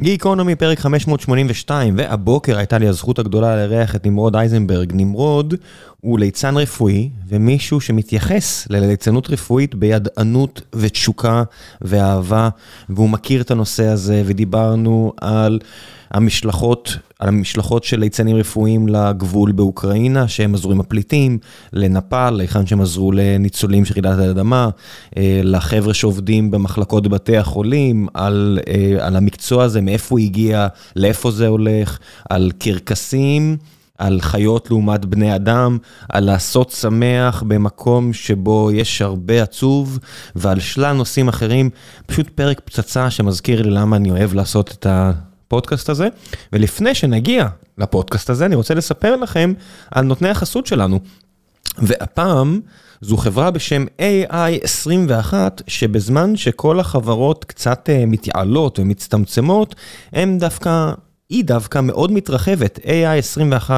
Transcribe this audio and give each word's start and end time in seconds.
גיקונומי 0.00 0.54
פרק 0.54 0.78
582, 0.78 1.94
והבוקר 1.98 2.58
הייתה 2.58 2.78
לי 2.78 2.88
הזכות 2.88 3.18
הגדולה 3.18 3.56
לארח 3.56 3.96
את 3.96 4.06
נמרוד 4.06 4.36
אייזנברג. 4.36 4.92
נמרוד 4.94 5.54
הוא 6.00 6.18
ליצן 6.18 6.56
רפואי 6.56 7.10
ומישהו 7.28 7.80
שמתייחס 7.80 8.66
לליצנות 8.70 9.30
רפואית 9.30 9.74
בידענות 9.74 10.60
ותשוקה 10.74 11.42
ואהבה, 11.80 12.48
והוא 12.88 13.10
מכיר 13.10 13.40
את 13.40 13.50
הנושא 13.50 13.86
הזה, 13.86 14.22
ודיברנו 14.26 15.12
על 15.20 15.58
המשלחות, 16.10 16.96
על 17.18 17.28
המשלחות 17.28 17.84
של 17.84 18.00
ליצנים 18.00 18.36
רפואיים 18.36 18.88
לגבול 18.88 19.52
באוקראינה, 19.52 20.28
שהם 20.28 20.54
עזרו 20.54 20.72
עם 20.72 20.80
הפליטים, 20.80 21.38
לנפאל, 21.72 22.30
להיכן 22.30 22.66
שהם 22.66 22.80
עזרו 22.80 23.12
לניצולים 23.12 23.84
של 23.84 23.94
רעידת 23.94 24.18
האדמה, 24.18 24.68
לחבר'ה 25.42 25.94
שעובדים 25.94 26.50
במחלקות 26.50 27.02
בבתי 27.06 27.36
החולים, 27.36 28.08
על, 28.14 28.58
על 29.00 29.16
המקצוע 29.16 29.64
הזה, 29.64 29.80
מאיפה 29.80 30.06
הוא 30.14 30.18
הגיע, 30.18 30.66
לאיפה 30.96 31.30
זה 31.30 31.46
הולך, 31.46 31.98
על 32.30 32.50
קרקסים. 32.58 33.56
על 33.98 34.20
חיות 34.20 34.70
לעומת 34.70 35.04
בני 35.04 35.34
אדם, 35.34 35.78
על 36.08 36.24
לעשות 36.24 36.70
שמח 36.70 37.42
במקום 37.46 38.12
שבו 38.12 38.70
יש 38.72 39.02
הרבה 39.02 39.42
עצוב, 39.42 39.98
ועל 40.36 40.60
שלל 40.60 40.96
נושאים 40.96 41.28
אחרים. 41.28 41.70
פשוט 42.06 42.28
פרק 42.28 42.60
פצצה 42.64 43.10
שמזכיר 43.10 43.62
לי 43.62 43.70
למה 43.70 43.96
אני 43.96 44.10
אוהב 44.10 44.34
לעשות 44.34 44.70
את 44.72 44.86
הפודקאסט 45.48 45.88
הזה. 45.88 46.08
ולפני 46.52 46.94
שנגיע 46.94 47.46
לפודקאסט 47.78 48.30
הזה, 48.30 48.46
אני 48.46 48.54
רוצה 48.54 48.74
לספר 48.74 49.16
לכם 49.16 49.52
על 49.90 50.04
נותני 50.04 50.28
החסות 50.28 50.66
שלנו. 50.66 51.00
והפעם 51.78 52.60
זו 53.00 53.16
חברה 53.16 53.50
בשם 53.50 53.84
AI21, 54.00 55.34
שבזמן 55.66 56.36
שכל 56.36 56.80
החברות 56.80 57.44
קצת 57.44 57.88
מתייעלות 58.06 58.78
ומצטמצמות, 58.78 59.74
הם 60.12 60.38
דווקא... 60.38 60.92
היא 61.28 61.44
דווקא 61.44 61.80
מאוד 61.80 62.12
מתרחבת, 62.12 62.78
AI21 62.78 63.70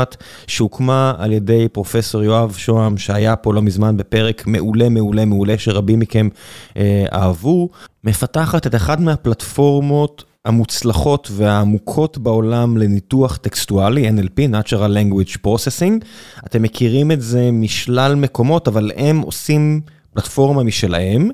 שהוקמה 0.46 1.14
על 1.18 1.32
ידי 1.32 1.68
פרופסור 1.68 2.22
יואב 2.22 2.54
שוהם 2.56 2.98
שהיה 2.98 3.36
פה 3.36 3.54
לא 3.54 3.62
מזמן 3.62 3.96
בפרק 3.96 4.46
מעולה 4.46 4.88
מעולה 4.88 5.24
מעולה 5.24 5.58
שרבים 5.58 6.00
מכם 6.00 6.28
אה, 6.76 7.04
אהבו, 7.12 7.68
מפתחת 8.04 8.66
את 8.66 8.74
אחת 8.74 9.00
מהפלטפורמות 9.00 10.24
המוצלחות 10.44 11.28
והעמוקות 11.32 12.18
בעולם 12.18 12.76
לניתוח 12.76 13.36
טקסטואלי, 13.36 14.08
NLP, 14.08 14.52
Natural 14.52 14.70
Language 14.70 15.36
Processing. 15.46 16.04
אתם 16.46 16.62
מכירים 16.62 17.10
את 17.10 17.22
זה 17.22 17.50
משלל 17.52 18.14
מקומות, 18.14 18.68
אבל 18.68 18.90
הם 18.96 19.20
עושים 19.20 19.80
פלטפורמה 20.14 20.62
משלהם. 20.62 21.30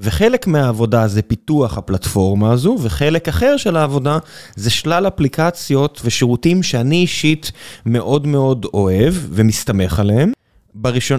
וחלק 0.00 0.46
מהעבודה 0.46 1.08
זה 1.08 1.22
פיתוח 1.22 1.78
הפלטפורמה 1.78 2.52
הזו, 2.52 2.76
וחלק 2.82 3.28
אחר 3.28 3.56
של 3.56 3.76
העבודה 3.76 4.18
זה 4.56 4.70
שלל 4.70 5.08
אפליקציות 5.08 6.00
ושירותים 6.04 6.62
שאני 6.62 6.96
אישית 6.96 7.52
מאוד 7.86 8.26
מאוד 8.26 8.66
אוהב 8.74 9.14
ומסתמך 9.30 10.00
עליהם. 10.00 10.32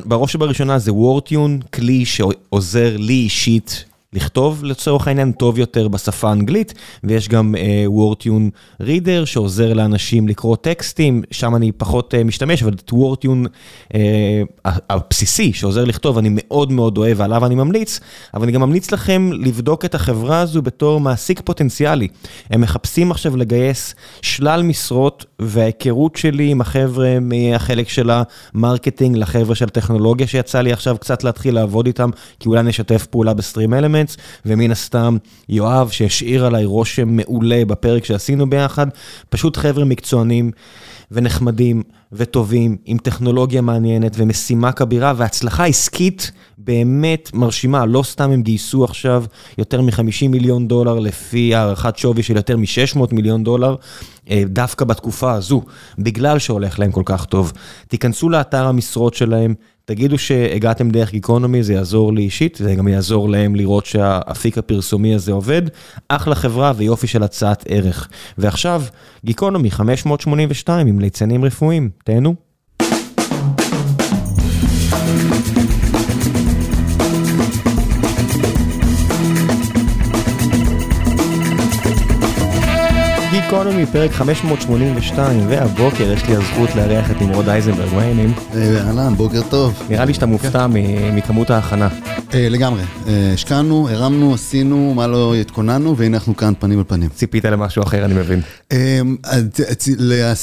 בראש 0.06 0.36
ובראשונה 0.36 0.80
זה 0.80 0.94
וורטיון, 0.94 1.60
כלי 1.74 2.06
שעוזר 2.06 2.98
לי 2.98 3.14
אישית 3.14 3.86
לכתוב 4.14 4.64
לצורך 4.64 5.08
העניין 5.08 5.32
טוב 5.32 5.60
יותר 5.60 5.88
בשפה 5.88 6.30
האנגלית, 6.30 6.74
ויש 7.04 7.30
גם 7.30 7.56
וורטיון 7.86 8.50
uh, 8.54 8.84
רידר 8.84 9.26
שעוזר 9.26 9.74
לאנשים 9.74 10.28
לקרוא 10.28 10.56
טקסטים, 10.56 11.24
שם 11.32 11.56
אני 11.56 11.72
פחות 11.72 12.14
uh, 12.14 12.24
משתמש, 12.24 12.64
אבל 12.64 12.74
את 12.74 12.94
וורטיון 12.94 13.46
uh, 13.46 13.98
הבסיסי 14.66 15.54
שעוזר 15.54 15.86
לכתוב 15.86 16.18
אני 16.18 16.30
מאוד 16.32 16.72
מאוד 16.72 16.98
אוהב 16.98 17.20
ועליו 17.20 17.46
אני 17.46 17.56
ממליץ, 17.56 18.00
אבל 18.34 18.44
אני 18.44 18.52
גם 18.52 18.62
ממליץ 18.62 18.92
לכם 18.92 19.30
לבדוק 19.34 19.86
את 19.86 19.96
החברה 19.96 20.40
הזו 20.40 20.62
בתור 20.62 21.00
מעסיק 21.00 21.42
פוטנציאלי. 21.42 22.08
הם 22.50 22.62
מחפשים 22.62 23.12
עכשיו 23.12 23.38
לגייס 23.38 23.96
שלל 24.22 24.62
משרות, 24.64 25.26
וההיכרות 25.40 26.16
שלי 26.16 26.52
עם 26.52 26.62
החבר'ה 26.62 27.18
מהחלק 27.22 27.90
של 27.90 28.10
ה-marketing 28.54 29.18
לחבר'ה 29.18 29.56
של 29.56 29.66
הטכנולוגיה 29.66 30.28
שיצא 30.28 30.62
לי 30.62 30.72
עכשיו 30.72 30.98
קצת 30.98 31.24
להתחיל 31.24 31.56
לעבוד 31.56 31.86
איתם, 31.86 32.10
כי 32.40 32.50
אולי 32.50 32.64
נשתף 32.64 33.06
פעולה 33.06 33.34
בסטרים 33.34 33.74
אלמנט. 33.74 33.99
ומן 34.46 34.72
הסתם 34.72 35.18
יואב 35.50 35.90
שהשאיר 35.90 36.46
עליי 36.46 36.66
רושם 36.66 37.10
מעולה 37.10 37.66
בפרק 37.68 38.06
שעשינו 38.06 38.50
ביחד, 38.50 38.88
פשוט 39.30 39.58
חבר'ה 39.58 39.86
מקצוענים 39.86 40.52
ונחמדים 41.12 41.84
וטובים, 42.12 42.78
עם 42.86 42.98
טכנולוגיה 42.98 43.62
מעניינת 43.62 44.12
ומשימה 44.16 44.72
כבירה 44.72 45.14
והצלחה 45.16 45.66
עסקית 45.66 46.32
באמת 46.58 47.30
מרשימה, 47.34 47.86
לא 47.86 48.04
סתם 48.04 48.32
הם 48.32 48.44
גייסו 48.44 48.84
עכשיו 48.84 49.24
יותר 49.58 49.82
מ-50 49.82 50.28
מיליון 50.30 50.68
דולר 50.68 51.00
לפי 51.00 51.56
הערכת 51.56 51.98
שווי 51.98 52.24
של 52.24 52.36
יותר 52.36 52.58
מ-600 52.58 53.00
מיליון 53.12 53.44
דולר, 53.44 53.76
דווקא 54.46 54.86
בתקופה 54.86 55.34
הזו, 55.34 55.62
בגלל 56.00 56.40
שהולך 56.40 56.80
להם 56.80 56.92
כל 56.92 57.04
כך 57.06 57.26
טוב. 57.26 57.54
תיכנסו 57.88 58.30
לאתר 58.30 58.66
המשרות 58.66 59.14
שלהם, 59.14 59.54
תגידו 59.90 60.18
שהגעתם 60.18 60.90
דרך 60.90 61.12
גיקונומי, 61.12 61.64
זה 61.64 61.74
יעזור 61.74 62.14
לי 62.14 62.22
אישית, 62.22 62.56
זה 62.56 62.76
גם 62.76 62.88
יעזור 62.88 63.30
להם 63.30 63.56
לראות 63.56 63.86
שהאפיק 63.86 64.58
הפרסומי 64.58 65.16
הזה 65.16 65.32
עובד. 65.32 65.62
אחלה 66.10 66.36
חברה 66.36 66.72
ויופי 66.76 67.08
של 67.08 67.24
הצעת 67.24 67.64
ערך. 67.68 68.10
ועכשיו, 68.38 68.84
גיקונומי 69.26 69.72
582 69.72 70.88
עם 70.88 71.00
ליצנים 71.00 71.46
רפואיים, 71.46 71.90
תהנו. 72.04 72.36
גיקונומי, 83.50 83.86
פרק 83.86 84.12
582, 84.12 85.46
והבוקר 85.50 86.12
יש 86.12 86.24
לי 86.26 86.36
הזכות 86.36 86.76
לארח 86.76 87.12
את 87.12 87.22
נמרוד 87.22 87.50
אייזנברג, 87.50 87.94
מה 87.94 88.02
העניינים? 88.02 88.34
אהלן, 88.56 89.14
בוקר 89.16 89.42
טוב. 89.50 89.84
נראה 89.90 90.06
לי 90.06 90.14
שאתה 90.14 90.26
מופתע 90.26 90.68
מכמות 91.14 91.50
ההכנה. 91.50 91.88
לגמרי, 92.34 92.82
השקענו, 93.34 93.90
הרמנו, 93.90 94.34
עשינו, 94.34 94.94
מה 94.96 95.08
לא 95.08 95.36
התכוננו, 95.36 95.98
והנה 95.98 96.18
אנחנו 96.18 96.36
כאן 96.36 96.54
פנים 96.60 96.78
על 96.78 96.84
פנים. 96.88 97.10
ציפית 97.10 97.46
למשהו 97.46 97.84
אחר, 97.84 98.06
אני 98.06 98.14
מבין. 98.14 98.42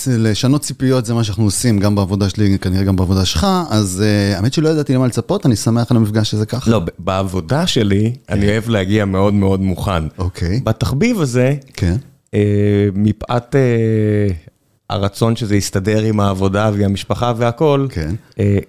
לשנות 0.07 0.63
ציפיות 0.63 1.07
זה 1.07 1.15
מה 1.15 1.25
שאנחנו 1.25 1.45
עושים, 1.45 1.79
גם 1.79 1.95
בעבודה 1.95 2.29
שלי, 2.29 2.59
כנראה 2.59 2.85
גם 2.85 2.97
בעבודה 2.97 3.25
שלך, 3.25 3.47
אז 3.71 4.03
האמת 4.37 4.53
שלא 4.53 4.69
ידעתי 4.69 4.95
למה 4.95 5.07
לצפות, 5.07 5.47
אני 5.47 5.57
שמח 5.57 5.91
על 5.91 5.97
המפגש 5.97 6.35
הזה 6.35 6.47
ככה. 6.47 6.71
לא, 6.71 6.81
בעבודה 6.99 7.67
שלי, 7.67 8.13
אני 8.29 8.49
אוהב 8.49 8.69
להגיע 8.69 9.05
מאוד 9.05 9.35
מאוד 9.35 9.61
מוכן. 9.61 10.05
אוקיי. 10.19 10.61
בתחביב 10.65 11.21
הזה, 11.21 11.55
כן. 11.75 11.97
מפאת 12.95 13.57
הרצון 14.91 15.37
שזה 15.37 15.57
יסתדר 15.57 16.03
עם 16.03 16.21
העבודה 16.21 16.71
והמשפחה 16.77 17.33
והכל, 17.37 17.87
כן. 17.91 18.15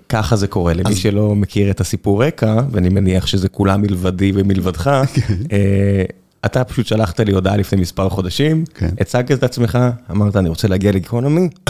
ככה 0.10 0.36
זה 0.36 0.48
קורה. 0.48 0.74
למי 0.74 0.96
שלא 0.96 1.36
מכיר 1.36 1.72
את 1.72 1.82
הסיפור 1.82 2.24
רקע, 2.24 2.56
ואני 2.72 2.90
מניח 2.90 3.28
שזה 3.28 3.50
כולם 3.50 3.82
מלבדי 3.82 4.32
ומלבדך, 4.36 4.92
אתה 6.46 6.64
פשוט 6.64 6.86
שלחת 6.86 7.20
לי 7.20 7.32
הודעה 7.32 7.58
לפני 7.58 7.82
מספר 7.82 8.10
חודשים, 8.10 8.64
הצגת 9.00 9.32
את 9.32 9.44
עצמך, 9.44 9.78
אמרת 10.12 10.36
אני 10.36 10.50
רוצה 10.50 10.68
להגיע 10.68 10.92
לגיקונומי, 10.92 11.50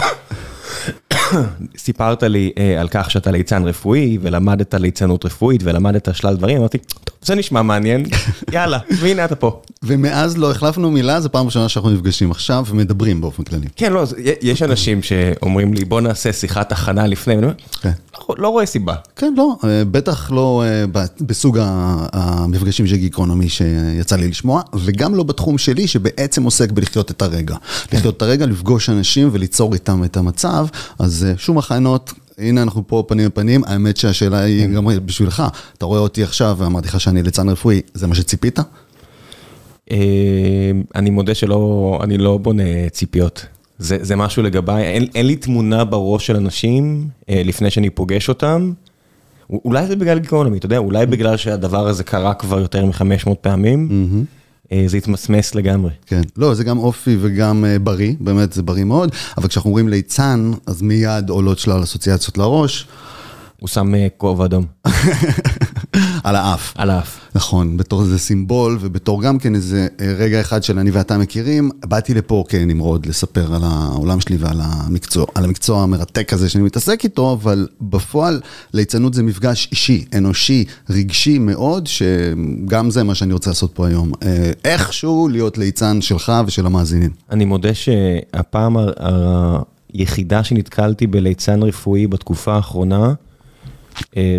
סיפרת 1.76 2.22
לי 2.22 2.52
על 2.80 2.88
כך 2.90 3.10
שאתה 3.10 3.30
ליצן 3.30 3.64
רפואי 3.64 4.18
ולמדת 4.20 4.74
ליצנות 4.74 5.24
רפואית 5.24 5.60
ולמדת 5.64 6.08
שלל 6.14 6.36
דברים, 6.36 6.58
אמרתי, 6.58 6.78
טוב, 6.78 7.16
זה 7.22 7.34
נשמע 7.34 7.62
מעניין, 7.62 8.06
יאללה, 8.52 8.78
והנה 8.90 9.24
אתה 9.24 9.36
פה. 9.36 9.62
ומאז 9.82 10.38
לא 10.38 10.50
החלפנו 10.50 10.90
מילה, 10.90 11.20
זו 11.20 11.32
פעם 11.32 11.46
ראשונה 11.46 11.68
שאנחנו 11.68 11.90
נפגשים 11.90 12.30
עכשיו 12.30 12.64
ומדברים 12.68 13.20
באופן 13.20 13.42
כללי. 13.42 13.66
כן, 13.76 13.92
לא, 13.92 14.04
יש 14.42 14.62
אנשים 14.62 15.02
שאומרים 15.02 15.74
לי, 15.74 15.84
בוא 15.84 16.00
נעשה 16.00 16.32
שיחת 16.32 16.72
הכנה 16.72 17.06
לפני, 17.06 17.34
ואני 17.34 17.46
אומר, 17.46 17.56
לא 18.38 18.48
רואה 18.48 18.66
סיבה. 18.66 18.94
כן, 19.16 19.34
לא, 19.36 19.56
בטח 19.90 20.30
לא 20.30 20.64
בסוג 21.20 21.58
המפגשים 22.12 22.86
של 22.86 22.96
גיקונומי 22.96 23.48
שיצא 23.48 24.16
לי 24.16 24.28
לשמוע, 24.28 24.62
וגם 24.74 25.14
לא 25.14 25.22
בתחום 25.22 25.58
שלי 25.58 25.86
שבעצם 25.86 26.42
עוסק 26.42 26.72
בלחיות 26.72 27.10
את 27.10 27.22
הרגע. 27.22 27.56
לחיות 27.92 28.16
את 28.16 28.22
הרגע, 28.22 28.46
לפגוש 28.46 28.90
אנשים 28.90 29.28
וליצור 29.32 29.74
איתם 29.74 30.04
את 30.04 30.16
המצב, 30.16 30.57
אז 30.98 31.26
שום 31.36 31.58
הכנות. 31.58 32.12
הנה 32.38 32.62
אנחנו 32.62 32.86
פה 32.86 33.04
פנים 33.08 33.28
בפנים, 33.28 33.64
האמת 33.64 33.96
שהשאלה 33.96 34.40
היא 34.40 34.66
גם 34.66 34.86
בשבילך, 35.04 35.42
אתה 35.78 35.86
רואה 35.86 36.00
אותי 36.00 36.22
עכשיו 36.22 36.56
ואמרתי 36.58 36.88
לך 36.88 37.00
שאני 37.00 37.22
ליצן 37.22 37.48
רפואי, 37.48 37.80
זה 37.94 38.06
מה 38.06 38.14
שציפית? 38.14 38.58
אני 40.94 41.10
מודה 41.10 41.34
שלא, 41.34 41.98
אני 42.02 42.18
לא 42.18 42.38
בונה 42.38 42.62
ציפיות. 42.90 43.46
זה 43.78 44.16
משהו 44.16 44.42
לגביי, 44.42 44.84
אין 45.14 45.26
לי 45.26 45.36
תמונה 45.36 45.84
בראש 45.84 46.26
של 46.26 46.36
אנשים 46.36 47.08
לפני 47.28 47.70
שאני 47.70 47.90
פוגש 47.90 48.28
אותם. 48.28 48.72
אולי 49.64 49.86
זה 49.86 49.96
בגלל 49.96 50.18
גיקונומי, 50.18 50.58
אתה 50.58 50.66
יודע, 50.66 50.78
אולי 50.78 51.06
בגלל 51.06 51.36
שהדבר 51.36 51.88
הזה 51.88 52.04
קרה 52.04 52.34
כבר 52.34 52.60
יותר 52.60 52.84
מ-500 52.84 53.34
פעמים. 53.40 53.88
זה 54.86 54.96
התמסמס 54.96 55.54
לגמרי. 55.54 55.90
כן, 56.06 56.20
לא, 56.36 56.54
זה 56.54 56.64
גם 56.64 56.78
אופי 56.78 57.16
וגם 57.20 57.64
בריא, 57.82 58.14
באמת 58.20 58.52
זה 58.52 58.62
בריא 58.62 58.84
מאוד, 58.84 59.10
אבל 59.36 59.48
כשאנחנו 59.48 59.70
אומרים 59.70 59.88
ליצן, 59.88 60.50
אז 60.66 60.82
מיד 60.82 61.28
עולות 61.30 61.58
שלל 61.58 61.82
אסוציאציות 61.82 62.38
לראש. 62.38 62.86
הוא 63.60 63.68
שם 63.68 63.92
כובע 64.16 64.44
אדום. 64.44 64.66
על 66.28 66.36
האף. 66.36 66.72
על 66.76 66.90
האף. 66.90 67.20
נכון, 67.34 67.76
בתור 67.76 68.02
איזה 68.02 68.18
סימבול 68.18 68.78
ובתור 68.80 69.22
גם 69.22 69.38
כן 69.38 69.54
איזה 69.54 69.86
אה, 70.00 70.14
רגע 70.18 70.40
אחד 70.40 70.62
של 70.62 70.78
אני 70.78 70.90
ואתה 70.90 71.18
מכירים, 71.18 71.70
באתי 71.84 72.14
לפה 72.14 72.44
כנמרוד 72.48 73.06
לספר 73.06 73.54
על 73.54 73.62
העולם 73.64 74.20
שלי 74.20 74.36
ועל 74.36 74.60
המקצוע, 74.64 75.26
על 75.34 75.44
המקצוע 75.44 75.82
המרתק 75.82 76.32
הזה 76.32 76.48
שאני 76.48 76.64
מתעסק 76.64 77.04
איתו, 77.04 77.32
אבל 77.32 77.66
בפועל 77.80 78.40
ליצנות 78.74 79.14
זה 79.14 79.22
מפגש 79.22 79.68
אישי, 79.72 80.04
אנושי, 80.16 80.64
רגשי 80.90 81.38
מאוד, 81.38 81.86
שגם 81.86 82.90
זה 82.90 83.02
מה 83.04 83.14
שאני 83.14 83.32
רוצה 83.32 83.50
לעשות 83.50 83.72
פה 83.74 83.86
היום. 83.86 84.12
אה, 84.22 84.52
איכשהו 84.64 85.28
להיות 85.28 85.58
ליצן 85.58 86.00
שלך 86.00 86.32
ושל 86.46 86.66
המאזינים. 86.66 87.10
אני 87.30 87.44
מודה 87.44 87.74
שהפעם 87.74 88.76
היחידה 89.94 90.44
שנתקלתי 90.44 91.06
בליצן 91.06 91.62
רפואי 91.62 92.06
בתקופה 92.06 92.54
האחרונה, 92.54 93.12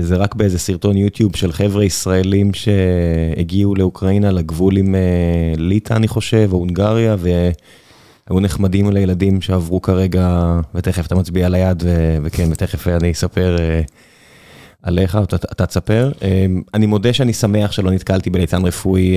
זה 0.01 0.15
רק 0.15 0.35
באיזה 0.35 0.59
סרטון 0.59 0.97
יוטיוב 0.97 1.35
של 1.35 1.51
חבר'ה 1.51 1.83
ישראלים 1.83 2.51
שהגיעו 2.53 3.75
לאוקראינה 3.75 4.31
לגבול 4.31 4.77
עם 4.77 4.95
אה, 4.95 5.53
ליטא, 5.57 5.93
אני 5.93 6.07
חושב, 6.07 6.49
או 6.51 6.57
הונגריה, 6.57 7.15
והיו 7.19 8.39
נחמדים 8.39 8.91
לילדים 8.91 9.41
שעברו 9.41 9.81
כרגע, 9.81 10.55
ותכף 10.75 11.05
אתה 11.05 11.15
מצביע 11.15 11.45
על 11.45 11.55
היד, 11.55 11.83
וכן, 12.23 12.49
ותכף 12.51 12.87
אני 12.87 13.11
אספר 13.11 13.57
אה, 13.59 13.81
עליך, 14.83 15.17
אתה, 15.23 15.35
אתה 15.35 15.65
תספר. 15.65 16.11
אני 16.73 16.85
מודה 16.85 17.13
שאני 17.13 17.33
שמח 17.33 17.71
שלא 17.71 17.91
נתקלתי 17.91 18.29
בליצן 18.29 18.65
רפואי 18.65 19.15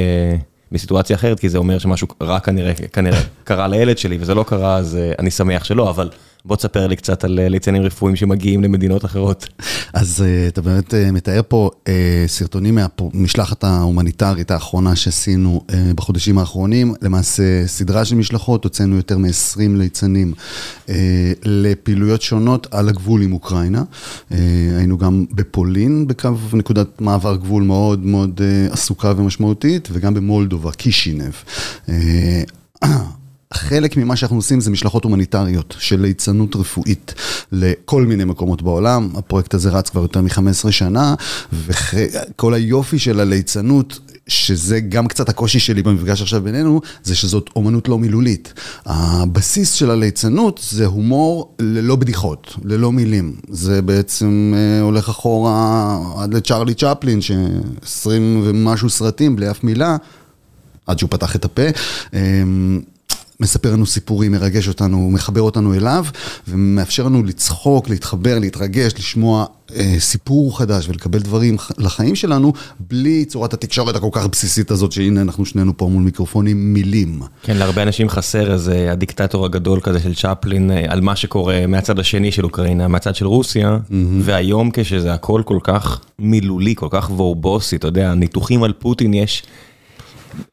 בסיטואציה 0.73 1.17
אחרת, 1.17 1.41
כי 1.41 1.49
זה 1.49 1.59
אומר 1.59 1.79
שמשהו 1.79 2.09
רע 2.23 2.41
כנראה, 2.41 2.73
כנראה 2.93 3.21
קרה 3.45 3.69
לילד 3.69 3.99
שלי, 3.99 4.19
וזה 4.21 4.35
לא 4.35 4.43
קרה, 4.43 4.77
אז 4.77 4.99
אני 5.19 5.31
שמח 5.31 5.65
שלא, 5.65 5.91
אבל... 5.91 6.11
בוא 6.45 6.57
תספר 6.57 6.87
לי 6.87 6.97
קצת 6.97 7.25
על 7.25 7.39
אה, 7.39 7.49
ליצנים 7.49 7.83
רפואיים 7.83 8.17
שמגיעים 8.17 8.63
למדינות 8.63 9.05
אחרות. 9.05 9.49
אז 9.93 10.25
אה, 10.27 10.49
אתה 10.49 10.63
באמת 10.63 10.95
אה, 10.95 11.13
מתאר 11.13 11.41
פה 11.49 11.71
סרטונים 12.27 12.79
מהמשלחת 13.13 13.65
ההומניטרית 13.65 14.51
האחרונה 14.51 14.97
שעשינו 14.97 15.65
בחודשים 15.95 16.39
האחרונים. 16.39 16.95
למעשה 17.03 17.67
סדרה 17.67 18.05
של 18.05 18.15
משלחות, 18.17 18.65
הוצאנו 18.65 18.97
יותר 18.97 19.19
מ-20 19.19 19.61
ליצנים 19.77 20.35
לפעילויות 21.45 22.23
שונות 22.23 22.67
על 22.71 22.89
הגבול 22.89 23.23
עם 23.23 23.33
אוקראינה. 23.33 23.83
היינו 24.77 24.99
גם 24.99 25.25
בפולין, 25.31 26.07
בקו 26.07 26.31
נקודת 26.53 27.01
מעבר 27.01 27.37
גבול 27.37 27.63
מאוד 27.63 28.05
מאוד 28.05 28.41
עסוקה 28.71 29.13
ומשמעותית, 29.17 29.89
וגם 29.93 30.15
במולדובה, 30.15 30.73
קישינב. 30.73 31.33
חלק 33.53 33.97
ממה 33.97 34.17
שאנחנו 34.17 34.37
עושים 34.37 34.61
זה 34.61 34.71
משלחות 34.71 35.05
הומניטריות 35.05 35.77
של 35.79 36.01
ליצנות 36.01 36.57
רפואית 36.57 37.15
לכל 37.53 38.03
מיני 38.03 38.25
מקומות 38.25 38.63
בעולם. 38.63 39.09
הפרויקט 39.17 39.55
הזה 39.55 39.71
רץ 39.71 39.89
כבר 39.89 40.03
יותר 40.03 40.21
מ-15 40.21 40.71
שנה, 40.71 41.15
וכל 41.53 42.55
היופי 42.55 42.99
של 42.99 43.21
הליצנות, 43.21 43.99
שזה 44.29 44.81
גם 44.81 45.09
קצת 45.09 45.29
הקושי 45.29 45.59
שלי 45.59 45.83
במפגש 45.83 46.23
עכשיו 46.23 46.43
בינינו, 46.43 46.81
זה 47.03 47.15
שזאת 47.15 47.51
אומנות 47.57 47.89
לא 47.89 47.99
מילולית. 47.99 48.53
הבסיס 48.87 49.73
של 49.73 49.91
הליצנות 49.91 50.61
זה 50.71 50.87
הומור 50.87 51.55
ללא 51.59 51.97
בדיחות, 51.97 52.57
ללא 52.65 52.93
מילים. 52.93 53.37
זה 53.49 53.83
בעצם 53.83 54.55
אה, 54.57 54.81
הולך 54.81 55.09
אחורה 55.09 55.99
עד 56.19 56.35
לצ'רלי 56.35 56.75
צ'פלין, 56.75 57.21
ש-20 57.21 58.09
ומשהו 58.45 58.91
סרטים 58.91 59.37
בלי 59.37 59.51
אף 59.51 59.65
מילה. 59.65 59.97
עד 60.87 60.99
שהוא 60.99 61.11
פתח 61.11 61.37
את 61.37 61.45
הפה. 61.45 61.63
מספר 63.43 63.73
לנו 63.73 63.87
סיפורים, 63.87 64.33
מרגש 64.33 64.69
אותנו, 64.69 65.11
מחבר 65.11 65.41
אותנו 65.41 65.75
אליו, 65.75 66.05
ומאפשר 66.49 67.05
לנו 67.05 67.23
לצחוק, 67.23 67.89
להתחבר, 67.89 68.39
להתרגש, 68.39 68.93
לשמוע 68.99 69.47
אה, 69.77 69.95
סיפור 69.99 70.59
חדש 70.59 70.89
ולקבל 70.89 71.19
דברים 71.19 71.57
לחיים 71.79 72.15
שלנו, 72.15 72.53
בלי 72.81 73.25
צורת 73.25 73.55
התקשורת 73.55 73.97
הכל 73.97 74.09
כך 74.13 74.27
בסיסית 74.27 74.71
הזאת, 74.71 74.93
שהנה 74.93 75.21
אנחנו 75.21 75.47
שנינו 75.47 75.77
פה 75.77 75.87
מול 75.87 76.03
מיקרופונים, 76.03 76.75
מילים. 76.75 77.21
כן, 77.43 77.57
להרבה 77.57 77.83
אנשים 77.83 78.09
חסר 78.09 78.53
איזה 78.53 78.93
הדיקטטור 78.93 79.45
הגדול 79.45 79.81
כזה 79.81 80.01
של 80.01 80.15
צ'פלין, 80.15 80.71
אה, 80.71 80.85
על 80.89 81.01
מה 81.01 81.17
שקורה 81.17 81.67
מהצד 81.67 81.99
השני 81.99 82.33
של 82.33 82.45
אוקראינה, 82.45 82.89
מהצד 82.89 83.15
של 83.15 83.27
רוסיה, 83.27 83.77
mm-hmm. 83.77 83.95
והיום 84.21 84.71
כשזה 84.73 85.13
הכל 85.13 85.43
כל 85.45 85.59
כך 85.65 86.01
מילולי, 86.19 86.75
כל 86.75 86.89
כך 86.91 87.11
וורבוסי, 87.11 87.77
אתה 87.77 87.89
יודע, 87.89 88.15
ניתוחים 88.15 88.63
על 88.63 88.73
פוטין 88.73 89.15
יש... 89.15 89.43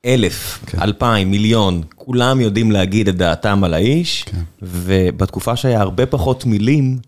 אלף, 0.05 0.59
כן. 0.65 0.81
אלפיים, 0.81 1.31
מיליון, 1.31 1.81
כולם 1.95 2.41
יודעים 2.41 2.71
להגיד 2.71 3.07
את 3.07 3.15
דעתם 3.15 3.63
על 3.63 3.73
האיש, 3.73 4.23
כן. 4.23 4.41
ובתקופה 4.61 5.55
שהיה 5.55 5.81
הרבה 5.81 6.05
פחות 6.05 6.45
מילים, 6.45 6.99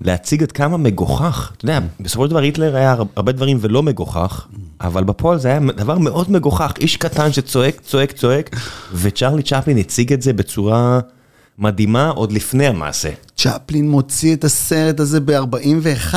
להציג 0.00 0.42
עד 0.42 0.52
כמה 0.52 0.76
מגוחך. 0.76 1.52
אתה 1.56 1.64
יודע, 1.64 1.78
בסופו 2.00 2.24
של 2.24 2.30
דבר 2.30 2.40
היטלר 2.40 2.76
היה 2.76 2.96
הרבה 3.16 3.32
דברים 3.32 3.58
ולא 3.60 3.82
מגוחך, 3.82 4.46
אבל 4.80 5.04
בפועל 5.04 5.38
זה 5.38 5.48
היה 5.48 5.60
דבר 5.76 5.98
מאוד 5.98 6.30
מגוחך. 6.30 6.72
איש 6.80 6.96
קטן 6.96 7.32
שצועק, 7.32 7.80
צועק, 7.80 8.12
צועק, 8.12 8.56
וצ'רלי 8.94 9.42
צ'פלין 9.42 9.78
הציג 9.78 10.12
את 10.12 10.22
זה 10.22 10.32
בצורה... 10.32 11.00
מדהימה 11.60 12.08
עוד 12.08 12.32
לפני 12.32 12.66
המעשה. 12.66 13.10
צ'פלין 13.36 13.90
מוציא 13.90 14.34
את 14.34 14.44
הסרט 14.44 15.00
הזה 15.00 15.20
ב-41, 15.20 16.14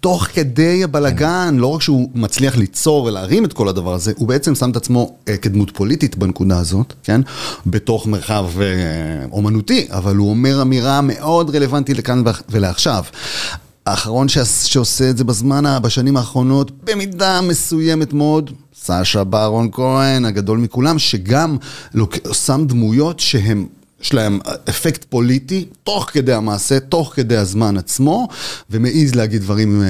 תוך 0.00 0.24
כדי 0.24 0.84
הבלגן, 0.84 1.56
לא 1.58 1.66
רק 1.66 1.82
שהוא 1.82 2.10
מצליח 2.14 2.56
ליצור 2.56 3.04
ולהרים 3.04 3.44
את 3.44 3.52
כל 3.52 3.68
הדבר 3.68 3.94
הזה, 3.94 4.12
הוא 4.16 4.28
בעצם 4.28 4.54
שם 4.54 4.70
את 4.70 4.76
עצמו 4.76 5.16
אה, 5.28 5.36
כדמות 5.36 5.70
פוליטית 5.70 6.16
בנקודה 6.16 6.58
הזאת, 6.58 6.92
כן? 7.04 7.20
בתוך 7.66 8.06
מרחב 8.06 8.46
אה, 8.60 8.66
אומנותי, 9.32 9.86
אבל 9.90 10.16
הוא 10.16 10.30
אומר 10.30 10.62
אמירה 10.62 11.00
מאוד 11.00 11.56
רלוונטית 11.56 11.96
לכאן 11.96 12.22
ולעכשיו. 12.48 13.04
האחרון 13.86 14.26
שעושה 14.64 15.10
את 15.10 15.16
זה 15.16 15.24
בזמן, 15.24 15.64
בשנים 15.82 16.16
האחרונות, 16.16 16.70
במידה 16.84 17.40
מסוימת 17.40 18.12
מאוד, 18.12 18.50
סשה 18.74 19.24
ברון 19.24 19.68
כהן, 19.72 20.24
הגדול 20.24 20.58
מכולם, 20.58 20.98
שגם 20.98 21.56
שם 22.32 22.64
דמויות 22.66 23.20
שהן... 23.20 23.66
יש 24.02 24.14
להם 24.14 24.38
אפקט 24.68 25.04
פוליטי, 25.04 25.64
תוך 25.84 26.10
כדי 26.12 26.32
המעשה, 26.32 26.80
תוך 26.80 27.12
כדי 27.14 27.36
הזמן 27.36 27.76
עצמו, 27.76 28.28
ומעז 28.70 29.14
להגיד 29.14 29.42
דברים 29.42 29.82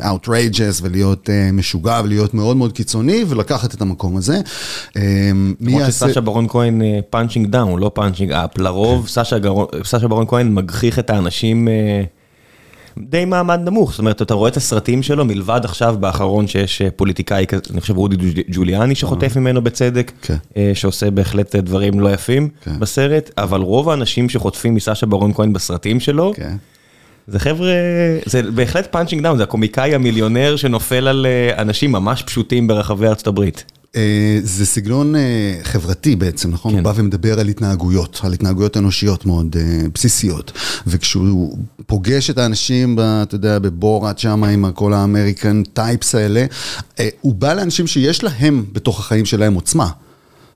אה, 0.00 0.04
outrageous 0.04 0.82
ולהיות 0.82 1.28
אה, 1.28 1.52
משוגע 1.52 2.00
ולהיות 2.04 2.34
מאוד 2.34 2.56
מאוד 2.56 2.72
קיצוני, 2.72 3.24
ולקחת 3.28 3.74
את 3.74 3.80
המקום 3.80 4.16
הזה. 4.16 4.40
אה, 4.88 4.98
למרות 5.60 5.86
שסשה 5.86 6.20
ברון 6.20 6.48
כהן 6.48 6.82
punching 7.10 7.46
down, 7.46 7.80
לא 7.80 7.90
punching 7.94 8.32
up, 8.32 8.58
לרוב 8.58 9.08
סשה 9.84 10.08
ברון 10.08 10.26
כהן 10.26 10.54
מגחיך 10.54 10.98
את 10.98 11.10
האנשים... 11.10 11.68
אה... 11.68 12.21
די 12.98 13.24
מעמד 13.24 13.60
נמוך, 13.64 13.90
זאת 13.90 13.98
אומרת, 13.98 14.22
אתה 14.22 14.34
רואה 14.34 14.50
את 14.50 14.56
הסרטים 14.56 15.02
שלו, 15.02 15.24
מלבד 15.24 15.60
עכשיו 15.64 15.96
באחרון 16.00 16.46
שיש 16.46 16.82
אה, 16.82 16.90
פוליטיקאי 16.90 17.46
כזה, 17.48 17.62
אני 17.70 17.80
חושב 17.80 17.96
רודי 17.96 18.16
ג'וליאני 18.48 18.94
שחוטף 18.94 19.36
ממנו 19.36 19.62
בצדק, 19.62 20.12
כן. 20.22 20.36
אה, 20.56 20.70
שעושה 20.74 21.10
בהחלט 21.10 21.56
דברים 21.56 22.00
לא 22.00 22.08
יפים 22.08 22.48
כן. 22.64 22.78
בסרט, 22.78 23.30
אבל 23.38 23.60
רוב 23.60 23.90
האנשים 23.90 24.28
שחוטפים 24.28 24.74
מסשה 24.74 25.06
ברון 25.06 25.32
כהן 25.34 25.52
בסרטים 25.52 26.00
שלו, 26.00 26.32
כן. 26.36 26.56
זה 27.26 27.38
חבר'ה, 27.38 27.72
זה 28.26 28.42
בהחלט 28.42 28.92
punching 28.92 29.22
down, 29.22 29.36
זה 29.36 29.42
הקומיקאי 29.42 29.94
המיליונר 29.94 30.56
שנופל 30.56 31.08
על 31.08 31.26
אה, 31.26 31.62
אנשים 31.62 31.92
ממש 31.92 32.22
פשוטים 32.22 32.66
ברחבי 32.66 33.06
ארצות 33.06 33.26
הברית. 33.26 33.64
אה, 33.96 34.38
זה 34.42 34.66
סגנון 34.66 35.16
אה, 35.16 35.58
חברתי 35.62 36.16
בעצם, 36.16 36.50
נכון? 36.50 36.72
כן. 36.72 36.78
הוא 36.78 36.84
בא 36.84 36.92
ומדבר 36.96 37.40
על 37.40 37.48
התנהגויות, 37.48 38.20
על 38.22 38.32
התנהגויות 38.32 38.76
אנושיות 38.76 39.26
מאוד 39.26 39.56
אה, 39.56 39.88
בסיסיות. 39.94 40.52
וכשהוא 40.86 41.58
פוגש 41.86 42.30
את 42.30 42.38
האנשים, 42.38 42.98
אתה 43.22 43.34
יודע, 43.34 43.58
בבורת 43.58 44.18
שם 44.18 44.44
עם 44.44 44.72
כל 44.72 44.92
האמריקן 44.92 45.62
טייפס 45.72 46.14
האלה, 46.14 46.46
הוא 47.20 47.34
בא 47.34 47.54
לאנשים 47.54 47.86
שיש 47.86 48.24
להם 48.24 48.64
בתוך 48.72 49.00
החיים 49.00 49.24
שלהם 49.24 49.54
עוצמה. 49.54 49.88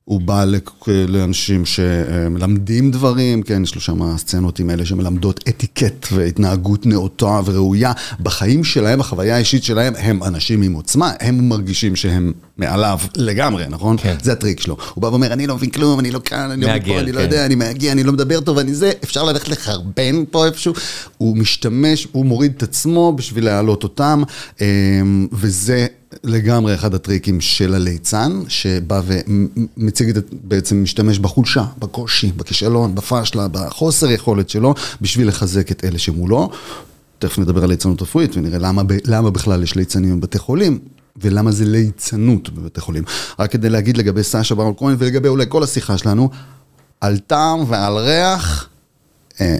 הוא 0.08 0.20
בא 0.20 0.44
לאנשים 1.08 1.64
שמלמדים 1.64 2.90
דברים, 2.90 3.42
כן, 3.42 3.62
יש 3.62 3.74
לו 3.74 3.80
שם 3.80 4.16
סצנות 4.16 4.58
עם 4.58 4.70
אלה 4.70 4.86
שמלמדות 4.86 5.44
אתיקט 5.48 6.06
והתנהגות 6.12 6.86
נאותה 6.86 7.40
וראויה. 7.44 7.92
בחיים 8.20 8.64
שלהם, 8.64 8.98
בחוויה 8.98 9.34
האישית 9.34 9.64
שלהם, 9.64 9.94
הם 9.98 10.22
אנשים 10.22 10.62
עם 10.62 10.72
עוצמה, 10.72 11.12
הם 11.20 11.48
מרגישים 11.48 11.96
שהם 11.96 12.32
מעליו 12.56 12.98
לגמרי, 13.16 13.64
נכון? 13.68 13.96
כן. 13.96 14.16
זה 14.22 14.32
הטריק 14.32 14.60
שלו. 14.60 14.76
הוא 14.94 15.02
בא 15.02 15.06
ואומר, 15.06 15.32
אני 15.32 15.46
לא 15.46 15.54
מבין 15.54 15.70
כלום, 15.70 16.00
אני 16.00 16.10
לא 16.10 16.20
כאן, 16.24 16.50
אני 16.50 16.60
לא 16.60 16.72
פה, 16.86 17.00
אני 17.00 17.12
לא 17.12 17.18
כן. 17.18 17.24
יודע, 17.24 17.46
אני 17.46 17.54
מגיע, 17.54 17.92
אני 17.92 18.04
לא 18.04 18.12
מדבר 18.12 18.40
טוב, 18.40 18.58
אני 18.58 18.74
זה, 18.74 18.92
אפשר 19.04 19.24
ללכת 19.24 19.48
לחרבן 19.48 20.24
פה 20.30 20.46
איפשהו. 20.46 20.74
הוא 21.18 21.36
משתמש, 21.36 22.08
הוא 22.12 22.26
מוריד 22.26 22.52
את 22.56 22.62
עצמו 22.62 23.12
בשביל 23.16 23.44
להעלות 23.44 23.82
אותם, 23.82 24.22
אמ, 24.60 25.26
וזה... 25.32 25.86
לגמרי 26.24 26.74
אחד 26.74 26.94
הטריקים 26.94 27.40
של 27.40 27.74
הליצן, 27.74 28.42
שבא 28.48 29.00
ומציג 29.06 30.16
את, 30.16 30.34
בעצם 30.42 30.82
משתמש 30.82 31.18
בחולשה, 31.18 31.64
בקושי, 31.78 32.32
בכישלון, 32.36 32.94
בפשלה, 32.94 33.48
בחוסר 33.48 34.10
יכולת 34.10 34.50
שלו, 34.50 34.74
בשביל 35.00 35.28
לחזק 35.28 35.70
את 35.70 35.84
אלה 35.84 35.98
שמולו. 35.98 36.50
תכף 37.18 37.38
נדבר 37.38 37.62
על 37.64 37.68
ליצנות 37.68 38.02
רפואית 38.02 38.36
ונראה 38.36 38.58
למה, 38.58 38.82
למה 39.04 39.30
בכלל 39.30 39.62
יש 39.62 39.74
ליצנים 39.74 40.20
בבתי 40.20 40.38
חולים. 40.38 40.78
ולמה 41.20 41.52
זה 41.52 41.64
ליצנות 41.64 42.50
בבתי 42.50 42.80
חולים. 42.80 43.04
רק 43.38 43.52
כדי 43.52 43.70
להגיד 43.70 43.96
לגבי 43.96 44.22
סשה 44.22 44.54
ברון 44.54 44.74
כהן 44.76 44.96
ולגבי 44.98 45.28
אולי 45.28 45.44
כל 45.48 45.62
השיחה 45.62 45.98
שלנו, 45.98 46.30
על 47.00 47.18
טעם 47.18 47.64
ועל 47.68 47.98
ריח, 47.98 48.68
אה, 49.40 49.56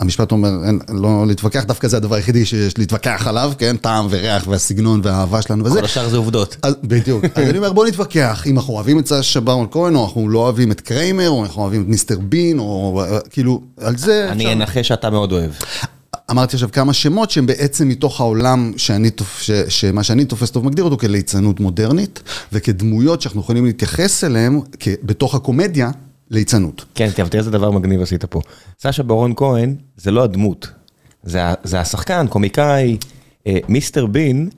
המשפט 0.00 0.32
אומר, 0.32 0.50
אין, 0.64 0.78
לא 0.88 1.26
להתווכח, 1.26 1.64
דווקא 1.64 1.88
זה 1.88 1.96
הדבר 1.96 2.14
היחידי 2.14 2.46
שיש 2.46 2.78
להתווכח 2.78 3.26
עליו, 3.26 3.52
כן? 3.58 3.76
טעם 3.76 4.06
וריח 4.10 4.48
והסגנון 4.48 5.00
והאהבה 5.04 5.42
שלנו 5.42 5.64
וזה. 5.64 5.78
כל 5.78 5.84
השאר 5.84 6.08
זה 6.08 6.16
עובדות. 6.16 6.56
אז, 6.62 6.74
בדיוק. 6.82 7.24
אז 7.34 7.48
אני 7.48 7.58
אומר, 7.58 7.72
בוא 7.72 7.86
נתווכח, 7.86 8.42
אם 8.46 8.56
אנחנו 8.56 8.74
אוהבים 8.74 8.98
את 8.98 9.06
סשה 9.06 9.40
ברון 9.40 9.66
כהן, 9.70 9.94
או 9.94 10.04
אנחנו 10.04 10.28
לא 10.28 10.38
אוהבים 10.38 10.72
את 10.72 10.80
קריימר, 10.80 11.28
או 11.28 11.44
אנחנו 11.44 11.62
אוהבים 11.62 11.82
את 11.82 11.86
מיסטר 11.88 12.18
בין, 12.18 12.58
או 12.58 13.02
כאילו, 13.30 13.62
על 13.76 13.96
זה... 13.96 14.28
אני 14.30 14.52
אנחש 14.52 14.88
שאתה 14.88 15.10
מאוד 15.10 15.32
אוהב. 15.32 15.50
אמרתי 16.30 16.56
עכשיו 16.56 16.68
כמה 16.72 16.92
שמות 16.92 17.30
שהם 17.30 17.46
בעצם 17.46 17.88
מתוך 17.88 18.20
העולם 18.20 18.72
שאני, 18.76 19.10
ש, 19.40 19.50
שמה 19.68 20.02
שאני 20.02 20.24
תופס 20.24 20.50
טוב 20.50 20.66
מגדיר 20.66 20.84
אותו 20.84 20.98
כליצנות 20.98 21.60
מודרנית, 21.60 22.22
וכדמויות 22.52 23.22
שאנחנו 23.22 23.40
יכולים 23.40 23.64
להתייחס 23.64 24.24
אליהן 24.24 24.60
בתוך 25.02 25.34
הקומדיה, 25.34 25.90
ליצנות. 26.30 26.84
כן, 26.94 27.10
תראה 27.10 27.28
איזה 27.34 27.50
דבר 27.50 27.70
מגניב 27.70 28.02
עשית 28.02 28.24
פה. 28.24 28.40
סשה 28.80 29.02
ברון 29.02 29.32
כהן 29.36 29.74
זה 29.96 30.10
לא 30.10 30.24
הדמות, 30.24 30.70
זה, 31.22 31.40
זה 31.64 31.80
השחקן, 31.80 32.26
קומיקאי, 32.26 32.96
אה, 33.46 33.58
מיסטר 33.68 34.06
בין, 34.06 34.48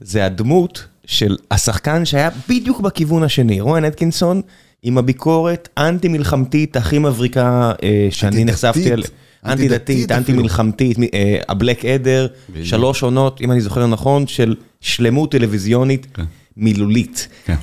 זה 0.00 0.26
הדמות 0.26 0.86
של 1.06 1.36
השחקן 1.50 2.04
שהיה 2.04 2.30
בדיוק 2.48 2.80
בכיוון 2.80 3.22
השני, 3.22 3.60
רואן 3.60 3.84
אטקינסון, 3.84 4.42
עם 4.82 4.98
הביקורת 4.98 5.68
אנטי 5.78 6.08
מלחמתית 6.08 6.76
הכי 6.76 6.98
מבריקה 6.98 7.72
אה, 7.82 8.08
שאני 8.10 8.44
נחשפתי 8.44 8.92
אליה. 8.92 9.08
אנטי 9.44 9.68
דתית, 9.68 10.12
אנטי 10.12 10.32
מלחמתית, 10.32 10.98
הבלק 11.48 11.84
אדר, 11.84 12.26
שלוש 12.62 13.02
עונות, 13.02 13.40
אם 13.40 13.52
אני 13.52 13.60
זוכר 13.60 13.86
נכון, 13.86 14.26
של 14.26 14.54
שלמות 14.80 15.30
טלוויזיונית 15.30 16.06
כן. 16.14 16.24
מילולית. 16.56 17.28
כן. 17.44 17.54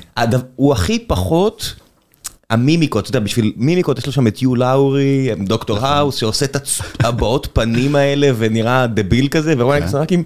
הוא 0.56 0.72
הכי 0.72 0.98
פחות... 0.98 1.74
המימיקות, 2.50 3.04
אתה 3.04 3.10
יודע, 3.10 3.20
בשביל 3.24 3.52
מימיקות 3.56 3.98
יש 3.98 4.06
לו 4.06 4.12
שם 4.12 4.26
את 4.26 4.42
יו 4.42 4.54
לורי, 4.54 5.28
דוקטור 5.44 5.76
נכון. 5.76 5.88
האוס, 5.88 6.16
שעושה 6.16 6.46
את 6.46 6.56
הבעות 7.00 7.48
פנים 7.52 7.96
האלה 7.96 8.30
ונראה 8.38 8.86
דביל 8.86 9.28
כזה, 9.28 9.54
ורואן 9.58 9.78
אטקינסון 9.78 10.00
רק 10.00 10.12
עם 10.12 10.22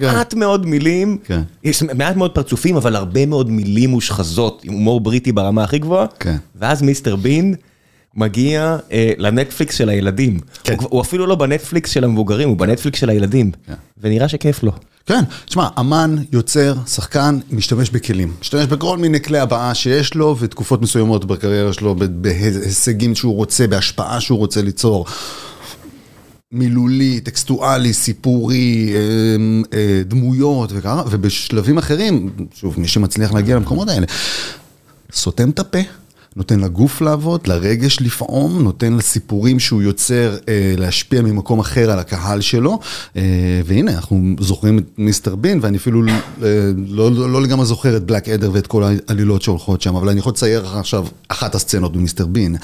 מעט 0.00 0.34
מאוד 0.34 0.66
מילים, 0.66 1.18
יש 1.64 1.82
מעט 1.82 2.16
מאוד 2.16 2.30
פרצופים, 2.30 2.76
אבל 2.76 2.96
הרבה 2.96 3.26
מאוד 3.26 3.50
מילים 3.50 3.90
מושחזות, 3.90 4.62
עם 4.64 4.72
הומור 4.72 5.00
בריטי 5.00 5.32
ברמה 5.32 5.64
הכי 5.64 5.78
גבוהה, 5.78 6.06
ואז 6.56 6.82
מיסטר 6.82 7.16
בין. 7.16 7.54
מגיע 8.14 8.76
אה, 8.92 9.12
לנטפליקס 9.18 9.74
של 9.74 9.88
הילדים. 9.88 10.40
כן. 10.64 10.74
הוא, 10.78 10.88
הוא 10.90 11.00
אפילו 11.00 11.26
לא 11.26 11.34
בנטפליקס 11.34 11.90
של 11.90 12.04
המבוגרים, 12.04 12.48
הוא 12.48 12.56
בנטפליקס 12.56 13.00
של 13.00 13.10
הילדים. 13.10 13.50
כן. 13.66 13.74
ונראה 14.00 14.28
שכיף 14.28 14.62
לו. 14.62 14.72
כן, 15.10 15.24
תשמע, 15.44 15.68
אמן, 15.80 16.16
יוצר, 16.32 16.74
שחקן, 16.86 17.38
משתמש 17.50 17.90
בכלים. 17.90 18.32
משתמש 18.40 18.66
בכל 18.66 18.98
מיני 18.98 19.20
כלי 19.20 19.38
הבעה 19.38 19.74
שיש 19.74 20.14
לו, 20.14 20.36
ותקופות 20.38 20.82
מסוימות 20.82 21.24
בקריירה 21.24 21.72
שלו, 21.72 21.94
בהישגים 22.10 23.14
שהוא 23.14 23.34
רוצה, 23.34 23.66
בהשפעה 23.66 24.20
שהוא 24.20 24.38
רוצה 24.38 24.62
ליצור. 24.62 25.06
מילולי, 26.52 27.20
טקסטואלי, 27.20 27.92
סיפורי, 27.92 28.92
אה, 28.94 28.98
אה, 29.78 30.02
דמויות 30.04 30.70
וככה, 30.72 31.02
ובשלבים 31.10 31.78
אחרים, 31.78 32.30
שוב, 32.54 32.80
מי 32.80 32.88
שמצליח 32.88 33.32
להגיע 33.32 33.56
למקומות 33.56 33.88
האלה, 33.88 34.06
סותם 35.12 35.50
את 35.50 35.58
הפה. 35.58 35.78
נותן 36.36 36.60
לגוף 36.60 37.00
לעבוד, 37.00 37.46
לרגש 37.46 38.00
לפעום, 38.00 38.62
נותן 38.62 38.92
לסיפורים 38.92 39.60
שהוא 39.60 39.82
יוצר 39.82 40.36
אה, 40.48 40.74
להשפיע 40.78 41.22
ממקום 41.22 41.60
אחר 41.60 41.90
על 41.90 41.98
הקהל 41.98 42.40
שלו. 42.40 42.78
אה, 43.16 43.22
והנה, 43.64 43.92
אנחנו 43.92 44.34
זוכרים 44.40 44.78
את 44.78 44.84
מיסטר 44.98 45.34
בין, 45.34 45.58
ואני 45.62 45.76
אפילו 45.76 46.02
אה, 46.08 46.12
לא, 46.88 47.12
לא, 47.12 47.30
לא 47.30 47.42
לגמרי 47.42 47.66
זוכר 47.66 47.96
את 47.96 48.04
בלק 48.04 48.28
אדר 48.28 48.50
ואת 48.52 48.66
כל 48.66 48.82
העלילות 49.08 49.42
שהולכות 49.42 49.82
שם, 49.82 49.96
אבל 49.96 50.08
אני 50.08 50.18
יכול 50.18 50.32
לצייר 50.32 50.66
עכשיו 50.66 51.06
אחת 51.28 51.54
הסצנות 51.54 51.92
במיסטר 51.92 52.26
בין. 52.26 52.56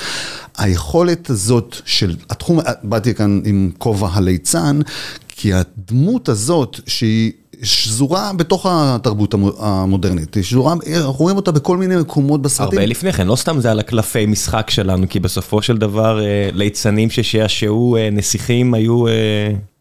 היכולת 0.58 1.30
הזאת 1.30 1.76
של 1.84 2.16
התחום, 2.30 2.60
באתי 2.82 3.14
כאן 3.14 3.40
עם 3.44 3.70
כובע 3.78 4.08
הליצן, 4.12 4.80
כי 5.28 5.52
הדמות 5.52 6.28
הזאת 6.28 6.80
שהיא... 6.86 7.32
שזורה 7.62 8.32
בתוך 8.36 8.66
התרבות 8.70 9.34
המודרנית, 9.58 10.34
היא 10.34 10.44
שזורה, 10.44 10.72
אנחנו 10.96 11.12
רואים 11.12 11.36
אותה 11.36 11.52
בכל 11.52 11.76
מיני 11.76 11.96
מקומות 11.96 12.42
בסרטים. 12.42 12.78
הרבה 12.78 12.86
לפני 12.86 13.12
כן, 13.12 13.26
לא 13.26 13.36
סתם 13.36 13.60
זה 13.60 13.70
על 13.70 13.78
הקלפי 13.78 14.26
משחק 14.26 14.70
שלנו, 14.70 15.08
כי 15.08 15.20
בסופו 15.20 15.62
של 15.62 15.78
דבר 15.78 16.24
אה, 16.24 16.48
ליצנים 16.52 17.10
ששעשעו 17.10 17.96
אה, 17.96 18.08
נסיכים 18.12 18.74
היו... 18.74 19.04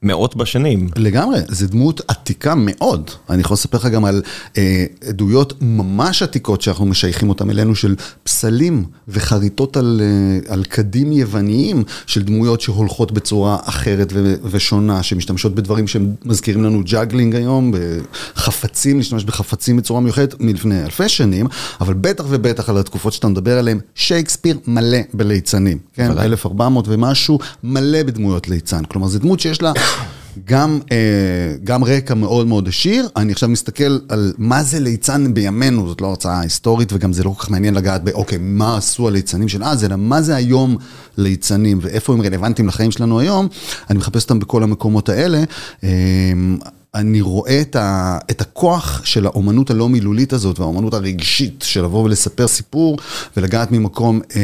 מאות 0.06 0.36
בשנים. 0.36 0.88
לגמרי, 0.96 1.40
זו 1.48 1.68
דמות 1.68 2.02
עתיקה 2.08 2.54
מאוד. 2.58 3.12
אני 3.30 3.42
יכול 3.42 3.54
לספר 3.54 3.78
לך 3.78 3.86
גם 3.86 4.06
על 4.06 4.22
אה, 4.58 4.86
עדויות 5.08 5.54
ממש 5.62 6.24
עתיקות 6.24 6.62
שאנחנו 6.62 6.86
משייכים 6.86 7.30
אותן 7.30 7.50
אלינו, 7.50 7.76
של 7.76 7.96
פסלים 8.24 8.84
וחריטות 9.08 9.78
על, 9.78 10.02
אה, 10.04 10.54
על 10.54 10.64
כדים 10.64 11.12
יווניים, 11.12 11.84
של 12.06 12.24
דמויות 12.24 12.62
שהולכות 12.62 13.12
בצורה 13.12 13.58
אחרת 13.64 14.12
ו- 14.14 14.36
ושונה, 14.44 15.04
שמשתמשות 15.04 15.56
בדברים 15.56 15.88
שמזכירים 15.88 16.64
לנו 16.64 16.82
juggling 16.86 17.36
היום, 17.36 17.72
בחפצים, 17.74 18.98
להשתמש 18.98 19.24
בחפצים 19.24 19.78
בצורה 19.78 20.02
מיוחדת 20.02 20.36
מלפני 20.40 20.84
אלפי 20.84 21.10
שנים, 21.10 21.48
אבל 21.82 21.94
בטח 21.94 22.26
ובטח 22.30 22.70
על 22.70 22.78
התקופות 22.78 23.14
שאתה 23.14 23.28
מדבר 23.28 23.58
עליהן, 23.58 23.80
שייקספיר 23.96 24.58
מלא 24.68 24.98
בליצנים, 25.14 25.78
כן? 25.94 26.12
1400 26.18 26.86
ומשהו, 26.88 27.40
מלא 27.64 28.04
בדמויות 28.04 28.48
ליצן. 28.48 28.86
כלומר, 28.86 29.08
זו 29.08 29.20
דמות 29.20 29.40
שיש 29.40 29.62
לה... 29.62 29.74
גם, 30.46 30.80
אה, 30.92 30.98
גם 31.64 31.84
רקע 31.84 32.14
מאוד 32.14 32.48
מאוד 32.48 32.68
עשיר, 32.68 33.08
אני 33.16 33.32
עכשיו 33.32 33.50
מסתכל 33.50 34.00
על 34.10 34.34
מה 34.38 34.64
זה 34.64 34.80
ליצן 34.80 35.34
בימינו, 35.34 35.88
זאת 35.88 36.02
לא 36.02 36.08
הרצאה 36.08 36.40
היסטורית 36.40 36.94
וגם 36.94 37.14
זה 37.14 37.24
לא 37.24 37.30
כל 37.30 37.44
כך 37.44 37.50
מעניין 37.50 37.74
לגעת 37.74 38.04
באוקיי, 38.04 38.38
מה 38.42 38.78
עשו 38.78 39.08
הליצנים 39.08 39.48
של 39.48 39.64
אז, 39.64 39.86
אלא 39.86 39.96
מה 39.96 40.22
זה 40.22 40.36
היום 40.36 40.78
ליצנים 41.18 41.80
ואיפה 41.82 42.14
הם 42.14 42.22
רלוונטיים 42.22 42.68
לחיים 42.68 42.92
שלנו 42.92 43.20
היום, 43.20 43.48
אני 43.90 43.98
מחפש 43.98 44.24
אותם 44.24 44.40
בכל 44.40 44.64
המקומות 44.64 45.10
האלה. 45.10 45.44
אני 46.96 47.22
רואה 47.22 47.62
את, 47.62 47.76
ה, 47.76 48.18
את 48.32 48.42
הכוח 48.42 49.02
של 49.06 49.26
האומנות 49.26 49.70
הלא 49.72 49.90
מילולית 49.90 50.34
הזאת 50.34 50.60
והאומנות 50.60 50.94
הרגשית 50.94 51.64
של 51.68 51.84
לבוא 51.84 52.04
ולספר 52.04 52.48
סיפור 52.48 52.98
ולגעת 53.38 53.72
ממקום, 53.72 54.22
אה, 54.36 54.42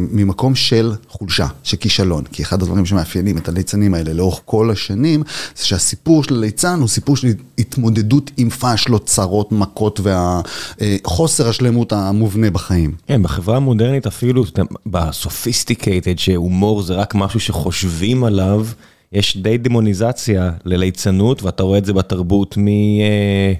ממקום 0.00 0.54
של 0.54 0.92
חולשה, 1.08 1.46
של 1.62 1.76
כישלון. 1.76 2.24
כי 2.32 2.42
אחד 2.42 2.62
הדברים 2.62 2.86
שמאפיינים 2.86 3.38
את 3.38 3.48
הליצנים 3.48 3.94
האלה 3.94 4.12
לאורך 4.12 4.40
כל 4.44 4.70
השנים, 4.70 5.22
זה 5.56 5.66
שהסיפור 5.66 6.24
של 6.24 6.34
הליצן 6.34 6.80
הוא 6.80 6.88
סיפור 6.88 7.16
של 7.16 7.28
התמודדות 7.58 8.30
עם 8.36 8.50
פאשלות, 8.50 9.06
צרות, 9.06 9.52
מכות 9.52 10.00
והחוסר 10.02 11.44
אה, 11.44 11.50
השלמות 11.50 11.92
המובנה 11.92 12.50
בחיים. 12.50 12.94
כן, 13.06 13.22
בחברה 13.22 13.56
המודרנית 13.56 14.06
אפילו, 14.06 14.44
ב 14.86 14.95
sophisticated, 14.95 16.18
שהומור 16.18 16.82
זה 16.82 16.94
רק 16.94 17.14
משהו 17.14 17.40
שחושבים 17.40 18.24
עליו. 18.24 18.66
יש 19.12 19.36
די 19.36 19.58
דמוניזציה 19.58 20.50
לליצנות, 20.64 21.42
ואתה 21.42 21.62
רואה 21.62 21.78
את 21.78 21.84
זה 21.84 21.92
בתרבות 21.92 22.56
מ... 22.56 22.68
אה, 22.68 23.52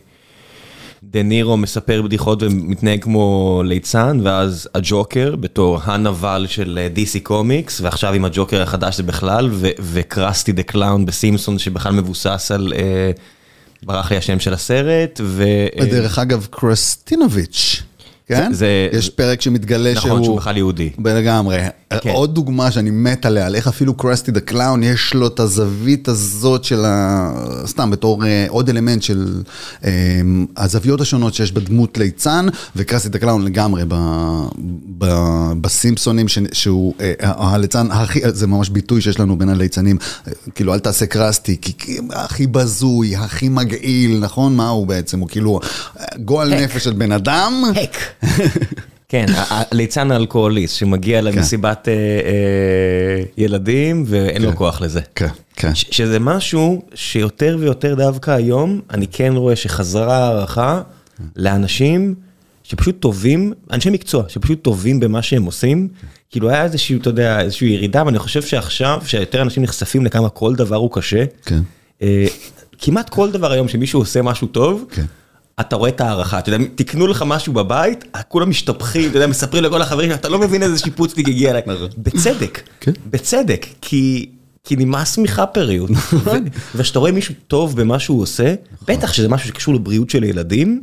דה 1.02 1.22
נירו 1.22 1.56
מספר 1.56 2.02
בדיחות 2.02 2.42
ומתנהג 2.42 3.02
כמו 3.02 3.62
ליצן, 3.64 4.20
ואז 4.22 4.68
הג'וקר 4.74 5.36
בתור 5.36 5.80
הנבל 5.82 6.46
של 6.48 6.78
DC 6.94 7.20
קומיקס, 7.22 7.80
ועכשיו 7.80 8.12
עם 8.12 8.24
הג'וקר 8.24 8.62
החדש 8.62 8.96
זה 8.96 9.02
בכלל, 9.02 9.50
ו 9.78 9.89
Krusty 9.89 10.52
the 10.52 10.62
Clown 10.62 11.06
בסימפסון 11.06 11.58
שבכלל 11.58 11.92
מבוסס 11.92 12.50
על, 12.54 12.72
אה, 12.76 13.10
ברח 13.82 14.10
לי 14.10 14.16
השם 14.16 14.40
של 14.40 14.54
הסרט, 14.54 15.20
ו... 15.24 15.44
בדרך 15.80 16.18
אגב, 16.18 16.46
קרסטינוביץ'. 16.50 17.82
כן? 18.26 18.52
זה... 18.52 18.88
יש 18.92 19.10
פרק 19.10 19.40
שמתגלה 19.40 19.92
נכון, 19.92 20.02
שהוא... 20.02 20.12
נכון, 20.12 20.24
שהוא 20.24 20.36
בכלל 20.36 20.56
יהודי. 20.56 20.90
לגמרי. 21.04 21.58
כן. 21.90 22.10
עוד 22.10 22.34
דוגמה 22.34 22.70
שאני 22.70 22.90
מת 22.90 23.26
עליה, 23.26 23.46
על 23.46 23.54
איך 23.54 23.68
אפילו 23.68 23.94
Krusty 23.94 24.30
the 24.30 24.40
Clown, 24.40 24.82
יש 24.82 25.14
לו 25.14 25.26
את 25.26 25.40
הזווית 25.40 26.08
הזאת 26.08 26.64
של 26.64 26.84
ה... 26.84 27.32
סתם, 27.66 27.90
בתור 27.90 28.22
אה, 28.22 28.26
עוד 28.48 28.68
אלמנט 28.68 29.02
של 29.02 29.42
אמ, 29.80 29.86
הזוויות 30.56 31.00
השונות 31.00 31.34
שיש 31.34 31.52
בדמות 31.52 31.98
ליצן, 31.98 32.46
ו 32.76 32.81
Krusty 32.81 33.08
the 33.08 33.18
Clown 33.18 33.44
לגמרי 33.44 33.82
ב, 33.88 33.94
ב, 34.98 35.06
בסימפסונים, 35.60 36.28
ש, 36.28 36.38
שהוא 36.52 36.94
uh, 36.98 37.26
הליצן 37.26 37.90
הכי, 37.90 38.20
זה 38.24 38.46
ממש 38.46 38.68
ביטוי 38.68 39.00
שיש 39.00 39.20
לנו 39.20 39.38
בין 39.38 39.48
הליצנים, 39.48 39.96
כאילו 40.54 40.74
אל 40.74 40.78
תעשה 40.78 41.06
קרסטי, 41.06 41.56
כי 41.60 41.98
הכי 42.12 42.46
בזוי, 42.46 43.16
הכי 43.16 43.48
מגעיל, 43.48 44.18
נכון? 44.20 44.56
מה 44.56 44.68
הוא 44.68 44.86
בעצם? 44.86 45.20
הוא 45.20 45.28
כאילו 45.28 45.60
גועל 46.24 46.54
נפש 46.54 46.84
של 46.84 46.92
בן 46.92 47.12
אדם. 47.12 47.62
הק. 47.76 47.96
כן, 49.08 49.26
הליצן 49.50 50.10
האלכוהוליסט 50.10 50.76
שמגיע 50.76 51.18
כן. 51.18 51.24
למסיבת 51.24 51.88
אה, 51.88 51.92
אה, 51.94 53.24
ילדים 53.36 54.04
ואין 54.06 54.42
לו 54.42 54.50
כן. 54.50 54.56
כוח 54.56 54.80
לזה. 54.80 55.00
כן, 55.14 55.28
כן. 55.56 55.74
שזה 55.74 56.18
משהו 56.18 56.82
שיותר 56.94 57.56
ויותר 57.60 57.94
דווקא 57.94 58.30
היום, 58.30 58.80
אני 58.90 59.06
כן 59.06 59.32
רואה 59.36 59.56
שחזרה 59.56 60.16
הערכה 60.16 60.80
לאנשים 61.36 62.14
שפשוט 62.62 63.00
טובים, 63.00 63.52
אנשי 63.72 63.90
מקצוע, 63.90 64.24
שפשוט 64.28 64.62
טובים 64.62 65.00
במה 65.00 65.22
שהם 65.22 65.44
עושים. 65.44 65.88
כאילו 66.30 66.50
היה 66.50 66.64
איזושהי, 66.64 66.96
אתה 66.96 67.08
יודע, 67.08 67.40
איזושהי 67.40 67.68
ירידה, 67.68 68.02
ואני 68.06 68.18
חושב 68.18 68.42
שעכשיו, 68.42 69.02
שיותר 69.06 69.42
אנשים 69.42 69.62
נחשפים 69.62 70.04
לכמה 70.04 70.28
כל 70.28 70.54
דבר 70.54 70.76
הוא 70.76 70.90
קשה. 70.92 71.24
כן. 71.44 71.60
אה, 72.02 72.26
כמעט 72.78 73.10
כל 73.10 73.30
דבר 73.30 73.52
היום 73.52 73.68
שמישהו 73.68 74.00
עושה 74.00 74.22
משהו 74.22 74.46
טוב. 74.46 74.84
כן. 74.90 75.04
אתה 75.60 75.76
רואה 75.76 75.90
את 75.90 76.00
הערכה, 76.00 76.38
אתה 76.38 76.50
יודע, 76.50 76.64
תקנו 76.74 77.06
לך 77.06 77.24
משהו 77.26 77.52
בבית, 77.52 78.04
כולם 78.28 78.50
משתפכים, 78.50 79.10
אתה 79.10 79.16
יודע, 79.16 79.26
מספרים 79.26 79.64
לכל 79.64 79.82
החברים, 79.82 80.12
אתה 80.12 80.28
לא 80.28 80.38
מבין 80.38 80.62
איזה 80.62 80.78
שיפוצניק 80.78 81.28
הגיע 81.28 81.50
אליי. 81.50 81.62
נכון. 81.66 81.88
בצדק, 81.98 82.60
כן. 82.80 82.92
בצדק, 83.10 83.66
כי 83.80 84.26
כי 84.64 84.76
נמאס 84.76 85.18
מחאפריות. 85.18 85.90
וכשאתה 86.74 86.98
רואה 86.98 87.12
מישהו 87.12 87.34
טוב 87.48 87.76
במה 87.80 87.98
שהוא 87.98 88.22
עושה, 88.22 88.54
בטח 88.86 89.12
שזה 89.12 89.28
משהו 89.28 89.48
שקשור 89.48 89.74
לבריאות 89.74 90.10
של 90.10 90.24
ילדים, 90.24 90.80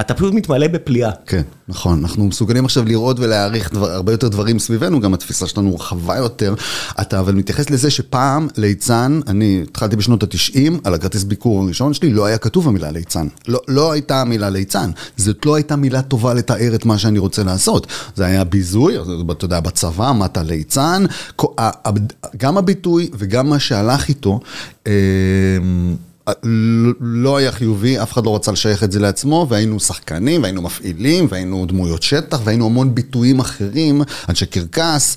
אתה 0.00 0.14
פשוט 0.14 0.34
מתמלא 0.34 0.68
בפליאה. 0.68 1.10
כן, 1.26 1.42
נכון, 1.68 1.98
אנחנו 1.98 2.26
מסוגלים 2.26 2.64
עכשיו 2.64 2.84
לראות 2.84 3.20
ולהעריך 3.20 3.72
דבר, 3.72 3.90
הרבה 3.90 4.12
יותר 4.12 4.28
דברים 4.28 4.58
סביבנו, 4.58 5.00
גם 5.00 5.14
התפיסה 5.14 5.46
שלנו 5.46 5.74
רחבה 5.74 6.16
יותר. 6.16 6.54
אתה 7.00 7.20
אבל 7.20 7.34
מתייחס 7.34 7.70
לזה 7.70 7.90
שפעם 7.90 8.48
ליצן, 8.56 9.20
אני 9.26 9.64
התחלתי 9.68 9.96
בשנות 9.96 10.22
ה-90, 10.22 10.72
על 10.84 10.94
הכרטיס 10.94 11.24
ביקור 11.24 11.62
הראשון 11.62 11.94
שלי, 11.94 12.12
לא 12.12 12.26
היה 12.26 12.38
כתוב 12.38 12.68
המילה 12.68 12.90
ליצן. 12.90 13.26
לא, 13.48 13.60
לא 13.68 13.92
הייתה 13.92 14.20
המילה 14.20 14.50
ליצן. 14.50 14.90
זאת 15.16 15.46
לא 15.46 15.54
הייתה 15.54 15.76
מילה 15.76 16.02
טובה 16.02 16.34
לתאר 16.34 16.74
את 16.74 16.84
מה 16.84 16.98
שאני 16.98 17.18
רוצה 17.18 17.42
לעשות. 17.42 17.86
זה 18.16 18.26
היה 18.26 18.44
ביזוי, 18.44 18.94
אתה 19.32 19.44
יודע, 19.44 19.60
בצבא, 19.60 20.12
מה 20.12 20.26
אתה 20.26 20.42
ליצן, 20.42 21.04
גם 22.36 22.58
הביטוי 22.58 23.10
וגם 23.18 23.50
מה 23.50 23.58
שהלך 23.58 24.08
איתו. 24.08 24.40
אה, 26.28 26.32
לא 27.00 27.36
היה 27.36 27.52
חיובי, 27.52 28.02
אף 28.02 28.12
אחד 28.12 28.24
לא 28.24 28.36
רצה 28.36 28.52
לשייך 28.52 28.84
את 28.84 28.92
זה 28.92 29.00
לעצמו, 29.00 29.46
והיינו 29.48 29.80
שחקנים, 29.80 30.42
והיינו 30.42 30.62
מפעילים, 30.62 31.26
והיינו 31.30 31.66
דמויות 31.66 32.02
שטח, 32.02 32.40
והיינו 32.44 32.66
המון 32.66 32.94
ביטויים 32.94 33.40
אחרים, 33.40 34.02
אנשי 34.28 34.46
קרקס. 34.46 35.16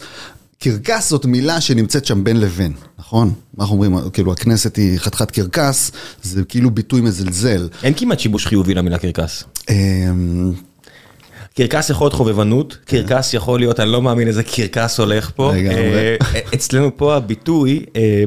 קרקס 0.59 1.09
זאת 1.09 1.25
מילה 1.25 1.61
שנמצאת 1.61 2.05
שם 2.05 2.23
בין 2.23 2.39
לבין, 2.39 2.73
נכון? 2.99 3.33
מה 3.57 3.63
אנחנו 3.63 3.75
אומרים, 3.75 4.09
כאילו 4.13 4.31
הכנסת 4.31 4.75
היא 4.75 4.99
חתיכת 4.99 5.31
קרקס, 5.31 5.91
זה 6.23 6.43
כאילו 6.43 6.71
ביטוי 6.71 7.01
מזלזל. 7.01 7.69
אין 7.83 7.93
כמעט 7.97 8.19
שיבוש 8.19 8.45
חיובי 8.45 8.73
למילה 8.73 8.97
קרקס. 8.97 9.43
אמ, 9.69 10.53
קרקס 11.57 11.89
יכול 11.89 12.05
להיות 12.05 12.13
חובבנות, 12.13 12.77
כן. 12.85 13.03
קרקס 13.07 13.33
יכול 13.33 13.59
להיות, 13.59 13.79
אני 13.79 13.91
לא 13.91 14.01
מאמין 14.01 14.27
איזה 14.27 14.43
קרקס 14.43 14.99
הולך 14.99 15.31
פה. 15.35 15.53
אה, 15.55 16.15
אצלנו 16.55 16.97
פה 16.97 17.15
הביטוי, 17.15 17.85
אה, 17.95 18.23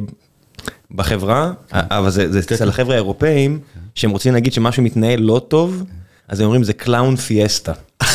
בחברה, 0.91 1.53
אבל 1.73 2.11
זה 2.11 2.39
אצל 2.39 2.69
החבר'ה 2.69 2.95
האירופאים, 2.95 3.59
שהם 3.95 4.11
רוצים 4.11 4.35
להגיד 4.35 4.53
שמשהו 4.53 4.83
מתנהל 4.83 5.21
לא 5.21 5.43
טוב, 5.49 5.85
אז 6.29 6.41
הם 6.41 6.45
אומרים 6.45 6.65
זה 6.65 6.73
clown 6.73 7.17
fiesta. 7.17 7.73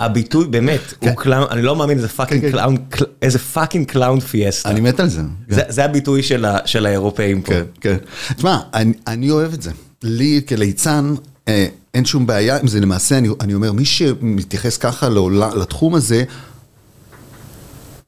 הביטוי 0.00 0.46
באמת, 0.46 0.80
הוא 0.98 1.10
clown, 1.16 1.46
אני 1.50 1.62
לא 1.62 1.76
מאמין 1.76 1.96
איזה 1.96 2.08
fucking 2.08 2.50
clown, 2.50 2.76
איזה 3.22 3.38
fucking 3.38 3.86
clown 3.86 4.20
fiesta. 4.20 4.70
אני 4.70 4.80
מת 4.80 5.00
על 5.00 5.08
זה. 5.08 5.22
זה 5.48 5.84
הביטוי 5.84 6.22
של 6.64 6.86
האירופאים 6.86 7.42
פה. 7.42 7.52
כן, 7.52 7.62
כן. 7.80 7.96
תשמע, 8.36 8.58
אני 9.06 9.30
אוהב 9.30 9.52
את 9.52 9.62
זה. 9.62 9.70
לי 10.02 10.40
כליצן, 10.48 11.14
אה, 11.48 11.66
אין 11.94 12.04
שום 12.04 12.26
בעיה 12.26 12.58
עם 12.58 12.68
זה, 12.68 12.80
למעשה 12.80 13.18
אני 13.40 13.54
אומר, 13.54 13.72
מי 13.72 13.84
שמתייחס 13.84 14.76
ככה 14.76 15.08
לתחום 15.56 15.94
הזה, 15.94 16.24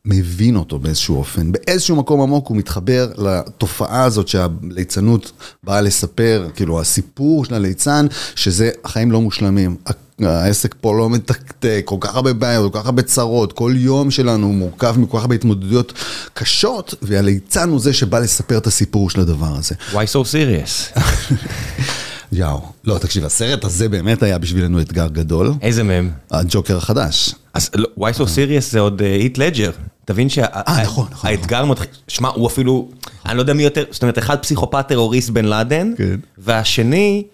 מבין 0.04 0.56
אותו 0.56 0.78
באיזשהו 0.78 1.16
אופן. 1.16 1.52
באיזשהו 1.52 1.96
מקום 1.96 2.20
עמוק 2.20 2.48
הוא 2.48 2.56
מתחבר 2.56 3.12
לתופעה 3.18 4.04
הזאת 4.04 4.28
שהליצנות 4.28 5.32
באה 5.62 5.80
לספר, 5.80 6.48
כאילו 6.54 6.80
הסיפור 6.80 7.44
של 7.44 7.54
הליצן, 7.54 8.06
שזה 8.34 8.70
החיים 8.84 9.10
לא 9.10 9.20
מושלמים. 9.20 9.76
העסק 10.18 10.74
פה 10.80 10.98
לא 10.98 11.10
מתקתק, 11.10 11.82
כל 11.84 11.96
כך 12.00 12.14
הרבה 12.14 12.32
בעיות, 12.32 12.72
כל 12.72 12.78
כך 12.78 12.86
הרבה 12.86 13.02
צרות, 13.02 13.52
כל 13.52 13.74
יום 13.76 14.10
שלנו 14.10 14.52
מורכב 14.52 14.94
מכל 14.98 15.16
כך 15.18 15.22
הרבה 15.22 15.34
התמודדויות 15.34 15.92
קשות, 16.34 16.94
והליצן 17.02 17.70
הוא 17.70 17.80
זה 17.80 17.92
שבא 17.92 18.18
לספר 18.18 18.58
את 18.58 18.66
הסיפור 18.66 19.10
של 19.10 19.20
הדבר 19.20 19.56
הזה. 19.56 19.74
Why 19.92 19.94
so 19.94 20.32
serious? 20.32 21.00
יאו, 22.32 22.60
לא, 22.84 22.98
תקשיב, 22.98 23.24
הסרט 23.24 23.64
הזה 23.64 23.88
באמת 23.88 24.22
היה 24.22 24.38
בשבילנו 24.38 24.80
אתגר 24.80 25.08
גדול. 25.08 25.52
איזה 25.62 25.82
מהם? 25.82 26.10
הג'וקר 26.30 26.76
החדש. 26.76 27.34
אז 27.54 27.70
לא, 27.74 27.88
why 27.98 28.14
so 28.16 28.22
serious 28.22 28.70
זה 28.70 28.80
עוד 28.80 29.02
היט 29.02 29.36
uh, 29.36 29.40
לג'ר. 29.40 29.70
תבין 30.04 30.28
שהאתגר 30.28 30.82
נכון, 30.82 31.06
נכון, 31.10 31.28
נכון. 31.42 31.68
מתחיל, 31.70 31.88
שמע, 32.08 32.28
הוא 32.28 32.46
אפילו, 32.46 32.88
אני 33.26 33.36
לא 33.36 33.42
יודע 33.42 33.52
מי 33.52 33.62
יותר, 33.62 33.84
זאת 33.90 34.02
אומרת, 34.02 34.18
אחד 34.18 34.38
פסיכופת 34.38 34.88
טרוריסט 34.88 35.30
בן 35.30 35.44
לאדן, 35.44 35.92
כן. 35.96 36.20
והשני 36.38 37.24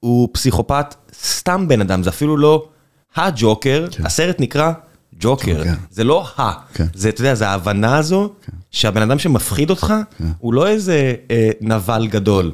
הוא 0.00 0.28
פסיכופת 0.32 0.94
סתם 1.22 1.68
בן 1.68 1.80
אדם, 1.80 2.02
זה 2.02 2.10
אפילו 2.10 2.36
לא 2.36 2.68
הג'וקר, 3.16 3.86
כן. 3.90 4.06
הסרט 4.06 4.40
נקרא 4.40 4.72
ג'וקר, 5.20 5.62
זה 5.90 6.04
לא 6.04 6.26
ה, 6.38 6.52
זה, 6.94 7.08
אתה 7.08 7.20
יודע, 7.20 7.34
זה 7.34 7.48
ההבנה 7.48 7.96
הזו, 7.96 8.32
שהבן 8.70 9.02
אדם 9.02 9.18
שמפחיד 9.18 9.70
אותך, 9.70 9.94
הוא 10.38 10.54
לא 10.54 10.68
איזה 10.68 11.14
אה, 11.30 11.50
נבל 11.60 12.06
גדול. 12.10 12.52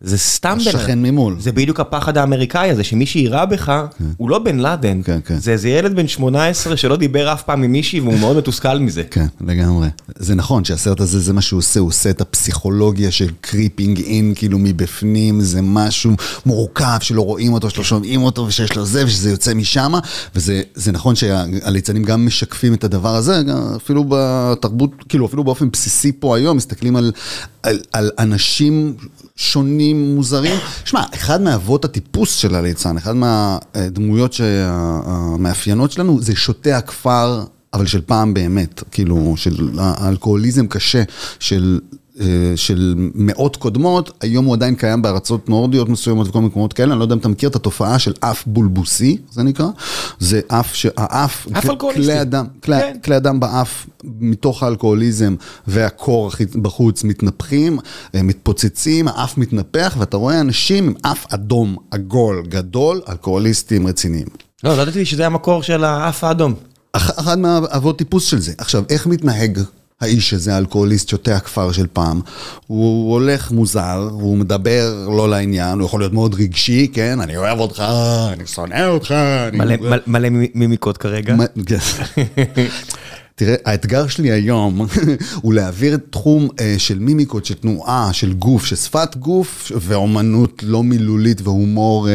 זה 0.00 0.18
סתם 0.18 0.58
בן... 0.64 0.68
השכן 0.68 1.02
ממול. 1.02 1.36
זה 1.40 1.52
בדיוק 1.52 1.80
הפחד 1.80 2.18
האמריקאי 2.18 2.70
הזה, 2.70 2.84
שמי 2.84 3.06
שיירה 3.06 3.46
בך, 3.46 3.66
כן. 3.98 4.04
הוא 4.16 4.30
לא 4.30 4.38
בן 4.38 4.58
לאדן. 4.58 5.02
כן, 5.02 5.18
כן. 5.24 5.38
זה 5.38 5.52
איזה 5.52 5.68
ילד 5.68 5.96
בן 5.96 6.08
18 6.08 6.76
שלא 6.76 6.96
דיבר 6.96 7.32
אף 7.32 7.42
פעם 7.42 7.62
עם 7.62 7.72
מישהי, 7.72 8.00
והוא 8.00 8.18
מאוד 8.18 8.36
מתוסכל 8.36 8.78
מזה. 8.78 9.02
כן, 9.10 9.26
לגמרי. 9.40 9.88
זה 10.18 10.34
נכון 10.34 10.64
שהסרט 10.64 11.00
הזה, 11.00 11.20
זה 11.20 11.32
מה 11.32 11.42
שהוא 11.42 11.58
עושה, 11.58 11.80
הוא 11.80 11.88
עושה 11.88 12.10
את 12.10 12.20
הפסיכולוגיה 12.20 13.10
של 13.10 13.30
creeping 13.40 14.00
in, 14.00 14.32
כאילו 14.36 14.58
מבפנים, 14.58 15.40
זה 15.40 15.62
משהו 15.62 16.12
מורכב, 16.46 16.98
שלא 17.00 17.22
רואים 17.22 17.52
אותו, 17.52 17.70
שלא 17.70 17.84
שומעים 17.84 18.22
אותו, 18.22 18.46
ושיש 18.46 18.76
לו 18.76 18.84
זה, 18.84 19.04
ושזה 19.06 19.30
יוצא 19.30 19.54
משם, 19.54 19.92
וזה 20.34 20.92
נכון 20.92 21.14
שהליצנים 21.14 22.02
גם 22.02 22.26
משקפים 22.26 22.74
את 22.74 22.84
הדבר 22.84 23.14
הזה, 23.14 23.42
אפילו 23.76 24.04
בתרבות, 24.08 24.90
כאילו 25.08 25.26
אפילו 25.26 25.44
באופן 25.44 25.70
בסיסי 25.70 26.12
פה 26.12 26.36
היום, 26.36 26.56
מסתכלים 26.56 26.96
על, 26.96 27.12
על, 27.62 27.80
על 27.92 28.10
אנשים 28.18 28.94
שונים, 29.36 29.85
מוזרים. 29.94 30.56
שמע, 30.84 31.02
אחד 31.14 31.42
מאבות 31.42 31.84
הטיפוס 31.84 32.34
של 32.34 32.54
הליצן, 32.54 32.96
אחד 32.96 33.16
מהדמויות 33.16 34.36
המאפיינות 35.04 35.92
שלנו, 35.92 36.22
זה 36.22 36.36
שוטה 36.36 36.76
הכפר, 36.78 37.44
אבל 37.74 37.86
של 37.86 38.00
פעם 38.00 38.34
באמת, 38.34 38.82
כאילו, 38.90 39.34
של 39.36 39.70
האלכוהוליזם 39.78 40.66
קשה, 40.66 41.02
של 41.38 41.80
של 42.56 42.94
מאות 43.14 43.56
קודמות, 43.56 44.10
היום 44.20 44.44
הוא 44.44 44.54
עדיין 44.54 44.74
קיים 44.74 45.02
בארצות 45.02 45.48
נורדיות 45.48 45.88
מסוימות 45.88 46.28
וכל 46.28 46.38
מיני 46.38 46.48
מקומות 46.48 46.72
כאלה, 46.72 46.92
אני 46.92 46.98
לא 46.98 47.04
יודע 47.04 47.14
אם 47.14 47.18
אתה 47.18 47.28
מכיר 47.28 47.48
את 47.48 47.56
התופעה 47.56 47.98
של 47.98 48.12
אף 48.20 48.44
בולבוסי, 48.46 49.16
זה 49.30 49.42
נקרא, 49.42 49.66
זה 50.18 50.40
אף 50.48 50.74
שהאף, 50.74 51.46
כלי 51.94 52.20
אדם, 52.20 52.46
כלי, 52.62 52.80
כן. 52.80 52.96
כלי 53.04 53.16
אדם 53.16 53.40
באף, 53.40 53.86
מתוך 54.04 54.62
האלכוהוליזם 54.62 55.34
והקור 55.66 56.30
בחוץ 56.62 57.04
מתנפחים, 57.04 57.78
אה, 58.14 58.22
מתפוצצים, 58.22 59.08
האף 59.08 59.38
מתנפח, 59.38 59.96
ואתה 59.98 60.16
רואה 60.16 60.40
אנשים 60.40 60.86
עם 60.86 60.94
אף 61.02 61.26
אדום, 61.34 61.76
עגול, 61.90 62.42
גדול, 62.48 63.00
אלכוהוליסטים 63.08 63.86
רציניים. 63.86 64.26
לא, 64.64 64.76
לא 64.76 64.82
ידעתי 64.82 65.04
שזה 65.04 65.26
המקור 65.26 65.62
של 65.62 65.84
האף 65.84 66.24
האדום. 66.24 66.54
אחד 66.92 67.38
מהאבות 67.38 67.98
טיפוס 67.98 68.24
של 68.24 68.40
זה. 68.40 68.52
עכשיו, 68.58 68.84
איך 68.90 69.06
מתנהג 69.06 69.60
האיש 70.00 70.34
הזה, 70.34 70.54
האלכוהוליסט, 70.54 71.08
שותה 71.08 71.36
הכפר 71.36 71.72
של 71.72 71.86
פעם, 71.92 72.20
הוא 72.66 73.12
הולך 73.12 73.50
מוזר, 73.50 74.08
הוא 74.12 74.36
מדבר 74.36 75.08
לא 75.16 75.28
לעניין, 75.28 75.78
הוא 75.78 75.86
יכול 75.86 76.00
להיות 76.00 76.12
מאוד 76.12 76.34
רגשי, 76.34 76.88
כן? 76.92 77.20
אני 77.20 77.36
אוהב 77.36 77.58
אותך, 77.58 77.84
אני 78.32 78.46
שונא 78.46 78.86
אותך. 78.86 79.14
מלא 80.06 80.28
מימיקות 80.54 80.96
כרגע. 80.96 81.36
כן. 81.66 81.78
תראה, 83.34 83.54
האתגר 83.64 84.06
שלי 84.06 84.30
היום 84.30 84.86
הוא 85.42 85.54
להעביר 85.54 85.94
את 85.94 86.00
תחום 86.10 86.48
uh, 86.48 86.60
של 86.78 86.98
מימיקות, 86.98 87.44
של 87.44 87.54
תנועה, 87.54 88.12
של 88.12 88.32
גוף, 88.32 88.64
של 88.64 88.76
שפת 88.76 89.16
גוף 89.16 89.72
ואומנות 89.80 90.62
לא 90.66 90.82
מילולית 90.82 91.40
והומור 91.40 92.08
uh, 92.08 92.10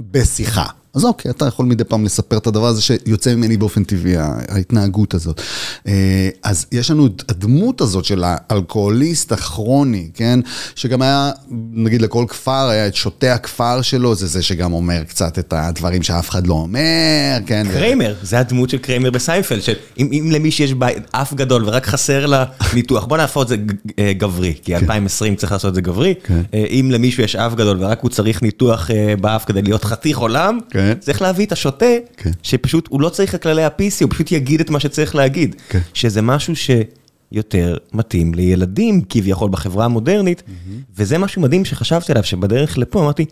בשיחה. 0.00 0.66
אז 0.96 1.04
אוקיי, 1.04 1.30
אתה 1.30 1.46
יכול 1.46 1.66
מדי 1.66 1.84
פעם 1.84 2.04
לספר 2.04 2.36
את 2.36 2.46
הדבר 2.46 2.66
הזה 2.66 2.82
שיוצא 2.82 3.34
ממני 3.34 3.56
באופן 3.56 3.84
טבעי, 3.84 4.16
ההתנהגות 4.48 5.14
הזאת. 5.14 5.40
אה, 5.88 6.28
אז 6.42 6.66
יש 6.72 6.90
לנו 6.90 7.06
את 7.06 7.30
הדמות 7.30 7.80
הזאת 7.80 8.04
של 8.04 8.24
האלכוהוליסט 8.26 9.32
הכרוני, 9.32 10.08
כן? 10.14 10.40
שגם 10.74 11.02
היה, 11.02 11.30
נגיד 11.72 12.02
לכל 12.02 12.24
כפר 12.28 12.68
היה 12.68 12.86
את 12.86 12.94
שוטה 12.94 13.34
הכפר 13.34 13.82
שלו, 13.82 14.14
זה 14.14 14.26
זה 14.26 14.42
שגם 14.42 14.72
אומר 14.72 15.04
קצת 15.04 15.38
את 15.38 15.52
הדברים 15.56 16.02
שאף 16.02 16.30
אחד 16.30 16.46
לא 16.46 16.54
אומר, 16.54 17.38
כן? 17.46 17.66
קריימר, 17.72 18.14
זה 18.22 18.38
הדמות 18.38 18.70
של 18.70 18.78
קריימר 18.78 19.10
בסייפל, 19.10 19.60
שאם 19.60 20.28
למישהי 20.32 20.64
יש 20.64 20.74
אף 21.12 21.34
גדול 21.34 21.64
ורק 21.66 21.86
חסר 21.86 22.26
לה 22.26 22.44
ניתוח, 22.74 23.04
בוא 23.04 23.16
נהפוך 23.16 23.42
את 23.42 23.48
זה 23.48 23.56
אה, 23.98 24.12
גברי, 24.12 24.54
כי 24.62 24.76
2020 24.76 25.32
כן. 25.32 25.38
צריך 25.38 25.52
לעשות 25.52 25.68
את 25.68 25.74
זה 25.74 25.80
גברי. 25.80 26.14
כן. 26.24 26.40
אה, 26.54 26.64
אם 26.70 26.90
למישהו 26.92 27.22
יש 27.22 27.36
אף 27.36 27.54
גדול 27.54 27.84
ורק 27.84 28.00
הוא 28.00 28.10
צריך 28.10 28.42
ניתוח 28.42 28.90
באף 29.20 29.44
כדי 29.44 29.62
להיות 29.62 29.84
חתיך 29.84 30.18
עולם, 30.18 30.58
כן. 30.70 30.85
כן. 30.94 30.98
צריך 31.00 31.22
להביא 31.22 31.46
את 31.46 31.52
השוטה, 31.52 31.86
כן. 32.16 32.30
שפשוט 32.42 32.88
הוא 32.88 33.00
לא 33.00 33.08
צריך 33.08 33.34
את 33.34 33.42
כללי 33.42 33.64
ה-PC, 33.64 34.02
הוא 34.02 34.10
פשוט 34.10 34.32
יגיד 34.32 34.60
את 34.60 34.70
מה 34.70 34.80
שצריך 34.80 35.14
להגיד. 35.14 35.56
כן. 35.68 35.80
שזה 35.94 36.22
משהו 36.22 36.54
שיותר 36.56 37.76
מתאים 37.92 38.34
לילדים 38.34 39.02
כביכול 39.08 39.50
בחברה 39.50 39.84
המודרנית, 39.84 40.40
mm-hmm. 40.46 40.70
וזה 40.96 41.18
משהו 41.18 41.42
מדהים 41.42 41.64
שחשבתי 41.64 42.12
עליו, 42.12 42.24
שבדרך 42.24 42.78
לפה 42.78 43.00
אמרתי, 43.00 43.24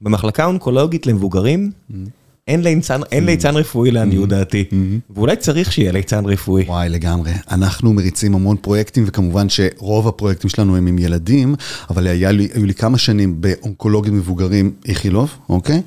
במחלקה 0.00 0.42
האונקולוגית 0.42 1.06
למבוגרים, 1.06 1.70
mm-hmm. 1.70 1.94
אין 2.48 2.62
ליצן, 2.62 3.00
אין 3.12 3.26
ליצן 3.26 3.56
רפואי 3.56 3.90
לעניות 3.90 4.28
דעתי, 4.28 4.64
ואולי 5.10 5.36
צריך 5.36 5.72
שיהיה 5.72 5.92
ליצן 5.92 6.24
רפואי. 6.24 6.64
וואי, 6.64 6.88
לגמרי. 6.88 7.32
אנחנו 7.50 7.92
מריצים 7.92 8.34
המון 8.34 8.56
פרויקטים, 8.56 9.04
וכמובן 9.06 9.46
שרוב 9.48 10.08
הפרויקטים 10.08 10.50
שלנו 10.50 10.76
הם 10.76 10.86
עם 10.86 10.98
ילדים, 10.98 11.54
אבל 11.90 12.06
היה 12.06 12.32
לי, 12.32 12.48
היו 12.54 12.66
לי 12.66 12.74
כמה 12.74 12.98
שנים 12.98 13.40
באונקולוגים 13.40 14.16
מבוגרים 14.16 14.72
איכילוב, 14.86 15.30
אוקיי? 15.48 15.82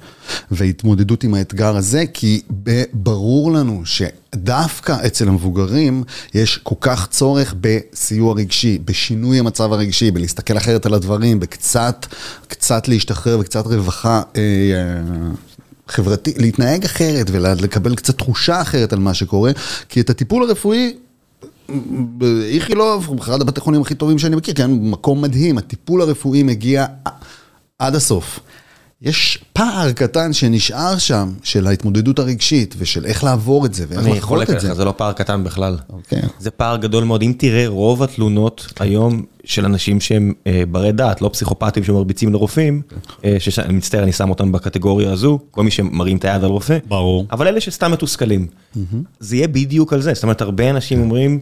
והתמודדות 0.52 1.24
עם 1.24 1.34
האתגר 1.34 1.76
הזה, 1.76 2.04
כי 2.14 2.42
ברור 2.94 3.52
לנו 3.52 3.82
שדווקא 3.86 4.96
אצל 5.06 5.28
המבוגרים 5.28 6.04
יש 6.34 6.58
כל 6.58 6.76
כך 6.82 7.08
צורך 7.10 7.56
בסיוע 7.62 8.34
רגשי, 8.34 8.80
בשינוי 8.86 9.40
המצב 9.40 9.74
הרגשי, 9.74 10.12
בלהסתכל 10.12 10.58
אחרת 10.58 10.86
על 10.86 10.94
הדברים, 10.94 11.40
בקצת, 11.40 12.06
קצת 12.48 12.88
להשתחרר 12.88 13.40
וקצת 13.40 13.68
רווחה. 13.68 14.22
אה, 14.36 14.42
חברתי, 15.92 16.34
להתנהג 16.38 16.86
אחרת 16.86 17.26
ולקבל 17.32 17.96
קצת 17.96 18.18
תחושה 18.18 18.62
אחרת 18.62 18.94
על 18.94 19.00
מה 19.00 19.14
שקורה, 19.14 19.52
כי 19.90 20.02
את 20.02 20.10
הטיפול 20.10 20.44
הרפואי, 20.44 20.94
באיכילוב, 22.18 23.20
אחד 23.20 23.42
הבתי 23.42 23.60
חולים 23.60 23.82
הכי 23.82 23.96
טובים 23.96 24.20
שאני 24.20 24.36
מכיר, 24.36 24.54
כן, 24.54 24.72
מקום 24.72 25.22
מדהים, 25.22 25.58
הטיפול 25.58 26.02
הרפואי 26.02 26.44
מגיע 26.44 26.86
עד 27.80 27.96
הסוף. 27.96 28.40
יש 29.02 29.40
פער 29.54 29.92
קטן 29.92 30.34
שנשאר 30.34 30.98
שם, 30.98 31.30
של 31.44 31.68
ההתמודדות 31.68 32.20
הרגשית, 32.20 32.76
ושל 32.78 33.06
איך 33.06 33.24
לעבור 33.24 33.66
את 33.66 33.74
זה, 33.74 33.86
ואיך 33.90 34.00
לחוות 34.00 34.08
את 34.08 34.08
זה. 34.08 34.12
אני 34.14 34.22
חולק 34.22 34.50
עליך, 34.50 34.74
זה 34.74 34.86
לא 34.86 34.94
פער 34.98 35.14
קטן 35.14 35.44
בכלל. 35.44 35.78
אוקיי. 35.90 36.22
זה 36.40 36.52
פער 36.52 36.78
גדול 36.78 37.04
מאוד. 37.04 37.22
אם 37.22 37.34
תראה, 37.38 37.68
רוב 37.68 38.04
התלונות 38.04 38.74
היום 38.80 39.24
של 39.44 39.66
אנשים 39.66 40.00
שהם 40.00 40.34
אה, 40.48 40.64
ברי 40.72 40.92
דעת, 40.92 41.22
לא 41.22 41.30
פסיכופטים 41.34 41.84
שמרביצים 41.84 42.34
לרופאים, 42.34 42.82
אה, 43.26 43.36
שאני 43.40 43.74
מצטער, 43.74 44.04
אני 44.04 44.12
שם 44.12 44.30
אותם 44.30 44.52
בקטגוריה 44.52 45.12
הזו, 45.12 45.40
כל 45.52 45.64
מי 45.64 45.72
שמרים 45.72 46.18
את 46.18 46.26
היד 46.26 46.44
על 46.44 46.50
רופא. 46.50 46.78
ברור. 46.88 47.26
אבל 47.32 47.48
אלה 47.48 47.62
שסתם 47.62 47.92
מתוסכלים. 47.92 48.48
זה 49.20 49.36
יהיה 49.36 49.48
בדיוק 49.48 49.94
על 49.94 50.02
זה. 50.02 50.14
זאת 50.14 50.24
אומרת, 50.24 50.42
הרבה 50.42 50.70
אנשים 50.70 51.02
אומרים, 51.02 51.40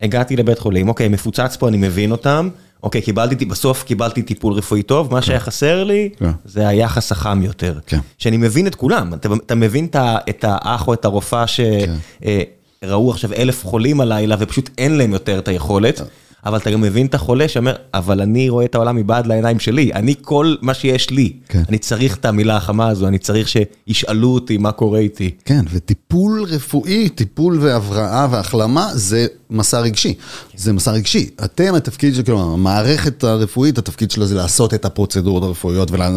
הגעתי 0.00 0.36
לבית 0.36 0.58
חולים, 0.58 0.88
אוקיי, 0.88 1.08
מפוצץ 1.08 1.56
פה, 1.56 1.68
אני 1.68 1.76
מבין 1.76 2.12
אותם. 2.12 2.48
אוקיי, 2.82 3.02
קיבלתי, 3.02 3.44
בסוף 3.44 3.82
קיבלתי 3.82 4.22
טיפול 4.22 4.52
רפואי 4.52 4.82
טוב, 4.82 5.14
מה 5.14 5.22
שהיה 5.22 5.40
חסר 5.40 5.84
לי 5.84 6.08
כן. 6.18 6.30
זה 6.44 6.68
היחס 6.68 7.12
החם 7.12 7.42
יותר. 7.42 7.78
כן. 7.86 7.98
שאני 8.18 8.36
מבין 8.36 8.66
את 8.66 8.74
כולם, 8.74 9.14
אתה, 9.14 9.28
אתה 9.46 9.54
מבין 9.54 9.84
את 9.84 9.96
את 10.30 10.44
האח 10.48 10.88
או 10.88 10.94
את 10.94 11.04
הרופאה 11.04 11.44
שראו 11.46 13.10
עכשיו 13.10 13.32
אלף 13.32 13.64
חולים 13.64 14.00
הלילה 14.00 14.36
ופשוט 14.38 14.70
אין 14.78 14.98
להם 14.98 15.12
יותר 15.12 15.38
את 15.38 15.48
היכולת, 15.48 16.00
אבל 16.46 16.58
אתה 16.58 16.70
גם 16.70 16.80
מבין 16.80 17.06
את 17.06 17.14
החולה 17.14 17.48
שאומר, 17.48 17.74
אבל 17.94 18.20
אני 18.20 18.48
רואה 18.48 18.64
את 18.64 18.74
העולם 18.74 18.96
מבעד 18.96 19.26
לעיניים 19.26 19.58
שלי, 19.58 19.92
אני 19.94 20.14
כל 20.22 20.54
מה 20.60 20.74
שיש 20.74 21.10
לי, 21.10 21.32
כן. 21.48 21.62
אני 21.68 21.78
צריך 21.78 22.16
את 22.16 22.24
המילה 22.24 22.56
החמה 22.56 22.88
הזו, 22.88 23.06
אני 23.06 23.18
צריך 23.18 23.48
שישאלו 23.48 24.28
אותי 24.28 24.58
מה 24.58 24.72
קורה 24.72 24.98
איתי. 24.98 25.30
כן, 25.44 25.64
וטיפול 25.72 26.44
רפואי, 26.48 27.08
טיפול 27.08 27.58
והבראה 27.60 28.26
והחלמה 28.30 28.88
זה 28.92 29.26
מסע 29.50 29.80
רגשי. 29.80 30.14
זה 30.58 30.72
מסע 30.72 30.90
רגשי. 30.90 31.28
אתם, 31.44 31.74
התפקיד 31.74 32.14
של, 32.14 32.22
כלומר, 32.22 32.52
המערכת 32.54 33.24
הרפואית, 33.24 33.78
התפקיד 33.78 34.10
שלה 34.10 34.26
זה 34.26 34.34
לעשות 34.34 34.74
את 34.74 34.84
הפרוצדורות 34.84 35.42
הרפואיות, 35.42 35.90
ולה... 35.90 36.10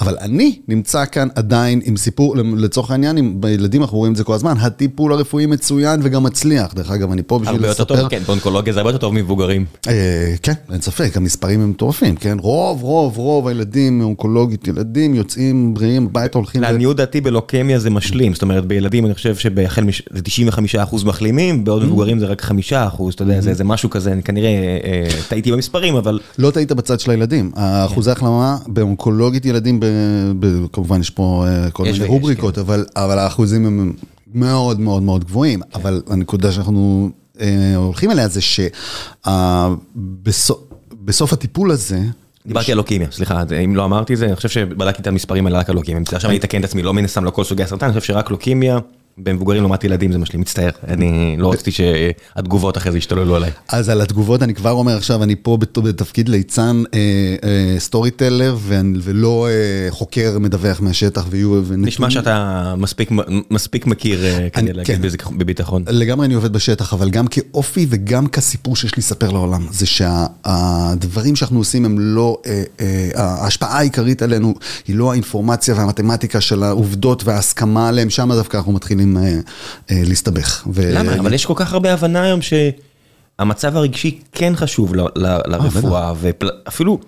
אבל 0.00 0.16
אני 0.20 0.58
נמצא 0.68 1.04
כאן 1.04 1.28
עדיין 1.34 1.80
עם 1.84 1.96
סיפור, 1.96 2.36
לצורך 2.36 2.90
העניין, 2.90 3.16
עם 3.16 3.40
ילדים, 3.48 3.82
אנחנו 3.82 3.98
רואים 3.98 4.12
את 4.12 4.16
זה 4.16 4.24
כל 4.24 4.34
הזמן, 4.34 4.54
הטיפול 4.60 5.12
הרפואי 5.12 5.46
מצוין 5.46 6.00
וגם 6.02 6.22
מצליח. 6.22 6.74
דרך 6.74 6.90
אגב, 6.90 7.12
אני 7.12 7.22
פה 7.26 7.38
בשביל 7.38 7.54
הרבה 7.54 7.68
יותר 7.68 7.82
לספר... 7.82 8.00
טוב, 8.00 8.08
כן, 8.08 8.22
באונקולוגיה 8.26 8.72
זה 8.72 8.80
הרבה 8.80 8.90
יותר 8.90 8.98
טוב 8.98 9.14
ממבוגרים. 9.14 9.64
אה, 9.88 10.34
כן, 10.42 10.52
אין 10.72 10.80
ספק, 10.80 11.16
המספרים 11.16 11.60
הם 11.60 11.70
מטורפים, 11.70 12.16
כן? 12.16 12.36
רוב, 12.40 12.82
רוב, 12.82 13.16
רוב 13.18 13.48
הילדים 13.48 13.98
מאונקולוגית, 13.98 14.68
ילדים 14.68 15.14
יוצאים 15.14 15.74
בריאים, 15.74 16.06
הביתה 16.06 16.38
הולכים... 16.38 16.62
לעניות 16.62 16.96
דעתי 16.96 17.20
בלוקמיה 17.20 17.78
זה 17.78 17.90
משלים, 17.90 18.34
זאת 18.34 18.42
אומרת 18.42 18.66
בילדים 18.66 19.06
אני 19.06 19.14
חושב 19.14 19.36
שבהחל 19.36 19.84
מש... 19.84 20.02
זה 20.10 20.20
95% 20.90 21.04
מחלימים, 21.04 21.64
בעוד 21.64 21.84
מבוגרים 21.84 22.18
זה 22.18 22.26
רק 22.26 22.42
5%, 22.42 22.46
אתה 23.14 23.22
יודע, 23.22 23.40
זה 23.40 23.54
זה 23.54 23.64
משהו 23.84 23.90
כזה, 23.90 24.12
אני 24.12 24.22
כנראה 24.22 24.48
אה, 24.84 25.08
טעיתי 25.28 25.52
במספרים, 25.52 25.96
אבל 25.96 26.20
לא 26.38 26.50
טעית 26.50 26.72
בצד 26.72 27.00
של 27.00 27.10
הילדים. 27.10 27.52
האחוזי 27.56 28.10
החלמה 28.10 28.56
באונקולוגית 28.66 29.46
ילדים, 29.46 29.80
כמובן 30.72 31.00
יש 31.00 31.10
פה 31.10 31.44
אה, 31.46 31.70
כל 31.70 31.82
מיני 31.82 32.06
רובריקות, 32.06 32.58
אבל, 32.58 32.86
אבל 32.96 33.18
האחוזים 33.18 33.66
הם 33.66 33.92
מאוד 34.34 34.80
מאוד 34.80 35.02
מאוד 35.02 35.24
גבוהים. 35.24 35.60
אבל 35.74 36.02
הנקודה 36.08 36.52
שאנחנו 36.52 37.10
אה, 37.40 37.76
הולכים 37.76 38.10
אליה 38.10 38.28
זה 38.28 38.40
שבסוף 40.04 41.32
הטיפול 41.32 41.70
הזה, 41.70 42.00
דיברתי 42.46 42.72
על 42.72 42.78
לוקמיה, 42.78 43.08
סליחה, 43.10 43.42
אם 43.64 43.76
לא 43.76 43.84
אמרתי 43.84 44.16
זה, 44.16 44.26
אני 44.26 44.36
חושב 44.36 44.48
שבדקתי 44.48 45.02
את 45.02 45.06
המספרים 45.06 45.46
האלה 45.46 45.58
רק 45.58 45.70
על 45.70 45.76
לוקמיה, 45.76 46.00
עכשיו 46.12 46.30
אני 46.30 46.38
אתקן 46.38 46.60
את 46.60 46.64
עצמי, 46.64 46.82
לא 46.82 46.94
מן 46.94 47.04
הסתם 47.04 47.24
לא 47.24 47.30
כל 47.30 47.44
סוגי 47.44 47.62
הסרטן, 47.62 47.86
אני 47.86 48.00
חושב 48.00 48.12
שרק 48.12 48.30
לוקמיה, 48.30 48.78
במבוגרים 49.18 49.62
לעומת 49.62 49.84
ילדים 49.84 50.12
זה 50.12 50.18
משלים, 50.18 50.40
מצטער, 50.40 50.70
אני 50.88 51.36
לא 51.38 51.52
רציתי 51.52 51.70
שהתגובות 51.70 52.76
אחרי 52.76 52.92
זה 52.92 52.98
ישתוללו 52.98 53.36
עליי. 53.36 53.50
אז 53.68 53.88
על 53.88 54.00
התגובות 54.00 54.42
אני 54.42 54.54
כבר 54.54 54.70
אומר 54.70 54.96
עכשיו, 54.96 55.22
אני 55.22 55.36
פה 55.42 55.56
בת- 55.56 55.78
בתפקיד 55.78 56.28
ליצן 56.28 56.82
אה, 56.94 56.98
אה, 57.44 57.80
סטורי 57.80 58.10
טלר 58.10 58.56
ולא 59.02 59.48
אה, 59.48 59.90
חוקר 59.90 60.38
מדווח 60.40 60.80
מהשטח 60.80 61.26
ויהיו... 61.30 61.60
נשמע 61.76 62.10
שאתה 62.10 62.74
מספיק, 63.50 63.86
מכיר 63.86 64.24
אה, 64.24 64.48
כדי 64.50 64.72
להגיד 64.72 65.16
כן. 65.16 65.38
בביטחון. 65.38 65.84
לגמרי 65.88 66.26
אני 66.26 66.34
עובד 66.34 66.52
בשטח, 66.52 66.92
אבל 66.92 67.10
גם 67.10 67.26
כאופי 67.26 67.86
וגם 67.90 68.26
כסיפור 68.26 68.76
שיש 68.76 68.96
לי 68.96 69.00
לספר 69.00 69.30
לעולם, 69.30 69.66
זה 69.70 69.86
שהדברים 69.86 71.36
שאנחנו 71.36 71.58
עושים 71.58 71.84
הם 71.84 71.98
לא, 71.98 72.38
אה, 72.46 72.62
אה, 72.80 73.08
ההשפעה 73.14 73.78
העיקרית 73.78 74.22
עלינו 74.22 74.54
היא 74.88 74.96
לא 74.96 75.10
האינפורמציה 75.12 75.74
והמתמטיקה 75.74 76.40
של 76.40 76.62
העובדות 76.62 77.24
וההסכמה 77.24 77.88
עליהם, 77.88 78.10
שם 78.10 78.32
דווקא 78.32 78.56
אנחנו 78.56 78.72
מתחילים 78.72 79.03
אה, 79.16 79.38
אה, 79.90 80.02
להסתבך. 80.06 80.66
ו- 80.74 80.90
למה? 80.94 81.14
אבל 81.14 81.32
יש 81.32 81.46
כל 81.46 81.54
כך 81.56 81.72
הרבה 81.72 81.92
הבנה 81.92 82.22
היום 82.22 82.40
שהמצב 82.42 83.76
הרגשי 83.76 84.20
כן 84.32 84.52
חשוב 84.56 84.94
ל- 84.94 85.00
ל- 85.00 85.40
לרפואה, 85.46 86.12
ואפילו, 86.20 86.98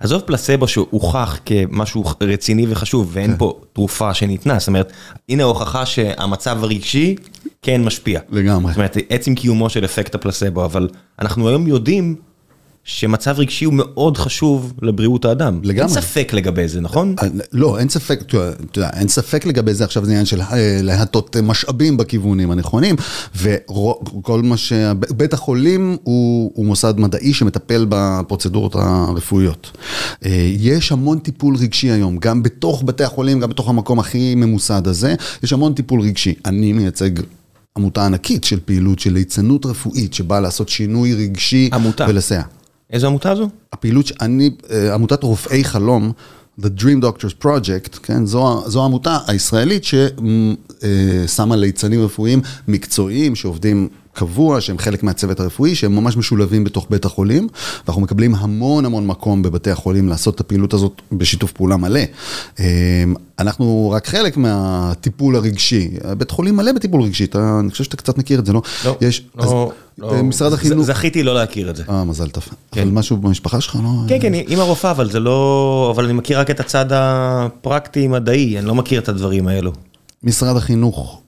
עזוב 0.00 0.22
פלסבו 0.22 0.68
שהוכח 0.68 1.38
כמשהו 1.44 2.04
רציני 2.20 2.66
וחשוב, 2.68 3.10
ואין 3.12 3.30
כן. 3.30 3.38
פה 3.38 3.60
תרופה 3.72 4.14
שניתנה, 4.14 4.58
זאת 4.58 4.68
אומרת, 4.68 4.92
הנה 5.28 5.42
ההוכחה 5.42 5.86
שהמצב 5.86 6.64
הרגשי 6.64 7.16
כן 7.62 7.84
משפיע. 7.84 8.20
לגמרי. 8.30 8.72
זאת 8.72 8.76
אומרת, 8.76 8.96
עצם 9.08 9.34
קיומו 9.34 9.70
של 9.70 9.84
אפקט 9.84 10.14
הפלסבו, 10.14 10.64
אבל 10.64 10.88
אנחנו 11.18 11.48
היום 11.48 11.66
יודעים 11.66 12.16
שמצב 12.84 13.34
רגשי 13.38 13.64
הוא 13.64 13.74
מאוד 13.74 14.16
חשוב 14.18 14.72
לבריאות 14.82 15.24
האדם. 15.24 15.60
לגמרי. 15.62 15.94
אין 15.94 16.02
ספק 16.02 16.32
לגבי 16.32 16.68
זה, 16.68 16.80
נכון? 16.80 17.14
אה, 17.22 17.28
לא, 17.52 17.78
אין 17.78 17.88
ספק, 17.88 18.20
אתה 18.26 18.36
יודע, 18.76 18.90
אין 18.96 19.08
ספק 19.08 19.46
לגבי 19.46 19.74
זה, 19.74 19.84
עכשיו 19.84 20.04
זה 20.04 20.10
עניין 20.10 20.26
של 20.26 20.40
אה, 20.40 20.78
להטות 20.82 21.36
משאבים 21.36 21.96
בכיוונים 21.96 22.50
הנכונים, 22.50 22.96
וכל 23.36 24.42
מה 24.42 24.56
ש... 24.56 24.72
בית 25.16 25.32
החולים 25.32 25.96
הוא, 26.02 26.52
הוא 26.54 26.66
מוסד 26.66 26.94
מדעי 26.98 27.34
שמטפל 27.34 27.86
בפרוצדורות 27.88 28.74
הרפואיות. 28.74 29.70
אה, 30.24 30.50
יש 30.58 30.92
המון 30.92 31.18
טיפול 31.18 31.56
רגשי 31.56 31.90
היום, 31.90 32.18
גם 32.18 32.42
בתוך 32.42 32.82
בתי 32.86 33.04
החולים, 33.04 33.40
גם 33.40 33.50
בתוך 33.50 33.68
המקום 33.68 33.98
הכי 33.98 34.34
ממוסד 34.34 34.86
הזה, 34.86 35.14
יש 35.42 35.52
המון 35.52 35.74
טיפול 35.74 36.00
רגשי. 36.00 36.34
אני 36.44 36.72
מייצג... 36.72 37.10
עמותה 37.78 38.06
ענקית 38.06 38.44
של 38.44 38.60
פעילות 38.64 38.98
של 38.98 39.12
ליצנות 39.12 39.66
רפואית 39.66 40.14
שבאה 40.14 40.40
לעשות 40.40 40.68
שינוי 40.68 41.14
רגשי 41.14 41.70
עמותה. 41.72 42.06
ולסייע. 42.08 42.42
איזו 42.90 43.06
עמותה 43.06 43.34
זו? 43.34 43.48
הפעילות 43.72 44.06
שאני, 44.06 44.50
אה, 44.70 44.94
עמותת 44.94 45.22
רופאי 45.22 45.64
חלום, 45.64 46.12
The 46.60 46.80
Dream 46.80 47.02
Doctors 47.02 47.44
Project, 47.44 47.98
כן, 48.02 48.26
זו, 48.26 48.62
זו 48.66 48.82
העמותה 48.82 49.18
הישראלית 49.26 49.84
ששמה 49.84 51.56
ליצנים 51.56 52.04
רפואיים 52.04 52.40
מקצועיים 52.68 53.34
שעובדים 53.34 53.88
קבוע, 54.14 54.60
שהם 54.60 54.78
חלק 54.78 55.02
מהצוות 55.02 55.40
הרפואי, 55.40 55.74
שהם 55.74 55.96
ממש 55.96 56.16
משולבים 56.16 56.64
בתוך 56.64 56.86
בית 56.90 57.04
החולים, 57.04 57.48
ואנחנו 57.86 58.02
מקבלים 58.02 58.34
המון 58.34 58.84
המון 58.84 59.06
מקום 59.06 59.42
בבתי 59.42 59.70
החולים 59.70 60.08
לעשות 60.08 60.34
את 60.34 60.40
הפעילות 60.40 60.74
הזאת 60.74 61.02
בשיתוף 61.12 61.52
פעולה 61.52 61.76
מלא. 61.76 62.00
אה, 62.60 63.04
אנחנו 63.38 63.90
רק 63.96 64.06
חלק 64.06 64.36
מהטיפול 64.36 65.36
הרגשי, 65.36 65.90
בית 66.18 66.30
חולים 66.30 66.56
מלא 66.56 66.72
בטיפול 66.72 67.02
רגשי, 67.02 67.24
אתה, 67.24 67.56
אני 67.60 67.70
חושב 67.70 67.84
שאתה 67.84 67.96
קצת 67.96 68.18
מכיר 68.18 68.38
את 68.38 68.46
זה, 68.46 68.52
לא? 68.52 68.62
לא, 68.84 68.96
יש, 69.00 69.22
לא, 69.36 69.42
אז, 69.42 69.50
לא. 69.98 70.22
משרד 70.22 70.52
החינוך, 70.52 70.86
זכיתי 70.86 71.22
לא 71.22 71.34
להכיר 71.34 71.70
את 71.70 71.76
זה. 71.76 71.82
אה, 71.88 72.04
מזל 72.04 72.28
טוב. 72.28 72.48
אבל 72.72 72.84
משהו 72.84 73.16
במשפחה 73.16 73.60
שלך, 73.60 73.76
לא? 73.82 73.90
כן, 74.08 74.18
כן, 74.20 74.34
אימא 74.34 74.62
רופאה, 74.62 74.90
אבל 74.90 75.10
זה 75.10 75.20
לא... 75.20 75.92
אבל 75.94 76.04
אני 76.04 76.12
מכיר 76.12 76.40
רק 76.40 76.50
את 76.50 76.60
הצד 76.60 76.86
הפרקטי-מדעי, 76.90 78.58
אני 78.58 78.66
לא 78.66 78.74
מכיר 78.74 79.00
את 79.00 79.08
הדברים 79.08 79.48
האלו. 79.48 79.72
משרד 80.22 80.56
החינוך 80.56 81.20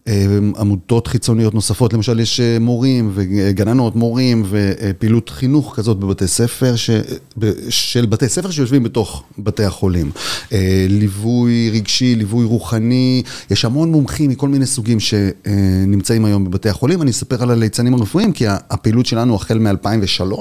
עמותות 0.59 1.07
חיצוניות 1.07 1.55
נוספות, 1.55 1.93
למשל 1.93 2.21
יש 2.21 2.41
מורים 2.61 3.11
וגננות, 3.15 3.97
מורים 3.97 4.45
ופעילות 4.49 5.29
חינוך 5.29 5.75
כזאת 5.77 5.99
בבתי 5.99 6.29
ספר, 6.29 6.77
ש... 6.77 6.91
של 7.69 8.07
בתי 8.07 8.29
ספר 8.29 8.51
שיושבים 8.51 8.83
בתוך 8.83 9.23
בתי 9.39 9.65
החולים. 9.65 10.11
ליווי 10.89 11.71
רגשי, 11.71 12.15
ליווי 12.15 12.45
רוחני, 12.45 13.23
יש 13.51 13.65
המון 13.65 13.93
מומחים 13.93 14.31
מכל 14.31 14.49
מיני 14.49 14.67
סוגים 14.67 14.99
שנמצאים 15.01 16.25
היום 16.25 16.45
בבתי 16.45 16.69
החולים. 16.69 17.03
אני 17.03 17.11
אספר 17.11 17.43
על 17.43 17.51
הליצנים 17.51 17.95
הרפואיים, 17.95 18.33
כי 18.33 18.45
הפעילות 18.49 19.07
שלנו 19.07 19.35
החל 19.35 19.59
מ-2003, 19.59 20.35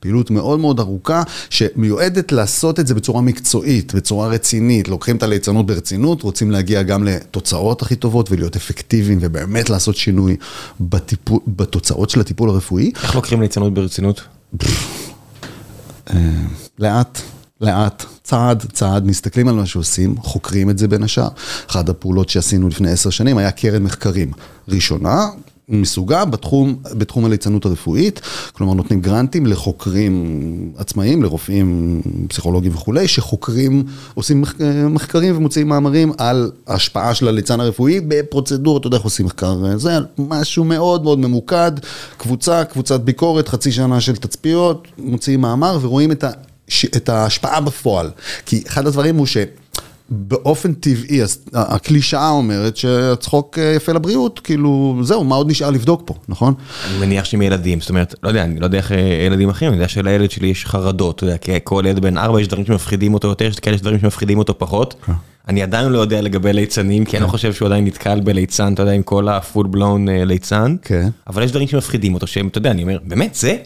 פעילות 0.00 0.30
מאוד 0.30 0.60
מאוד 0.60 0.80
ארוכה, 0.80 1.22
שמיועדת 1.50 2.32
לעשות 2.32 2.80
את 2.80 2.86
זה 2.86 2.94
בצורה 2.94 3.20
מקצועית, 3.20 3.94
בצורה 3.94 4.28
רצינית. 4.28 4.88
לוקחים 4.88 5.16
את 5.16 5.22
הליצנות 5.22 5.66
ברצינות, 5.66 6.22
רוצים 6.22 6.50
להגיע 6.50 6.82
גם 6.82 7.04
לתוצאות 7.04 7.82
הכי 7.82 7.96
טובות 7.96 8.30
ולהיות 8.30 8.56
אפקטיביים 8.56 8.97
ובאמת 9.06 9.70
לעשות 9.70 9.96
שינוי 9.96 10.36
בטיפול, 10.80 11.40
בתוצאות 11.46 12.10
של 12.10 12.20
הטיפול 12.20 12.50
הרפואי. 12.50 12.92
איך 13.02 13.14
לוקחים 13.14 13.40
ליצנות 13.40 13.74
ברצינות? 13.74 14.20
לאט. 16.78 17.20
לאט, 17.60 18.04
צעד, 18.22 18.66
צעד, 18.72 19.06
מסתכלים 19.06 19.48
על 19.48 19.54
מה 19.54 19.66
שעושים, 19.66 20.16
חוקרים 20.18 20.70
את 20.70 20.78
זה 20.78 20.88
בין 20.88 21.02
השאר. 21.02 21.28
אחת 21.70 21.88
הפעולות 21.88 22.28
שעשינו 22.28 22.68
לפני 22.68 22.90
עשר 22.90 23.10
שנים 23.10 23.38
היה 23.38 23.50
קרן 23.50 23.82
מחקרים. 23.82 24.32
ראשונה, 24.68 25.26
מסוגה 25.68 26.24
בתחום, 26.24 26.76
בתחום 26.92 27.24
הליצנות 27.24 27.66
הרפואית, 27.66 28.20
כלומר 28.52 28.74
נותנים 28.74 29.00
גרנטים 29.00 29.46
לחוקרים 29.46 30.72
עצמאיים, 30.76 31.22
לרופאים, 31.22 32.00
פסיכולוגים 32.28 32.72
וכולי, 32.74 33.08
שחוקרים, 33.08 33.84
עושים 34.14 34.44
מחקרים 34.90 35.36
ומוציאים 35.36 35.68
מאמרים 35.68 36.12
על 36.18 36.50
השפעה 36.66 37.14
של 37.14 37.28
הליצן 37.28 37.60
הרפואי 37.60 38.00
בפרוצדורות, 38.00 38.80
אתה 38.80 38.86
יודע 38.86 38.96
איך 38.96 39.04
עושים 39.04 39.26
מחקר, 39.26 39.78
זה 39.78 39.98
משהו 40.18 40.64
מאוד 40.64 41.04
מאוד 41.04 41.18
ממוקד, 41.18 41.72
קבוצה, 42.16 42.64
קבוצת 42.64 43.00
ביקורת, 43.00 43.48
חצי 43.48 43.72
שנה 43.72 44.00
של 44.00 44.16
תצפיות, 44.16 44.88
מוציאים 44.98 45.40
מאמר 45.40 45.78
ורואים 45.82 46.12
את 46.12 46.24
ה... 46.24 46.30
את 46.96 47.08
ההשפעה 47.08 47.60
בפועל. 47.60 48.10
כי 48.46 48.62
אחד 48.66 48.86
הדברים 48.86 49.16
הוא 49.16 49.26
שבאופן 50.10 50.72
טבעי, 50.72 51.20
הקלישאה 51.54 52.30
אומרת 52.30 52.76
שהצחוק 52.76 53.58
יפה 53.76 53.92
לבריאות, 53.92 54.40
כאילו, 54.40 54.98
זהו, 55.02 55.24
מה 55.24 55.34
עוד 55.34 55.50
נשאר 55.50 55.70
לבדוק 55.70 56.02
פה, 56.04 56.14
נכון? 56.28 56.54
אני 56.90 56.98
מניח 57.00 57.24
שהם 57.24 57.42
ילדים, 57.42 57.80
זאת 57.80 57.90
אומרת, 57.90 58.14
לא 58.22 58.28
יודע, 58.28 58.44
אני 58.44 58.60
לא 58.60 58.64
יודע 58.66 58.78
איך 58.78 58.92
ילדים 59.26 59.48
אחרים, 59.48 59.70
אני 59.70 59.76
יודע 59.76 59.88
שלילד 59.88 60.30
שלי 60.30 60.46
יש 60.46 60.66
חרדות, 60.66 61.16
אתה 61.16 61.24
יודע, 61.24 61.36
כי 61.36 61.52
כל 61.64 61.84
ילד 61.86 61.98
בן 61.98 62.18
ארבע 62.18 62.40
יש 62.40 62.48
דברים 62.48 62.66
שמפחידים 62.66 63.14
אותו 63.14 63.28
יותר, 63.28 63.44
יש 63.44 63.60
כאלה 63.60 63.76
דברים 63.76 63.98
שמפחידים 63.98 64.38
אותו 64.38 64.58
פחות. 64.58 64.94
אני 65.48 65.62
עדיין 65.62 65.92
לא 65.92 65.98
יודע 65.98 66.20
לגבי 66.20 66.52
ליצנים, 66.52 67.04
כי 67.04 67.16
אני 67.16 67.24
לא 67.24 67.28
חושב 67.28 67.52
שהוא 67.52 67.66
עדיין 67.66 67.84
נתקל 67.84 68.20
בליצן, 68.20 68.72
אתה 68.72 68.82
יודע, 68.82 68.92
עם 68.92 69.02
כל 69.02 69.28
הפול 69.28 69.66
בלון 69.66 70.08
ליצן, 70.08 70.76
אבל 71.26 71.42
יש 71.42 71.50
דברים 71.50 71.68
שמפחידים 71.68 72.14
אותו, 72.14 72.26
שהם, 72.26 72.48
אתה 72.48 72.58
יודע, 72.58 72.70
אני 72.70 72.82
אומר, 72.82 72.98
באמת, 73.04 73.34
זה? 73.34 73.56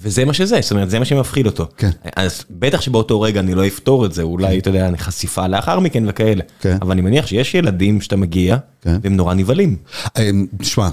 וזה 0.00 0.24
מה 0.24 0.32
שזה, 0.32 0.58
זאת 0.60 0.72
אומרת, 0.72 0.90
זה 0.90 0.98
מה 0.98 1.04
שמפחיד 1.04 1.46
אותו. 1.46 1.66
כן. 1.76 1.90
אז 2.16 2.44
בטח 2.50 2.80
שבאותו 2.80 3.20
רגע 3.20 3.40
אני 3.40 3.54
לא 3.54 3.66
אפתור 3.66 4.06
את 4.06 4.12
זה, 4.12 4.22
אולי, 4.22 4.58
אתה 4.58 4.70
יודע, 4.70 4.90
חשיפה 4.96 5.46
לאחר 5.46 5.80
מכן 5.80 6.04
וכאלה. 6.06 6.42
כן. 6.60 6.76
אבל 6.82 6.92
אני 6.92 7.00
מניח 7.00 7.26
שיש 7.26 7.54
ילדים 7.54 8.00
שאתה 8.00 8.16
מגיע, 8.16 8.56
והם 8.84 9.16
נורא 9.16 9.34
נבהלים. 9.34 9.76
תשמע, 10.58 10.88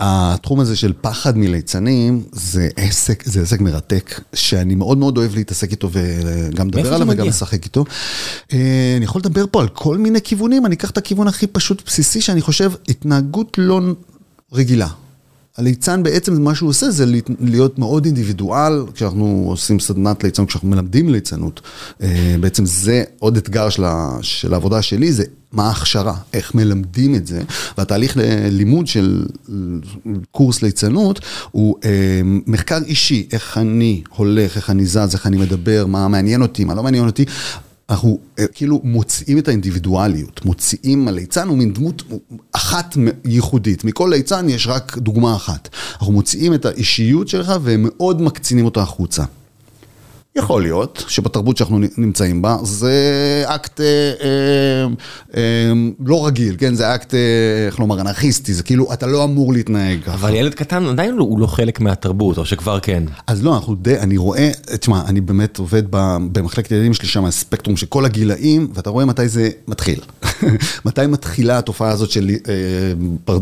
התחום 0.00 0.60
הזה 0.60 0.76
של 0.76 0.92
פחד 1.00 1.38
מליצנים, 1.38 2.22
זה 2.32 2.68
עסק, 2.76 3.22
זה 3.26 3.42
עסק 3.42 3.60
מרתק, 3.60 4.20
שאני 4.34 4.74
מאוד 4.74 4.98
מאוד 4.98 5.18
אוהב 5.18 5.34
להתעסק 5.34 5.70
איתו 5.70 5.90
וגם 5.92 6.68
לדבר 6.68 6.94
עליו 6.94 7.06
וגם 7.10 7.26
לשחק 7.26 7.64
איתו. 7.64 7.84
אני 8.52 9.04
יכול 9.04 9.20
לדבר 9.20 9.44
פה 9.50 9.60
על 9.60 9.68
כל 9.68 9.98
מיני 9.98 10.20
כיוונים, 10.20 10.66
אני 10.66 10.74
אקח 10.74 10.90
את 10.90 10.98
הכיוון 10.98 11.28
הכי 11.28 11.46
פשוט 11.46 11.82
בסיסי, 11.86 12.20
שאני 12.20 12.40
חושב, 12.40 12.72
התנהגות 12.88 13.54
לא 13.58 13.80
רגילה. 14.52 14.88
הליצן 15.56 16.02
בעצם 16.02 16.42
מה 16.42 16.54
שהוא 16.54 16.68
עושה 16.68 16.90
זה 16.90 17.04
להיות 17.40 17.78
מאוד 17.78 18.04
אינדיבידואל, 18.04 18.82
כשאנחנו 18.94 19.44
עושים 19.46 19.80
סדנת 19.80 20.24
ליצנות, 20.24 20.48
כשאנחנו 20.48 20.68
מלמדים 20.68 21.08
ליצנות, 21.08 21.60
בעצם 22.40 22.66
זה 22.66 23.04
עוד 23.18 23.36
אתגר 23.36 23.68
של 24.20 24.52
העבודה 24.52 24.82
שלי, 24.82 25.12
זה 25.12 25.24
מה 25.52 25.66
ההכשרה, 25.66 26.14
איך 26.32 26.54
מלמדים 26.54 27.14
את 27.14 27.26
זה, 27.26 27.42
והתהליך 27.78 28.16
ללימוד 28.16 28.86
של 28.86 29.26
קורס 30.30 30.62
ליצנות 30.62 31.20
הוא 31.50 31.76
מחקר 32.46 32.78
אישי, 32.86 33.26
איך 33.32 33.58
אני 33.58 34.02
הולך, 34.16 34.56
איך 34.56 34.70
אני 34.70 34.86
זז, 34.86 35.08
איך 35.12 35.26
אני 35.26 35.36
מדבר, 35.36 35.86
מה 35.86 36.08
מעניין 36.08 36.42
אותי, 36.42 36.64
מה 36.64 36.74
לא 36.74 36.82
מעניין 36.82 37.06
אותי. 37.06 37.24
אנחנו 37.90 38.18
כאילו 38.52 38.80
מוצאים 38.84 39.38
את 39.38 39.48
האינדיבידואליות, 39.48 40.44
מוציאים, 40.44 41.08
הליצן 41.08 41.48
הוא 41.48 41.58
מין 41.58 41.72
דמות 41.72 42.02
אחת 42.52 42.96
ייחודית, 43.24 43.84
מכל 43.84 44.10
ליצן 44.14 44.48
יש 44.48 44.66
רק 44.66 44.98
דוגמה 44.98 45.36
אחת. 45.36 45.68
אנחנו 45.92 46.12
מוציאים 46.12 46.54
את 46.54 46.64
האישיות 46.64 47.28
שלך 47.28 47.52
והם 47.62 47.86
מאוד 47.88 48.22
מקצינים 48.22 48.64
אותה 48.64 48.82
החוצה. 48.82 49.24
יכול 50.36 50.62
להיות 50.62 51.04
שבתרבות 51.08 51.56
שאנחנו 51.56 51.78
נמצאים 51.98 52.42
בה 52.42 52.56
זה 52.62 52.92
אקט 53.46 53.80
אה, 53.80 53.86
אה, 55.36 55.72
לא 56.06 56.26
רגיל, 56.26 56.56
כן? 56.58 56.74
זה 56.74 56.94
אקט, 56.94 57.14
איך 57.66 57.80
לומר, 57.80 58.00
אנרכיסטי, 58.00 58.54
זה 58.54 58.62
כאילו, 58.62 58.92
אתה 58.92 59.06
לא 59.06 59.24
אמור 59.24 59.52
להתנהג 59.52 60.02
ככה. 60.02 60.14
אבל 60.14 60.34
ילד 60.34 60.54
קטן 60.54 60.86
עדיין 60.86 61.18
הוא 61.18 61.38
לא 61.38 61.46
חלק 61.46 61.80
מהתרבות, 61.80 62.38
או 62.38 62.46
שכבר 62.46 62.80
כן. 62.80 63.02
אז 63.26 63.44
לא, 63.44 63.54
אנחנו 63.54 63.74
די, 63.74 63.98
אני 63.98 64.16
רואה, 64.16 64.50
תשמע, 64.80 65.02
אני 65.06 65.20
באמת 65.20 65.58
עובד 65.58 65.82
במחלקת 66.32 66.70
ילדים 66.70 66.94
שיש 66.94 67.08
שם 67.08 67.30
ספקטרום 67.30 67.76
של 67.76 67.86
כל 67.86 68.04
הגילאים, 68.04 68.68
ואתה 68.74 68.90
רואה 68.90 69.04
מתי 69.04 69.28
זה 69.28 69.50
מתחיל. 69.68 70.00
מתי 70.86 71.06
מתחילה 71.06 71.58
התופעה 71.58 71.90
הזאת 71.90 72.10
של 72.10 72.30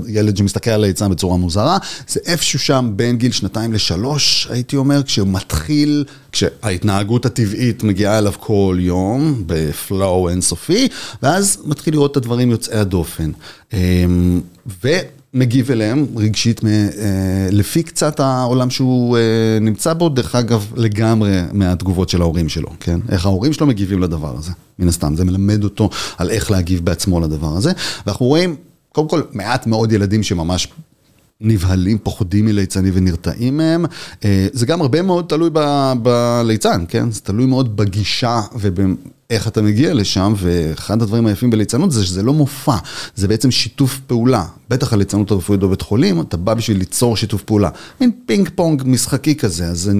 ילד 0.08 0.36
שמסתכל 0.36 0.70
על 0.70 0.84
הליצן 0.84 1.08
בצורה 1.08 1.36
מוזרה, 1.36 1.78
זה 2.08 2.20
איפשהו 2.26 2.58
שם 2.58 2.92
בין 2.96 3.16
גיל 3.16 3.32
שנתיים 3.32 3.72
לשלוש, 3.72 4.48
הייתי 4.50 4.76
אומר, 4.76 5.02
כשהוא 5.02 5.28
מתחיל, 5.28 6.04
כשההתנהגות 6.32 7.26
הטבעית 7.26 7.82
מגיעה 7.82 8.18
אליו 8.18 8.32
כל 8.40 8.76
יום, 8.80 9.42
בפלואו 9.46 10.28
אינסופי, 10.28 10.88
ואז 11.22 11.58
מתחיל 11.64 11.94
לראות 11.94 12.12
את 12.12 12.16
הדברים 12.16 12.50
יוצאי 12.50 12.78
הדופן. 12.78 13.30
ומגיב 15.34 15.70
אליהם 15.70 16.06
רגשית 16.16 16.60
לפי 17.50 17.82
קצת 17.82 18.20
העולם 18.20 18.70
שהוא 18.70 19.18
נמצא 19.60 19.92
בו, 19.92 20.08
דרך 20.08 20.34
אגב, 20.34 20.72
לגמרי 20.76 21.40
מהתגובות 21.52 22.08
של 22.08 22.20
ההורים 22.20 22.48
שלו, 22.48 22.68
כן? 22.80 23.00
איך 23.08 23.26
ההורים 23.26 23.52
שלו 23.52 23.66
מגיבים 23.66 24.02
לדבר 24.02 24.36
הזה, 24.38 24.52
מן 24.78 24.88
הסתם, 24.88 25.16
זה 25.16 25.24
מלמד 25.24 25.64
אותו 25.64 25.90
על 26.18 26.30
איך 26.30 26.50
להגיב 26.50 26.84
בעצמו 26.84 27.20
לדבר 27.20 27.56
הזה. 27.56 27.72
ואנחנו 28.06 28.26
רואים, 28.26 28.56
קודם 28.92 29.08
כל, 29.08 29.22
מעט 29.32 29.66
מאוד 29.66 29.92
ילדים 29.92 30.22
שממש... 30.22 30.68
נבהלים, 31.40 31.98
פוחדים 31.98 32.44
מליצנים 32.44 32.92
ונרתעים 32.96 33.56
מהם. 33.56 33.84
זה 34.52 34.66
גם 34.66 34.80
הרבה 34.80 35.02
מאוד 35.02 35.24
תלוי 35.28 35.50
בליצן, 36.02 36.84
כן? 36.88 37.10
זה 37.10 37.20
תלוי 37.20 37.46
מאוד 37.46 37.76
בגישה 37.76 38.40
ובאיך 39.32 39.48
אתה 39.48 39.62
מגיע 39.62 39.94
לשם, 39.94 40.34
ואחד 40.36 41.02
הדברים 41.02 41.26
היפים 41.26 41.50
בליצנות 41.50 41.92
זה 41.92 42.06
שזה 42.06 42.22
לא 42.22 42.32
מופע, 42.32 42.76
זה 43.16 43.28
בעצם 43.28 43.50
שיתוף 43.50 44.00
פעולה. 44.06 44.44
בטח 44.70 44.92
הליצנות 44.92 45.30
הרפואית 45.30 45.60
בבית 45.60 45.82
חולים, 45.82 46.20
אתה 46.20 46.36
בא 46.36 46.54
בשביל 46.54 46.78
ליצור 46.78 47.16
שיתוף 47.16 47.42
פעולה. 47.42 47.70
מין 48.00 48.10
פינג 48.26 48.48
פונג 48.54 48.82
משחקי 48.86 49.34
כזה, 49.34 49.66
אז 49.66 49.90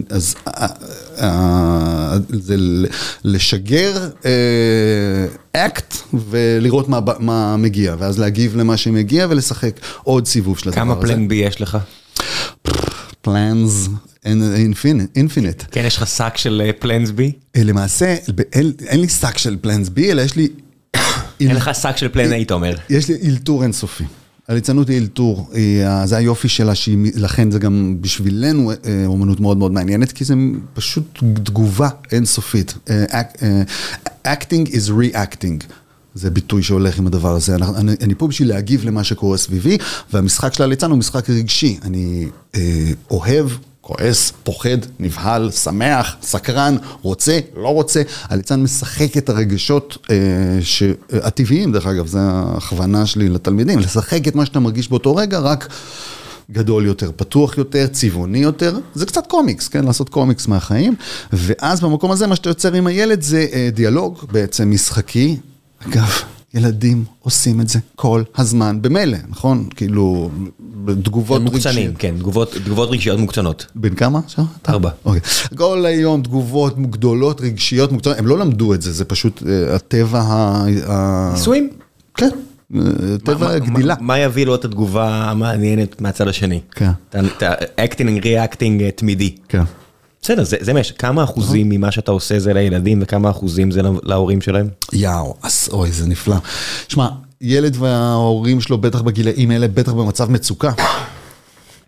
זה 2.30 2.56
לשגר 3.24 4.08
אקט 5.52 5.94
ולראות 6.30 6.88
מה 7.18 7.56
מגיע, 7.56 7.96
ואז 7.98 8.18
להגיב 8.18 8.56
למה 8.56 8.76
שמגיע 8.76 9.26
ולשחק 9.30 9.80
עוד 10.02 10.26
סיבוב 10.26 10.58
של 10.58 10.68
הדבר 10.68 10.82
הזה. 10.82 10.90
כמה 10.94 11.02
plan 11.02 11.28
B 11.28 11.34
יש 11.34 11.60
לך? 11.60 11.78
Plans 13.22 13.88
infinite. 15.16 15.64
כן, 15.70 15.82
יש 15.86 15.96
לך 15.96 16.06
שק 16.06 16.36
של 16.36 16.70
plans 16.78 17.10
B? 17.10 17.32
למעשה, 17.56 18.16
אין 18.86 19.00
לי 19.00 19.08
שק 19.08 19.38
של 19.38 19.56
פלאנס 19.60 19.88
בי, 19.88 20.12
אלא 20.12 20.22
יש 20.22 20.36
לי... 20.36 20.48
אין 21.40 21.56
לך 21.56 21.70
שק 21.74 21.96
של 21.96 22.08
plan 22.08 22.32
A, 22.32 22.42
אתה 22.42 22.54
אומר. 22.54 22.76
יש 22.90 23.08
לי 23.08 23.14
אילתור 23.14 23.62
אינסופי. 23.62 24.04
הליצנות 24.48 24.88
היא 24.88 24.96
אילתור, 24.96 25.50
זה 26.04 26.16
היופי 26.16 26.48
שלה, 26.48 26.72
לכן 27.14 27.50
זה 27.50 27.58
גם 27.58 27.96
בשבילנו 28.00 28.72
אומנות 29.06 29.40
מאוד 29.40 29.56
מאוד 29.56 29.72
מעניינת, 29.72 30.12
כי 30.12 30.24
זה 30.24 30.34
פשוט 30.74 31.18
תגובה 31.42 31.88
אינסופית. 32.12 32.74
Acting 34.26 34.68
is 34.68 34.90
reacting. 35.00 35.72
זה 36.14 36.30
ביטוי 36.30 36.62
שהולך 36.62 36.98
עם 36.98 37.06
הדבר 37.06 37.36
הזה. 37.36 37.54
אני, 37.54 37.92
אני 38.00 38.14
פה 38.14 38.26
בשביל 38.26 38.48
להגיב 38.48 38.84
למה 38.84 39.04
שקורה 39.04 39.36
סביבי, 39.38 39.78
והמשחק 40.12 40.52
של 40.52 40.62
הליצן 40.62 40.90
הוא 40.90 40.98
משחק 40.98 41.30
רגשי. 41.30 41.78
אני 41.82 42.28
אה, 42.54 42.90
אוהב, 43.10 43.46
כועס, 43.80 44.32
פוחד, 44.42 44.78
נבהל, 45.00 45.50
שמח, 45.50 46.16
סקרן, 46.22 46.76
רוצה, 47.02 47.38
לא 47.56 47.68
רוצה. 47.68 48.02
הליצן 48.22 48.62
משחק 48.62 49.16
את 49.16 49.28
הרגשות 49.28 49.98
אה, 50.10 50.16
ש... 50.60 50.82
הטבעיים, 51.12 51.72
דרך 51.72 51.86
אגב, 51.86 52.06
זו 52.06 52.18
ההכוונה 52.18 53.06
שלי 53.06 53.28
לתלמידים, 53.28 53.78
לשחק 53.78 54.28
את 54.28 54.34
מה 54.34 54.46
שאתה 54.46 54.60
מרגיש 54.60 54.88
באותו 54.88 55.16
רגע, 55.16 55.38
רק... 55.38 55.68
גדול 56.50 56.86
יותר, 56.86 57.10
פתוח 57.16 57.58
יותר, 57.58 57.86
צבעוני 57.86 58.38
יותר, 58.38 58.78
זה 58.94 59.06
קצת 59.06 59.26
קומיקס, 59.26 59.68
כן? 59.68 59.84
לעשות 59.84 60.08
קומיקס 60.08 60.46
מהחיים. 60.46 60.94
ואז 61.32 61.80
במקום 61.80 62.10
הזה, 62.10 62.26
מה 62.26 62.36
שאתה 62.36 62.48
יוצר 62.48 62.72
עם 62.72 62.86
הילד 62.86 63.22
זה 63.22 63.46
דיאלוג, 63.74 64.24
בעצם 64.32 64.70
משחקי. 64.70 65.36
אגב, 65.86 66.08
ילדים 66.54 67.04
עושים 67.20 67.60
את 67.60 67.68
זה 67.68 67.78
כל 67.96 68.22
הזמן, 68.36 68.82
במילא, 68.82 69.18
נכון? 69.28 69.68
כאילו, 69.76 70.30
תגובות 71.02 71.36
הם 71.40 71.44
מוקצנים, 71.44 71.94
כן, 71.94 72.14
תגובות 72.18 72.52
תגובות 72.64 72.88
רגשיות 72.90 73.18
מוקצנות. 73.20 73.66
בן 73.74 73.94
כמה? 73.94 74.18
עכשיו? 74.18 74.44
אתה? 74.62 74.72
ארבע. 74.72 74.90
אוקיי. 75.04 75.20
כל 75.56 75.84
היום 75.86 76.22
תגובות 76.22 76.78
גדולות, 76.90 77.40
רגשיות, 77.40 77.92
מוקצנות, 77.92 78.18
הם 78.18 78.26
לא 78.26 78.38
למדו 78.38 78.74
את 78.74 78.82
זה, 78.82 78.92
זה 78.92 79.04
פשוט 79.04 79.42
אה, 79.46 79.74
הטבע 79.74 80.20
ה... 80.20 80.64
ניסויים? 81.32 81.70
כן, 82.14 82.28
אה, 82.76 82.80
טבע 83.24 83.46
מה- 83.48 83.58
גדילה. 83.58 83.94
מה- 83.94 84.06
מה 84.06 84.18
יביא 84.18 84.46
לו 84.46 84.54
את 84.54 84.64
התגובה 84.64 85.30
המעניינת 85.30 86.00
מהצד 86.00 86.28
השני? 86.28 86.60
כן. 86.70 86.90
acting 87.76 88.26
reacting 88.26 88.82
אה, 88.82 88.90
תמידי. 88.90 89.34
כן. 89.48 89.62
בסדר, 90.28 90.44
זה 90.44 90.56
זה 90.60 90.72
מה 90.72 90.80
יש, 90.80 90.92
כמה 90.92 91.24
אחוזים 91.24 91.68
ממה 91.68 91.92
שאתה 91.92 92.10
עושה 92.10 92.38
זה 92.38 92.52
לילדים 92.54 92.98
וכמה 93.02 93.30
אחוזים 93.30 93.70
זה 93.70 93.82
לה- 93.82 93.90
להורים 94.02 94.40
שלהם? 94.40 94.68
יאו, 94.92 95.34
אוי, 95.72 95.92
זה 95.92 96.06
נפלא. 96.06 96.36
שמע, 96.88 97.08
ילד 97.40 97.76
וההורים 97.78 98.60
שלו, 98.60 98.78
בטח 98.78 99.00
בגילאים 99.00 99.50
האלה, 99.50 99.68
בטח 99.68 99.92
במצב 99.92 100.30
מצוקה. 100.30 100.72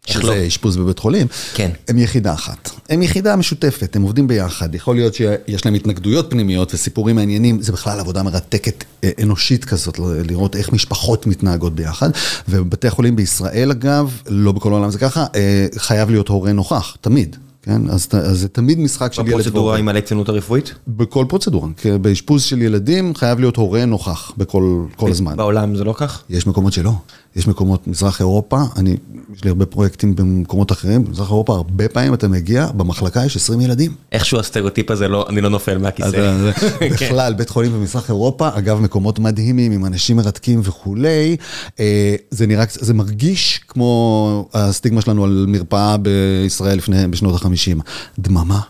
איך 0.08 0.16
לא? 0.16 0.22
שזה 0.22 0.44
אשפוז 0.46 0.76
בבית 0.76 0.98
חולים, 0.98 1.26
כן. 1.54 1.70
הם 1.88 1.98
יחידה 1.98 2.32
אחת. 2.32 2.70
הם 2.90 3.02
יחידה 3.02 3.36
משותפת, 3.36 3.96
הם 3.96 4.02
עובדים 4.02 4.28
ביחד. 4.28 4.74
יכול 4.74 4.96
להיות 4.96 5.14
שיש 5.14 5.64
להם 5.64 5.74
התנגדויות 5.74 6.30
פנימיות 6.30 6.74
וסיפורים 6.74 7.16
מעניינים, 7.16 7.62
זה 7.62 7.72
בכלל 7.72 8.00
עבודה 8.00 8.22
מרתקת 8.22 8.84
אה, 9.04 9.10
אנושית 9.22 9.64
כזאת, 9.64 9.98
לראות 9.98 10.56
איך 10.56 10.72
משפחות 10.72 11.26
מתנהגות 11.26 11.74
ביחד. 11.74 12.10
ובבתי 12.48 12.88
החולים 12.88 13.16
בישראל, 13.16 13.70
אגב, 13.70 14.20
לא 14.26 14.52
בכל 14.52 14.72
העולם 14.72 14.90
זה 14.90 14.98
ככה, 14.98 15.26
אה, 15.34 15.66
חייב 15.78 16.10
להיות 16.10 16.28
הורה 16.28 16.52
נוכח, 16.52 16.96
תמיד. 17.00 17.36
כן, 17.62 17.90
אז, 17.90 18.08
אז 18.12 18.40
זה 18.40 18.48
תמיד 18.48 18.78
משחק 18.78 19.12
של 19.12 19.22
ילד 19.22 19.30
בפרוצדורה 19.30 19.62
והורה. 19.64 19.78
עם 19.78 19.88
הליצנות 19.88 20.28
הרפואית? 20.28 20.74
בכל 20.88 21.24
פרוצדורה, 21.28 21.68
כי 21.76 21.98
באשפוז 21.98 22.42
של 22.42 22.62
ילדים 22.62 23.14
חייב 23.14 23.40
להיות 23.40 23.56
הורה 23.56 23.84
נוכח 23.84 24.32
בכל 24.36 24.84
כל 24.96 25.10
הזמן. 25.10 25.36
בעולם 25.36 25.76
זה 25.76 25.84
לא 25.84 25.94
כך? 25.96 26.22
יש 26.30 26.46
מקומות 26.46 26.72
שלא, 26.72 26.92
יש 27.36 27.46
מקומות, 27.46 27.86
מזרח 27.86 28.20
אירופה, 28.20 28.58
אני, 28.76 28.96
יש 29.34 29.44
לי 29.44 29.50
הרבה 29.50 29.66
פרויקטים 29.66 30.16
במקומות 30.16 30.72
אחרים, 30.72 31.04
במזרח 31.04 31.28
אירופה 31.28 31.54
הרבה 31.54 31.88
פעמים 31.88 32.14
אתה 32.14 32.28
מגיע, 32.28 32.66
במחלקה 32.76 33.24
יש 33.24 33.36
20 33.36 33.60
ילדים. 33.60 33.92
איכשהו 34.12 34.38
הסטריאוטיפ 34.38 34.90
הזה 34.90 35.08
לא, 35.08 35.26
אני 35.28 35.40
לא 35.40 35.48
נופל 35.50 35.74
אז 35.76 35.82
מהכיסא. 35.82 36.10
זה- 36.10 36.52
כן. 36.78 36.88
בכלל, 36.88 37.32
בית 37.34 37.50
חולים 37.50 37.72
במזרח 37.72 38.08
אירופה, 38.08 38.48
אגב, 38.54 38.80
מקומות 38.80 39.18
מדהימים 39.18 39.72
עם 39.72 39.86
אנשים 39.86 40.16
מרתקים 40.16 40.60
וכולי, 40.64 41.36
אה, 41.80 42.14
זה 42.30 42.46
נראה, 42.46 42.64
זה 42.70 42.94
מרגיש 42.94 43.60
כמו 43.68 44.48
הסטיגמה 44.54 45.00
שלנו 45.00 45.24
על 45.24 45.44
מרפאה 45.48 45.96
בישראל 45.96 46.78
לפני, 46.78 47.06
בשנות 47.08 47.42
ה-50. 47.44 47.80
דממה, 48.18 48.60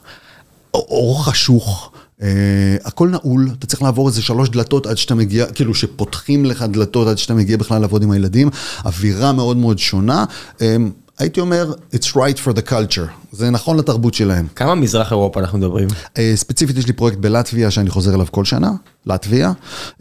אור 0.74 1.24
חשוך. 1.24 1.92
Uh, 2.20 2.22
הכל 2.84 3.08
נעול, 3.08 3.50
אתה 3.58 3.66
צריך 3.66 3.82
לעבור 3.82 4.08
איזה 4.08 4.22
שלוש 4.22 4.48
דלתות 4.48 4.86
עד 4.86 4.98
שאתה 4.98 5.14
מגיע, 5.14 5.46
כאילו 5.46 5.74
שפותחים 5.74 6.44
לך 6.44 6.62
דלתות 6.62 7.08
עד 7.08 7.18
שאתה 7.18 7.34
מגיע 7.34 7.56
בכלל 7.56 7.80
לעבוד 7.80 8.02
עם 8.02 8.10
הילדים, 8.10 8.50
אווירה 8.84 9.32
מאוד 9.32 9.56
מאוד 9.56 9.78
שונה. 9.78 10.24
Um, 10.58 10.62
הייתי 11.18 11.40
אומר, 11.40 11.72
it's 11.94 12.06
right 12.06 12.38
for 12.44 12.52
the 12.52 12.70
culture, 12.70 13.10
זה 13.32 13.50
נכון 13.50 13.76
לתרבות 13.76 14.14
שלהם. 14.14 14.46
כמה 14.56 14.74
מזרח 14.74 15.10
אירופה 15.10 15.40
אנחנו 15.40 15.58
מדברים? 15.58 15.88
אה, 16.18 16.32
ספציפית 16.34 16.76
יש 16.78 16.86
לי 16.86 16.92
פרויקט 16.92 17.18
בלטביה 17.18 17.70
שאני 17.70 17.90
חוזר 17.90 18.14
אליו 18.14 18.26
כל 18.30 18.44
שנה, 18.44 18.70
לטביה, 19.06 19.52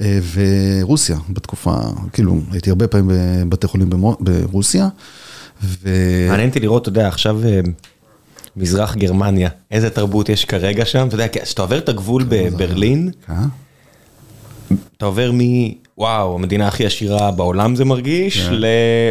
אה, 0.01 0.19
ורוסיה, 0.33 1.17
בתקופה, 1.29 1.75
כאילו, 2.13 2.39
הייתי 2.51 2.69
הרבה 2.69 2.87
פעמים 2.87 3.17
בבתי 3.49 3.67
חולים 3.67 3.89
ברוסיה, 4.19 4.87
ו... 5.63 5.89
מעניין 6.29 6.49
אותי 6.49 6.59
לראות, 6.59 6.81
אתה 6.81 6.89
יודע, 6.89 7.07
עכשיו 7.07 7.45
אה, 7.45 7.59
מזרח 8.59 8.95
גרמניה, 8.95 9.49
איזה 9.71 9.89
תרבות 9.89 10.29
יש 10.29 10.45
כרגע 10.45 10.85
שם, 10.85 11.07
אתה 11.07 11.15
יודע, 11.15 11.27
כשאתה 11.31 11.61
עובר 11.61 11.77
את 11.77 11.89
הגבול 11.89 12.25
בברלין, 12.29 13.11
כן? 13.27 13.33
אתה 14.97 15.05
עובר 15.05 15.31
מ... 15.33 15.39
וואו, 15.97 16.35
המדינה 16.35 16.67
הכי 16.67 16.85
עשירה 16.85 17.31
בעולם 17.31 17.75
זה 17.75 17.85
מרגיש, 17.85 18.39
כן. 18.39 18.53
ל... 18.53 18.65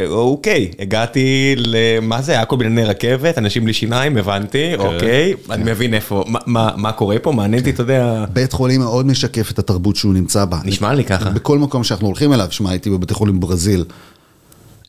אוקיי, 0.08 0.70
הגעתי 0.78 1.54
ל... 1.56 1.76
מה 2.02 2.22
זה, 2.22 2.32
היה 2.32 2.44
כל 2.44 2.56
בנייני 2.56 2.84
רכבת, 2.84 3.38
אנשים 3.38 3.64
בלי 3.64 3.72
שיניים, 3.72 4.16
הבנתי, 4.16 4.74
אוקיי, 4.78 5.34
אני 5.50 5.70
מבין 5.70 5.94
איפה, 5.94 6.24
מה- 6.26 6.38
מה 6.46 6.70
מה 6.76 6.92
קורה 6.92 7.18
פה, 7.18 7.32
מעניין 7.32 7.60
אותי, 7.60 7.70
אתה 7.70 7.82
יודע, 7.82 8.24
בית 8.32 8.52
חולים 8.52 8.80
מאוד 8.80 9.06
משקף 9.06 9.50
את 9.50 9.58
התרבות 9.58 9.96
שהוא 9.96 10.14
נמצא 10.14 10.44
בה. 10.44 10.58
נשמע 10.64 10.94
לי 10.94 11.04
ככה. 11.04 11.30
בכל 11.30 11.58
מקום 11.58 11.84
שאנחנו 11.84 12.06
הולכים 12.06 12.32
אליו, 12.32 12.46
שמע, 12.50 12.70
הייתי 12.70 12.90
בבתי 12.90 13.14
חולים 13.14 13.40
בברזיל, 13.40 13.84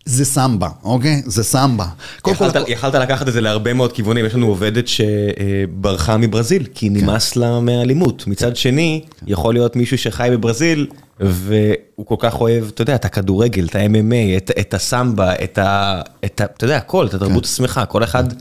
זה 0.09 0.25
סמבה, 0.25 0.67
אוקיי? 0.83 1.21
זה 1.25 1.43
סמבה. 1.43 1.85
קודם 2.21 2.35
כל, 2.35 2.45
יכלת- 2.45 2.69
יכלת 2.69 2.95
לקחת 2.95 3.27
את 3.27 3.33
זה 3.33 3.41
להרבה 3.41 3.73
מאוד 3.73 3.93
כיוונים, 3.93 4.25
יש 4.25 4.35
לנו 4.35 4.47
עובדת 4.47 4.85
שברחה 4.87 6.17
מברזיל, 6.17 6.67
כי 6.73 6.89
נמאס 6.89 7.35
לה 7.35 7.59
מהאלימות. 7.59 8.27
מצד 8.27 8.55
שני, 8.55 9.01
יכול 9.27 9.53
להיות 9.53 9.75
מישהו 9.75 9.97
שחי 9.97 10.29
בברזיל, 10.31 10.87
והוא 11.19 11.77
כל 12.05 12.15
כך 12.19 12.41
אוהב, 12.41 12.63
אתה 12.67 12.81
יודע, 12.81 12.95
את 12.95 13.05
הכדורגל, 13.05 13.65
את 13.65 13.75
ה-MMA, 13.75 14.37
את- 14.37 14.51
את 14.59 14.73
הסמבה, 14.73 15.33
את 15.43 15.57
ה... 15.57 16.01
את 16.25 16.41
ה- 16.41 16.45
אתה 16.45 16.65
יודע, 16.65 16.77
הכל, 16.77 17.05
את 17.07 17.13
התרבות 17.13 17.45
השמחה, 17.45 17.85
כל 17.85 18.03
אחד... 18.03 18.33
כן. 18.33 18.39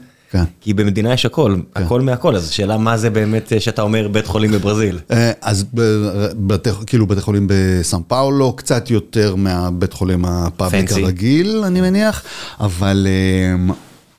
כי 0.61 0.75
במדינה 0.75 1.13
יש 1.13 1.27
הכל, 1.27 1.57
הכל 1.75 2.01
מהכל, 2.01 2.37
אז 2.37 2.49
השאלה 2.49 2.79
מה 2.79 2.97
זה 2.97 3.11
באמת 3.11 3.53
אה, 3.53 3.61
שאתה 3.61 3.83
אומר 3.83 4.09
בית 4.09 4.27
חולים 4.27 4.51
בברזיל. 4.51 4.99
אה, 5.11 5.33
אז 5.41 5.65
בבתי, 5.75 6.71
כאילו 6.87 7.07
בתי 7.07 7.21
חולים 7.21 7.47
בסן 7.51 8.03
פאולו, 8.09 8.53
קצת 8.53 8.91
יותר 8.91 9.35
מהבית 9.35 9.93
חולים 9.93 10.25
הפאבליק. 10.25 10.93
הרגיל, 10.93 11.63
אני 11.67 11.81
מניח, 11.81 12.23
אבל... 12.61 13.07
אה, 13.11 13.75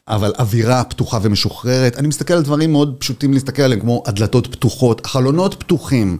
אבל 0.09 0.33
אווירה 0.39 0.83
פתוחה 0.83 1.19
ומשוחררת, 1.21 1.97
אני 1.97 2.07
מסתכל 2.07 2.33
על 2.33 2.41
דברים 2.41 2.71
מאוד 2.71 2.95
פשוטים 2.99 3.33
להסתכל 3.33 3.61
עליהם, 3.61 3.79
כמו 3.79 4.03
הדלתות 4.05 4.47
פתוחות, 4.47 5.05
חלונות 5.05 5.55
פתוחים, 5.59 6.17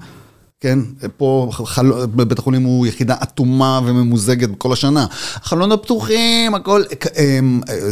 כן? 0.61 0.79
פה 1.17 1.49
חל... 1.51 1.91
בית 2.05 2.39
החולים 2.39 2.63
הוא 2.63 2.87
יחידה 2.87 3.15
אטומה 3.23 3.79
וממוזגת 3.85 4.49
כל 4.57 4.73
השנה. 4.73 5.05
חלונות 5.43 5.83
פתוחים, 5.83 6.55
הכל 6.55 6.83
אה, 7.17 7.39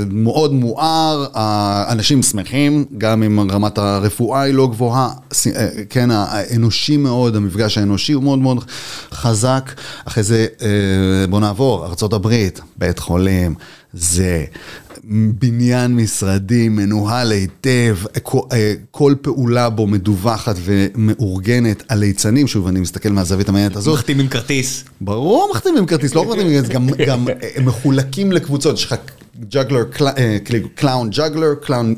מאוד 0.09 0.53
מואר, 0.53 1.25
האנשים 1.33 2.23
שמחים, 2.23 2.85
גם 2.97 3.23
אם 3.23 3.51
רמת 3.51 3.77
הרפואה 3.77 4.41
היא 4.41 4.53
לא 4.53 4.67
גבוהה, 4.67 5.09
אה, 5.55 5.67
כן, 5.89 6.11
האנושי 6.11 6.97
מאוד, 6.97 7.35
המפגש 7.35 7.77
האנושי 7.77 8.13
הוא 8.13 8.23
מאוד 8.23 8.39
מאוד 8.39 8.63
חזק. 9.11 9.71
אחרי 10.05 10.23
זה, 10.23 10.47
אה, 10.61 11.27
בוא 11.29 11.39
נעבור, 11.39 11.85
ארה"ב, 11.85 12.27
בית 12.77 12.99
חולים, 12.99 13.55
זה 13.93 14.45
בניין 15.39 15.95
משרדי 15.95 16.69
מנוהל 16.69 17.31
היטב, 17.31 17.97
כל- 18.23 18.39
אה, 18.51 18.73
כל 18.91 19.13
פעולה 19.21 19.69
בו 19.69 19.87
מדווחת 19.87 20.55
ומאורגנת 20.63 21.83
על 21.87 21.99
ליצנים, 21.99 22.47
שוב, 22.47 22.67
אני 22.67 22.79
מסתכל 22.79 23.09
מהזווית 23.09 23.49
המעניינת 23.49 23.75
הזאת. 23.75 23.93
מחתימים 23.93 24.27
כרטיס. 24.27 24.83
ברור 25.01 25.49
מחתימים 25.51 25.85
כרטיס, 25.85 26.15
לא 26.15 26.25
מחתימים 26.25 26.53
כרטיס, 26.53 26.69
גם, 26.69 26.87
גם 27.07 27.27
אה, 27.29 27.61
מחולקים 27.63 28.31
לקבוצות, 28.31 28.75
יש 28.75 28.85
לך 28.85 28.95
juggler, 29.49 29.83
clown 30.75 31.09
juggler, 31.09 31.53
clown 31.61 31.95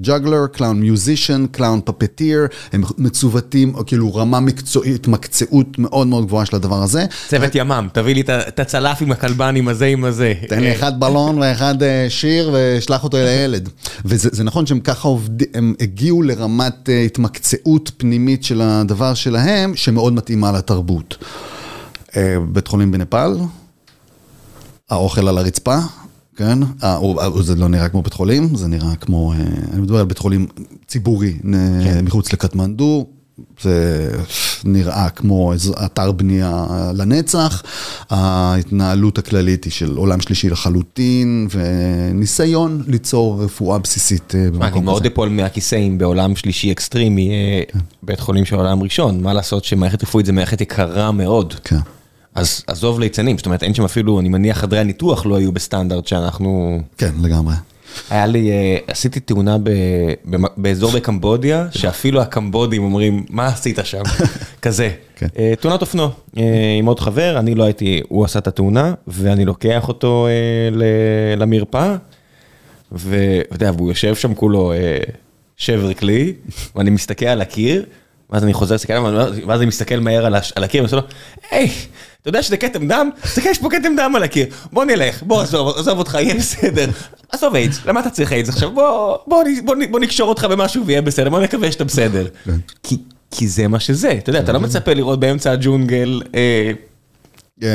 juggler, 0.00 0.46
clown 0.46 0.80
musician, 0.80 1.46
clown 1.50 1.80
puppeteer, 1.84 2.46
הם 2.72 2.82
מצוותים, 2.98 3.74
או 3.74 3.86
כאילו 3.86 4.14
רמה 4.14 4.40
מקצועית, 4.40 4.94
התמקצעות 4.94 5.78
מאוד 5.78 6.06
מאוד 6.06 6.26
גבוהה 6.26 6.46
של 6.46 6.56
הדבר 6.56 6.82
הזה. 6.82 7.04
צוות 7.28 7.54
ימ"מ, 7.54 7.88
תביא 7.92 8.14
לי 8.14 8.20
את 8.30 8.60
הצלף 8.60 9.02
עם 9.02 9.12
הכלבן 9.12 9.56
עם 9.56 9.68
הזה 9.68 9.86
עם 9.86 10.04
הזה. 10.04 10.34
תן 10.48 10.60
לי 10.60 10.72
אחד 10.72 11.00
בלון 11.00 11.38
ואחד 11.38 11.82
אה, 11.82 12.06
שיר 12.08 12.54
ושלח 12.54 13.04
אותו 13.04 13.16
אל 13.16 13.26
הילד. 13.26 13.68
וזה 14.04 14.28
זה 14.32 14.44
נכון 14.44 14.66
שהם 14.66 14.80
ככה 14.80 15.08
עובדים, 15.08 15.48
הם 15.54 15.74
הגיעו 15.80 16.22
לרמת 16.22 16.88
אה, 16.88 17.02
התמקצעות 17.02 17.90
פנימית 17.96 18.44
של 18.44 18.60
הדבר 18.60 19.14
שלהם, 19.14 19.76
שמאוד 19.76 20.12
מתאימה 20.12 20.52
לתרבות. 20.52 21.16
אה, 22.16 22.36
בית 22.48 22.68
חולים 22.68 22.92
בנפאל, 22.92 23.36
האוכל 24.90 25.28
על 25.28 25.38
הרצפה, 25.38 25.78
כן? 26.36 26.58
אה, 26.82 26.96
הוא- 26.96 27.20
אה, 27.20 27.42
זה 27.42 27.54
לא 27.54 27.68
נראה 27.68 27.88
כמו 27.88 28.02
בית 28.02 28.12
חולים, 28.12 28.56
זה 28.56 28.68
נראה 28.68 28.96
כמו, 28.96 29.32
אה, 29.32 29.36
אני 29.72 29.80
מדבר 29.80 29.98
על 29.98 30.04
בית 30.06 30.18
חולים 30.18 30.46
ציבורי 30.88 31.32
אה, 31.54 32.02
מחוץ 32.02 32.32
לקטמנדו. 32.32 33.06
זה 33.62 34.10
נראה 34.64 35.08
כמו 35.10 35.52
אתר 35.84 36.12
בנייה 36.12 36.66
לנצח, 36.94 37.62
ההתנהלות 38.10 39.18
הכללית 39.18 39.64
היא 39.64 39.72
של 39.72 39.96
עולם 39.96 40.20
שלישי 40.20 40.50
לחלוטין, 40.50 41.48
וניסיון 41.50 42.82
ליצור 42.86 43.44
רפואה 43.44 43.78
בסיסית 43.78 44.34
אה, 44.34 44.40
אני 44.40 44.50
במקום 44.50 44.84
מאוד 44.84 45.02
הזה. 45.02 45.12
אפול 45.12 45.28
מהכיסא 45.28 45.76
אם 45.76 45.98
בעולם 45.98 46.36
שלישי 46.36 46.72
אקסטרימי 46.72 47.22
יהיה 47.22 47.62
בית 48.02 48.20
חולים 48.20 48.44
של 48.44 48.56
עולם 48.56 48.82
ראשון, 48.82 49.22
מה 49.22 49.32
לעשות 49.32 49.64
שמערכת 49.64 50.02
רפואית 50.02 50.26
זה 50.26 50.32
מערכת 50.32 50.60
יקרה 50.60 51.12
מאוד. 51.12 51.54
כן. 51.64 51.78
אז 52.34 52.64
עזוב 52.66 53.00
ליצנים, 53.00 53.36
זאת 53.36 53.46
אומרת 53.46 53.62
אין 53.62 53.74
שם 53.74 53.84
אפילו, 53.84 54.20
אני 54.20 54.28
מניח 54.28 54.58
חדרי 54.58 54.78
הניתוח 54.78 55.26
לא 55.26 55.36
היו 55.36 55.52
בסטנדרט 55.52 56.06
שאנחנו... 56.06 56.80
כן, 56.98 57.10
לגמרי. 57.22 57.54
היה 58.10 58.26
לי, 58.26 58.50
אה, 58.50 58.76
עשיתי 58.86 59.20
תאונה 59.20 59.58
ב, 59.58 59.70
ב, 60.30 60.36
באזור 60.56 60.92
בקמבודיה, 60.92 61.66
שאפילו 61.70 62.20
הקמבודים 62.22 62.82
אומרים, 62.82 63.24
מה 63.30 63.46
עשית 63.46 63.78
שם? 63.84 64.02
כזה. 64.62 64.90
כן. 65.16 65.26
אה, 65.38 65.52
תאונת 65.60 65.80
אופנוע, 65.80 66.10
אה, 66.38 66.76
עם 66.78 66.86
עוד 66.86 67.00
חבר, 67.00 67.38
אני 67.38 67.54
לא 67.54 67.64
הייתי, 67.64 68.00
הוא 68.08 68.24
עשה 68.24 68.38
את 68.38 68.46
התאונה, 68.46 68.94
ואני 69.06 69.44
לוקח 69.44 69.88
אותו 69.88 70.26
אה, 70.26 70.70
למרפאה, 71.36 71.96
ואתה 72.92 73.54
יודע, 73.54 73.70
והוא 73.76 73.88
יושב 73.88 74.14
שם 74.14 74.34
כולו 74.34 74.72
שבר 75.56 75.94
כלי, 75.94 76.32
ואני 76.76 76.90
מסתכל 76.90 77.26
על 77.26 77.40
הקיר, 77.40 77.84
ואז 78.34 78.44
אני 78.44 78.52
חוזר 78.54 78.74
להסתכל 78.74 78.92
עליו, 78.92 79.12
ואז 79.46 79.60
אני 79.60 79.66
מסתכל 79.66 80.00
מהר 80.00 80.26
על 80.26 80.34
הקיר, 80.64 80.82
ואני 80.82 80.92
עושה 80.92 80.96
לו, 80.96 81.02
היי, 81.50 81.70
אתה 82.22 82.28
יודע 82.28 82.42
שזה 82.42 82.56
כתם 82.56 82.88
דם? 82.88 83.10
תסתכל, 83.22 83.48
יש 83.48 83.58
פה 83.58 83.68
כתם 83.70 83.92
דם 83.96 84.12
על 84.16 84.22
הקיר. 84.22 84.46
בוא 84.72 84.84
נלך, 84.84 85.22
בוא 85.22 85.42
עזוב, 85.42 85.78
עזוב 85.78 85.98
אותך, 85.98 86.14
יהיה 86.20 86.34
בסדר. 86.34 86.86
עזוב 87.32 87.54
איידס, 87.54 87.80
למה 87.86 88.00
אתה 88.00 88.10
צריך 88.10 88.32
איידס 88.32 88.48
עכשיו? 88.48 88.70
בוא, 88.70 89.16
בוא, 89.26 89.44
נ- 89.44 89.66
בוא, 89.66 89.76
נ- 89.76 89.92
בוא 89.92 90.00
נקשור 90.00 90.28
אותך 90.28 90.44
במשהו 90.44 90.86
ויהיה 90.86 91.02
בסדר, 91.02 91.30
בוא 91.30 91.40
נקווה 91.40 91.72
שאתה 91.72 91.84
בסדר. 91.84 92.26
כי, 92.82 92.96
כי 93.30 93.48
זה 93.48 93.68
מה 93.68 93.80
שזה, 93.80 94.10
אתה 94.18 94.30
יודע, 94.30 94.40
אתה 94.40 94.52
לא 94.52 94.60
מצפה 94.60 94.92
לראות 94.94 95.20
באמצע 95.20 95.50
הג'ונגל 95.52 96.22
אה, 96.34 96.72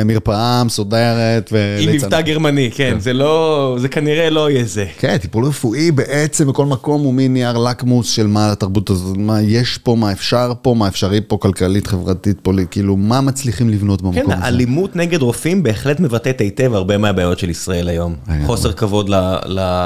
מרפאה 0.06 0.64
מסודרת. 0.64 1.54
עם. 1.80 1.92
מבטא 1.92 2.22
גרמני, 2.22 2.72
כן, 2.72 3.00
זה 3.00 3.14
לא, 3.14 3.76
זה 3.80 3.88
כנראה 3.90 4.30
לא 4.30 4.50
יהיה 4.50 4.64
זה. 4.64 4.86
כן, 4.98 5.18
טיפול 5.18 5.46
רפואי 5.46 5.92
בעצם 5.92 6.48
בכל 6.48 6.66
מקום 6.66 7.02
הוא 7.02 7.14
מין 7.14 7.34
נייר 7.34 7.58
לקמוס 7.58 8.10
של 8.10 8.28
מה 8.28 8.52
התרבות 8.52 8.90
הזאת, 8.90 9.18
מה 9.18 9.42
יש 9.42 9.78
פה, 9.78 9.96
מה 9.96 10.12
אפשר 10.12 10.54
פה, 10.62 10.74
מה 10.74 10.88
אפשרי 10.88 11.22
פה, 11.28 11.38
כלכלית, 11.38 11.88
חברתית, 11.88 12.38
פולי, 12.42 12.66
כאילו, 12.72 12.96
מה 12.98 13.22
מצליחים 13.22 13.70
לבנות 13.70 14.02
במקום 14.02 14.26
כן, 14.26 14.32
הזה. 14.32 14.44
האלימות 14.44 14.96
נגד 14.96 15.22
רופאים 15.22 15.64
בהחלט 15.64 16.00
מבטאת 16.00 16.42
היטב 16.42 16.74
הרבה 16.74 16.98
מהבעיות 16.98 17.40
של 17.40 17.50
ישראל 17.50 17.88
היום. 17.90 18.16
לגמרי. 18.28 18.46
חוסר 18.46 18.72
כבוד 18.72 19.10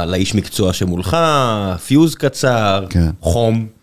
לאיש 0.05 0.35
מקצוע 0.35 0.73
שמולך, 0.73 1.17
פיוז 1.87 2.15
קצר, 2.15 2.85
כן. 2.89 3.09
חום, 3.21 3.65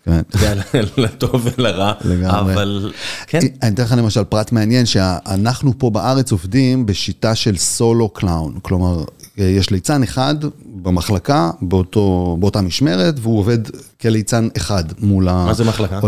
לטוב 0.97 1.47
ולרע. 1.57 1.93
אבל 2.29 2.91
כן, 3.27 3.39
אני 3.61 3.73
אתן 3.73 3.83
לך 3.83 3.95
למשל 3.97 4.23
פרט 4.23 4.51
מעניין, 4.51 4.85
שאנחנו 4.85 5.73
פה 5.77 5.89
בארץ 5.89 6.31
עובדים 6.31 6.85
בשיטה 6.85 7.35
של 7.35 7.57
סולו 7.57 8.09
clown. 8.09 8.59
כלומר, 8.61 9.03
יש 9.37 9.69
ליצן 9.69 10.03
אחד 10.03 10.35
במחלקה, 10.75 11.51
באותו, 11.61 12.37
באותה 12.39 12.61
משמרת, 12.61 13.15
והוא 13.21 13.39
עובד 13.39 13.59
כליצן 14.01 14.47
אחד 14.57 14.83
מול 14.99 15.23
מה 15.23 15.53
זה 15.53 15.63
מחלקה? 15.63 15.99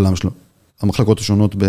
המחלקות 0.83 1.19
השונות 1.19 1.55
בבית 1.55 1.67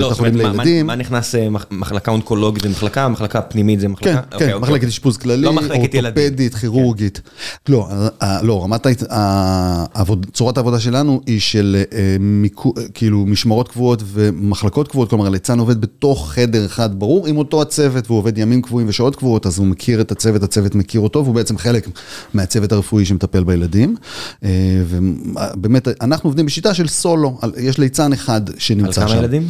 לא, 0.00 0.10
החולים 0.10 0.34
אומרת, 0.34 0.46
מה- 0.46 0.52
מה- 0.56 0.64
לילדים. 0.64 0.86
מה 0.86 0.96
נכנס, 0.96 1.34
אה, 1.34 1.50
מח- 1.50 1.66
מחלקה 1.70 2.10
אונקולוגית 2.10 2.62
זה 2.62 2.68
מחלקה, 2.68 3.08
מחלקה 3.08 3.40
פנימית 3.42 3.80
זה 3.80 3.86
כן, 3.86 3.92
מחלקה? 3.92 4.12
כן, 4.12 4.18
אוקיי, 4.34 4.52
אוקיי. 4.52 4.68
מחלקת 4.68 4.88
אשפוז 4.88 5.16
כללי, 5.16 5.42
לא 5.42 5.52
מחלקת 5.52 5.94
ילדים. 5.94 6.14
כן. 6.14 6.20
אורתופדית, 6.20 6.54
כירורגית. 6.54 7.20
לא, 7.68 7.88
אה, 8.22 8.42
לא, 8.42 8.64
רמת 8.64 8.86
העבוד- 9.10 10.26
צורת 10.32 10.56
העבודה 10.56 10.80
שלנו 10.80 11.20
היא 11.26 11.40
של 11.40 11.82
אה, 11.92 12.16
מיקו- 12.20 12.74
כאילו 12.94 13.26
משמרות 13.26 13.68
קבועות 13.68 14.02
ומחלקות 14.06 14.88
קבועות, 14.88 15.10
כלומר 15.10 15.26
הליצן 15.26 15.58
עובד 15.58 15.80
בתוך 15.80 16.30
חדר 16.32 16.66
אחד 16.66 16.98
ברור 16.98 17.26
עם 17.26 17.36
אותו 17.36 17.62
הצוות, 17.62 18.04
והוא 18.06 18.18
עובד 18.18 18.38
ימים 18.38 18.62
קבועים 18.62 18.88
ושעות 18.88 19.16
קבועות, 19.16 19.46
אז 19.46 19.58
הוא 19.58 19.66
מכיר 19.66 20.00
את 20.00 20.12
הצוות, 20.12 20.42
הצוות 20.42 20.74
מכיר 20.74 21.00
אותו, 21.00 21.24
והוא 21.24 21.34
בעצם 21.34 21.58
חלק 21.58 21.88
מהצוות 22.34 22.72
הרפואי 22.72 23.04
שמטפל 23.04 23.44
בילדים. 23.44 23.96
אה, 24.44 24.50
ובאמת, 24.88 25.88
אנחנו 26.00 26.28
עובדים 26.28 26.46
בשיטה 26.46 26.74
של 26.74 26.88
סולו, 26.88 27.38
יש 27.58 27.78
ליצן 27.78 28.12
אחד 28.12 28.40
שנמצא 28.58 29.00
שם. 29.00 29.06
כמה 29.06 29.16
ילדים? 29.16 29.48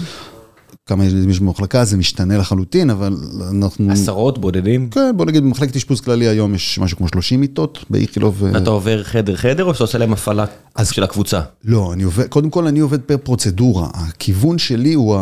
כמה 0.90 1.04
ילדים 1.04 1.30
יש 1.30 1.40
במחלקה, 1.40 1.84
זה 1.84 1.96
משתנה 1.96 2.38
לחלוטין, 2.38 2.90
אבל 2.90 3.16
אנחנו... 3.50 3.92
עשרות, 3.92 4.38
בודדים? 4.38 4.90
כן, 4.90 5.16
בוא 5.16 5.26
נגיד 5.26 5.42
במחלקת 5.42 5.76
אשפוז 5.76 6.00
כללי 6.00 6.28
היום 6.28 6.54
יש 6.54 6.78
משהו 6.78 6.96
כמו 6.96 7.08
30 7.08 7.40
מיטות 7.40 7.84
באיכילוב. 7.90 8.44
אה, 8.44 8.58
אתה 8.58 8.70
עובר 8.70 9.02
חדר 9.02 9.36
חדר 9.36 9.64
או 9.64 9.74
שאתה 9.74 9.84
עושה 9.84 9.98
להם 9.98 10.12
הפעלה 10.12 10.44
של 10.82 11.02
הקבוצה? 11.02 11.40
לא, 11.64 11.92
אני 11.92 12.02
עובד, 12.02 12.26
קודם 12.26 12.50
כל 12.50 12.66
אני 12.66 12.80
עובד 12.80 13.00
פר 13.00 13.16
פרוצדורה. 13.16 13.88
הכיוון 13.94 14.58
שלי 14.58 14.94
הוא, 14.94 15.16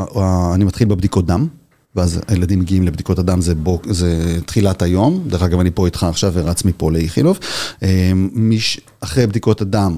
אני 0.54 0.64
מתחיל 0.64 0.88
בבדיקות 0.88 1.26
דם, 1.26 1.46
ואז 1.96 2.20
הילדים 2.28 2.58
מגיעים 2.58 2.82
לבדיקות 2.82 3.18
הדם, 3.18 3.40
זה, 3.40 3.54
בוק, 3.54 3.86
זה 3.90 4.38
תחילת 4.46 4.82
היום. 4.82 5.24
דרך 5.26 5.42
אגב, 5.42 5.60
אני 5.60 5.70
פה 5.70 5.86
איתך 5.86 6.02
עכשיו 6.02 6.32
ורץ 6.34 6.64
מפה 6.64 6.92
לאיכילוב. 6.92 7.38
אה, 7.82 8.12
אחרי 9.00 9.26
בדיקות 9.26 9.60
הדם, 9.60 9.96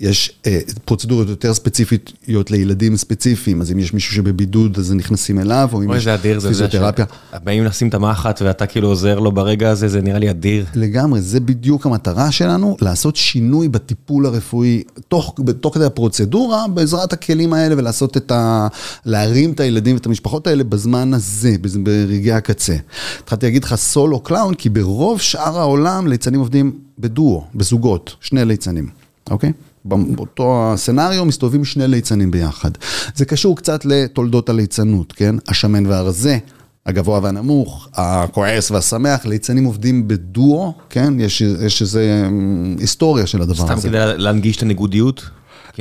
יש 0.00 0.32
אה, 0.46 0.60
פרוצדורות 0.84 1.28
יותר 1.28 1.54
ספציפיות 1.54 2.50
לילדים 2.50 2.96
ספציפיים, 2.96 3.60
אז 3.60 3.72
אם 3.72 3.78
יש 3.78 3.94
מישהו 3.94 4.14
שבבידוד, 4.14 4.78
אז 4.78 4.92
נכנסים 4.92 5.38
אליו, 5.38 5.68
או 5.72 5.82
אם 5.82 5.88
אוי, 5.88 5.96
יש 5.96 6.04
זה 6.04 6.14
אדיר, 6.14 6.38
זה 6.38 6.52
זה 6.52 6.64
פיזיותרפיה. 6.64 7.04
באים 7.44 7.64
לשים 7.64 7.88
את 7.88 7.94
המחט 7.94 8.42
ואתה 8.44 8.66
כאילו 8.66 8.88
עוזר 8.88 9.18
לו 9.18 9.32
ברגע 9.32 9.70
הזה, 9.70 9.88
זה 9.88 10.00
נראה 10.02 10.18
לי 10.18 10.30
אדיר. 10.30 10.64
לגמרי, 10.74 11.20
זה 11.20 11.40
בדיוק 11.40 11.86
המטרה 11.86 12.32
שלנו, 12.32 12.76
לעשות 12.80 13.16
שינוי 13.16 13.68
בטיפול 13.68 14.26
הרפואי 14.26 14.82
תוך, 15.08 15.34
תוך 15.60 15.74
כדי 15.74 15.84
הפרוצדורה, 15.84 16.68
בעזרת 16.68 17.12
הכלים 17.12 17.52
האלה, 17.52 17.74
ולעשות 17.78 18.16
את 18.16 18.30
ה... 18.30 18.68
להרים 19.04 19.52
את 19.52 19.60
הילדים 19.60 19.96
ואת 19.96 20.06
המשפחות 20.06 20.46
האלה 20.46 20.64
בזמן 20.64 21.14
הזה, 21.14 21.56
ברגעי 21.82 22.32
הקצה. 22.32 22.76
התחלתי 23.22 23.46
להגיד 23.46 23.64
לך 23.64 23.74
סולו 23.74 24.20
קלאון, 24.20 24.54
כי 24.54 24.68
ברוב 24.68 25.20
שאר 25.20 25.58
העולם 25.58 26.06
ליצנים 26.06 26.40
עובדים 26.40 26.72
בדואו, 26.98 27.44
בזוגות, 27.54 28.16
שני 28.20 28.44
ליצנים, 28.44 28.88
אוקיי? 29.30 29.52
באותו 29.84 30.72
הסצנריו 30.72 31.24
מסתובבים 31.24 31.64
שני 31.64 31.88
ליצנים 31.88 32.30
ביחד. 32.30 32.70
זה 33.14 33.24
קשור 33.24 33.56
קצת 33.56 33.84
לתולדות 33.84 34.48
הליצנות, 34.48 35.12
כן? 35.12 35.34
השמן 35.48 35.86
והרזה. 35.86 36.38
הגבוה 36.86 37.20
והנמוך, 37.22 37.88
הכועס 37.94 38.70
והשמח, 38.70 39.26
ליצנים 39.26 39.64
עובדים 39.64 40.08
בדואו, 40.08 40.72
כן? 40.90 41.20
יש, 41.20 41.40
יש 41.40 41.82
איזו 41.82 42.00
אמ, 42.00 42.76
היסטוריה 42.78 43.26
של 43.26 43.42
הדבר 43.42 43.64
סתם 43.64 43.72
הזה. 43.72 43.88
כדי 43.88 43.98
להנגיש 44.16 44.56
את 44.56 44.62
הניגודיות? 44.62 45.30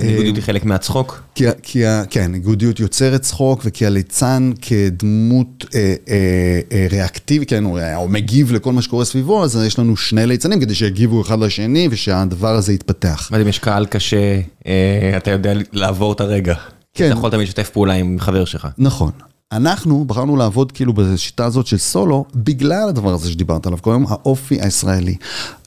כי 0.02 0.08
הניגודיות 0.08 0.36
היא 0.36 0.43
חלק 0.43 0.66
מהצחוק? 0.66 1.22
כי, 1.36 1.45
כי, 1.64 1.84
כן, 2.10 2.32
ניגודיות 2.32 2.80
יוצרת 2.80 3.22
צחוק, 3.22 3.62
וכי 3.66 3.86
הליצן 3.86 4.52
כדמות 4.62 5.66
אה, 5.76 5.95
אה, 6.10 6.60
אה, 6.72 6.88
ריאקטיבית, 6.91 7.50
כן, 7.50 7.64
הוא, 7.64 7.80
הוא 7.80 8.10
מגיב 8.10 8.52
לכל 8.52 8.74
מה 8.74 8.82
שקורה 8.82 9.06
סביבו, 9.06 9.43
אז 9.43 9.60
יש 9.68 9.80
לנו 9.80 9.97
שני 9.97 10.26
ליצנים 10.26 10.60
כדי 10.60 10.76
שיגיבו 10.76 11.22
אחד 11.22 11.39
לשני 11.39 11.88
ושהדבר 11.91 12.56
הזה 12.56 12.74
יתפתח. 12.74 13.30
מה 13.32 13.41
אם 13.41 13.47
יש 13.47 13.60
קהל 13.60 13.86
קשה, 13.86 14.39
אה, 14.68 15.14
אתה 15.18 15.32
יודע 15.32 15.54
לעבור 15.72 16.14
את 16.14 16.22
הרגע. 16.22 16.56
כן. 16.93 17.06
אתה 17.06 17.14
יכול 17.14 17.32
תמיד 17.32 17.47
לשתף 17.47 17.70
פעולה 17.70 17.93
עם 17.93 18.18
חבר 18.20 18.45
שלך. 18.45 18.68
נכון. 18.78 19.12
אנחנו 19.52 20.06
בחרנו 20.06 20.38
לעבוד 20.38 20.72
כאילו 20.72 20.93
בשיטה 20.93 21.45
הזאת 21.45 21.68
של 21.68 21.78
סולו, 21.78 22.26
בגלל 22.36 22.89
הדבר 22.89 23.14
הזה 23.14 23.32
שדיברת 23.32 23.66
עליו 23.66 23.80
היום, 23.86 24.06
האופי 24.10 24.62
הישראלי. 24.62 25.16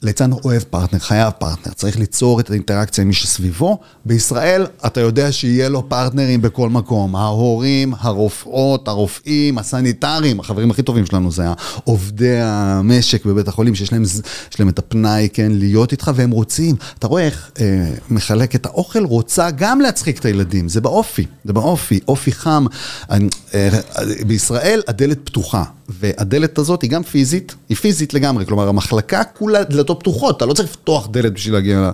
ליצן 0.02 0.32
אוהב 0.32 0.62
פרטנר, 0.62 0.98
חייב 0.98 1.30
פרטנר, 1.38 1.72
צריך 1.72 1.98
ליצור 1.98 2.40
את 2.40 2.50
האינטראקציה 2.50 3.02
עם 3.02 3.08
מי 3.08 3.14
שסביבו. 3.14 3.78
בישראל, 4.04 4.66
אתה 4.86 5.00
יודע 5.00 5.32
שיהיה 5.32 5.68
לו 5.68 5.88
פרטנרים 5.88 6.42
בכל 6.42 6.68
מקום. 6.68 7.16
ההורים, 7.16 7.94
הרופאות, 7.98 8.88
הרופאים, 8.88 9.58
הסניטרים, 9.58 10.40
החברים 10.40 10.70
הכי 10.70 10.82
טובים 10.82 11.06
שלנו 11.06 11.30
זה 11.30 11.44
עובדי 11.84 12.40
המשק 12.40 13.24
בבית 13.24 13.48
החולים, 13.48 13.74
שיש 13.74 13.92
להם, 13.92 14.02
להם 14.58 14.68
את 14.68 14.78
הפנאי, 14.78 15.28
כן, 15.32 15.52
להיות 15.52 15.92
איתך, 15.92 16.10
והם 16.14 16.30
רוצים. 16.30 16.76
אתה 16.98 17.06
רואה 17.06 17.22
איך 17.22 17.50
אה, 17.60 17.90
מחלק 18.10 18.54
את 18.54 18.66
האוכל, 18.66 19.04
רוצה 19.04 19.50
גם 19.50 19.80
להצחיק 19.80 20.18
את 20.18 20.24
הילדים, 20.24 20.68
זה 20.68 20.80
באופי, 20.80 21.26
זה 21.44 21.52
באופי, 21.52 22.00
אופי 22.08 22.32
חם. 22.32 22.66
אני, 23.10 23.28
אה, 23.54 23.71
בישראל 24.26 24.82
הדלת 24.88 25.18
פתוחה, 25.24 25.64
והדלת 25.88 26.58
הזאת 26.58 26.82
היא 26.82 26.90
גם 26.90 27.02
פיזית, 27.02 27.54
היא 27.68 27.76
פיזית 27.76 28.14
לגמרי, 28.14 28.46
כלומר 28.46 28.68
המחלקה 28.68 29.24
כולה 29.24 29.64
דלתות 29.64 30.00
פתוחות, 30.00 30.36
אתה 30.36 30.46
לא 30.46 30.54
צריך 30.54 30.68
לפתוח 30.68 31.08
דלת 31.10 31.32
בשביל 31.32 31.54
להגיע 31.54 31.80
ל... 31.80 31.90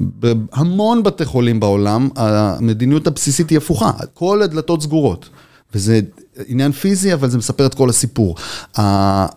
בהמון 0.00 1.02
בתי 1.02 1.24
חולים 1.24 1.60
בעולם, 1.60 2.08
המדיניות 2.16 3.06
הבסיסית 3.06 3.50
היא 3.50 3.58
הפוכה, 3.58 3.90
כל 4.14 4.42
הדלתות 4.42 4.82
סגורות. 4.82 5.28
וזה 5.74 6.00
עניין 6.46 6.72
פיזי, 6.72 7.14
אבל 7.14 7.30
זה 7.30 7.38
מספר 7.38 7.66
את 7.66 7.74
כל 7.74 7.90
הסיפור. 7.90 8.36
Uh, 8.76 8.80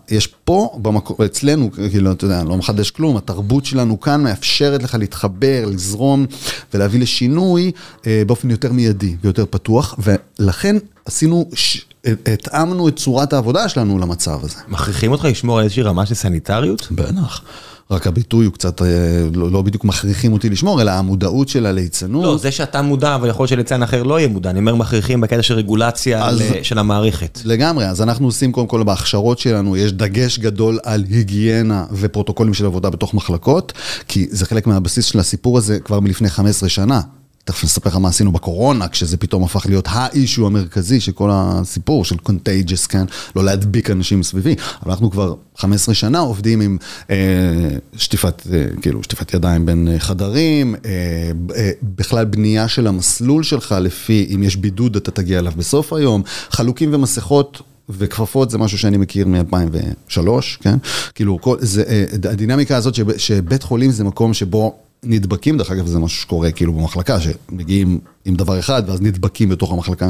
יש 0.09 0.27
פה, 0.27 0.79
במקור, 0.81 1.25
אצלנו, 1.25 1.71
כאילו, 1.71 2.11
אתה 2.11 2.25
יודע, 2.25 2.39
אני 2.39 2.49
לא 2.49 2.57
מחדש 2.57 2.91
כלום, 2.91 3.17
התרבות 3.17 3.65
שלנו 3.65 3.99
כאן 3.99 4.23
מאפשרת 4.23 4.83
לך 4.83 4.95
להתחבר, 4.99 5.65
לזרום 5.67 6.25
ולהביא 6.73 6.99
לשינוי 6.99 7.71
uh, 8.01 8.05
באופן 8.27 8.49
יותר 8.49 8.71
מיידי 8.71 9.15
ויותר 9.21 9.45
פתוח, 9.49 9.95
ולכן 10.39 10.75
עשינו, 11.05 11.49
ש... 11.53 11.85
התאמנו 12.33 12.87
את 12.87 12.95
צורת 12.95 13.33
העבודה 13.33 13.69
שלנו 13.69 13.99
למצב 13.99 14.39
הזה. 14.43 14.55
מכריחים 14.67 15.11
אותך 15.11 15.25
לשמור 15.25 15.57
על 15.57 15.63
איזושהי 15.63 15.83
רמה 15.83 16.05
של 16.05 16.15
סניטריות? 16.15 16.87
בטח. 16.91 17.41
רק 17.93 18.07
הביטוי 18.07 18.45
הוא 18.45 18.53
קצת, 18.53 18.81
אה, 18.81 18.87
לא, 19.33 19.51
לא 19.51 19.61
בדיוק 19.61 19.85
מכריחים 19.85 20.33
אותי 20.33 20.49
לשמור, 20.49 20.81
אלא 20.81 20.91
המודעות 20.91 21.49
של 21.49 21.65
הליצנות. 21.65 22.23
לא, 22.23 22.37
זה 22.37 22.51
שאתה 22.51 22.81
מודע, 22.81 23.15
אבל 23.15 23.29
יכול 23.29 23.43
להיות 23.43 23.49
שליצן 23.49 23.83
אחר 23.83 24.03
לא 24.03 24.19
יהיה 24.19 24.27
מודע. 24.29 24.49
אני 24.49 24.59
אומר 24.59 24.75
מכריחים 24.75 25.21
בקטע 25.21 25.43
של 25.43 25.53
רגולציה 25.53 26.25
אז- 26.25 26.41
ל- 26.41 26.63
של 26.63 26.79
המערכת. 26.79 27.39
לגמרי, 27.45 27.85
אז 27.87 28.01
אנחנו 28.01 28.25
עושים 28.27 28.51
קודם 28.51 28.67
כל 28.67 28.83
בהכשרות 28.83 29.39
שלנו, 29.39 29.77
יש 29.77 29.93
דגש 29.93 30.39
גדול 30.39 30.79
על 30.83 31.03
היגיינה 31.09 31.85
ופרוטוקולים 31.91 32.53
של 32.53 32.65
עבודה 32.65 32.89
בתוך 32.89 33.13
מחלקות, 33.13 33.73
כי 34.07 34.27
זה 34.29 34.45
חלק 34.45 34.67
מהבסיס 34.67 35.05
של 35.05 35.19
הסיפור 35.19 35.57
הזה 35.57 35.79
כבר 35.79 35.99
מלפני 35.99 36.29
15 36.29 36.69
שנה. 36.69 37.01
תכף 37.45 37.63
נספר 37.63 37.89
לך 37.89 37.95
מה 37.95 38.09
עשינו 38.09 38.31
בקורונה, 38.31 38.87
כשזה 38.87 39.17
פתאום 39.17 39.43
הפך 39.43 39.65
להיות 39.65 39.85
האישו 39.89 40.47
המרכזי 40.47 40.99
של 40.99 41.11
כל 41.11 41.29
הסיפור 41.33 42.05
של 42.05 42.15
contagious, 42.29 42.87
כן? 42.89 43.05
לא 43.35 43.43
להדביק 43.43 43.89
אנשים 43.89 44.23
סביבי. 44.23 44.55
אבל 44.83 44.91
אנחנו 44.91 45.11
כבר 45.11 45.35
15 45.57 45.95
שנה 45.95 46.19
עובדים 46.19 46.61
עם 46.61 46.77
אה, 47.09 47.15
שטיפת, 47.97 48.43
אה, 48.53 48.65
כאילו, 48.81 49.03
שטיפת 49.03 49.33
ידיים 49.33 49.65
בין 49.65 49.87
אה, 49.87 49.99
חדרים, 49.99 50.75
אה, 50.85 50.91
אה, 51.55 51.71
בכלל 51.83 52.25
בנייה 52.25 52.67
של 52.67 52.87
המסלול 52.87 53.43
שלך 53.43 53.75
לפי 53.81 54.27
אם 54.35 54.43
יש 54.43 54.55
בידוד 54.55 54.95
אתה 54.95 55.11
תגיע 55.11 55.39
אליו 55.39 55.53
בסוף 55.57 55.93
היום, 55.93 56.23
חלוקים 56.49 56.93
ומסכות. 56.93 57.61
וכפפות 57.89 58.49
זה 58.49 58.57
משהו 58.57 58.77
שאני 58.77 58.97
מכיר 58.97 59.27
מ-2003, 59.27 60.19
כן? 60.61 60.77
כאילו, 61.15 61.41
כל, 61.41 61.57
זה, 61.59 61.83
אה, 61.87 62.05
הדינמיקה 62.31 62.77
הזאת 62.77 62.95
שב, 62.95 63.17
שבית 63.17 63.63
חולים 63.63 63.91
זה 63.91 64.03
מקום 64.03 64.33
שבו 64.33 64.75
נדבקים, 65.03 65.57
דרך 65.57 65.71
אגב 65.71 65.85
זה 65.85 65.99
משהו 65.99 66.21
שקורה 66.21 66.51
כאילו 66.51 66.73
במחלקה, 66.73 67.17
שמגיעים 67.19 67.99
עם 68.25 68.35
דבר 68.35 68.59
אחד 68.59 68.83
ואז 68.87 69.01
נדבקים 69.01 69.49
בתוך 69.49 69.71
המחלקה 69.71 70.09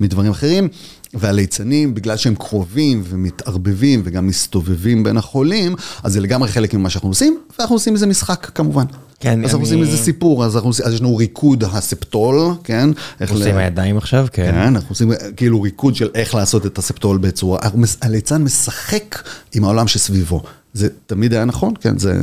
מדברים 0.00 0.30
אחרים, 0.30 0.68
והליצנים, 1.14 1.94
בגלל 1.94 2.16
שהם 2.16 2.34
קרובים 2.34 3.02
ומתערבבים 3.08 4.02
וגם 4.04 4.26
מסתובבים 4.26 5.02
בין 5.02 5.16
החולים, 5.16 5.74
אז 6.02 6.12
זה 6.12 6.20
לגמרי 6.20 6.48
חלק 6.48 6.74
ממה 6.74 6.90
שאנחנו 6.90 7.08
עושים, 7.08 7.38
ואנחנו 7.58 7.74
עושים 7.76 7.94
איזה 7.94 8.06
משחק 8.06 8.50
כמובן. 8.54 8.84
כן, 9.20 9.38
אז 9.38 9.50
אנחנו 9.50 9.60
עושים 9.60 9.82
איזה 9.82 9.96
סיפור, 9.96 10.44
אז, 10.44 10.56
אנחנו, 10.56 10.68
עושים- 10.70 10.86
אז 10.86 10.92
יש 10.94 11.00
לנו 11.00 11.16
ריקוד 11.16 11.64
הספטול, 11.72 12.36
כן? 12.64 12.90
עושים 13.30 13.56
הידיים 13.56 13.96
עכשיו, 13.96 14.26
כן. 14.32 14.44
כן, 14.50 14.54
אנחנו 14.58 14.88
עושים 14.88 15.10
כאילו 15.36 15.62
ריקוד 15.62 15.94
של 15.94 16.08
איך 16.14 16.34
לעשות 16.34 16.66
את 16.66 16.78
הספטול 16.78 17.18
בצורה, 17.18 17.58
מס- 17.74 17.96
הליצן 18.02 18.42
משחק 18.42 19.22
עם 19.54 19.64
העולם 19.64 19.88
שסביבו. 19.88 20.42
זה 20.74 20.88
תמיד 21.06 21.32
היה 21.32 21.44
נכון, 21.44 21.72
כן, 21.80 21.98
זה 21.98 22.14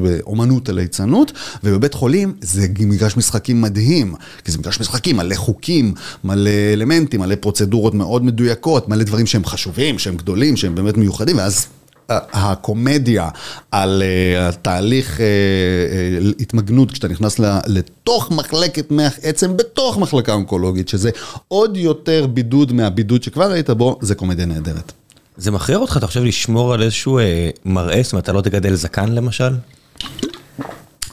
באומנות 0.00 0.68
הליצנות, 0.68 1.32
ובבית 1.64 1.94
חולים 1.94 2.32
זה 2.40 2.66
מגרש 2.80 3.16
משחקים 3.16 3.60
מדהים, 3.62 4.14
כי 4.44 4.52
זה 4.52 4.58
מגרש 4.58 4.80
משחקים, 4.80 5.16
מלא 5.16 5.34
חוקים, 5.34 5.94
מלא 6.24 6.50
אלמנטים, 6.72 7.20
מלא 7.20 7.34
פרוצדורות 7.34 7.94
מאוד 7.94 8.24
מדויקות, 8.24 8.88
מלא 8.88 9.04
דברים 9.04 9.26
שהם 9.26 9.44
חשובים, 9.44 9.98
שהם 9.98 10.16
גדולים, 10.16 10.56
שהם 10.56 10.74
באמת 10.74 10.96
מיוחדים, 10.96 11.36
ואז 11.38 11.66
הקומדיה 12.08 13.28
על 13.70 14.02
אה, 14.02 14.48
התהליך 14.48 15.20
אה, 15.20 15.26
אה, 15.26 16.30
התמגנות 16.40 16.90
כשאתה 16.90 17.08
נכנס 17.08 17.38
לתוך 17.66 18.30
מחלקת 18.30 18.90
מח 18.90 19.12
עצם 19.22 19.56
בתוך 19.56 19.98
מחלקה 19.98 20.32
אונקולוגית, 20.32 20.88
שזה 20.88 21.10
עוד 21.48 21.76
יותר 21.76 22.26
בידוד 22.26 22.72
מהבידוד 22.72 23.22
שכבר 23.22 23.50
היית 23.50 23.70
בו, 23.70 23.98
זה 24.00 24.14
קומדיה 24.14 24.46
נהדרת. 24.46 24.92
זה 25.36 25.50
מכריח 25.50 25.78
אותך, 25.78 25.96
אתה 25.96 26.06
חושב, 26.06 26.24
לשמור 26.24 26.74
על 26.74 26.82
איזשהו 26.82 27.18
אה, 27.18 27.50
מראה, 27.64 28.02
זאת 28.02 28.12
אומרת, 28.12 28.24
אתה 28.24 28.32
לא 28.32 28.40
תגדל 28.40 28.74
זקן 28.74 29.12
למשל? 29.12 29.54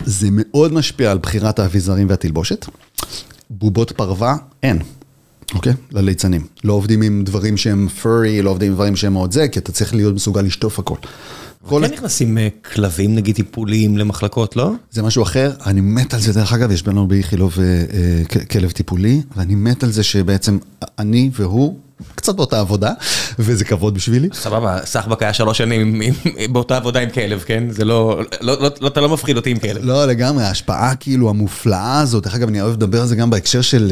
זה 0.05 0.27
מאוד 0.31 0.73
משפיע 0.73 1.11
על 1.11 1.17
בחירת 1.17 1.59
האביזרים 1.59 2.09
והתלבושת. 2.09 2.65
בובות 3.49 3.91
פרווה, 3.91 4.35
אין. 4.63 4.79
אוקיי? 5.55 5.73
לליצנים. 5.91 6.41
לא 6.63 6.73
עובדים 6.73 7.01
עם 7.01 7.23
דברים 7.23 7.57
שהם 7.57 7.87
פורי, 7.87 8.41
לא 8.41 8.49
עובדים 8.49 8.67
עם 8.71 8.75
דברים 8.75 8.95
שהם 8.95 9.13
מאוד 9.13 9.31
זה, 9.31 9.47
כי 9.47 9.59
אתה 9.59 9.71
צריך 9.71 9.95
להיות 9.95 10.15
מסוגל 10.15 10.41
לשטוף 10.41 10.79
הכל. 10.79 10.95
כל 11.67 11.81
כן 11.87 11.93
נכנסים 11.93 12.37
אה, 12.37 12.47
כלבים, 12.73 13.15
נגיד, 13.15 13.35
טיפוליים 13.35 13.97
למחלקות, 13.97 14.55
לא? 14.55 14.71
זה 14.91 15.03
משהו 15.03 15.23
אחר, 15.23 15.51
אני 15.65 15.81
מת 15.81 16.13
על 16.13 16.19
זה, 16.19 16.33
דרך 16.33 16.53
אגב, 16.53 16.71
יש 16.71 16.83
בינינו 16.83 17.07
באיכילוב 17.07 17.57
אה, 17.59 17.63
אה, 17.63 18.45
כלב 18.45 18.71
טיפולי, 18.71 19.21
ואני 19.37 19.55
מת 19.55 19.83
על 19.83 19.91
זה 19.91 20.03
שבעצם 20.03 20.57
אני 20.99 21.29
והוא, 21.33 21.75
קצת 22.15 22.35
באותה 22.35 22.59
עבודה, 22.59 22.91
וזה 23.39 23.65
כבוד 23.65 23.93
בשבילי. 23.93 24.29
סבבה, 24.33 24.79
סחבק 24.85 25.23
היה 25.23 25.33
שלוש 25.33 25.57
שנים 25.57 26.01
באותה 26.51 26.77
עבודה 26.77 26.99
עם 26.99 27.09
כלב, 27.09 27.43
כן? 27.45 27.63
זה 27.69 27.85
לא, 27.85 28.21
לא, 28.41 28.61
לא, 28.61 28.69
לא, 28.81 28.87
אתה 28.87 29.01
לא 29.01 29.09
מפחיד 29.09 29.37
אותי 29.37 29.49
עם 29.49 29.59
כלב. 29.59 29.83
לא, 29.83 30.05
לגמרי, 30.05 30.43
ההשפעה 30.43 30.95
כאילו 30.95 31.29
המופלאה 31.29 31.99
הזאת, 31.99 32.23
דרך 32.23 32.35
אגב, 32.35 32.47
אני 32.47 32.61
אוהב 32.61 32.73
לדבר 32.73 33.01
על 33.01 33.07
זה 33.07 33.15
גם 33.15 33.29
בהקשר 33.29 33.61
של 33.61 33.91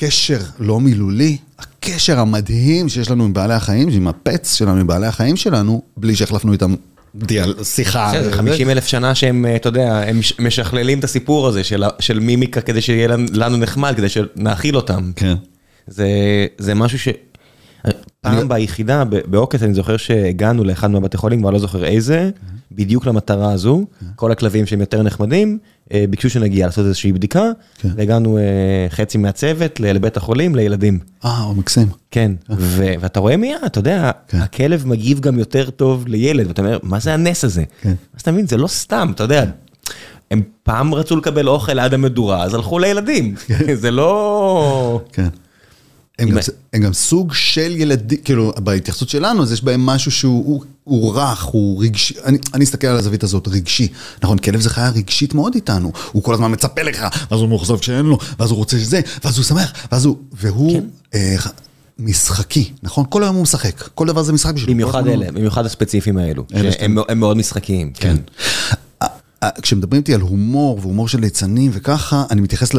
קשר 0.00 0.38
לא 0.58 0.80
מילולי, 0.80 1.36
הקשר 1.58 2.18
המדהים 2.18 2.88
שיש 2.88 3.10
לנו 3.10 3.24
עם 3.24 3.32
בעלי 3.32 3.54
החיים, 3.54 3.88
עם 3.88 4.08
הפץ 4.08 4.54
שלנו, 4.54 4.80
עם 4.80 4.86
בעלי 4.86 5.06
החיים 5.06 5.36
שלנו, 5.36 5.82
בלי 5.96 6.16
שהחלפנו 6.16 6.52
איתם 6.52 6.74
דיאל, 7.14 7.54
שיחה. 7.64 8.12
בסדר, 8.14 8.32
50 8.36 8.70
אלף 8.70 8.86
שנה 8.86 9.14
שהם, 9.14 9.46
אה, 9.46 9.56
אתה 9.56 9.68
יודע, 9.68 10.02
הם 10.06 10.18
מש- 10.18 10.32
משכללים 10.40 10.98
את 10.98 11.04
הסיפור 11.04 11.46
הזה 11.48 11.64
של, 11.64 11.84
של 11.98 12.20
מימיקה 12.20 12.60
כדי 12.60 12.80
שיהיה 12.82 13.08
לנו 13.32 13.56
נחמד, 13.56 13.94
כדי 13.96 14.08
שנאכיל 14.08 14.76
אותם. 14.76 15.10
כן. 15.16 15.34
זה, 15.86 16.06
זה 16.58 16.74
משהו 16.74 16.98
ש... 16.98 17.08
פעם 18.20 18.48
ביחידה, 18.48 19.04
ב- 19.04 19.20
בעוקץ, 19.26 19.62
אני 19.62 19.74
זוכר 19.74 19.96
שהגענו 19.96 20.64
לאחד 20.64 20.90
מהבתי 20.90 21.16
חולים, 21.16 21.40
כבר 21.40 21.50
לא 21.50 21.58
זוכר 21.58 21.84
איזה, 21.84 22.30
בדיוק 22.72 23.06
למטרה 23.06 23.52
הזו. 23.52 23.84
כל 24.16 24.32
הכלבים 24.32 24.66
שהם 24.66 24.80
יותר 24.80 25.02
נחמדים, 25.02 25.58
אה, 25.92 26.04
ביקשו 26.10 26.30
שנגיע 26.30 26.66
לעשות 26.66 26.86
איזושהי 26.86 27.12
בדיקה, 27.12 27.50
כן. 27.78 27.88
והגענו 27.96 28.38
אה, 28.38 28.42
חצי 28.90 29.18
מהצוות 29.18 29.80
לבית 29.80 30.16
החולים 30.16 30.54
לילדים. 30.54 30.98
אה, 31.24 31.38
הוא 31.38 31.56
מקסים. 31.56 31.88
כן, 32.10 32.32
ו- 32.50 32.94
ואתה 33.00 33.20
רואה 33.20 33.36
מיד, 33.36 33.56
אתה 33.66 33.78
יודע, 33.78 34.10
כן. 34.28 34.38
הכלב 34.38 34.86
מגיב 34.86 35.20
גם 35.20 35.38
יותר 35.38 35.70
טוב 35.70 36.08
לילד, 36.08 36.46
ואתה 36.46 36.62
אומר, 36.62 36.78
מה 36.82 36.98
זה 37.00 37.14
הנס 37.14 37.44
הזה? 37.44 37.64
כן. 37.80 37.94
אז 38.14 38.20
אתה 38.20 38.32
מבין, 38.32 38.46
זה 38.46 38.56
לא 38.56 38.66
סתם, 38.66 39.12
אתה 39.14 39.22
יודע. 39.24 39.44
הם 40.30 40.42
פעם 40.62 40.94
רצו 40.94 41.16
לקבל 41.16 41.48
אוכל 41.48 41.78
עד 41.78 41.94
המדורה, 41.94 42.42
אז 42.42 42.54
הלכו 42.54 42.78
לילדים. 42.78 43.34
זה 43.82 43.90
לא... 43.90 45.00
כן. 45.12 45.28
הם 46.18 46.28
גם, 46.30 46.38
ה- 46.38 46.40
הם 46.72 46.82
גם 46.82 46.92
סוג 46.92 47.32
של 47.34 47.74
ילדים, 47.76 48.18
כאילו, 48.24 48.52
בהתייחסות 48.58 49.08
שלנו, 49.08 49.42
אז 49.42 49.52
יש 49.52 49.64
בהם 49.64 49.86
משהו 49.86 50.10
שהוא 50.10 50.44
הוא, 50.46 50.64
הוא 50.84 51.14
רך, 51.14 51.42
הוא 51.42 51.84
רגשי, 51.84 52.14
אני, 52.24 52.38
אני 52.54 52.64
אסתכל 52.64 52.86
על 52.86 52.96
הזווית 52.96 53.22
הזאת, 53.24 53.48
רגשי. 53.48 53.88
נכון, 54.22 54.38
כלב 54.38 54.60
זה 54.60 54.70
חיה 54.70 54.88
רגשית 54.90 55.34
מאוד 55.34 55.54
איתנו, 55.54 55.92
הוא 56.12 56.22
כל 56.22 56.34
הזמן 56.34 56.52
מצפה 56.52 56.82
לך, 56.82 57.06
ואז 57.30 57.40
הוא 57.40 57.48
מאוכזב 57.48 57.78
כשאין 57.78 58.06
לו, 58.06 58.18
ואז 58.38 58.50
הוא 58.50 58.56
רוצה 58.58 58.78
שזה, 58.78 59.00
ואז 59.24 59.36
הוא 59.38 59.44
שמח, 59.44 59.72
ואז 59.92 60.04
הוא, 60.04 60.16
והוא 60.32 60.72
כן. 60.72 60.84
אה, 61.14 61.36
משחקי, 61.98 62.70
נכון? 62.82 63.04
כל 63.08 63.22
היום 63.22 63.34
הוא 63.34 63.42
משחק, 63.42 63.88
כל 63.94 64.06
דבר 64.06 64.22
זה 64.22 64.32
משחק 64.32 64.54
בשבילו. 64.54 64.72
במיוחד 64.74 65.06
אלה, 65.06 65.32
במיוחד 65.32 65.66
הספציפיים 65.66 66.18
האלו. 66.18 66.44
שהם 66.72 66.96
הם 67.08 67.20
מאוד 67.20 67.36
משחקיים. 67.36 67.92
כן. 67.94 68.16
אה, 68.16 68.74
כשמדברים 69.62 70.00
איתי 70.00 70.14
על 70.14 70.20
הומור 70.20 70.78
והומור 70.82 71.08
של 71.08 71.20
ליצנים 71.20 71.70
וככה, 71.74 72.24
אני 72.30 72.40
מתייחס 72.40 72.70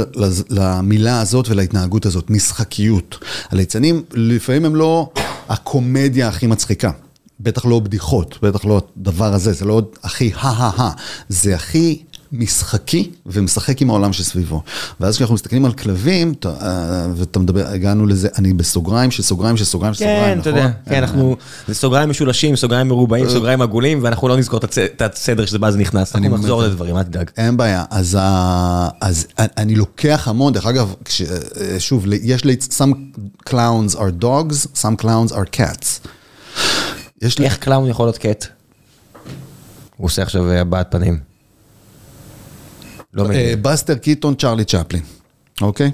למילה 0.50 1.22
הזאת 1.22 1.50
ולהתנהגות 1.50 2.06
הזאת, 2.06 2.30
משחקיות. 2.30 3.18
הליצנים, 3.52 4.04
לפעמים 4.14 4.66
הם 4.66 4.76
לא 4.76 5.10
הקומדיה 5.50 6.28
הכי 6.28 6.48
מצחיקה. 6.48 6.92
בטח 7.40 7.66
לא 7.66 7.80
בדיחות, 7.80 8.40
בטח 8.42 8.66
לא 8.66 8.82
הדבר 8.98 9.34
הזה, 9.34 9.54
זה 9.54 9.66
לא 9.66 9.82
הכי 10.04 10.32
הא-הא-הא, 10.36 10.90
זה 11.30 11.56
הכי 11.56 12.04
משחקי 12.32 13.12
ומשחק 13.26 13.82
עם 13.82 13.90
העולם 13.90 14.14
שסביבו. 14.14 14.62
ואז 15.00 15.16
כשאנחנו 15.16 15.36
מסתכלים 15.36 15.66
על 15.66 15.74
כלבים, 15.74 16.34
אתה, 16.40 16.50
אה, 16.62 17.08
ואתה 17.16 17.40
מדבר, 17.40 17.68
הגענו 17.68 18.08
לזה, 18.08 18.28
אני 18.38 18.54
בסוגריים 18.54 19.12
של 19.12 19.24
סוגריים 19.24 19.58
של 19.58 19.64
סוגריים 19.64 19.94
של 19.94 20.00
סוגריים, 20.00 20.24
כן, 20.36 20.40
אתה 20.40 20.50
נכון? 20.50 20.62
יודע, 20.62 20.74
כן, 20.90 21.04
אנחנו, 21.04 21.36
זה 21.68 21.76
סוגריים 21.76 22.10
משולשים, 22.10 22.56
סוגריים 22.56 22.88
מרובעים, 22.88 23.30
סוגריים 23.30 23.62
עגולים, 23.62 24.00
ואנחנו 24.04 24.28
לא 24.28 24.38
נזכור 24.38 24.60
את 24.60 25.02
הסדר 25.02 25.46
שזה 25.46 25.60
בא, 25.60 25.72
זה 25.72 25.78
נכנס, 25.78 26.16
אנחנו 26.16 26.38
נחזור 26.38 26.60
באמת- 26.62 26.72
לדברים, 26.72 26.98
אל 26.98 27.04
תדאג. 27.04 27.30
אין 27.38 27.58
בעיה, 27.58 27.84
אז. 27.90 28.18
אז 29.02 29.28
אני 29.38 29.76
לוקח 29.76 30.28
המון, 30.28 30.54
דרך 30.54 30.66
אגב, 30.66 30.94
כש... 31.06 31.22
שוב, 31.80 32.06
יש 32.22 32.46
לי, 32.46 32.58
some 32.78 33.20
clowns 33.50 33.96
are 33.96 34.24
dogs, 34.24 34.82
some 34.82 35.02
clowns 35.04 35.32
are 35.34 35.58
cats. 35.60 36.08
איך 37.40 37.58
clown 37.58 37.90
יכול 37.90 38.06
להיות 38.06 38.18
cat? 38.18 38.46
הוא 39.98 40.06
עושה 40.06 40.22
עכשיו 40.22 40.52
אה, 40.52 40.62
הבעת 40.62 40.92
פנים. 40.92 41.29
לא 43.14 43.24
אה, 43.24 43.28
מגיע. 43.28 43.56
באסטר 43.56 43.96
קיטון, 43.96 44.36
צ'רלי 44.36 44.66
צ'פלין, 44.66 45.04
אוקיי? 45.62 45.92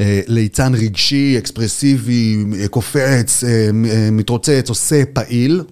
אה, 0.00 0.20
ליצן 0.26 0.74
רגשי, 0.74 1.38
אקספרסיבי, 1.38 2.44
אה, 2.60 2.68
קופץ, 2.68 3.44
מתרוצץ, 4.12 4.68
עושה, 4.68 5.02
פעיל. 5.12 5.62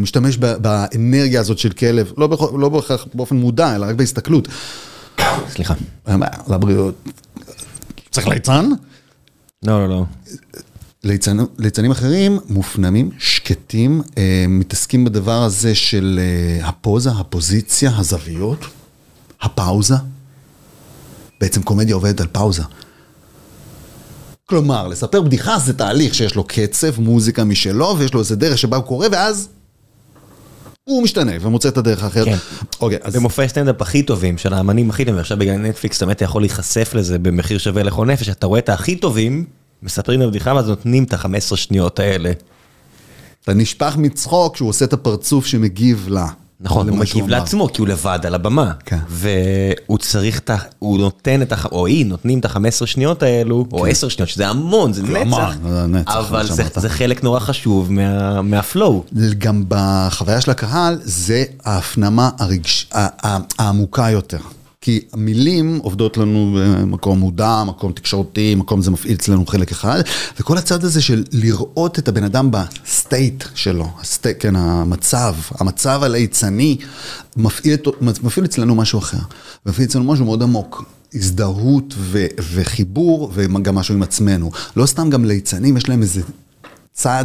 משתמש 0.00 0.36
באנרגיה 0.36 1.40
הזאת 1.40 1.58
של 1.58 1.72
כלב, 1.72 2.12
לא 2.16 2.28
לא 2.58 2.68
בהכרח 2.68 3.06
באופן 3.14 3.36
מודע, 3.36 3.76
אלא 3.76 3.86
רק 3.86 3.94
בהסתכלות. 3.94 4.48
סליחה. 5.48 5.74
לבריאות. 6.48 6.94
צריך 8.10 8.28
ליצן? 8.28 8.68
לא, 9.62 9.88
לא, 9.88 9.88
לא. 9.88 10.04
ליצנ... 11.04 11.36
ליצנים 11.58 11.90
אחרים 11.90 12.38
מופנמים, 12.48 13.10
שקטים, 13.18 14.02
מתעסקים 14.48 15.04
בדבר 15.04 15.42
הזה 15.42 15.74
של 15.74 16.20
הפוזה, 16.62 17.10
הפוזיציה, 17.10 17.90
הזוויות, 17.96 18.66
הפאוזה. 19.44 19.94
בעצם 21.40 21.62
קומדיה 21.62 21.94
עובדת 21.94 22.20
על 22.20 22.26
פאוזה. 22.32 22.62
כלומר, 24.46 24.88
לספר 24.88 25.22
בדיחה 25.22 25.58
זה 25.58 25.72
תהליך 25.72 26.14
שיש 26.14 26.34
לו 26.34 26.44
קצב, 26.44 27.00
מוזיקה 27.00 27.44
משלו, 27.44 27.94
ויש 27.98 28.14
לו 28.14 28.20
איזה 28.20 28.36
דרך 28.36 28.58
שבה 28.58 28.76
הוא 28.76 28.84
קורא, 28.84 29.08
ואז 29.12 29.48
הוא 30.84 31.02
משתנה 31.02 31.32
ומוצא 31.40 31.68
את 31.68 31.76
הדרך 31.76 32.02
האחרת. 32.02 32.26
כן. 32.26 32.36
אוקיי, 32.80 32.98
אז... 33.02 33.16
במופעי 33.16 33.48
סטנדאפ 33.48 33.82
הכי 33.82 34.02
טובים 34.02 34.38
של 34.38 34.54
האמנים 34.54 34.90
הכי 34.90 35.04
טובים, 35.04 35.20
עכשיו 35.20 35.38
בגלל 35.38 35.56
נטפליקס 35.56 35.96
אתה 35.96 36.06
באמת 36.06 36.22
יכול 36.22 36.42
להיחשף 36.42 36.94
לזה 36.94 37.18
במחיר 37.18 37.58
שווה 37.58 37.82
לכל 37.82 38.06
נפש, 38.06 38.28
אתה 38.28 38.46
רואה 38.46 38.58
את 38.58 38.68
הכי 38.68 38.96
טובים, 38.96 39.44
מספרים 39.82 40.22
את 40.22 40.26
הבדיחה 40.26 40.54
ואז 40.54 40.68
נותנים 40.68 41.04
את 41.04 41.12
ה-15 41.12 41.56
שניות 41.56 41.98
האלה. 41.98 42.32
אתה 43.42 43.54
נשפך 43.54 43.94
מצחוק 43.98 44.54
כשהוא 44.54 44.68
עושה 44.68 44.84
את 44.84 44.92
הפרצוף 44.92 45.46
שמגיב 45.46 46.06
לה. 46.08 46.26
נכון, 46.64 46.88
הוא 46.88 46.98
מגיב. 46.98 47.28
לעצמו 47.28 47.68
כי 47.72 47.80
הוא 47.80 47.88
לבד 47.88 48.18
על 48.26 48.34
הבמה. 48.34 48.72
כן. 48.86 48.98
והוא 49.08 49.98
צריך 49.98 50.38
את 50.38 50.50
ה... 50.50 50.56
הוא 50.78 50.98
נותן 50.98 51.42
את 51.42 51.52
ה... 51.52 51.56
או 51.72 51.86
היא 51.86 52.06
נותנים 52.06 52.38
את 52.38 52.44
ה-15 52.44 52.86
שניות 52.86 53.22
האלו, 53.22 53.66
או 53.72 53.86
10 53.86 54.08
שניות, 54.08 54.28
שזה 54.28 54.48
המון, 54.48 54.92
זה 54.92 55.02
נצח. 55.02 55.54
אבל 56.06 56.46
זה- 56.46 56.62
חלק 56.88 57.24
נורא 57.24 57.38
חשוב 57.40 57.92
מה- 57.92 58.42
מה 58.42 58.60
flow. 58.60 59.04
גם 59.38 59.64
בחוויה 59.68 60.40
של 60.40 60.50
הקהל, 60.50 60.98
זה 61.04 61.44
ההפנמה 61.64 62.30
העמוקה 63.58 64.10
יותר. 64.10 64.38
כי 64.84 65.00
המילים 65.12 65.78
עובדות 65.82 66.16
לנו 66.16 66.58
במקום 66.58 67.18
מודע, 67.18 67.62
מקום 67.66 67.92
תקשורתי, 67.92 68.54
מקום 68.54 68.82
זה 68.82 68.90
מפעיל 68.90 69.14
אצלנו 69.14 69.46
חלק 69.46 69.70
אחד, 69.70 70.00
וכל 70.40 70.58
הצד 70.58 70.84
הזה 70.84 71.02
של 71.02 71.24
לראות 71.32 71.98
את 71.98 72.08
הבן 72.08 72.24
אדם 72.24 72.50
ב 72.50 72.66
state 72.66 73.44
שלו, 73.54 73.88
ה 74.00 74.05
state, 74.05 74.36
כן, 74.40 74.56
המצב, 74.56 75.34
המצב 75.50 76.00
הליצני, 76.02 76.76
מפעיל, 77.36 77.76
מפעיל 78.00 78.44
אצלנו 78.44 78.74
משהו 78.74 78.98
אחר, 78.98 79.18
מפעיל 79.66 79.88
אצלנו 79.88 80.04
משהו 80.04 80.24
מאוד 80.24 80.42
עמוק. 80.42 80.84
הזדהות 81.14 81.94
ו- 81.98 82.26
וחיבור 82.52 83.30
וגם 83.34 83.74
משהו 83.74 83.94
עם 83.94 84.02
עצמנו. 84.02 84.50
לא 84.76 84.86
סתם 84.86 85.10
גם 85.10 85.24
ליצנים, 85.24 85.76
יש 85.76 85.88
להם 85.88 86.02
איזה 86.02 86.20
צד 86.92 87.24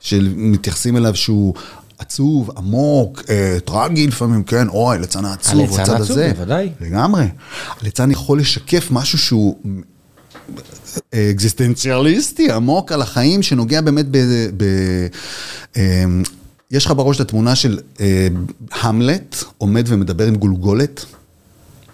שמתייחסים 0.00 0.96
אליו 0.96 1.14
שהוא 1.16 1.54
עצוב, 1.98 2.50
עמוק, 2.56 3.22
אה, 3.28 3.58
טרגי 3.64 4.06
לפעמים, 4.06 4.42
כן, 4.42 4.68
אוי, 4.68 4.98
ליצן 4.98 5.24
העצוב, 5.24 5.60
הליצן 5.60 5.82
הצד 5.82 5.92
העצוב, 5.92 6.10
הזה. 6.10 6.32
בוודאי. 6.36 6.70
לגמרי. 6.80 7.24
הליצן 7.80 8.10
יכול 8.10 8.40
לשקף 8.40 8.88
משהו 8.90 9.18
שהוא 9.18 9.56
אה, 11.14 11.30
אקזיסטנציאליסטי, 11.30 12.50
עמוק 12.50 12.92
על 12.92 13.02
החיים, 13.02 13.42
שנוגע 13.42 13.80
באמת 13.80 14.06
ב... 14.10 14.18
ב 14.56 14.64
אה, 15.76 16.04
יש 16.70 16.86
לך 16.86 16.92
בראש 16.96 17.16
את 17.16 17.20
התמונה 17.20 17.54
של 17.54 17.78
אה, 18.00 18.28
המלט 18.72 19.44
עומד 19.58 19.84
ומדבר 19.88 20.26
עם 20.26 20.36
גולגולת? 20.36 21.04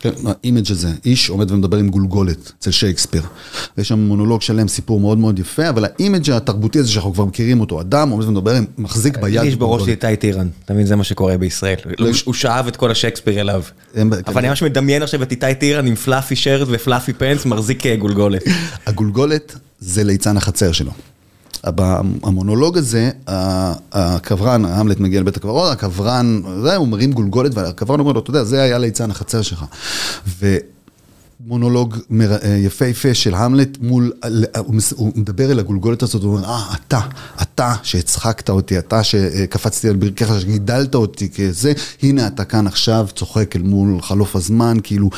כן, 0.00 0.10
ה 0.26 0.33
image 0.33 0.70
הזה, 0.70 0.88
איש 1.04 1.28
עומד 1.30 1.50
ומדבר 1.50 1.76
עם 1.76 1.88
גולגולת 1.88 2.52
אצל 2.58 2.70
שייקספיר. 2.70 3.22
ויש 3.78 3.88
שם 3.88 3.98
מונולוג 3.98 4.42
שלם, 4.42 4.68
סיפור 4.68 5.00
מאוד 5.00 5.18
מאוד 5.18 5.38
יפה, 5.38 5.68
אבל 5.68 5.84
ה 5.84 5.92
image 5.92 6.30
התרבותי 6.30 6.78
הזה 6.78 6.90
שאנחנו 6.90 7.12
כבר 7.14 7.24
מכירים 7.24 7.60
אותו, 7.60 7.80
אדם 7.80 8.10
עומד 8.10 8.24
ומדבר, 8.24 8.54
מחזיק 8.78 9.16
ביד 9.18 9.40
לי 9.40 9.46
יש 9.48 9.56
בראש 9.56 9.78
גולגולת. 9.80 10.04
איתי 10.04 10.16
טירן, 10.16 10.48
אתה 10.64 10.74
מבין? 10.74 10.86
זה 10.86 10.96
מה 10.96 11.04
שקורה 11.04 11.38
בישראל. 11.38 11.74
הוא- 11.98 12.08
הוא 12.24 12.34
שאב 12.34 12.66
את 12.66 12.76
כל 12.76 12.90
השייקספיר 12.90 13.40
אליו. 13.40 13.62
אבל 14.26 14.38
אני 14.38 14.48
ממש 14.48 14.62
מדמיין 14.62 15.02
עכשיו 15.02 15.22
את 15.22 15.30
איתי 15.30 15.54
טירן 15.54 15.86
עם 15.86 15.94
fluffy 15.94 16.36
shirt 16.36 16.68
ו 16.70 16.76
fluffy 16.76 17.12
pants, 17.12 17.46
מחזיק 17.46 17.86
אה, 17.86 17.96
גולגולת. 17.96 18.42
הגולגולת 18.86 19.54
זה 19.80 20.04
ליצן 20.04 20.36
החצר 20.36 20.72
שלו. 20.72 20.90
המונולוג 22.22 22.78
הזה, 22.78 23.10
הקברן, 23.92 24.64
המלט 24.64 25.00
מגיע 25.00 25.20
לבית 25.20 25.36
הקברות, 25.36 25.72
הקברן, 25.72 26.40
זה, 26.62 26.76
הוא 26.76 26.88
מרים 26.88 27.12
גולגולת, 27.12 27.52
והקברן 27.54 28.00
אומר 28.00 28.12
לו, 28.12 28.20
אתה 28.20 28.30
יודע, 28.30 28.44
זה 28.44 28.62
היה 28.62 28.78
ליצן 28.78 29.10
החצר 29.10 29.42
שלך. 29.42 29.64
ומונולוג 31.40 31.96
מר- 32.10 32.36
אה, 32.42 32.48
יפהפה 32.56 33.14
של 33.14 33.34
המלט 33.34 33.78
מול, 33.80 34.12
מס- 34.68 34.92
הוא 34.96 35.12
מדבר 35.14 35.50
אל 35.50 35.58
הגולגולת 35.58 36.02
הזאת, 36.02 36.22
הוא 36.22 36.36
אומר, 36.36 36.44
אה, 36.48 36.64
אתה, 36.86 37.00
אתה 37.42 37.74
שהצחקת 37.82 38.50
אותי, 38.50 38.78
אתה 38.78 39.02
שקפצתי 39.02 39.88
על 39.88 39.96
ברכיך, 39.96 40.40
שגידלת 40.40 40.94
אותי 40.94 41.28
כזה, 41.28 41.72
הנה 42.02 42.26
אתה 42.26 42.44
כאן 42.44 42.66
עכשיו, 42.66 43.06
צוחק 43.16 43.56
אל 43.56 43.62
מול 43.62 44.02
חלוף 44.02 44.36
הזמן, 44.36 44.76
כאילו, 44.82 45.10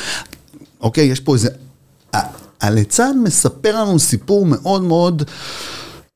אוקיי, 0.81 1.05
יש 1.05 1.21
פה 1.21 1.35
איזה... 1.35 1.49
הליצן 2.61 3.17
מספר 3.25 3.83
לנו 3.83 3.99
סיפור 3.99 4.47
מאוד 4.47 4.83
מאוד 4.83 5.23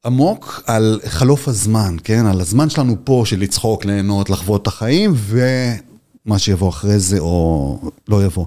עמוק 0.07 0.63
על 0.67 1.01
חלוף 1.07 1.49
הזמן, 1.49 1.97
כן? 2.05 2.27
על 2.27 2.41
הזמן 2.41 2.71
שלנו 2.71 2.97
פה 3.05 3.23
של 3.27 3.41
לצחוק, 3.41 3.85
ליהנות, 3.85 4.31
לחוות 4.31 4.63
את 4.63 4.67
החיים, 4.67 5.15
ומה 5.17 6.39
שיבוא 6.39 6.69
אחרי 6.69 6.99
זה 6.99 7.19
או 7.19 7.79
לא 8.09 8.25
יבוא. 8.25 8.47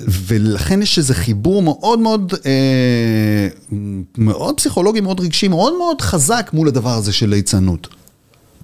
ולכן 0.00 0.82
יש 0.82 0.98
איזה 0.98 1.14
חיבור 1.14 1.62
מאוד 1.62 1.98
מאוד, 1.98 2.34
אה, 2.46 3.48
מאוד 4.18 4.54
פסיכולוגי, 4.56 5.00
מאוד 5.00 5.20
רגשי, 5.20 5.48
מאוד 5.48 5.78
מאוד 5.78 6.00
חזק 6.00 6.50
מול 6.52 6.68
הדבר 6.68 6.94
הזה 6.94 7.12
של 7.12 7.28
ליצנות. 7.28 7.88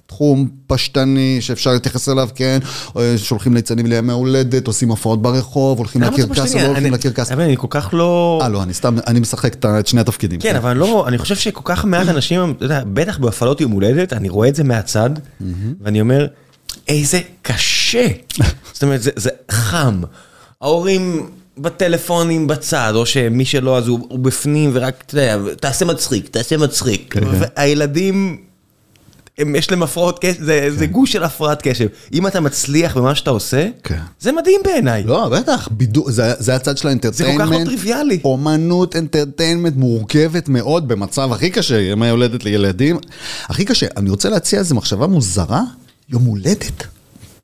תחום 0.05 0.49
פשטני 0.67 1.37
שאפשר 1.41 1.73
להתייחס 1.73 2.09
אליו, 2.09 2.29
כן, 2.35 2.59
אה, 2.97 3.13
שולחים 3.17 3.53
ליצנים 3.53 3.85
לימי 3.85 4.13
הולדת, 4.13 4.67
עושים 4.67 4.89
הופעות 4.89 5.21
ברחוב, 5.21 5.77
הולכים 5.77 6.01
לקרקס 6.01 6.55
או? 6.55 6.59
לא 6.59 6.65
הולכים 6.65 6.93
לקרקס. 6.93 7.31
אבל 7.31 7.41
אני 7.41 7.57
כל 7.57 7.67
כך 7.69 7.89
לא... 7.93 8.39
אה, 8.43 8.49
לא, 8.49 8.63
אני 8.63 8.73
סתם, 8.73 8.95
אני 9.07 9.19
משחק 9.19 9.65
את 9.65 9.87
שני 9.87 10.01
התפקידים. 10.01 10.39
כן, 10.39 10.55
אבל 10.55 10.77
לא, 10.77 11.07
אני 11.07 11.17
חושב 11.17 11.35
שכל 11.35 11.61
כך 11.63 11.85
מעט 11.85 12.07
אנשים, 12.07 12.51
אתה 12.51 12.65
יודע, 12.65 12.83
בטח 12.93 13.17
בהפעלות 13.17 13.61
יום 13.61 13.71
הולדת, 13.71 14.13
אני 14.13 14.29
רואה 14.29 14.47
את 14.47 14.55
זה 14.55 14.63
מהצד, 14.63 15.09
ואני 15.81 16.01
אומר, 16.01 16.27
איזה 16.87 17.19
קשה. 17.41 18.07
זאת 18.73 18.83
אומרת, 18.83 19.01
זה, 19.03 19.29
חם. 19.51 20.01
ההורים 20.61 21.29
בטלפונים 21.57 22.47
בצד, 22.47 22.91
או 22.95 23.05
שמי 23.05 23.45
שלא, 23.45 23.77
אז 23.77 23.87
הוא, 23.87 23.99
הוא 24.09 24.19
בפנים, 24.19 24.71
ורק, 24.73 25.03
אתה 25.05 25.13
יודע, 25.13 25.37
תעשה 25.59 25.85
מצחיק, 25.85 26.29
תעשה 26.29 26.57
מצחיק. 26.57 27.15
והילדים, 27.39 28.15
הם, 28.15 28.52
יש 29.37 29.71
להם 29.71 29.83
הפרעות 29.83 30.19
קשב, 30.19 30.43
זה, 30.43 30.69
זה 30.77 30.85
גוש 30.85 31.11
של 31.11 31.23
הפרעת 31.23 31.61
קשב. 31.61 31.87
אם 32.13 32.27
אתה 32.27 32.39
מצליח 32.39 32.97
במה 32.97 33.15
שאתה 33.15 33.29
עושה, 33.29 33.69
כן. 33.83 33.99
זה 34.19 34.31
מדהים 34.31 34.61
בעיניי. 34.63 35.03
לא, 35.03 35.29
בטח, 35.29 35.67
בידור, 35.71 36.11
זה, 36.11 36.33
זה 36.37 36.55
הצד 36.55 36.77
של 36.77 36.87
ה 36.87 36.90
entertainment. 36.90 37.37
זה 37.37 37.45
כל 37.45 37.53
כך 37.53 37.59
לא 37.59 37.65
טריוויאלי. 37.65 38.19
אומנות 38.23 38.95
entertainment 38.95 39.75
מורכבת 39.75 40.49
מאוד 40.49 40.87
במצב 40.87 41.31
הכי 41.33 41.49
קשה, 41.49 41.81
ימי 41.81 42.09
הולדת 42.09 42.43
לילדים. 42.43 42.97
הכי 43.43 43.65
קשה, 43.65 43.87
אני 43.97 44.09
רוצה 44.09 44.29
להציע 44.29 44.59
איזו 44.59 44.75
מחשבה 44.75 45.07
מוזרה, 45.07 45.61
יום 46.09 46.23
הולדת. 46.23 46.87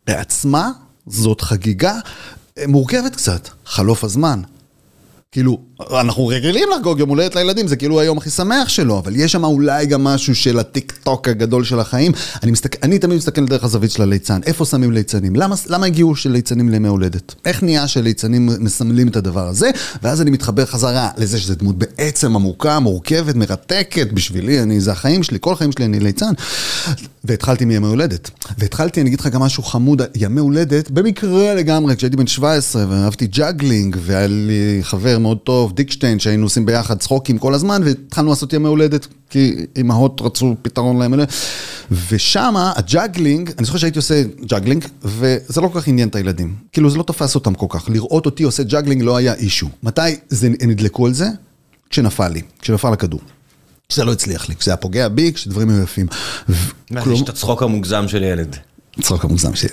בעצמה, 0.08 0.72
זאת 1.08 1.42
חגיגה 1.42 1.96
אה, 2.58 2.68
מורכבת 2.68 3.16
קצת, 3.16 3.50
חלוף 3.66 4.04
הזמן. 4.04 4.42
כאילו, 5.32 5.58
אנחנו 6.00 6.28
רגילים 6.28 6.70
לחגוג 6.76 7.00
יום 7.00 7.10
הולדת 7.10 7.36
לילדים, 7.36 7.68
זה 7.68 7.76
כאילו 7.76 8.00
היום 8.00 8.18
הכי 8.18 8.30
שמח 8.30 8.70
שלו, 8.70 9.00
אבל 9.00 9.16
יש 9.16 9.32
שם 9.32 9.44
אולי 9.44 9.86
גם 9.86 10.04
משהו 10.04 10.36
של 10.36 10.60
הטיק 10.60 10.94
טוק 11.04 11.28
הגדול 11.28 11.64
של 11.64 11.80
החיים. 11.80 12.12
אני, 12.44 12.52
מסתכל, 12.52 12.78
אני 12.84 13.00
תמיד 13.00 13.18
מסתכל 13.18 13.46
דרך 13.46 13.64
הזווית 13.64 13.92
של 13.92 14.02
הליצן, 14.02 14.40
איפה 14.46 14.66
שמים 14.66 14.92
ליצנים? 14.92 15.36
למה, 15.36 15.56
למה 15.68 15.86
הגיעו 15.86 16.16
של 16.16 16.32
ליצנים 16.32 16.70
לימי 16.70 16.88
הולדת? 16.88 17.36
איך 17.46 17.64
נהיה 17.64 17.88
שליצנים 17.88 18.50
מסמלים 18.60 19.08
את 19.08 19.16
הדבר 19.16 19.48
הזה? 19.48 19.70
ואז 20.04 20.22
אני 20.22 20.32
מתחבר 20.32 20.66
חזרה 20.66 21.10
לזה 21.18 21.40
שזו 21.40 21.56
דמות 21.56 21.78
בעצם 21.78 22.36
עמוקה, 22.36 22.80
מורכבת, 22.80 23.36
מרתקת 23.36 24.12
בשבילי, 24.12 24.62
אני, 24.62 24.80
זה 24.80 24.92
החיים 24.92 25.24
שלי, 25.24 25.38
כל 25.42 25.54
החיים 25.54 25.72
שלי 25.72 25.86
אני 25.86 26.00
ליצן. 26.00 26.34
והתחלתי 27.24 27.66
מימי 27.66 27.88
הולדת. 27.88 28.30
והתחלתי, 28.58 29.02
אני 29.02 29.10
אגיד 29.10 29.20
לך 29.20 29.28
גם 29.28 29.42
משהו 29.42 29.64
חמוד, 29.64 30.02
ימי 30.16 30.40
הולדת, 30.40 30.92
במקרה 30.92 31.56
לגמרי, 31.56 31.96
כשהייתי 31.96 32.18
בן 32.18 32.28
17 32.28 32.86
ואהבתי 32.90 33.28
juggling, 33.28 33.98
והיה 34.00 34.28
לי 34.28 34.80
חבר 34.82 35.19
מאוד 35.20 35.38
טוב, 35.38 35.74
דיקשטיין, 35.76 36.20
שהיינו 36.20 36.46
עושים 36.46 36.66
ביחד 36.66 36.98
צחוקים 36.98 37.38
כל 37.38 37.54
הזמן, 37.54 37.82
והתחלנו 37.86 38.30
לעשות 38.30 38.54
ימי 38.54 38.68
הולדת, 38.68 39.08
כי 39.30 39.56
אמהות 39.82 40.22
רצו 40.22 40.56
פתרון 40.62 41.02
לימי 41.02 41.16
הולדת. 41.16 41.34
ושמה, 42.10 42.74
ה 42.76 42.83
juggling, 42.83 43.52
אני 43.58 43.66
זוכר 43.66 43.78
שהייתי 43.78 44.00
עושה 44.00 44.24
juggling, 44.46 44.86
וזה 45.04 45.62
לא 45.62 45.68
כל 45.68 45.82
כך 45.82 45.88
עניין 45.88 46.10
את 46.10 46.16
הילדים. 46.16 46.56
כאילו, 46.72 46.90
זה 46.90 46.98
לא 46.98 47.04
תפס 47.04 47.36
אותם 47.36 47.54
כל 47.54 47.66
כך. 47.70 47.90
לראות 47.90 48.26
אותי 48.26 48.44
עושה 48.44 48.64
juggling 48.64 49.02
לא 49.04 49.18
היה 49.18 49.34
issue. 49.34 49.70
מתי 49.84 50.02
זה, 50.30 50.48
הם 50.62 50.70
נדלקו 50.70 51.06
על 51.06 51.14
זה? 51.14 51.28
כשנפל 51.90 52.28
לי, 52.28 52.42
כשנפל 52.62 52.94
הכדור. 52.94 53.20
כשזה 53.90 54.06
לא 54.06 54.12
הצליח 54.12 54.50
לי, 54.50 54.56
כשזה 54.56 54.72
היה 54.72 54.78
פוגע 54.78 55.08
בי, 55.08 55.34
כשדברים 55.34 55.70
היו 55.70 55.84
יפים. 55.84 56.08
ו- 56.50 56.56
כלומר- 56.88 57.12
יש 57.12 57.22
את 57.22 57.30
הצחוק 57.30 57.64
המוגזם 57.64 58.08
של 58.08 58.24
ילד. 58.24 58.56
הצחוק 58.98 59.26
המוגזם 59.26 59.56
שלי. 59.56 59.70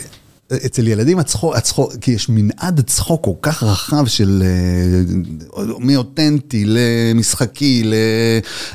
אצל 0.53 0.89
ילדים 0.89 1.19
הצחוק, 1.19 1.57
הצחוק, 1.57 1.93
כי 2.01 2.11
יש 2.11 2.29
מנעד 2.29 2.81
צחוק 2.81 3.25
כל 3.25 3.31
כך 3.43 3.63
רחב 3.63 4.07
של 4.07 4.43
אה, 4.47 5.63
מאותנטי 5.79 6.65
למשחקי, 6.67 7.83
ל- 7.85 7.95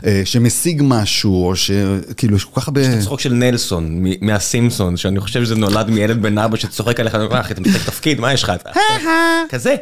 אה, 0.05 0.21
שמשיג 0.25 0.81
משהו, 0.85 1.47
או 1.47 1.55
שכאילו 1.55 2.35
יש 2.35 2.43
כל 2.43 2.61
כך 2.61 2.67
הרבה... 2.67 3.01
צחוק 3.01 3.19
של 3.19 3.33
נלסון 3.33 4.03
מהסימפסון, 4.21 4.97
שאני 4.97 5.19
חושב 5.19 5.45
שזה 5.45 5.55
נולד 5.55 5.89
מילד 5.89 6.21
בן 6.21 6.37
ארבע 6.37 6.57
שצוחק 6.57 6.99
עליך, 6.99 7.15
אחי, 7.15 7.53
אתה 7.53 7.61
משחק 7.61 7.85
תפקיד, 7.85 8.19
מה 8.19 8.33
יש 8.33 8.43
לך? 8.43 8.51
כזה, 9.49 9.75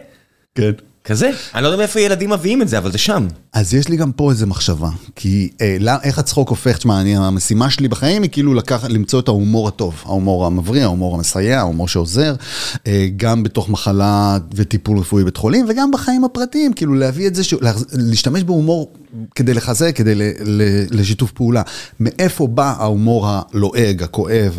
כן. 0.55 0.71
כזה. 1.10 1.30
אני 1.55 1.64
לא 1.64 1.68
יודע 1.68 1.78
מאיפה 1.78 1.99
ילדים 1.99 2.30
מביאים 2.30 2.62
את 2.62 2.68
זה, 2.68 2.78
אבל 2.78 2.91
זה 2.91 2.97
שם. 2.97 3.28
אז 3.53 3.74
יש 3.74 3.88
לי 3.88 3.97
גם 3.97 4.12
פה 4.12 4.32
איזה 4.32 4.45
מחשבה, 4.45 4.89
כי 5.16 5.49
אה, 5.62 5.78
לא, 5.80 5.91
איך 6.03 6.20
הצחוק 6.20 6.49
הופך, 6.49 6.78
תשמע, 6.78 7.01
אני, 7.01 7.18
המשימה 7.18 7.70
שלי 7.70 7.88
בחיים 7.88 8.22
היא 8.24 8.30
כאילו 8.32 8.53
לקח, 8.53 8.84
למצוא 8.89 9.20
את 9.20 9.28
ההומור 9.28 9.68
הטוב, 9.68 10.03
ההומור 10.05 10.45
המבריא, 10.45 10.84
ההומור 10.84 11.16
המסייע, 11.16 11.60
ההומור 11.60 11.88
שעוזר, 11.88 12.36
אה, 12.88 13.07
גם 13.18 13.43
בתוך 13.43 13.70
מחלה 13.70 14.38
וטיפול 14.53 14.99
רפואי 14.99 15.22
בבית 15.24 15.38
חולים, 15.38 15.66
וגם 15.70 15.91
בחיים 15.91 16.24
הפרטיים, 16.24 16.74
כאילו 16.74 16.93
להביא 16.93 17.28
את 17.28 17.36
זה, 17.36 17.43
ש... 17.43 17.53
להחז- 17.53 17.86
להשתמש 17.91 18.43
בהומור 18.43 18.91
כדי 19.36 19.53
לחזק, 19.53 19.91
כדי 19.95 20.16
ל, 20.16 20.22
ל, 20.43 20.62
לשיתוף 20.91 21.32
פעולה. 21.32 21.62
מאיפה 21.99 22.47
בא 22.47 22.74
ההומור 22.80 23.28
הלועג, 23.30 24.03
הכואב, 24.03 24.57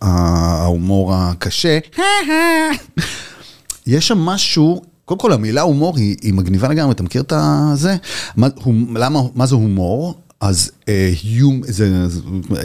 ההומור 0.00 1.14
הקשה? 1.14 1.78
יש 3.86 4.08
שם 4.08 4.18
משהו, 4.18 4.82
קודם 5.04 5.20
כל 5.20 5.32
המילה 5.32 5.60
הומור 5.60 5.96
היא, 5.96 6.16
היא 6.22 6.34
מגניבה 6.34 6.68
לגמרי, 6.68 6.92
אתה 6.92 7.02
מכיר 7.02 7.22
את 7.22 7.32
זה? 7.74 7.96
מה, 8.36 8.48
הומ, 8.62 8.96
למה, 8.96 9.20
מה 9.34 9.46
זה 9.46 9.54
הומור? 9.54 10.14
אז 10.42 10.70
אה, 10.88 11.12
יום, 11.24 11.60
זה, 11.64 12.06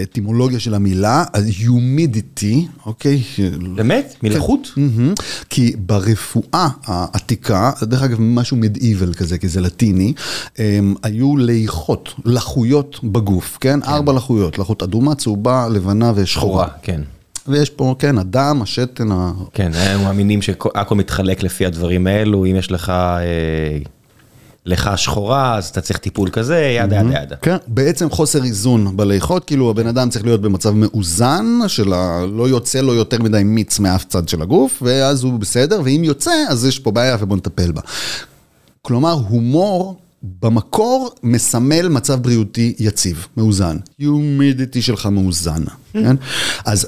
אטימולוגיה 0.03 0.59
של 0.59 0.73
המילה, 0.73 1.23
אז 1.33 1.45
יומידיטי, 1.59 2.67
אוקיי? 2.85 3.21
באמת? 3.75 4.15
מלחות? 4.23 4.67
מהמם. 4.77 5.13
כי 5.49 5.73
ברפואה 5.79 6.67
העתיקה, 6.85 7.71
דרך 7.81 8.01
אגב 8.01 8.17
משהו 8.21 8.57
מדאיבל 8.57 9.13
כזה, 9.13 9.37
כי 9.37 9.47
זה 9.47 9.61
לטיני, 9.61 10.13
הם 10.57 10.95
היו 11.03 11.37
ליחות, 11.37 12.13
לחויות 12.25 12.99
בגוף, 13.03 13.57
כן? 13.61 13.83
ארבע 13.83 14.13
לחויות, 14.13 14.59
לחות 14.59 14.83
אדומה, 14.83 15.15
צהובה, 15.15 15.67
לבנה 15.69 16.11
ושחורה. 16.15 16.65
שחורה, 16.65 16.67
כן. 16.81 17.01
ויש 17.47 17.69
פה, 17.69 17.95
כן, 17.99 18.17
הדם, 18.17 18.59
השתן, 18.63 19.11
ה... 19.11 19.31
כן, 19.53 19.71
הם 19.73 20.03
מאמינים 20.03 20.41
שהכל 20.41 20.95
מתחלק 20.95 21.43
לפי 21.43 21.65
הדברים 21.65 22.07
האלו, 22.07 22.45
אם 22.45 22.55
יש 22.55 22.71
לך... 22.71 22.89
אה, 22.89 23.77
לך 24.67 24.91
שחורה, 24.95 25.57
אז 25.57 25.65
אתה 25.65 25.81
צריך 25.81 25.99
טיפול 25.99 26.29
כזה, 26.29 26.57
ידה 26.57 26.95
ידה 26.95 27.21
ידה. 27.23 27.35
כן, 27.35 27.57
בעצם 27.67 28.09
חוסר 28.09 28.43
איזון 28.43 28.97
בליכות, 28.97 29.45
כאילו 29.45 29.69
הבן 29.69 29.87
אדם 29.87 30.09
צריך 30.09 30.25
להיות 30.25 30.41
במצב 30.41 30.71
מאוזן, 30.71 31.45
של 31.67 31.93
ה... 31.93 32.25
לא 32.25 32.49
יוצא 32.49 32.81
לו 32.81 32.93
יותר 32.93 33.21
מדי 33.21 33.43
מיץ 33.43 33.79
מאף 33.79 34.05
צד 34.05 34.29
של 34.29 34.41
הגוף, 34.41 34.83
ואז 34.85 35.23
הוא 35.23 35.39
בסדר, 35.39 35.81
ואם 35.83 36.01
יוצא, 36.03 36.31
אז 36.49 36.65
יש 36.65 36.79
פה 36.79 36.91
בעיה 36.91 37.17
ובוא 37.19 37.37
נטפל 37.37 37.71
בה. 37.71 37.81
כלומר, 38.81 39.11
הומור 39.11 39.99
במקור 40.41 41.09
מסמל 41.23 41.87
מצב 41.87 42.21
בריאותי 42.21 42.75
יציב, 42.79 43.27
מאוזן. 43.37 43.77
יומידיטי 43.99 44.81
שלך 44.81 45.05
מאוזן, 45.05 45.63
כן? 45.93 46.15
אז 46.65 46.87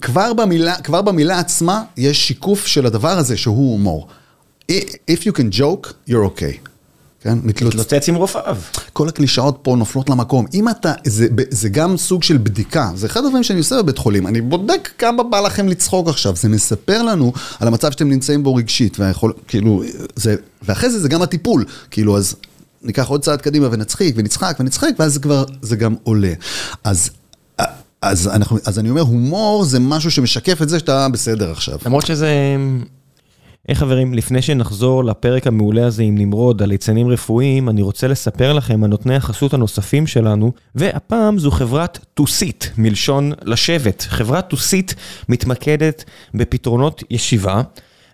כבר 0.00 0.32
במילה, 0.32 0.74
כבר 0.74 1.02
במילה 1.02 1.38
עצמה 1.38 1.82
יש 1.96 2.28
שיקוף 2.28 2.66
של 2.66 2.86
הדבר 2.86 3.18
הזה 3.18 3.36
שהוא 3.36 3.72
הומור. 3.72 4.08
If 5.10 5.20
you 5.24 5.32
can 5.32 5.58
joke, 5.58 6.10
you're 6.10 6.38
okay. 6.38 6.68
כן? 7.26 7.38
מתלוצץ 7.42 8.08
עם 8.08 8.14
רופאיו. 8.14 8.56
כל 8.92 9.08
הקלישאות 9.08 9.58
פה 9.62 9.76
נופלות 9.76 10.10
למקום. 10.10 10.46
אם 10.54 10.68
אתה, 10.68 10.92
זה, 11.06 11.26
זה 11.50 11.68
גם 11.68 11.96
סוג 11.96 12.22
של 12.22 12.36
בדיקה, 12.36 12.90
זה 12.94 13.06
אחד 13.06 13.24
הדברים 13.24 13.42
שאני 13.42 13.58
עושה 13.58 13.82
בבית 13.82 13.98
חולים, 13.98 14.26
אני 14.26 14.40
בודק 14.40 14.90
כמה 14.98 15.22
בא 15.22 15.40
לכם 15.40 15.68
לצחוק 15.68 16.08
עכשיו, 16.08 16.36
זה 16.36 16.48
מספר 16.48 17.02
לנו 17.02 17.32
על 17.60 17.68
המצב 17.68 17.90
שאתם 17.90 18.08
נמצאים 18.08 18.42
בו 18.42 18.54
רגשית, 18.54 19.00
והיכול, 19.00 19.32
כאילו, 19.48 19.82
זה, 20.16 20.36
ואחרי 20.62 20.90
זה 20.90 21.00
זה 21.00 21.08
גם 21.08 21.22
הטיפול, 21.22 21.64
כאילו, 21.90 22.16
אז 22.16 22.36
ניקח 22.82 23.08
עוד 23.08 23.22
צעד 23.22 23.40
קדימה 23.40 23.68
ונצחיק 23.70 24.14
ונצחק 24.18 24.56
ונצחק, 24.60 24.90
ואז 24.98 25.12
זה 25.12 25.20
כבר, 25.20 25.44
זה 25.62 25.76
גם 25.76 25.94
עולה. 26.02 26.32
אז... 26.84 27.10
אז, 28.08 28.28
אנחנו, 28.28 28.58
אז 28.66 28.78
אני 28.78 28.90
אומר, 28.90 29.00
הומור 29.00 29.64
זה 29.64 29.80
משהו 29.80 30.10
שמשקף 30.10 30.62
את 30.62 30.68
זה 30.68 30.78
שאתה 30.78 31.08
בסדר 31.08 31.50
עכשיו. 31.50 31.78
למרות 31.86 32.06
שזה 32.06 32.26
היי 33.68 33.76
hey, 33.76 33.78
חברים, 33.78 34.14
לפני 34.14 34.42
שנחזור 34.42 35.04
לפרק 35.04 35.46
המעולה 35.46 35.86
הזה 35.86 36.02
עם 36.02 36.18
נמרוד 36.18 36.62
על 36.62 36.68
ליצנים 36.68 37.08
רפואיים, 37.08 37.68
אני 37.68 37.82
רוצה 37.82 38.08
לספר 38.08 38.52
לכם 38.52 38.84
על 38.84 38.90
נותני 38.90 39.16
החסות 39.16 39.54
הנוספים 39.54 40.06
שלנו, 40.06 40.52
והפעם 40.74 41.38
זו 41.38 41.50
חברת 41.50 41.98
טוסית, 42.14 42.70
מלשון 42.78 43.32
לשבת. 43.42 44.06
חברת 44.08 44.48
טוסית 44.48 44.94
מתמקדת 45.28 46.04
בפתרונות 46.34 47.02
ישיבה. 47.10 47.62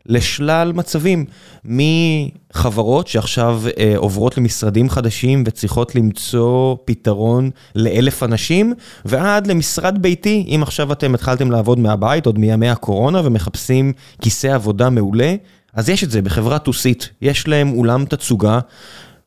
לשלל 0.06 0.72
מצבים, 0.74 1.24
מחברות 1.64 3.08
שעכשיו 3.08 3.62
אה, 3.78 3.94
עוברות 3.96 4.38
למשרדים 4.38 4.90
חדשים 4.90 5.44
וצריכות 5.46 5.94
למצוא 5.94 6.76
פתרון 6.84 7.50
לאלף 7.74 8.22
אנשים, 8.22 8.74
ועד 9.04 9.46
למשרד 9.46 10.02
ביתי, 10.02 10.46
אם 10.54 10.60
עכשיו 10.62 10.92
אתם 10.92 11.14
התחלתם 11.14 11.50
לעבוד 11.50 11.78
מהבית 11.78 12.26
עוד 12.26 12.38
מימי 12.38 12.68
הקורונה 12.68 13.20
ומחפשים 13.24 13.92
כיסא 14.20 14.46
עבודה 14.46 14.90
מעולה, 14.90 15.34
אז 15.74 15.88
יש 15.88 16.04
את 16.04 16.10
זה 16.10 16.22
בחברת 16.22 16.64
טוסית, 16.64 17.10
יש 17.22 17.48
להם 17.48 17.72
אולם 17.72 18.04
תצוגה 18.04 18.60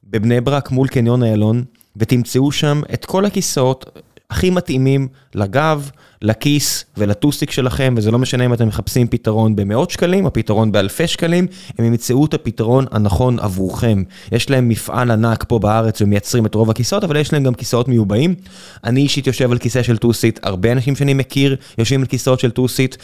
בבני 0.03 0.41
ברק 0.41 0.71
מול 0.71 0.87
קניון 0.87 1.23
איילון, 1.23 1.63
ותמצאו 1.97 2.51
שם 2.51 2.81
את 2.93 3.05
כל 3.05 3.25
הכיסאות 3.25 3.99
הכי 4.29 4.49
מתאימים 4.49 5.07
לגב, 5.35 5.89
לכיס 6.25 6.85
ולטוסיק 6.97 7.51
שלכם, 7.51 7.93
וזה 7.97 8.11
לא 8.11 8.19
משנה 8.19 8.45
אם 8.45 8.53
אתם 8.53 8.67
מחפשים 8.67 9.07
פתרון 9.07 9.55
במאות 9.55 9.91
שקלים 9.91 10.25
או 10.25 10.33
פתרון 10.33 10.71
באלפי 10.71 11.07
שקלים, 11.07 11.47
הם 11.77 11.85
ימצאו 11.85 12.25
את 12.25 12.33
הפתרון 12.33 12.85
הנכון 12.91 13.39
עבורכם. 13.39 14.03
יש 14.31 14.49
להם 14.49 14.69
מפעל 14.69 15.11
ענק 15.11 15.43
פה 15.47 15.59
בארץ 15.59 16.01
ומייצרים 16.01 16.45
את 16.45 16.55
רוב 16.55 16.69
הכיסאות, 16.69 17.03
אבל 17.03 17.17
יש 17.17 17.33
להם 17.33 17.43
גם 17.43 17.53
כיסאות 17.53 17.87
מיובאים. 17.87 18.35
אני 18.83 19.01
אישית 19.01 19.27
יושב 19.27 19.51
על 19.51 19.57
כיסא 19.57 19.83
של 19.83 19.97
טוסית, 19.97 20.39
הרבה 20.43 20.71
אנשים 20.71 20.95
שאני 20.95 21.13
מכיר 21.13 21.55
יושבים 21.77 21.99
על 21.99 22.05
כיסאות 22.05 22.39
של 22.39 22.51
טוסית. 22.51 22.97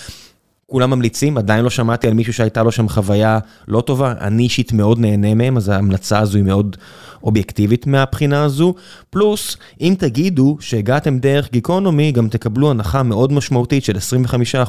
כולם 0.72 0.89
ממליצים, 0.89 1.38
עדיין 1.38 1.63
לא 1.63 1.69
שמעתי 1.69 2.07
על 2.07 2.13
מישהו 2.13 2.34
שהייתה 2.34 2.63
לו 2.63 2.72
שם 2.72 2.89
חוויה 2.89 3.39
לא 3.67 3.82
טובה, 3.82 4.13
אני 4.22 4.43
אישית 4.43 4.74
מאוד 4.74 4.99
נהנה 4.99 5.34
מהם, 5.34 5.57
אז 5.57 5.69
ההמלצה 5.69 6.19
הזו 6.19 6.38
היא 6.38 6.45
מאוד 6.45 6.76
אובייקטיבית 7.24 7.88
מהבחינה 7.88 8.43
הזו. 8.43 8.74
פלוס, 9.09 9.57
אם 9.82 9.95
תגידו 9.97 10.57
שהגעתם 10.59 11.19
דרך 11.19 11.51
גיקונומי, 11.51 12.11
גם 12.11 12.28
תקבלו 12.28 12.72
הנחה 12.72 13.03
מאוד 13.03 13.34
משמעותית 13.34 13.84
של 13.84 13.97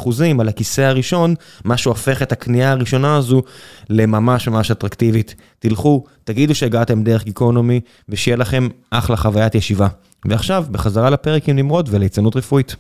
25% 0.05 0.41
על 0.41 0.49
הכיסא 0.49 0.81
הראשון, 0.81 1.35
מה 1.65 1.77
שהופך 1.77 2.23
את 2.23 2.33
הקנייה 2.33 2.71
הראשונה 2.71 3.17
הזו 3.17 3.43
לממש 3.91 4.49
ממש 4.49 4.71
אטרקטיבית. 4.71 5.35
תלכו, 5.59 6.05
תגידו 6.25 6.55
שהגעתם 6.55 7.03
דרך 7.03 7.25
גיקונומי, 7.25 7.81
ושיהיה 8.09 8.37
לכם 8.37 8.69
אחלה 8.91 9.17
חוויית 9.17 9.55
ישיבה. 9.55 9.89
ועכשיו, 10.25 10.65
בחזרה 10.71 11.11
לפרק 11.11 11.49
עם 11.49 11.57
נמרוד 11.57 11.89
וליצנות 11.93 12.37
רפואית. 12.37 12.77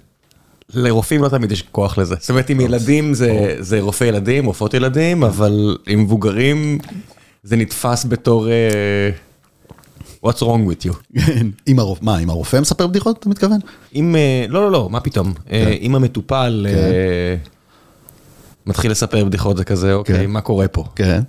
לרופאים 0.75 1.23
לא 1.23 1.29
תמיד 1.29 1.53
יש 1.53 1.63
כוח 1.63 1.99
לזה. 1.99 2.15
זאת 2.21 2.31
אומרת, 2.31 2.51
עם 2.51 2.61
ילדים 2.61 3.15
זה 3.61 3.81
רופא 3.81 4.05
ילדים, 4.05 4.45
רופאות 4.45 4.75
ילדים, 4.75 5.25
אבל 5.25 5.77
עם 5.87 6.03
מבוגרים 6.03 6.79
זה 7.43 7.57
נתפס 7.57 8.05
בתור... 8.09 8.47
What's 10.27 10.41
wrong 10.41 10.43
with 10.69 10.87
you? 10.87 11.21
עם 11.67 11.79
הרופא, 11.79 12.05
מה, 12.05 12.17
עם 12.17 12.31
הרופא 12.31 12.57
מספר 12.61 12.87
בדיחות, 12.87 13.19
אתה 13.19 13.29
מתכוון? 13.29 13.59
עם, 13.93 14.17
לא, 14.49 14.63
לא, 14.63 14.73
לא, 14.73 14.89
מה 14.91 15.01
פתאום? 15.01 15.33
אם 15.81 15.95
המטופל 15.95 16.67
מתחיל 18.67 18.91
לספר 18.91 19.25
בדיחות 19.25 19.57
זה 19.57 19.65
כזה, 19.65 19.95
אוקיי, 19.95 20.27
מה 20.27 20.41
קורה 20.41 20.69
פה? 20.69 20.85
כן. 20.97 21.23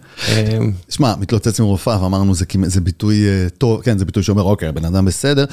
שמע, 0.90 1.14
מתלוצץ 1.20 1.60
עם 1.60 1.66
רופאה 1.66 2.04
ואמרנו 2.04 2.34
זה 2.66 2.82
ביטוי 2.82 3.26
טוב, 3.58 3.82
כן, 3.82 3.98
זה 3.98 4.06
ביטוי 4.06 4.24
שאומר, 4.24 4.44
אוקיי, 4.44 4.68
הבן 4.68 4.86
אדם 4.86 5.06
בסדר. 5.06 5.46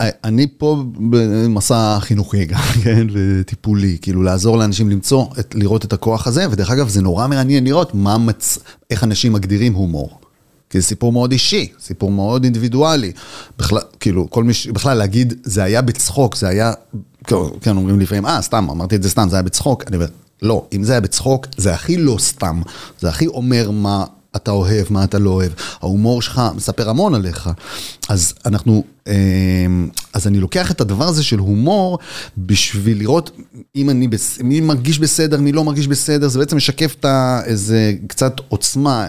אני 0.00 0.46
פה 0.58 0.84
במסע 1.10 1.98
חינוכי 2.00 2.44
גם, 2.44 2.58
כן, 2.84 3.06
וטיפולי, 3.12 3.98
כאילו 4.02 4.22
לעזור 4.22 4.58
לאנשים 4.58 4.90
למצוא, 4.90 5.26
לראות 5.54 5.84
את 5.84 5.92
הכוח 5.92 6.26
הזה, 6.26 6.46
ודרך 6.50 6.70
אגב, 6.70 6.88
זה 6.88 7.02
נורא 7.02 7.26
מעניין 7.26 7.64
לראות 7.64 7.94
מה 7.94 8.18
מצ... 8.18 8.58
איך 8.90 9.04
אנשים 9.04 9.32
מגדירים 9.32 9.74
הומור. 9.74 10.18
כי 10.70 10.80
זה 10.80 10.86
סיפור 10.86 11.12
מאוד 11.12 11.32
אישי, 11.32 11.72
סיפור 11.80 12.10
מאוד 12.10 12.44
אינדיבידואלי. 12.44 13.12
בכלל, 13.58 13.80
כאילו, 14.00 14.30
כל 14.30 14.44
מי 14.44 14.54
ש... 14.54 14.66
בכלל 14.66 14.98
להגיד, 14.98 15.34
זה 15.42 15.62
היה 15.62 15.82
בצחוק, 15.82 16.36
זה 16.36 16.48
היה, 16.48 16.72
כן, 17.60 17.76
אומרים 17.76 18.00
לפעמים, 18.00 18.26
אה, 18.26 18.42
סתם, 18.42 18.66
אמרתי 18.70 18.96
את 18.96 19.02
זה 19.02 19.10
סתם, 19.10 19.26
זה 19.30 19.36
היה 19.36 19.42
בצחוק. 19.42 19.84
אני 19.86 19.96
אומר, 19.96 20.06
לא, 20.42 20.66
אם 20.72 20.84
זה 20.84 20.92
היה 20.92 21.00
בצחוק, 21.00 21.46
זה 21.56 21.74
הכי 21.74 21.96
לא 21.96 22.16
סתם, 22.18 22.62
זה 23.00 23.08
הכי 23.08 23.26
אומר 23.26 23.70
מה 23.70 24.04
אתה 24.36 24.50
אוהב, 24.50 24.86
מה 24.90 25.04
אתה 25.04 25.18
לא 25.18 25.30
אוהב. 25.30 25.52
ההומור 25.80 26.22
שלך 26.22 26.42
מספר 26.54 26.90
המון 26.90 27.14
עליך. 27.14 27.50
אז 28.08 28.34
אנחנו, 28.46 28.84
אמ, 29.06 29.88
אז 30.12 30.26
אני 30.26 30.40
לוקח 30.40 30.70
את 30.70 30.80
הדבר 30.80 31.08
הזה 31.08 31.22
של 31.22 31.38
הומור 31.38 31.98
בשביל 32.38 32.98
לראות 32.98 33.30
אם 33.76 33.90
אני, 33.90 34.08
מי 34.42 34.60
מרגיש 34.60 34.98
בסדר, 34.98 35.40
מי 35.40 35.52
לא 35.52 35.64
מרגיש 35.64 35.88
בסדר, 35.88 36.28
זה 36.28 36.38
בעצם 36.38 36.56
משקף 36.56 36.94
את 37.00 37.06
איזה 37.44 37.92
קצת 38.06 38.40
עוצמה, 38.48 39.06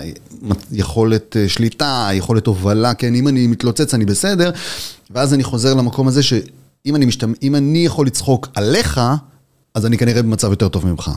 יכולת 0.72 1.38
אה, 1.38 1.50
שליטה, 1.50 2.10
יכולת 2.14 2.48
הובלה, 2.48 2.94
כן, 2.94 3.16
אם 3.16 3.28
אני 3.28 3.48
מתלוצץ 3.48 3.94
אני 3.94 4.06
בסדר, 4.06 4.52
ואז 5.12 5.34
אני 5.34 5.44
חוזר 5.44 5.74
למקום 5.74 6.08
הזה 6.08 6.24
שאם 6.24 6.96
אני, 6.96 7.06
משתמע, 7.06 7.34
אני 7.58 7.86
יכול 7.86 8.08
לצחוק 8.08 8.48
עליך, 8.56 9.02
אז 9.78 9.86
אני 9.86 9.98
כנראה 9.98 10.24
במצב 10.24 10.50
יותר 10.50 10.68
טוב 10.68 10.86
ממך. 10.88 11.12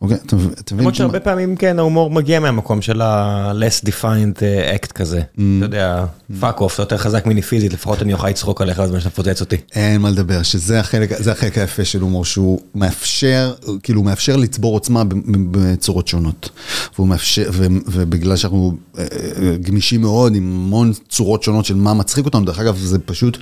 אוקיי, 0.00 0.16
אתה 0.26 0.36
מבין? 0.36 0.50
למרות 0.78 0.94
שהרבה 0.94 1.20
פעמים 1.20 1.56
כן, 1.56 1.78
ההומור 1.78 2.10
מגיע 2.10 2.40
מהמקום 2.40 2.82
של 2.82 3.00
ה-less 3.00 3.86
defined 3.86 4.38
uh, 4.38 4.84
act 4.84 4.92
כזה. 4.92 5.20
Mm. 5.20 5.40
אתה 5.58 5.64
יודע, 5.64 6.04
fuck 6.40 6.58
off, 6.58 6.72
אתה 6.72 6.82
יותר 6.82 6.96
חזק 6.96 7.26
ממני 7.26 7.42
פיזית, 7.42 7.72
לפחות 7.72 8.02
אני 8.02 8.12
אוכל 8.12 8.28
לצחוק 8.28 8.62
עליך 8.62 8.80
בזמן 8.80 9.00
שאתה 9.00 9.08
מפוצץ 9.08 9.40
אותי. 9.40 9.56
אין 9.74 10.00
מה 10.00 10.10
לדבר, 10.10 10.42
שזה 10.42 10.80
החלק 10.80 11.58
היפה 11.58 11.84
של 11.84 12.00
הומור, 12.00 12.24
שהוא 12.24 12.60
מאפשר, 12.74 13.54
כאילו, 13.82 14.02
מאפשר 14.02 14.36
לצבור 14.36 14.74
עוצמה 14.74 15.02
בצורות 15.50 16.08
שונות. 16.08 16.50
והוא 16.94 17.08
מאפשר, 17.08 17.50
ובגלל 17.86 18.36
שאנחנו 18.36 18.76
אה, 18.98 19.04
אה, 19.42 19.56
גמישים 19.60 20.00
מאוד, 20.00 20.34
עם 20.34 20.42
המון 20.42 20.92
צורות 21.08 21.42
שונות 21.42 21.64
של 21.64 21.74
מה 21.74 21.94
מצחיק 21.94 22.24
אותנו, 22.24 22.44
דרך 22.44 22.58
אגב, 22.58 22.76
זה 22.76 22.98
פשוט... 22.98 23.38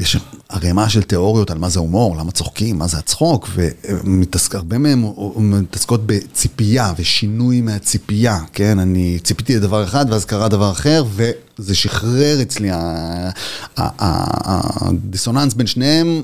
יש 0.00 0.16
ערימה 0.52 0.88
של 0.88 1.02
תיאוריות 1.02 1.50
על 1.50 1.58
מה 1.58 1.68
זה 1.68 1.78
הומור, 1.78 2.16
למה 2.16 2.32
צוחקים, 2.32 2.78
מה 2.78 2.86
זה 2.86 2.98
הצחוק, 2.98 3.48
והרבה 3.54 4.78
מהם 4.78 5.04
מתעסקות 5.36 6.06
בציפייה 6.06 6.92
ושינוי 6.96 7.60
מהציפייה, 7.60 8.38
כן? 8.52 8.78
אני 8.78 9.18
ציפיתי 9.24 9.56
לדבר 9.56 9.84
אחד 9.84 10.06
ואז 10.08 10.24
קרה 10.24 10.48
דבר 10.48 10.70
אחר, 10.70 11.04
וזה 11.16 11.74
שחרר 11.74 12.42
אצלי, 12.42 12.68
הדיסוננס 13.76 15.54
בין 15.54 15.66
שניהם 15.66 16.22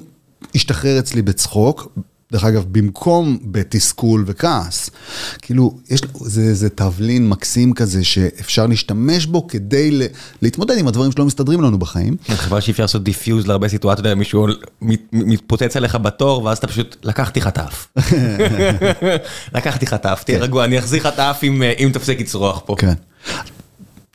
השתחרר 0.55 0.99
אצלי 0.99 1.23
בצחוק. 1.23 1.99
דרך 2.33 2.45
אגב, 2.45 2.65
במקום 2.73 3.39
בתסכול 3.43 4.25
וכעס, 4.27 4.91
כאילו, 5.43 5.79
יש, 5.91 6.01
זה, 6.21 6.55
זה 6.55 6.69
תבלין 6.69 7.29
מקסים 7.29 7.75
כזה 7.75 8.05
שאפשר 8.05 8.67
להשתמש 8.67 9.27
בו 9.27 9.47
כדי 9.47 9.91
ל, 9.91 10.03
להתמודד 10.43 10.79
עם 10.79 10.89
הדברים 10.89 11.13
שלא 11.13 11.25
מסתדרים 11.25 11.63
לנו 11.63 11.79
בחיים. 11.79 12.17
כן, 12.25 12.35
חבל 12.35 12.61
שאי 12.61 12.71
אפשר 12.71 12.83
לעשות 12.83 13.05
defuse 13.05 13.47
להרבה 13.47 13.69
סיטואציות, 13.69 14.07
מישהו 14.07 14.47
מתפוצץ 15.13 15.77
עליך 15.77 15.95
בתור, 15.95 16.45
ואז 16.45 16.59
אתה 16.59 16.67
פשוט, 16.67 16.97
לקחתי 17.03 17.41
חטף. 17.41 17.89
לקחתי 19.55 19.87
חטף, 19.87 20.23
תהיה 20.27 20.39
כן. 20.39 20.45
רגוע, 20.45 20.65
אני 20.65 20.79
אחזיר 20.79 21.03
חטף 21.03 21.41
אם 21.79 21.91
תפסיק 21.93 22.21
לצרוח 22.21 22.63
פה. 22.67 22.75
כן. 22.79 22.95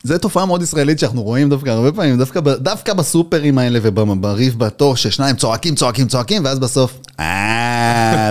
זה 0.04 0.18
תופעה 0.18 0.46
מאוד 0.46 0.62
ישראלית 0.62 0.98
שאנחנו 0.98 1.22
רואים 1.22 1.48
דווקא 1.48 1.70
הרבה 1.70 1.92
פעמים, 1.92 2.18
דווקא, 2.18 2.40
דווקא 2.40 2.92
בסופרים 2.92 3.58
האלה 3.58 3.78
ובריף 3.82 4.54
בתור, 4.54 4.96
ששניים 4.96 5.36
צועקים, 5.36 5.74
צועקים, 5.74 6.08
צועקים, 6.08 6.44
ואז 6.44 6.58
בסוף, 6.58 6.98
אה, 7.20 7.63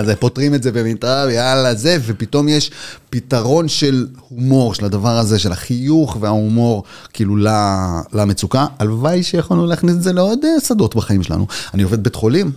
זה, 0.04 0.16
פותרים 0.16 0.54
את 0.54 0.62
זה 0.62 0.72
במיטב, 0.72 1.26
יאללה, 1.30 1.74
זה, 1.74 1.98
ופתאום 2.06 2.48
יש 2.48 2.70
פתרון 3.10 3.68
של 3.68 4.06
הומור, 4.28 4.74
של 4.74 4.84
הדבר 4.84 5.18
הזה, 5.18 5.38
של 5.38 5.52
החיוך 5.52 6.16
וההומור, 6.20 6.84
כאילו, 7.12 7.36
למצוקה. 8.12 8.66
הלוואי 8.78 9.22
שיכולנו 9.22 9.66
להכניס 9.66 9.94
את 9.94 10.02
זה 10.02 10.12
לעוד 10.12 10.38
אה, 10.44 10.60
שדות 10.60 10.96
בחיים 10.96 11.22
שלנו. 11.22 11.46
אני 11.74 11.82
עובד 11.82 12.02
בית 12.02 12.14
חולים. 12.14 12.50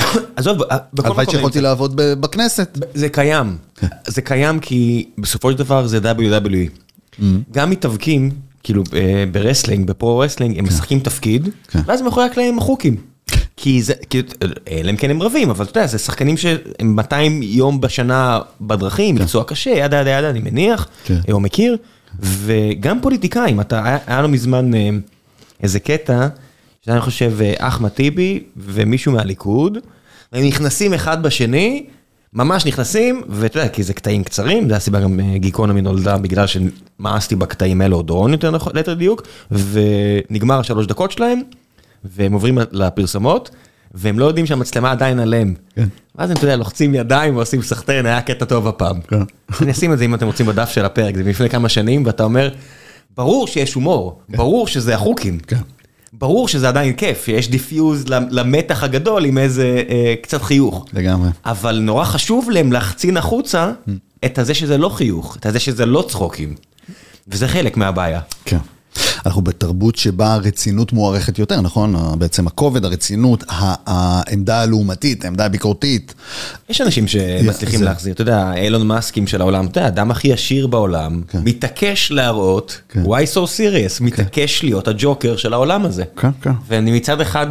עזוב, 0.36 0.58
בכל 0.94 1.06
הלוואי 1.06 1.26
שיכולתי 1.30 1.60
לעבוד 1.60 1.92
בכנסת. 1.96 2.78
זה 2.94 3.08
קיים, 3.08 3.56
זה 4.06 4.22
קיים 4.22 4.60
כי 4.60 5.08
בסופו 5.18 5.52
של 5.52 5.58
דבר 5.58 5.86
זה 5.86 5.98
WWE. 5.98 6.70
גם 7.52 7.70
מתאבקים, 7.70 8.30
כאילו 8.62 8.82
ב 9.32 9.37
wrestling, 9.37 9.86
ב 9.86 9.91
pro-wrestling, 9.91 10.58
הם 10.58 10.64
משחקים 10.64 11.00
תפקיד, 11.00 11.48
ואז 11.86 12.02
מאחורי 12.02 12.26
הקלעים 12.26 12.52
הם 12.52 12.58
צוחקים. 12.58 12.96
כי 13.56 13.82
זה, 13.82 13.92
אלא 14.70 14.90
אם 14.90 14.96
כן 14.96 15.10
הם 15.10 15.22
רבים, 15.22 15.50
אבל 15.50 15.64
אתה 15.64 15.78
יודע, 15.78 15.86
זה 15.86 15.98
שחקנים 15.98 16.36
שהם 16.36 16.58
200 16.82 17.42
יום 17.42 17.80
בשנה 17.80 18.40
בדרכים, 18.60 19.14
מקצוע 19.14 19.44
קשה, 19.44 19.70
yada 19.70 20.00
yada 20.00 20.10
yada, 20.10 20.30
אני 20.30 20.40
מניח, 20.40 20.88
או 21.32 21.40
מכיר, 21.40 21.76
וגם 22.20 23.00
פוליטיקאים, 23.00 23.60
היה 24.06 24.22
לו 24.22 24.28
מזמן 24.28 24.70
איזה 25.62 25.80
קטע, 25.80 26.28
שאני 26.84 27.00
חושב 27.00 27.32
אחמד 27.58 27.88
טיבי 27.88 28.42
ומישהו 28.56 29.12
מהליכוד, 29.12 29.78
הם 30.32 30.44
נכנסים 30.44 30.94
אחד 30.94 31.22
בשני, 31.22 31.86
ממש 32.32 32.66
נכנסים, 32.66 33.22
ואתה 33.28 33.58
יודע, 33.58 33.68
כי 33.68 33.82
זה 33.82 33.94
קטעים 33.94 34.24
קצרים, 34.24 34.68
זה 34.68 34.76
הסיבה 34.76 35.00
גם 35.00 35.20
גיקונומי 35.36 35.80
נולדה 35.80 36.18
בגלל 36.18 36.46
שמאסתי 36.46 37.36
בקטעים 37.36 37.80
האלו, 37.80 37.96
או 37.96 38.02
דורון 38.02 38.32
יותר 38.32 38.50
נכון, 38.50 38.72
ליתר 38.76 38.94
דיוק, 38.94 39.22
ונגמר 39.50 40.58
השלוש 40.58 40.86
דקות 40.86 41.12
שלהם, 41.12 41.40
והם 42.10 42.32
עוברים 42.32 42.58
לפרסומות, 42.72 43.50
והם 43.94 44.18
לא 44.18 44.24
יודעים 44.24 44.46
שהמצלמה 44.46 44.90
עדיין 44.90 45.20
עליהם. 45.20 45.54
ואז 46.14 46.30
הם, 46.30 46.36
אתה 46.36 46.44
יודע, 46.44 46.56
לוחצים 46.56 46.94
ידיים 46.94 47.36
ועושים 47.36 47.62
סחטיין, 47.62 48.06
היה 48.06 48.20
קטע 48.20 48.44
טוב 48.44 48.68
הפעם. 48.68 49.00
אני 49.60 49.70
אשים 49.70 49.92
את 49.92 49.98
זה 49.98 50.04
אם 50.04 50.14
אתם 50.14 50.26
רוצים 50.26 50.46
בדף 50.46 50.68
של 50.68 50.84
הפרק, 50.84 51.16
זה 51.16 51.24
מלפני 51.24 51.50
כמה 51.50 51.68
שנים, 51.68 52.06
ואתה 52.06 52.24
אומר, 52.24 52.50
ברור 53.16 53.46
שיש 53.46 53.74
הומור, 53.74 54.20
ברור 54.28 54.66
שזה 54.66 54.94
החוקים. 54.94 55.38
ברור 56.12 56.48
שזה 56.48 56.68
עדיין 56.68 56.92
כיף, 56.92 57.28
יש 57.28 57.50
defuse 57.50 58.04
למתח 58.08 58.82
הגדול 58.82 59.24
עם 59.24 59.38
איזה 59.38 59.82
קצת 60.22 60.42
חיוך. 60.42 60.86
לגמרי. 60.92 61.28
אבל 61.46 61.78
נורא 61.78 62.04
חשוב 62.04 62.50
להם 62.50 62.72
להחצין 62.72 63.16
החוצה 63.16 63.72
את 64.24 64.38
הזה 64.38 64.54
שזה 64.54 64.78
לא 64.78 64.88
חיוך, 64.88 65.36
את 65.36 65.46
הזה 65.46 65.60
שזה 65.60 65.86
לא 65.86 66.04
צחוקים. 66.08 66.54
וזה 67.28 67.48
חלק 67.48 67.76
מהבעיה. 67.76 68.20
כן. 68.44 68.58
אנחנו 69.26 69.42
בתרבות 69.42 69.96
שבה 69.96 70.34
הרצינות 70.34 70.92
מוערכת 70.92 71.38
יותר, 71.38 71.60
נכון? 71.60 71.94
בעצם 72.18 72.46
הכובד, 72.46 72.84
הרצינות, 72.84 73.44
העמדה 73.86 74.62
הלעומתית, 74.62 75.24
העמדה 75.24 75.44
הביקורתית. 75.44 76.14
יש 76.68 76.80
אנשים 76.80 77.08
שמצליחים 77.08 77.82
להחזיר, 77.82 78.12
אתה 78.12 78.22
יודע, 78.22 78.52
אילון 78.56 78.86
מאסקים 78.86 79.26
של 79.26 79.40
העולם, 79.40 79.66
אתה 79.66 79.78
יודע, 79.78 79.86
האדם 79.86 80.10
הכי 80.10 80.32
עשיר 80.32 80.66
בעולם, 80.66 81.22
מתעקש 81.34 82.10
להראות, 82.10 82.80
why 82.94 83.26
so 83.34 83.38
serious, 83.38 84.02
מתעקש 84.02 84.64
להיות 84.64 84.88
הג'וקר 84.88 85.36
של 85.36 85.52
העולם 85.52 85.84
הזה. 85.84 86.04
כן, 86.16 86.30
כן. 86.42 86.52
ואני 86.68 86.92
מצד 86.92 87.20
אחד 87.20 87.46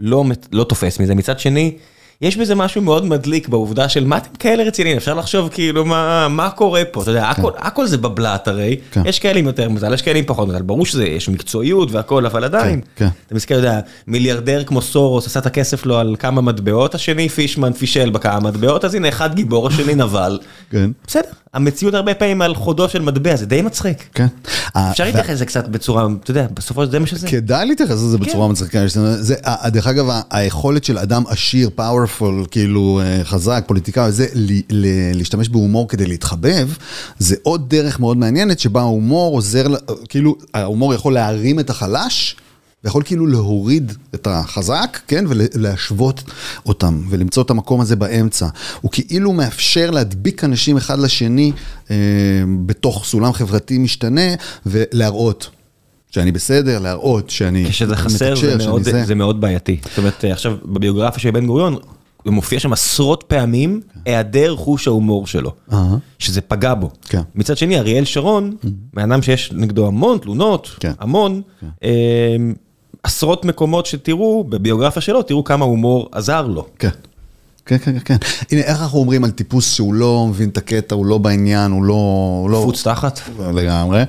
לא 0.00 0.64
תופס 0.68 1.00
מזה, 1.00 1.14
מצד 1.14 1.38
שני, 1.38 1.76
יש 2.20 2.36
בזה 2.36 2.54
משהו 2.54 2.82
מאוד 2.82 3.04
מדליק 3.04 3.48
בעובדה 3.48 3.88
של 3.88 4.04
מה 4.04 4.16
אתם 4.16 4.36
כאלה 4.38 4.62
רציניים, 4.62 4.96
אפשר 4.96 5.14
לחשוב 5.14 5.48
כאילו 5.48 5.84
מה 6.30 6.50
קורה 6.54 6.82
פה, 6.84 7.02
אתה 7.02 7.10
יודע, 7.10 7.30
הכל 7.56 7.86
זה 7.86 7.98
בבלת 7.98 8.48
הרי, 8.48 8.76
יש 9.04 9.18
כאלה 9.18 9.38
עם 9.38 9.46
יותר 9.46 9.68
מזל, 9.70 9.94
יש 9.94 10.02
כאלה 10.02 10.18
עם 10.18 10.24
פחות 10.26 10.48
מזל, 10.48 10.62
ברור 10.62 10.86
שיש 10.86 11.28
מקצועיות 11.28 11.92
והכל, 11.92 12.26
אבל 12.26 12.44
עדיין, 12.44 12.80
אתה 13.26 13.34
מסתכל, 13.34 13.54
אתה 13.54 13.60
יודע, 13.66 13.80
מיליארדר 14.06 14.64
כמו 14.64 14.82
סורוס 14.82 15.26
עשה 15.26 15.40
את 15.40 15.46
הכסף 15.46 15.86
לו 15.86 15.98
על 15.98 16.16
כמה 16.18 16.40
מטבעות, 16.40 16.94
השני 16.94 17.28
פישמן 17.28 17.72
פישל 17.72 18.10
בכמה 18.10 18.40
מטבעות, 18.40 18.84
אז 18.84 18.94
הנה 18.94 19.08
אחד 19.08 19.34
גיבור, 19.34 19.68
השני 19.68 19.94
נבל, 20.04 20.38
בסדר, 21.06 21.28
המציאות 21.56 21.94
הרבה 21.94 22.14
פעמים 22.14 22.42
על 22.42 22.54
חודו 22.54 22.88
של 22.88 23.02
מטבע, 23.02 23.36
זה 23.36 23.46
די 23.46 23.62
מצחיק. 23.62 24.08
כן. 24.14 24.26
אפשר 24.72 25.04
להתייחס 25.04 25.30
לזה 25.30 25.46
קצת 25.46 25.68
בצורה, 25.68 26.06
אתה 26.22 26.30
יודע, 26.30 26.46
בסופו 26.54 26.82
של 26.82 26.88
דבר 26.88 26.92
זה 26.92 26.98
מה 26.98 27.06
שזה. 27.06 27.28
כדאי 27.28 27.66
להתייחס 27.66 27.92
לזה 27.92 28.18
בצורה 28.18 28.48
מצחיקה, 28.48 28.78
דרך 29.66 29.86
אגב, 29.86 30.06
היכולת 30.30 30.84
של 30.84 30.98
אדם 30.98 31.22
עשיר, 31.28 31.70
פאורפול, 31.74 32.44
כאילו 32.50 33.00
חזק, 33.24 33.64
פוליטיקאי, 33.66 34.12
זה 34.12 34.26
להשתמש 35.14 35.48
בהומור 35.48 35.88
כדי 35.88 36.06
להתחבב, 36.06 36.68
זה 37.18 37.36
עוד 37.42 37.70
דרך 37.70 38.00
מאוד 38.00 38.16
מעניינת 38.16 38.60
שבה 38.60 38.80
ההומור 38.80 39.34
עוזר, 39.34 39.66
כאילו, 40.08 40.36
ההומור 40.54 40.94
יכול 40.94 41.14
להרים 41.14 41.60
את 41.60 41.70
החלש. 41.70 42.36
ויכול 42.86 43.02
כאילו 43.02 43.26
להוריד 43.26 43.92
את 44.14 44.26
החזק, 44.26 45.00
כן, 45.08 45.24
ולהשוות 45.28 46.22
אותם, 46.66 47.02
ולמצוא 47.08 47.42
את 47.42 47.50
המקום 47.50 47.80
הזה 47.80 47.96
באמצע. 47.96 48.48
הוא 48.80 48.90
כאילו 48.90 49.32
מאפשר 49.32 49.90
להדביק 49.90 50.44
אנשים 50.44 50.76
אחד 50.76 50.98
לשני 50.98 51.52
אה, 51.90 51.96
בתוך 52.66 53.04
סולם 53.04 53.32
חברתי 53.32 53.78
משתנה, 53.78 54.34
ולהראות. 54.66 55.50
שאני 56.10 56.32
בסדר, 56.32 56.78
להראות 56.78 57.30
שאני 57.30 57.62
מתקשר, 57.62 57.86
כשזה 57.86 57.96
חסר 57.96 58.34
זה 58.36 58.56
מאוד, 58.56 58.82
זה... 58.82 59.04
זה 59.04 59.14
מאוד 59.14 59.40
בעייתי. 59.40 59.80
זאת 59.88 59.98
אומרת, 59.98 60.24
עכשיו 60.24 60.56
בביוגרפיה 60.64 61.18
של 61.20 61.30
בן 61.30 61.46
גוריון, 61.46 61.76
הוא 62.22 62.34
מופיע 62.34 62.60
שם 62.60 62.72
עשרות 62.72 63.24
פעמים, 63.26 63.80
היעדר 64.04 64.56
חוש 64.56 64.88
ההומור 64.88 65.26
שלו, 65.26 65.52
שזה 66.18 66.40
פגע 66.40 66.74
בו. 66.74 66.90
מצד 67.34 67.56
שני, 67.56 67.78
אריאל 67.78 68.04
שרון, 68.04 68.56
מאדם 68.94 69.22
שיש 69.22 69.52
נגדו 69.52 69.86
המון 69.86 70.18
תלונות, 70.18 70.84
המון, 70.98 71.42
עשרות 73.06 73.44
מקומות 73.44 73.86
שתראו, 73.86 74.44
בביוגרפיה 74.44 75.02
שלו, 75.02 75.22
תראו 75.22 75.44
כמה 75.44 75.64
הומור 75.64 76.08
עזר 76.12 76.46
לו. 76.46 76.66
כן. 76.78 76.88
כן, 77.66 77.78
כן, 77.78 77.98
כן. 78.04 78.16
הנה, 78.50 78.60
איך 78.60 78.80
אנחנו 78.80 78.98
אומרים 78.98 79.24
על 79.24 79.30
טיפוס 79.30 79.74
שהוא 79.74 79.94
לא 79.94 80.26
מבין 80.30 80.48
את 80.48 80.56
הקטע, 80.56 80.94
הוא 80.94 81.06
לא 81.06 81.18
בעניין, 81.18 81.70
הוא 81.70 81.84
לא... 81.84 82.60
חוץ 82.64 82.82
תחת? 82.82 83.20
לגמרי. 83.54 84.02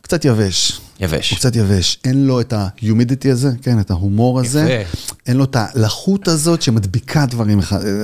קצת 0.00 0.24
יבש. 0.24 0.80
יבש. 1.00 1.30
הוא 1.30 1.38
קצת 1.38 1.56
יבש. 1.56 1.98
אין 2.04 2.26
לו 2.26 2.40
את 2.40 2.52
ה-humidity 2.52 3.30
הזה, 3.30 3.50
כן, 3.62 3.80
את 3.80 3.90
ההומור 3.90 4.40
הזה. 4.40 4.60
יפה. 4.82 5.16
אין 5.26 5.36
לו 5.36 5.44
את 5.44 5.56
הלחות 5.58 6.28
הזאת 6.28 6.62
שמדביקה 6.62 7.26
דברים, 7.26 7.60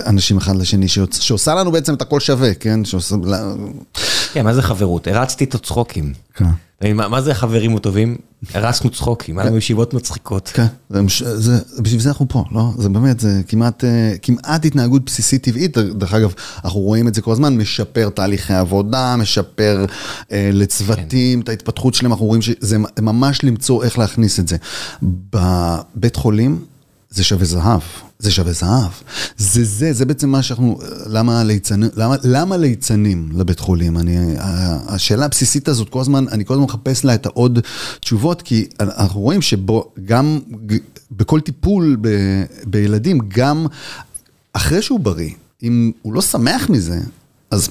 אנשים 0.07 0.37
אחד 0.37 0.57
לשני, 0.57 0.87
שעושה 1.11 1.55
לנו 1.55 1.73
בעצם 1.73 1.95
את 1.95 2.03
הכל 2.03 2.21
שווה, 2.21 2.55
כן? 2.55 2.85
שעושה... 2.85 3.17
כן, 4.33 4.45
מה 4.45 4.55
זה 4.55 4.63
חברות? 4.63 5.07
הרצתי 5.07 5.45
את 5.45 5.55
הצחוקים. 5.55 6.13
כן. 6.35 6.45
מה 6.93 7.21
זה 7.21 7.35
חברים 7.35 7.79
טובים? 7.79 8.17
הרסנו 8.55 8.91
צחוקים, 8.91 9.39
היה 9.39 9.47
לנו 9.49 9.57
ישיבות 9.57 9.95
מצחיקות. 9.95 10.49
כן, 10.55 10.67
בשביל 10.91 12.01
זה 12.01 12.09
אנחנו 12.09 12.29
פה, 12.29 12.45
לא? 12.51 12.73
זה 12.79 12.89
באמת, 12.89 13.21
זה 13.21 13.41
כמעט 14.23 14.65
התנהגות 14.65 15.05
בסיסית 15.05 15.43
טבעית, 15.45 15.79
דרך 15.79 16.15
אגב, 16.15 16.35
אנחנו 16.65 16.81
רואים 16.81 17.09
את 17.09 17.15
זה 17.15 17.23
כל 17.23 17.33
הזמן, 17.33 17.57
משפר 17.57 18.09
תהליכי 18.09 18.55
עבודה, 18.55 19.17
משפר 19.17 19.85
לצוותים, 20.31 21.41
את 21.41 21.49
ההתפתחות 21.49 21.95
שלהם, 21.95 22.13
אנחנו 22.13 22.27
רואים 22.27 22.43
שזה 22.43 22.77
ממש 23.01 23.45
למצוא 23.45 23.85
איך 23.85 23.99
להכניס 23.99 24.41
את 24.41 24.49
זה. 24.49 24.57
בבית 25.03 26.17
חולים 26.17 26.65
זה 27.11 27.25
שווה 27.25 27.45
זהב. 27.45 27.81
זה 28.19 28.31
שווה 28.31 28.53
זהב. 28.53 28.91
זה 29.37 29.65
זה, 29.65 29.93
זה 29.93 30.05
בעצם 30.05 30.29
מה 30.31 30.43
שאנחנו, 30.43 30.79
למה 31.07 31.45
ליצנים, 31.45 31.91
למה, 31.97 32.17
למה 32.25 32.57
ליצנים 32.57 33.29
לבית 33.35 33.61
חולים? 33.61 33.99
אני, 33.99 34.35
השאלה 34.89 35.25
הבסיסית 35.25 35.69
הזאת, 35.69 35.89
כל 35.89 36.01
הזמן, 36.01 36.29
אני 36.29 36.45
כל 36.45 36.55
הזמן 36.55 36.65
מחפש 36.65 37.05
לה 37.05 37.15
את 37.15 37.27
העוד 37.27 37.59
תשובות, 38.01 38.43
כי 38.43 38.67
אנחנו 38.81 39.21
רואים 39.21 39.43
שבו, 39.43 39.93
גם 40.05 40.39
בכל 41.11 41.41
טיפול 41.41 41.97
ב, 42.01 42.09
בילדים, 42.67 43.19
גם 43.29 43.67
אחרי 44.53 44.83
שהוא 44.83 45.01
בריא, 45.01 45.31
אם 45.63 45.93
הוא 46.03 46.13
לא 46.15 46.23
שמח 46.23 46.71
מזה, 46.71 47.01
אז 47.51 47.69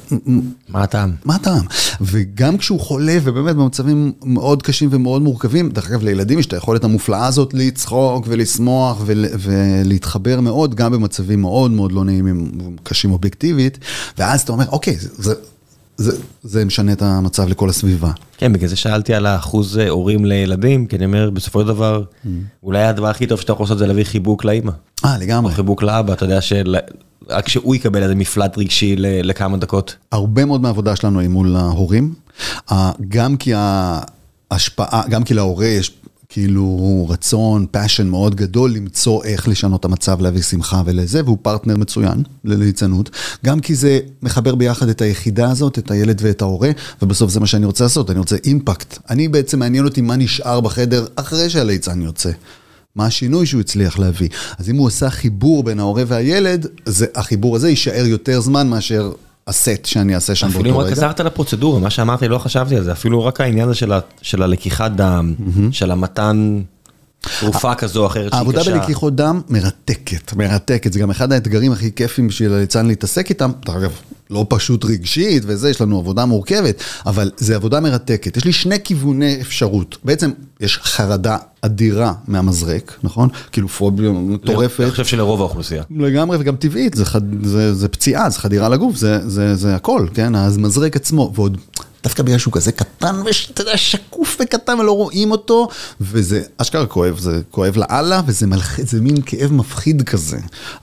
מה 0.69 0.83
הטעם? 0.83 1.11
מה 1.25 1.35
הטעם? 1.35 1.65
וגם 2.01 2.57
כשהוא 2.57 2.79
חולה 2.79 3.17
ובאמת 3.23 3.55
במצבים 3.55 4.11
מאוד 4.23 4.63
קשים 4.63 4.89
ומאוד 4.91 5.21
מורכבים, 5.21 5.69
דרך 5.69 5.89
אגב 5.89 6.03
לילדים 6.03 6.39
יש 6.39 6.45
את 6.45 6.53
היכולת 6.53 6.83
המופלאה 6.83 7.25
הזאת 7.25 7.53
לצחוק 7.53 8.25
ולשמוח 8.27 9.01
ולהתחבר 9.39 10.39
מאוד, 10.39 10.75
גם 10.75 10.91
במצבים 10.91 11.41
מאוד 11.41 11.71
מאוד 11.71 11.91
לא 11.91 12.05
נעימים 12.05 12.51
וקשים 12.77 13.11
אובייקטיבית, 13.11 13.77
ואז 14.17 14.41
אתה 14.41 14.51
אומר, 14.51 14.65
אוקיי, 14.69 14.95
זה... 14.99 15.33
זה, 15.97 16.17
זה 16.43 16.65
משנה 16.65 16.91
את 16.91 17.01
המצב 17.01 17.47
לכל 17.47 17.69
הסביבה. 17.69 18.11
כן, 18.37 18.53
בגלל 18.53 18.69
זה 18.69 18.75
שאלתי 18.75 19.13
על 19.13 19.25
האחוז 19.25 19.77
הורים 19.77 20.25
לילדים, 20.25 20.85
כי 20.85 20.95
אני 20.95 21.05
אומר, 21.05 21.29
בסופו 21.29 21.61
של 21.61 21.67
דבר, 21.67 22.03
אולי 22.63 22.83
הדבר 22.83 23.07
הכי 23.07 23.27
טוב 23.27 23.39
שאתה 23.39 23.53
יכול 23.53 23.63
לעשות 23.63 23.77
זה 23.77 23.87
להביא 23.87 24.03
חיבוק 24.03 24.45
לאמא. 24.45 24.71
אה, 25.05 25.17
לגמרי. 25.17 25.51
או 25.51 25.55
חיבוק 25.55 25.83
לאבא, 25.83 26.13
אתה 26.13 26.25
יודע 26.25 26.41
של... 26.41 26.75
רק 27.29 27.47
שהוא 27.49 27.75
יקבל 27.75 28.03
איזה 28.03 28.15
מפלט 28.15 28.57
רגשי 28.57 28.95
לכמה 28.97 29.57
דקות. 29.57 29.95
הרבה 30.11 30.45
מאוד 30.45 30.61
מהעבודה 30.61 30.95
שלנו 30.95 31.19
היא 31.19 31.29
מול 31.29 31.55
ההורים, 31.55 32.13
גם 33.07 33.37
כי 33.37 33.51
ההשפעה, 34.51 35.01
גם 35.09 35.23
כי 35.23 35.33
להורה 35.33 35.65
יש 35.65 35.91
כאילו 36.31 37.07
רצון, 37.09 37.65
passion 37.73 38.03
מאוד 38.03 38.35
גדול 38.35 38.71
למצוא 38.71 39.23
איך 39.23 39.47
לשנות 39.47 39.79
את 39.79 39.85
המצב, 39.85 40.21
להביא 40.21 40.41
שמחה 40.41 40.81
ולזה, 40.85 41.21
והוא 41.25 41.37
פרטנר 41.41 41.77
מצוין 41.77 42.23
לליצנות, 42.43 43.09
גם 43.45 43.59
כי 43.59 43.75
זה 43.75 43.99
מחבר 44.23 44.55
ביחד 44.55 44.89
את 44.89 45.01
היחידה 45.01 45.51
הזאת, 45.51 45.79
את 45.79 45.91
הילד 45.91 46.21
ואת 46.23 46.41
ההורה, 46.41 46.71
ובסוף 47.01 47.31
זה 47.31 47.39
מה 47.39 47.47
שאני 47.47 47.65
רוצה 47.65 47.83
לעשות, 47.83 48.09
אני 48.09 48.19
רוצה 48.19 48.35
אימפקט. 48.45 48.97
אני 49.09 49.27
בעצם 49.27 49.59
מעניין 49.59 49.85
אותי 49.85 50.01
מה 50.01 50.15
נשאר 50.15 50.59
בחדר 50.59 51.05
אחרי 51.15 51.49
שהליצן 51.49 52.01
יוצא. 52.01 52.31
מה 52.99 53.05
השינוי 53.05 53.45
שהוא 53.45 53.61
הצליח 53.61 53.99
להביא. 53.99 54.29
אז 54.57 54.69
אם 54.69 54.75
הוא 54.75 54.87
עושה 54.87 55.09
חיבור 55.09 55.63
בין 55.63 55.79
ההורה 55.79 56.03
והילד, 56.07 56.67
זה, 56.85 57.05
החיבור 57.15 57.55
הזה 57.55 57.69
יישאר 57.69 58.05
יותר 58.05 58.39
זמן 58.41 58.67
מאשר 58.67 59.11
הסט 59.47 59.85
שאני 59.85 60.15
אעשה 60.15 60.35
שם 60.35 60.47
באותו 60.47 60.59
רגע. 60.59 60.69
אפילו 60.69 60.77
רק 60.77 60.91
עזרת 60.91 61.19
לפרוצדורה, 61.19 61.79
מה 61.79 61.89
שאמרתי, 61.89 62.27
לא 62.27 62.37
חשבתי 62.37 62.75
על 62.75 62.83
זה, 62.83 62.91
אפילו 62.91 63.25
רק 63.25 63.41
העניין 63.41 63.69
הזה 63.69 63.77
של, 63.77 63.91
ה, 63.93 63.99
של 64.21 64.43
הלקיחת 64.43 64.91
דם, 64.91 65.33
mm-hmm. 65.39 65.61
של 65.71 65.91
המתן 65.91 66.61
תרופה 67.39 67.75
כזו 67.75 68.01
או 68.01 68.07
אחרת 68.07 68.31
שהיא 68.31 68.37
העבודה 68.37 68.61
קשה. 68.61 68.79
בלקיחות 68.79 69.15
דם 69.15 69.41
מרתקת, 69.49 70.33
מרתקת, 70.33 70.93
זה 70.93 70.99
גם 70.99 71.09
אחד 71.09 71.31
האתגרים 71.31 71.71
הכי 71.71 71.91
כיפים 71.91 72.27
בשביל 72.27 72.53
הליצן 72.53 72.85
להתעסק 72.85 73.29
איתם, 73.29 73.51
אגב, 73.67 73.91
לא 74.29 74.45
פשוט 74.49 74.85
רגשית 74.85 75.43
וזה, 75.45 75.69
יש 75.69 75.81
לנו 75.81 75.99
עבודה 75.99 76.25
מורכבת, 76.25 76.83
אבל 77.05 77.31
זה 77.37 77.55
עבודה 77.55 77.79
מרתקת. 77.79 78.37
יש 78.37 78.45
לי 78.45 78.53
שני 78.53 78.75
כיווני 78.83 79.41
אפשרות, 79.41 79.97
בעצם 80.03 80.31
יש 80.59 80.77
חרדה 80.77 81.37
אדירה 81.61 82.13
מהמזרק, 82.27 82.95
נכון? 83.03 83.29
כאילו 83.51 83.67
פוביה 83.67 84.11
מטורפת. 84.11 84.81
אני 84.81 84.91
חושב 84.91 85.05
שלרוב 85.05 85.41
האוכלוסייה. 85.41 85.83
לגמרי 85.97 86.37
וגם 86.39 86.55
טבעית, 86.55 86.93
זה, 86.93 87.05
חד, 87.05 87.21
זה, 87.43 87.73
זה 87.73 87.87
פציעה, 87.87 88.29
זה 88.29 88.39
חדירה 88.39 88.69
לגוף, 88.69 88.95
זה, 88.95 89.29
זה, 89.29 89.55
זה 89.55 89.75
הכל, 89.75 90.07
כן? 90.13 90.35
אז 90.35 90.57
מזרק 90.57 90.95
עצמו, 90.95 91.31
ועוד 91.35 91.57
דווקא 92.03 92.23
בגלל 92.23 92.37
שהוא 92.37 92.53
כזה 92.53 92.71
קטן, 92.71 93.15
ואתה 93.25 93.61
יודע, 93.61 93.77
שקוף 93.77 94.37
וקטן 94.39 94.79
ולא 94.79 94.91
רואים 94.91 95.31
אותו, 95.31 95.67
וזה 96.01 96.41
אשכרה 96.57 96.85
כואב, 96.85 97.19
זה 97.19 97.41
כואב 97.51 97.77
לאללה, 97.77 98.21
וזה 98.25 98.47
מלחיץ, 98.47 98.91
זה 98.91 99.01
מין 99.01 99.21
כאב 99.25 99.53
מפחיד 99.53 100.01
כזה. 100.01 100.37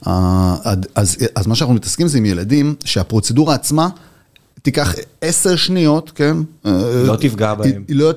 אה, 0.07 0.55
אז, 0.95 1.17
אז 1.35 1.47
מה 1.47 1.55
שאנחנו 1.55 1.75
מתעסקים 1.75 2.07
זה 2.07 2.17
עם 2.17 2.25
ילדים, 2.25 2.75
שהפרוצדורה 2.85 3.55
עצמה, 3.55 3.89
תיקח 4.61 4.95
עשר 5.21 5.55
שניות, 5.55 6.11
כן? 6.15 6.37
לא 6.65 7.15
תפגע 7.19 7.53
בהם. 7.53 7.83
היא, 7.87 7.95
לא, 7.95 8.13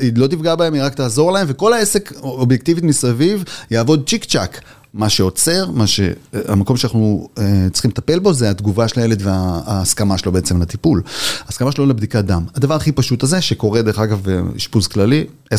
היא 0.00 0.12
לא 0.16 0.26
תפגע 0.26 0.54
בהם, 0.54 0.74
היא 0.74 0.82
רק 0.82 0.94
תעזור 0.94 1.32
להם, 1.32 1.46
וכל 1.50 1.72
העסק 1.72 2.12
אובייקטיבית 2.22 2.84
מסביב 2.84 3.44
יעבוד 3.70 4.08
צ'יק 4.08 4.24
צ'אק. 4.24 4.60
מה 4.94 5.08
שעוצר, 5.08 5.70
מה 5.70 5.86
ש... 5.86 6.00
המקום 6.32 6.76
שאנחנו 6.76 7.28
uh, 7.36 7.40
צריכים 7.72 7.90
לטפל 7.90 8.18
בו 8.18 8.32
זה 8.32 8.50
התגובה 8.50 8.88
של 8.88 9.00
הילד 9.00 9.22
וההסכמה 9.22 10.18
שלו 10.18 10.32
בעצם 10.32 10.62
לטיפול. 10.62 11.02
ההסכמה 11.46 11.72
שלו 11.72 11.86
לבדיקת 11.86 12.24
דם. 12.24 12.44
הדבר 12.54 12.74
הכי 12.74 12.92
פשוט 12.92 13.22
הזה, 13.22 13.40
שקורה 13.40 13.82
דרך 13.82 13.98
אגב 13.98 14.20
באשפוז 14.22 14.86
כללי, 14.86 15.24
10-15 15.54 15.56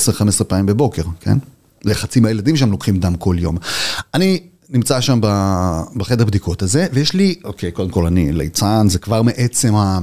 פעמים 0.48 0.66
בבוקר, 0.66 1.04
כן? 1.20 1.38
לחצי 1.86 2.20
מהילדים 2.20 2.58
שם 2.58 2.72
לוקחים 2.72 3.00
דם 3.00 3.16
כל 3.16 3.36
יום. 3.40 3.58
אני 4.14 4.40
נמצא 4.70 5.02
שם 5.02 5.20
בחדר 5.96 6.26
בדיקות 6.26 6.62
הזה, 6.62 6.88
ויש 6.94 7.14
לי, 7.14 7.36
אוקיי, 7.44 7.72
קודם 7.72 7.90
כל 7.90 8.06
אני 8.06 8.32
ליצן, 8.32 8.88
זה 8.90 9.00
כבר 9.00 9.22
מעצם 9.22 9.76
ה... 9.76 10.00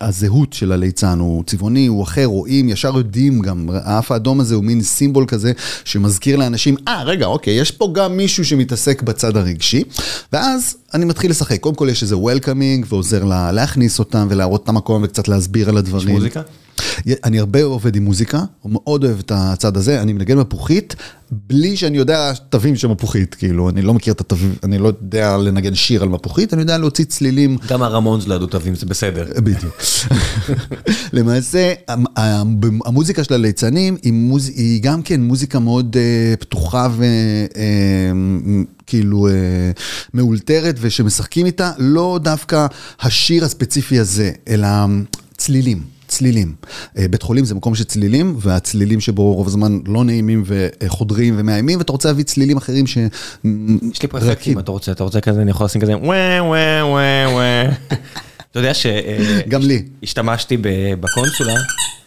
הזהות 0.00 0.52
של 0.52 0.72
הליצן 0.72 1.18
הוא 1.18 1.44
צבעוני, 1.46 1.86
הוא 1.86 2.02
אחר, 2.02 2.24
רואים, 2.24 2.68
ישר 2.68 2.96
יודעים 2.96 3.42
גם, 3.42 3.70
האף 3.72 4.12
האדום 4.12 4.40
הזה 4.40 4.54
הוא 4.54 4.64
מין 4.64 4.82
סימבול 4.82 5.26
כזה 5.26 5.52
שמזכיר 5.84 6.36
לאנשים, 6.36 6.76
אה, 6.88 7.02
ah, 7.02 7.04
רגע, 7.04 7.26
אוקיי, 7.26 7.54
יש 7.54 7.70
פה 7.70 7.90
גם 7.94 8.16
מישהו 8.16 8.44
שמתעסק 8.44 9.02
בצד 9.02 9.36
הרגשי, 9.36 9.82
ואז 10.32 10.76
אני 10.94 11.04
מתחיל 11.04 11.30
לשחק. 11.30 11.60
קודם 11.60 11.74
כל 11.74 11.88
יש 11.90 12.02
איזה 12.02 12.16
וולקאמינג 12.16 12.86
ועוזר 12.88 13.24
לה, 13.24 13.52
להכניס 13.52 13.98
אותם 13.98 14.26
ולהראות 14.30 14.64
את 14.64 14.68
המקום 14.68 15.02
וקצת 15.02 15.28
להסביר 15.28 15.68
על 15.68 15.76
הדברים. 15.76 16.08
יש 16.08 16.14
מוזיקה? 16.14 16.42
אני 17.24 17.38
הרבה 17.38 17.64
עובד 17.64 17.96
עם 17.96 18.04
מוזיקה, 18.04 18.42
הוא 18.60 18.72
מאוד 18.72 19.04
אוהב 19.04 19.18
את 19.18 19.32
הצד 19.34 19.76
הזה, 19.76 20.02
אני 20.02 20.12
מנגן 20.12 20.38
מפוחית, 20.38 20.96
בלי 21.30 21.76
שאני 21.76 21.96
יודע 21.96 22.32
תווים 22.48 22.76
של 22.76 22.88
מפוחית, 22.88 23.34
כאילו, 23.34 23.68
אני 23.68 23.82
לא 23.82 23.94
מכיר 23.94 24.12
את 24.12 24.20
התווים, 24.20 24.54
אני 24.62 24.78
לא 24.78 24.88
יודע 24.88 25.36
לנגן 25.36 25.74
שיר 25.74 26.02
על 26.02 26.08
מפוחית, 26.08 26.54
אני 26.54 26.62
יודע 26.62 26.78
להוציא 26.78 27.04
צלילים. 27.04 27.56
גם 27.68 27.82
הרמונס 27.82 28.26
לא 28.26 28.34
ידעו 28.34 28.46
תווים, 28.46 28.74
זה 28.74 28.86
בסדר. 28.86 29.26
בדיוק. 29.36 29.82
למעשה, 31.12 31.72
המוזיקה 32.84 33.24
של 33.24 33.34
הליצנים 33.34 33.96
היא, 34.02 34.12
מוז... 34.12 34.48
היא 34.48 34.82
גם 34.82 35.02
כן 35.02 35.20
מוזיקה 35.20 35.58
מאוד 35.58 35.96
uh, 35.96 36.36
פתוחה 36.40 36.88
וכאילו 38.84 39.28
uh, 39.28 39.30
uh, 39.30 39.80
מאולתרת, 40.14 40.76
ושמשחקים 40.80 41.46
איתה, 41.46 41.70
לא 41.78 42.18
דווקא 42.22 42.66
השיר 43.00 43.44
הספציפי 43.44 43.98
הזה, 43.98 44.32
אלא 44.48 44.68
צלילים. 45.36 45.93
צלילים. 46.14 46.54
בית 46.94 47.22
חולים 47.22 47.44
זה 47.44 47.54
מקום 47.54 47.74
של 47.74 47.84
צלילים, 47.84 48.36
והצלילים 48.38 49.00
שבו 49.00 49.34
רוב 49.34 49.46
הזמן 49.46 49.78
לא 49.86 50.04
נעימים 50.04 50.42
וחודרים 50.46 51.34
ומאיימים, 51.38 51.78
ואתה 51.78 51.92
רוצה 51.92 52.08
להביא 52.08 52.24
צלילים 52.24 52.56
אחרים 52.56 52.86
ש... 52.86 52.98
יש 53.92 54.02
לי 54.02 54.08
פה 54.08 54.18
אפקטים, 54.18 54.58
אתה 54.58 54.70
רוצה, 54.70 54.92
אתה 54.92 55.04
רוצה 55.04 55.20
כזה, 55.20 55.42
אני 55.42 55.50
יכול 55.50 55.66
לשים 55.66 55.80
כזה 55.80 55.96
ואה 55.96 56.44
ואה 56.44 56.86
ואה 56.86 57.34
ואה. 57.36 57.72
אתה 58.50 58.58
יודע 58.58 58.74
ש... 58.74 58.86
גם 59.48 59.62
לי. 59.62 59.82
השתמשתי 60.02 60.56
בקונסולה. 61.00 61.54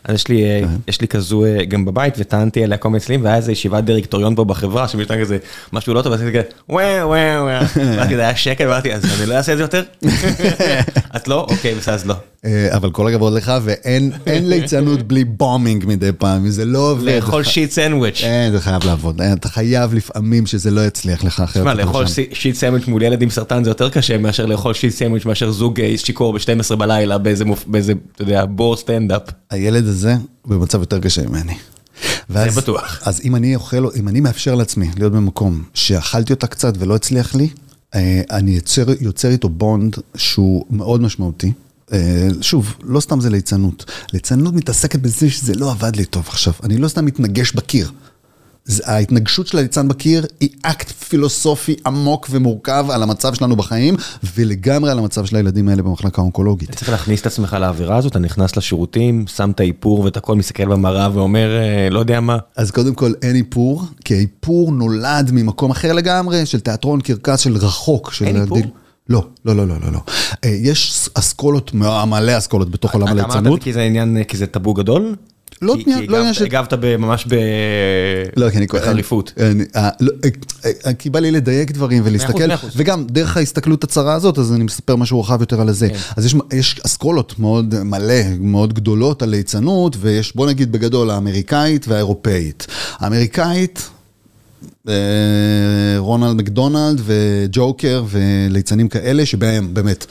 אז 0.07 0.15
יש 0.15 0.27
לי, 0.27 0.43
יש 0.87 1.01
לי 1.01 1.07
כזו 1.07 1.43
גם 1.67 1.85
בבית 1.85 2.13
וטענתי 2.17 2.63
עליה 2.63 2.77
כל 2.77 2.89
מיני 2.89 2.99
צלילים 2.99 3.25
והיה 3.25 3.35
איזה 3.35 3.51
ישיבת 3.51 3.83
דירקטוריון 3.83 4.35
פה 4.35 4.45
בחברה 4.45 4.87
שמשתנה 4.87 5.21
כזה 5.21 5.37
משהו 5.73 5.93
לא 5.93 6.01
טוב 6.01 6.11
ועשיתי 6.11 6.29
כזה 6.29 6.41
ואה 6.69 7.07
ואה 7.07 7.43
ואה. 7.43 7.61
ואז 7.75 8.09
כזה 8.09 8.21
היה 8.21 8.35
שקט 8.35 8.61
ואמרתי 8.61 8.93
אז 8.93 9.05
אני 9.21 9.29
לא 9.29 9.33
אעשה 9.33 9.51
את 9.51 9.57
זה 9.57 9.63
יותר? 9.63 9.83
את 11.15 11.27
לא? 11.27 11.47
אוקיי 11.49 11.75
בסדר 11.75 11.93
אז 11.93 12.05
לא. 12.05 12.15
אבל 12.69 12.91
כל 12.91 13.07
הכבוד 13.07 13.33
לך 13.33 13.51
ואין 13.63 14.11
ליצנות 14.27 15.01
בלי 15.01 15.23
bombing 15.23 15.85
מדי 15.87 16.11
פעם, 16.17 16.49
זה 16.49 16.65
לא 16.65 16.91
עובד. 16.91 17.03
לאכול 17.03 17.43
shit 17.43 17.71
sandwich. 17.71 18.21
אין, 18.23 18.51
זה 18.51 18.61
חייב 18.61 18.85
לעבוד, 18.85 19.21
אתה 19.21 19.49
חייב 19.49 19.93
לפעמים 19.93 20.45
שזה 20.45 20.71
לא 20.71 20.85
יצליח 20.85 21.23
לך 21.23 21.39
אחרת. 21.39 21.63
תשמע, 21.63 21.73
לאכול 21.73 22.05
shit 22.33 22.55
sandwich 22.55 22.87
מול 22.87 23.01
ילד 23.01 23.21
עם 23.21 23.29
סרטן 23.29 23.63
זה 23.63 23.69
יותר 23.69 23.89
קשה 23.89 24.17
מאשר 24.17 24.45
לאכול 24.45 24.73
shit 24.73 24.93
sandwich 24.93 25.25
מאשר 25.25 25.51
זוג 25.51 25.79
שיכור 25.97 26.33
ב-12 26.33 26.75
בלילה 26.75 27.17
באיזה, 27.17 27.43
אתה 28.15 28.21
יודע, 28.21 28.45
בר 28.45 28.77
סטנדאפ. 28.77 29.21
הילד 29.49 29.87
הזה 29.87 29.96
במצב 30.45 30.79
יותר 30.79 30.99
קשה 30.99 31.27
ממני. 31.27 31.53
ואז, 32.29 32.53
זה 32.53 32.61
בטוח. 32.61 33.01
אז 33.05 33.21
אם 33.23 33.35
אני 33.35 33.55
אוכל, 33.55 33.85
אם 33.95 34.07
אני 34.07 34.19
מאפשר 34.19 34.55
לעצמי 34.55 34.89
להיות 34.97 35.13
במקום 35.13 35.63
שאכלתי 35.73 36.33
אותה 36.33 36.47
קצת 36.47 36.73
ולא 36.79 36.95
הצליח 36.95 37.35
לי, 37.35 37.49
אני 38.31 38.51
יוצר, 38.51 38.85
יוצר 38.99 39.29
איתו 39.29 39.49
bond 39.49 39.95
שהוא 40.15 40.65
מאוד 40.69 41.01
משמעותי. 41.01 41.51
שוב, 42.41 42.75
לא 42.83 42.99
סתם 42.99 43.21
זה 43.21 43.29
ליצנות. 43.29 43.85
ליצנות 44.13 44.53
מתעסקת 44.53 44.99
בזה 44.99 45.29
שזה 45.29 45.55
לא 45.55 45.71
עבד 45.71 45.95
לי 45.95 46.05
טוב 46.05 46.25
עכשיו. 46.27 46.53
אני 46.63 46.77
לא 46.77 46.87
סתם 46.87 47.05
מתנגש 47.05 47.51
בקיר. 47.51 47.91
ההתנגשות 48.83 49.47
של 49.47 49.57
הליצן 49.57 49.87
בקיר 49.87 50.25
היא 50.39 50.49
אקט 50.61 50.91
פילוסופי 50.91 51.75
עמוק 51.85 52.27
ומורכב 52.31 52.85
על 52.89 53.03
המצב 53.03 53.33
שלנו 53.33 53.55
בחיים, 53.55 53.95
ולגמרי 54.35 54.91
על 54.91 54.99
המצב 54.99 55.25
של 55.25 55.35
הילדים 55.35 55.69
האלה 55.69 55.83
במחלקה 55.83 56.21
האונקולוגית. 56.21 56.69
אתה 56.69 56.77
צריך 56.77 56.89
להכניס 56.89 57.21
את 57.21 57.25
עצמך 57.25 57.57
לאווירה 57.59 57.97
הזאת, 57.97 58.11
אתה 58.11 58.19
נכנס 58.19 58.57
לשירותים, 58.57 59.25
שם 59.27 59.51
את 59.51 59.59
האיפור 59.59 59.99
ואת 59.99 60.17
הכל, 60.17 60.35
מסתכל 60.35 60.65
במראה 60.65 61.09
ואומר, 61.13 61.49
לא 61.91 61.99
יודע 61.99 62.19
מה. 62.19 62.37
אז 62.55 62.71
קודם 62.71 62.95
כל 62.95 63.13
אין 63.21 63.35
איפור, 63.35 63.83
כי 64.05 64.15
האיפור 64.15 64.71
נולד 64.71 65.31
ממקום 65.33 65.71
אחר 65.71 65.93
לגמרי, 65.93 66.45
של 66.45 66.59
תיאטרון 66.59 67.01
קרקס 67.01 67.39
של 67.39 67.57
רחוק. 67.57 68.11
אין 68.21 68.41
איפור? 68.41 68.57
לא, 69.09 69.25
לא, 69.45 69.55
לא, 69.55 69.67
לא, 69.67 69.75
לא, 69.81 69.91
לא. 69.91 69.99
יש 70.45 71.09
אסכולות, 71.13 71.73
מלא 71.73 72.37
אסכולות 72.37 72.69
בתוך 72.69 72.93
עולם 72.93 73.07
הליצנות. 73.07 73.31
אתה 73.31 73.49
אמרת 73.49 73.63
כי 73.63 73.73
זה 73.73 73.81
עניין, 73.81 74.23
כי 74.23 74.37
זה 74.37 74.47
טאבו 74.47 74.73
גדול? 74.73 75.15
לא 75.61 75.75
עניין 76.09 76.33
של... 76.33 76.45
הגבת 76.45 76.73
ממש 76.73 77.27
בחריפות. 78.73 79.33
כי 80.99 81.09
בא 81.09 81.19
לי 81.19 81.31
לדייק 81.31 81.71
דברים 81.71 82.03
ולהסתכל, 82.05 82.43
וגם 82.75 83.05
דרך 83.07 83.37
ההסתכלות 83.37 83.83
הצרה 83.83 84.13
הזאת, 84.13 84.37
אז 84.37 84.53
אני 84.53 84.63
מספר 84.63 84.95
משהו 84.95 85.21
רחב 85.21 85.41
יותר 85.41 85.61
על 85.61 85.71
זה. 85.71 85.87
אז 86.17 86.35
יש 86.53 86.79
אסכולות 86.85 87.39
מאוד 87.39 87.83
מלא, 87.83 88.23
מאוד 88.39 88.73
גדולות 88.73 89.21
על 89.21 89.29
ליצנות, 89.29 89.95
ויש 89.99 90.35
בוא 90.35 90.47
נגיד 90.47 90.71
בגדול 90.71 91.09
האמריקאית 91.09 91.87
והאירופאית. 91.87 92.67
האמריקאית... 92.99 93.89
רונלד 95.97 96.35
מקדונלד 96.35 97.01
וג'וקר 97.05 98.03
וליצנים 98.09 98.87
כאלה 98.87 99.25
שבהם 99.25 99.73
באמת 99.73 100.05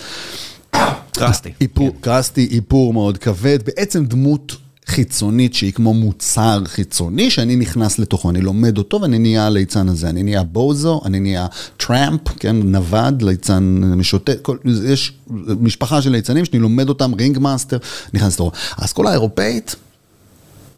קרסטי, 1.12 1.52
קרסטי, 2.00 2.48
איפור 2.50 2.92
מאוד 2.92 3.18
כבד, 3.18 3.58
בעצם 3.66 4.04
דמות 4.04 4.56
חיצונית 4.86 5.54
שהיא 5.54 5.72
כמו 5.72 5.94
מוצר 5.94 6.62
חיצוני 6.64 7.30
שאני 7.30 7.56
נכנס 7.56 7.98
לתוכו, 7.98 8.30
אני 8.30 8.40
לומד 8.40 8.78
אותו 8.78 9.00
ואני 9.00 9.18
נהיה 9.18 9.46
הליצן 9.46 9.88
הזה, 9.88 10.10
אני 10.10 10.22
נהיה 10.22 10.42
בוזו, 10.42 11.00
אני 11.04 11.20
נהיה 11.20 11.46
tramp, 11.76 12.20
כן, 12.28 12.56
נווד, 12.56 13.22
ליצן 13.22 13.80
משוטט, 13.96 14.48
יש 14.84 15.12
משפחה 15.60 16.02
של 16.02 16.10
ליצנים 16.10 16.44
שאני 16.44 16.58
לומד 16.58 16.88
אותם, 16.88 17.14
ring 17.14 17.38
master, 17.38 17.78
נכנס 18.14 18.34
לתוכו. 18.34 18.50
האסכולה 18.76 19.10
האירופאית, 19.10 19.76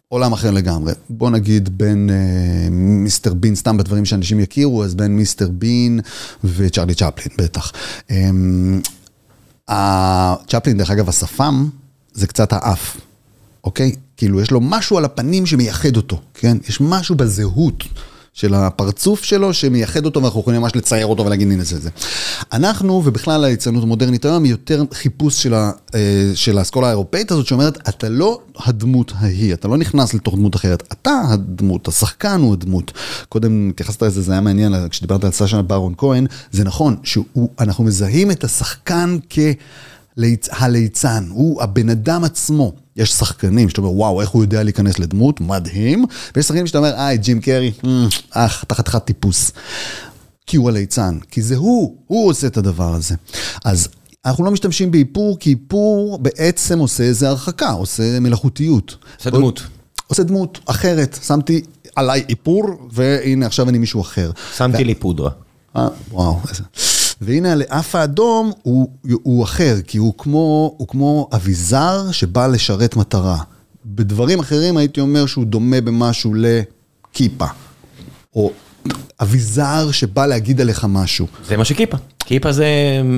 עולם 0.07 0.33
אחר 0.33 0.51
לגמרי. 0.51 0.93
בוא 1.09 1.29
נגיד 1.29 1.77
בין 1.77 2.09
אה, 2.09 2.69
מיסטר 2.71 3.33
בין, 3.33 3.55
סתם 3.55 3.77
בדברים 3.77 4.05
שאנשים 4.05 4.39
יכירו, 4.39 4.83
אז 4.83 4.95
בין 4.95 5.15
מיסטר 5.15 5.49
בין 5.49 5.99
וצ'רלי 6.43 6.95
צ'פלין, 6.95 7.37
בטח. 7.37 7.71
אה, 9.69 10.35
צ'פלין, 10.47 10.77
דרך 10.77 10.91
אגב, 10.91 11.09
השפם 11.09 11.69
זה 12.13 12.27
קצת 12.27 12.53
האף. 12.53 13.08
אוקיי? 13.63 13.91
כאילו, 14.17 14.41
יש 14.41 14.51
לו 14.51 14.61
משהו 14.61 14.97
על 14.97 15.05
הפנים 15.05 15.45
שמייחד 15.45 15.97
אותו, 15.97 16.21
כן? 16.33 16.57
יש 16.69 16.81
משהו 16.81 17.15
בזהות 17.15 17.83
של 18.33 18.53
הפרצוף 18.53 19.23
שלו, 19.23 19.53
שמייחד 19.53 20.05
אותו 20.05 20.21
ואנחנו 20.21 20.39
יכולים 20.39 20.61
ממש 20.61 20.75
לצייר 20.75 21.05
אותו 21.05 21.25
ולהגיד 21.25 21.51
הנה 21.51 21.63
זה 21.63 21.79
זה. 21.79 21.89
אנחנו, 22.53 23.01
ובכלל 23.05 23.43
הליצנות 23.43 23.83
המודרנית 23.83 24.25
היום, 24.25 24.43
היא 24.43 24.51
יותר 24.51 24.83
חיפוש 24.93 25.43
של, 25.43 25.53
ה, 25.53 25.71
אה, 25.95 26.31
של 26.35 26.57
האסכולה 26.57 26.87
האירופאית 26.87 27.31
הזאת, 27.31 27.45
שאומרת, 27.45 27.89
אתה 27.89 28.09
לא 28.09 28.41
הדמות 28.57 29.11
ההיא, 29.15 29.53
אתה 29.53 29.67
לא 29.67 29.77
נכנס 29.77 30.13
לתוך 30.13 30.35
דמות 30.35 30.55
אחרת, 30.55 30.83
אתה 30.91 31.21
הדמות, 31.29 31.87
השחקן 31.87 32.41
הוא 32.41 32.53
הדמות. 32.53 32.91
קודם 33.29 33.69
התייחסת 33.69 34.03
לזה, 34.03 34.21
זה 34.21 34.31
היה 34.31 34.41
מעניין, 34.41 34.89
כשדיברת 34.89 35.23
על 35.23 35.31
סשה 35.31 35.61
ברון 35.61 35.93
כהן, 35.97 36.27
זה 36.51 36.63
נכון, 36.63 36.95
שאנחנו 37.03 37.83
מזהים 37.83 38.31
את 38.31 38.43
השחקן 38.43 39.17
כ... 39.29 39.39
הליצן, 40.51 41.27
הוא 41.29 41.61
הבן 41.61 41.89
אדם 41.89 42.23
עצמו. 42.23 42.73
יש 42.95 43.11
שחקנים 43.11 43.69
שאתה 43.69 43.81
אומר, 43.81 43.91
וואו, 43.91 44.21
איך 44.21 44.29
הוא 44.29 44.43
יודע 44.43 44.63
להיכנס 44.63 44.99
לדמות, 44.99 45.41
מדהים. 45.41 46.05
ויש 46.35 46.45
שחקנים 46.45 46.67
שאתה 46.67 46.77
אומר, 46.77 46.93
איי, 46.95 47.17
ג'ים 47.17 47.41
קרי, 47.41 47.71
אך, 48.31 48.63
אתה 48.63 48.75
חתיכת 48.75 49.05
טיפוס. 49.05 49.51
כי 50.47 50.57
הוא 50.57 50.69
הליצן, 50.69 51.17
כי 51.31 51.41
זה 51.41 51.55
הוא, 51.55 51.95
הוא 52.07 52.29
עושה 52.29 52.47
את 52.47 52.57
הדבר 52.57 52.93
הזה. 52.93 53.15
אז 53.65 53.87
אנחנו 54.25 54.45
לא 54.45 54.51
משתמשים 54.51 54.91
באיפור, 54.91 55.37
כי 55.39 55.49
איפור 55.49 56.17
בעצם 56.17 56.79
עושה 56.79 57.03
איזה 57.03 57.29
הרחקה, 57.29 57.69
עושה 57.69 58.19
מלאכותיות. 58.19 58.95
עושה 59.17 59.29
דמות. 59.29 59.61
עושה 60.07 60.23
דמות 60.23 60.59
אחרת. 60.65 61.19
שמתי 61.27 61.61
עליי 61.95 62.25
איפור, 62.29 62.89
והנה 62.91 63.45
עכשיו 63.45 63.69
אני 63.69 63.77
מישהו 63.77 64.01
אחר. 64.01 64.31
שמתי 64.57 64.83
לי 64.83 64.95
פודרה. 64.95 65.29
אה, 65.75 65.87
וואו, 66.11 66.39
איזה... 66.49 66.63
והנה 67.21 67.53
האף 67.69 67.95
האדום 67.95 68.51
הוא, 68.61 68.89
הוא 69.23 69.43
אחר, 69.43 69.75
כי 69.87 69.97
הוא 69.97 70.13
כמו, 70.17 70.75
הוא 70.77 70.87
כמו 70.87 71.29
אביזר 71.35 72.11
שבא 72.11 72.47
לשרת 72.47 72.95
מטרה. 72.95 73.43
בדברים 73.85 74.39
אחרים 74.39 74.77
הייתי 74.77 75.01
אומר 75.01 75.25
שהוא 75.25 75.45
דומה 75.45 75.81
במשהו 75.81 76.33
לכיפה, 76.35 77.45
או 78.35 78.51
אביזר 79.21 79.91
שבא 79.91 80.25
להגיד 80.25 80.61
עליך 80.61 80.85
משהו. 80.89 81.27
זה 81.47 81.57
מה 81.57 81.65
שכיפה. 81.65 81.97
כיפה 82.25 82.51
זה 82.51 82.67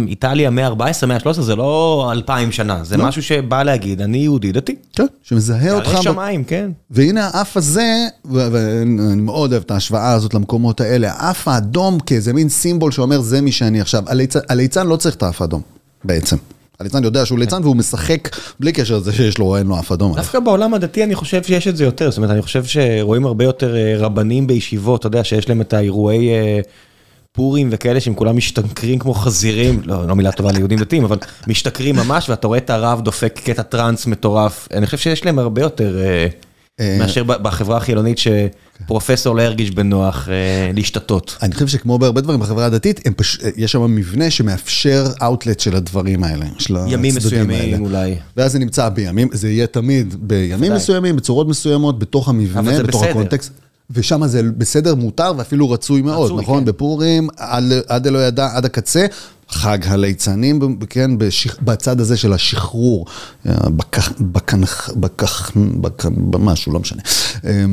איטליה 0.08 0.50
114, 0.50 1.08
113, 1.08 1.44
זה 1.44 1.56
לא 1.56 2.10
2,000 2.12 2.52
שנה, 2.52 2.84
זה 2.84 2.98
לא. 2.98 3.06
משהו 3.06 3.24
שבא 3.24 3.64
להגיד, 3.64 4.02
אני 4.02 4.18
יהודי 4.18 4.52
דתי. 4.52 4.76
כן, 4.94 5.06
שמזהה 5.24 5.74
אותך. 5.74 5.92
ירא 5.92 6.02
שמיים, 6.02 6.44
כן. 6.44 6.72
והנה 6.92 7.30
האף 7.34 7.58
הזה, 7.58 8.08
ואני 8.26 9.22
מאוד 9.22 9.52
אוהב 9.52 9.64
את 9.64 9.72
ההשוואה 9.72 10.12
הזאת 10.12 10.34
למקומות 10.34 10.82
האלה, 10.82 11.12
האף 11.14 11.48
האדום 11.48 12.00
כאיזה 12.00 12.34
מין 12.34 12.50
סימבול 12.50 12.92
שאומר, 12.92 13.22
זה 13.22 13.42
מי 13.42 13.52
שאני 13.52 13.82
עכשיו. 13.82 14.04
הליצן 14.50 14.88
לא 14.88 14.96
צריך 14.96 15.16
את 15.16 15.24
האף 15.24 15.42
האדום, 15.42 15.62
בעצם. 16.04 16.38
הליצן 16.82 17.04
יודע 17.04 17.26
שהוא 17.26 17.40
ליצן 17.40 17.64
והוא 17.64 17.76
משחק 17.76 18.36
בלי 18.60 18.72
קשר 18.72 18.98
לזה 18.98 19.14
שיש 19.14 19.38
לו 19.38 19.46
או 19.46 19.58
אין 19.58 19.68
לו 19.68 19.80
אף 19.80 19.92
אדום. 19.92 20.16
דווקא 20.16 20.40
בעולם 20.40 20.74
הדתי 20.74 21.04
אני 21.04 21.16
חושב 21.16 21.44
שיש 21.44 21.68
את 21.68 21.78
זה 21.78 21.84
יותר, 21.84 22.10
זאת 22.10 22.18
אומרת 22.18 22.32
אני 22.32 22.42
חושב 22.42 22.64
שרואים 22.66 23.26
הרבה 23.26 23.44
יותר 23.44 23.76
אה, 23.76 23.94
רבנים 23.98 24.48
בישיבות, 24.48 25.00
אתה 25.00 25.08
יודע 25.08 25.24
שיש 25.24 25.50
להם 25.50 25.62
את 25.62 25.74
האירועי 25.74 26.30
אה, 26.30 26.60
פורים 27.32 27.70
וכאלה 27.72 28.00
שהם 28.00 28.14
כולם 28.14 28.38
משתכרים 28.38 29.00
כמו 29.00 29.14
חזירים, 29.14 29.82
לא, 29.86 30.08
לא 30.08 30.16
מילה 30.16 30.32
טובה 30.32 30.52
ליהודים 30.52 30.80
דתיים, 30.80 31.04
אבל 31.04 31.18
משתכרים 31.48 31.96
ממש 31.96 32.30
ואתה 32.30 32.48
רואה 32.48 32.58
את 32.58 32.70
הרב 32.70 33.02
דופק 33.02 33.40
קטע 33.44 33.62
טראנס 33.62 34.06
מטורף, 34.06 34.68
אני 34.74 34.86
חושב 34.86 34.98
שיש 34.98 35.26
להם 35.26 35.40
הרבה 35.40 35.62
יותר... 35.62 36.00
אה, 36.00 36.28
מאשר 37.00 37.24
בחברה 37.24 37.78
החילונית 37.78 38.18
שפרופסור 38.18 39.36
לא 39.36 39.42
ירגיש 39.42 39.72
בנוח 39.72 40.30
אה, 40.30 40.72
להשתתות. 40.74 41.38
אני 41.42 41.54
חושב 41.54 41.68
שכמו 41.68 42.00
בהרבה 42.00 42.22
דברים 42.22 42.40
בחברה 42.40 42.66
הדתית, 42.66 43.00
יש 43.58 43.72
שם 43.72 43.96
מבנה 43.96 44.32
שמאפשר 44.32 45.08
אאוטלט 45.24 45.60
של 45.60 45.76
הדברים 45.76 46.24
האלה. 46.24 46.46
ימים 46.88 47.16
מסוימים 47.16 47.82
אולי. 47.82 48.16
ואז 48.38 48.52
זה 48.52 48.60
נמצא 48.60 48.90
בימים, 48.90 49.28
זה 49.32 49.50
יהיה 49.50 49.68
תמיד 49.68 50.16
בימים 50.20 50.74
מסוימים, 50.74 51.16
בצורות 51.16 51.48
מסוימות, 51.48 52.00
בתוך 52.00 52.30
המבנה, 52.30 52.84
בתוך 52.84 53.04
הקונטקסט. 53.04 53.52
ושם 53.94 54.28
זה 54.28 54.42
בסדר, 54.58 54.96
מותר 54.96 55.34
ואפילו 55.38 55.70
רצוי 55.72 56.02
מאוד, 56.02 56.40
נכון? 56.40 56.60
כן. 56.60 56.66
בפורים, 56.66 57.28
עד 57.88 58.08
אלוהי 58.08 58.28
ידע, 58.28 58.50
עד 58.54 58.66
הקצה, 58.66 59.06
חג 59.52 59.78
הליצנים, 59.86 60.80
כן, 60.90 61.18
בשיח, 61.18 61.58
בצד 61.62 62.00
הזה 62.00 62.18
של 62.18 62.34
השחרור, 62.34 63.06
בכך, 63.46 64.12
בכך, 64.20 64.90
בכך, 64.96 65.52
בכך, 65.56 66.06
במשהו, 66.06 66.74
לא 66.74 66.80
משנה. 66.80 67.02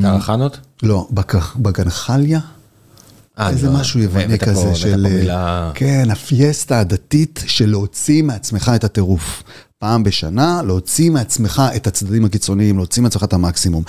קרחנות? 0.02 0.58
לא, 0.82 1.08
בקנחליה. 1.56 2.40
אה, 3.38 3.48
איזה 3.50 3.66
לא, 3.66 3.72
משהו 3.72 4.00
יווני 4.00 4.38
כזה 4.38 4.74
של... 4.74 5.06
כן, 5.74 6.08
הפיאסטה 6.10 6.80
הדתית 6.80 7.44
של 7.46 7.70
להוציא 7.70 8.22
מעצמך 8.22 8.72
את 8.74 8.84
הטירוף. 8.84 9.42
פעם 9.80 10.02
בשנה, 10.02 10.62
להוציא 10.66 11.10
מעצמך 11.10 11.62
את 11.76 11.86
הצדדים 11.86 12.24
הקיצוניים, 12.24 12.76
להוציא 12.76 13.02
מעצמך 13.02 13.24
את 13.24 13.32
המקסימום. 13.32 13.82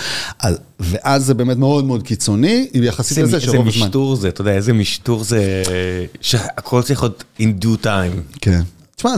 ואז 0.80 1.26
זה 1.26 1.34
באמת 1.34 1.58
מאוד 1.58 1.86
מאוד 1.86 2.04
קיצוני, 2.04 2.68
יחסית 2.74 3.18
לזה 3.18 3.40
שרוב 3.40 3.56
הזמן... 3.56 3.68
איזה 3.68 3.86
משטור 3.86 4.16
זה, 4.16 4.28
אתה 4.30 4.42
יודע, 4.42 4.52
איזה 4.52 4.74
משטור 4.74 5.24
זה, 5.24 5.64
שהכל 6.22 6.82
צריך 6.82 7.04
להיות 7.04 7.24
in 7.40 7.64
due 7.64 7.86
time. 7.86 8.38
כן. 8.42 8.62
תשמע, 9.00 9.12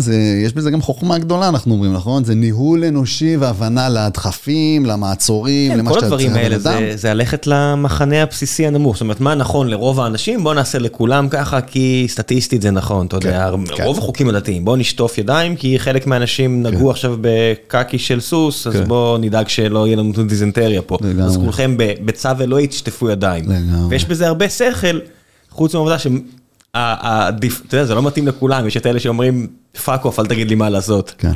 יש 0.45 0.53
בזה 0.53 0.71
גם 0.71 0.81
חוכמה 0.81 1.17
גדולה, 1.17 1.49
אנחנו 1.49 1.73
אומרים, 1.73 1.93
נכון? 1.93 2.23
זה 2.23 2.35
ניהול 2.35 2.83
אנושי 2.83 3.37
והבנה 3.37 3.89
לדחפים, 3.89 4.85
למעצורים, 4.85 5.71
כן, 5.71 5.77
למה 5.77 5.93
שאתה 5.93 6.09
צריך 6.09 6.11
אדם. 6.13 6.33
כל 6.33 6.35
הדברים 6.35 6.53
האלה 6.63 6.95
זה 6.97 7.13
ללכת 7.13 7.47
למחנה 7.47 8.23
הבסיסי 8.23 8.67
הנמוך. 8.67 8.95
זאת 8.95 9.01
אומרת, 9.01 9.19
מה 9.19 9.35
נכון 9.35 9.67
לרוב 9.67 9.99
האנשים? 9.99 10.43
בוא 10.43 10.53
נעשה 10.53 10.79
לכולם 10.79 11.29
ככה, 11.29 11.61
כי 11.61 12.05
סטטיסטית 12.09 12.61
זה 12.61 12.71
נכון, 12.71 13.07
אתה 13.07 13.15
יודע, 13.15 13.51
כן, 13.67 13.75
כן. 13.75 13.83
רוב 13.83 13.97
החוקים 13.97 14.29
הדתיים, 14.29 14.65
בוא 14.65 14.77
נשטוף 14.77 15.17
ידיים, 15.17 15.55
כי 15.55 15.79
חלק 15.79 16.07
מהאנשים 16.07 16.63
נגעו 16.63 16.91
עכשיו 16.91 17.17
בקקי 17.21 17.99
של 17.99 18.19
סוס, 18.19 18.67
אז 18.67 18.75
בוא 18.87 19.17
נדאג 19.17 19.47
שלא 19.47 19.87
יהיה 19.87 19.95
לנו 19.95 20.13
דיזנטריה 20.27 20.81
פה. 20.81 20.97
אז 21.23 21.37
כולכם 21.37 21.75
בצו 21.77 22.29
אלוהי 22.41 22.67
תשטפו 22.67 23.09
ידיים. 23.09 23.45
ויש 23.89 24.05
בזה 24.05 24.27
הרבה 24.27 24.49
שכל, 24.49 24.99
חוץ 25.49 25.73
מהעובדה 25.73 25.97
אתה 26.71 27.31
יודע, 27.73 27.85
זה 27.85 27.95
לא 27.95 28.01
מתאים 28.03 28.27
לכולם, 28.27 28.67
יש 28.67 28.77
את 28.77 28.85
אלה 28.85 28.99
שאומרים, 28.99 29.47
fuck 29.85 30.05
off, 30.05 30.19
אל 30.19 30.25
תגיד 30.25 30.49
לי 30.49 30.55
מה 30.55 30.69
לעשות. 30.69 31.13
כן. 31.17 31.31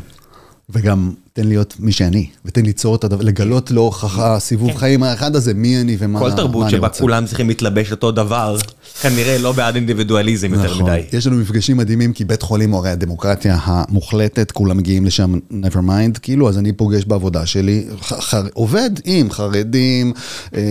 וגם 0.70 1.12
תן 1.34 1.48
להיות 1.48 1.76
מי 1.80 1.92
שאני, 1.92 2.28
ותן 2.46 2.66
ליצור 2.66 2.96
את 2.96 3.04
הדבר, 3.04 3.22
לגלות 3.22 3.72
לאורך 3.72 4.20
הסיבוב 4.20 4.72
כן. 4.72 4.78
חיים 4.78 5.04
האחד 5.04 5.36
הזה, 5.36 5.54
מי 5.54 5.82
אני 5.82 5.98
ומה 6.00 6.20
אני 6.20 6.26
רוצה. 6.26 6.36
כל 6.36 6.42
תרבות 6.42 6.70
שבה 6.70 6.90
כולם 6.90 7.26
צריכים 7.26 7.48
להתלבש 7.48 7.92
אותו 7.92 8.12
דבר, 8.12 8.58
כנראה 9.02 9.38
לא 9.38 9.52
בעד 9.52 9.76
אינדיבידואליזם 9.76 10.54
יותר 10.54 10.74
נכון. 10.74 10.84
מדי. 10.84 11.02
יש 11.14 11.28
לנו 11.28 11.38
מפגשים 11.38 11.78
מדהימים, 11.78 12.14
כי 12.14 12.26
בית 12.26 12.42
חולים 12.42 12.72
הוא 12.72 12.80
הרי 12.80 12.90
הדמוקרטיה 12.90 13.58
המוחלטת, 13.64 14.52
כולם 14.52 14.78
מגיעים 14.78 15.06
לשם 15.06 15.40
never 15.52 15.78
mind, 15.78 16.20
כאילו, 16.22 16.50
אז 16.50 16.58
אני 16.58 16.74
פוגש 16.74 17.06
בעבודה 17.06 17.46
שלי, 17.46 17.86
עובד 18.54 18.90
עם 19.06 19.32
חרדים, 19.32 20.14
אה, 20.56 20.62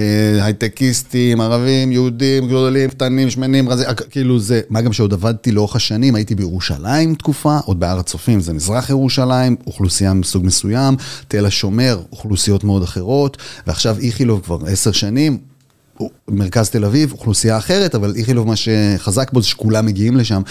הייטקיסטים, 0.45 1.40
ערבים, 1.40 1.92
יהודים, 1.92 2.47
גדולים, 2.49 2.90
קטנים, 2.90 3.30
שמנים, 3.30 3.68
רזי, 3.68 3.84
כאילו 4.11 4.38
זה, 4.38 4.61
מה 4.70 4.80
גם 4.80 4.92
שעוד 4.92 5.12
עבדתי 5.12 5.53
לאורך 5.53 5.76
השנים, 5.76 6.14
הייתי 6.14 6.34
בירושלים 6.34 7.14
תקופה, 7.14 7.59
עוד 7.64 7.80
בהר 7.80 7.99
הצופים, 7.99 8.40
זה 8.40 8.53
מזרח 8.53 8.90
ירושלים, 8.90 9.57
אוכלוסייה 9.85 10.14
מסוג 10.14 10.47
מסוים, 10.47 10.97
תל 11.28 11.47
השומר, 11.47 12.03
אוכלוסיות 12.12 12.64
מאוד 12.64 12.82
אחרות, 12.82 13.37
ועכשיו 13.66 13.97
איכילוב 13.99 14.41
כבר 14.45 14.59
עשר 14.66 14.93
שנים, 14.93 15.39
מרכז 16.28 16.70
תל 16.70 16.85
אביב, 16.85 17.12
אוכלוסייה 17.12 17.59
אחרת, 17.59 17.95
אבל 17.95 18.14
איכילוב 18.16 18.47
מה 18.47 18.55
שחזק 18.57 19.32
בו 19.32 19.43
זה 19.43 19.49
שכולם 19.49 19.87
מגיעים 19.87 20.16
לשם. 20.16 20.43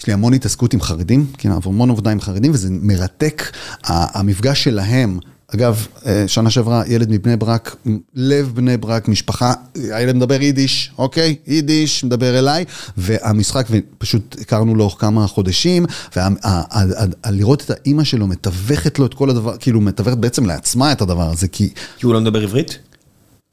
יש 0.00 0.06
לי 0.06 0.12
המון 0.12 0.34
התעסקות 0.34 0.74
עם 0.74 0.80
חרדים, 0.80 1.26
כן, 1.38 1.50
המון 1.50 1.90
עבודה 1.90 2.10
עם 2.10 2.20
חרדים, 2.20 2.52
וזה 2.54 2.68
מרתק, 2.70 3.42
המפגש 3.84 4.64
שלהם. 4.64 5.18
אגב, 5.54 5.86
אה, 6.06 6.24
שנה 6.26 6.50
שעברה, 6.50 6.82
ילד 6.86 7.10
מבני 7.10 7.36
ברק, 7.36 7.76
לב 8.14 8.52
בני 8.54 8.76
ברק, 8.76 9.08
משפחה, 9.08 9.52
הילד 9.74 10.16
מדבר 10.16 10.42
יידיש, 10.42 10.90
אוקיי? 10.98 11.36
יידיש, 11.46 12.04
מדבר 12.04 12.38
אליי, 12.38 12.64
והמשחק, 12.96 13.66
ופשוט 13.70 14.36
הכרנו 14.40 14.74
לאורך 14.74 15.00
כמה 15.00 15.26
חודשים, 15.26 15.86
ולראות 16.16 17.62
את 17.62 17.70
האימא 17.70 18.04
שלו 18.04 18.26
מתווכת 18.26 18.98
לו 18.98 19.06
את 19.06 19.14
כל 19.14 19.30
הדבר, 19.30 19.56
כאילו 19.56 19.80
מתווכת 19.80 20.16
בעצם 20.16 20.46
לעצמה 20.46 20.92
את 20.92 21.02
הדבר 21.02 21.30
הזה, 21.30 21.48
כי... 21.48 21.68
כי 21.98 22.06
הוא 22.06 22.14
לא 22.14 22.20
מדבר 22.20 22.42
עברית? 22.42 22.78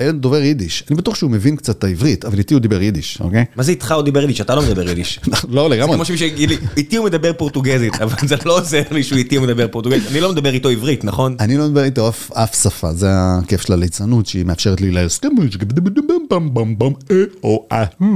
הילד 0.01 0.21
דובר 0.21 0.41
יידיש. 0.41 0.83
אני 0.89 0.97
בטוח 0.97 1.15
שהוא 1.15 1.31
מבין 1.31 1.55
קצת 1.55 1.77
את 1.77 1.83
העברית, 1.83 2.25
אבל 2.25 2.37
איתי 2.37 2.53
הוא 2.53 2.61
דיבר 2.61 2.81
יידיש, 2.81 3.17
אוקיי? 3.21 3.45
מה 3.55 3.63
זה 3.63 3.71
איתך 3.71 3.91
הוא 3.91 4.01
דיבר 4.01 4.21
יידיש? 4.21 4.41
אתה 4.41 4.55
לא 4.55 4.61
מדבר 4.61 4.89
יידיש. 4.89 5.19
לא, 5.49 5.69
לגמרי. 5.69 5.91
זה 5.91 5.95
כמו 5.95 6.05
שמישהו 6.05 6.25
יגיד 6.25 6.49
לי, 6.49 6.57
איתי 6.77 6.95
הוא 6.95 7.05
מדבר 7.05 7.33
פורטוגזית, 7.33 7.95
אבל 8.03 8.27
זה 8.27 8.35
לא 8.45 8.57
עוזר 8.59 8.81
לי 8.91 9.03
שהוא 9.03 9.17
איתי 9.17 9.35
הוא 9.35 9.45
מדבר 9.45 9.67
פורטוגזית. 9.67 10.11
אני 10.11 10.19
לא 10.19 10.31
מדבר 10.31 10.53
איתו 10.53 10.69
עברית, 10.69 11.03
נכון? 11.03 11.35
אני 11.39 11.57
לא 11.57 11.67
מדבר 11.67 11.83
איתו 11.83 12.09
אף 12.33 12.61
שפה, 12.61 12.93
זה 12.93 13.07
הכיף 13.11 13.61
של 13.61 13.73
הליצנות, 13.73 14.25
שהיא 14.25 14.45
מאפשרת 14.45 14.81
לי 14.81 14.91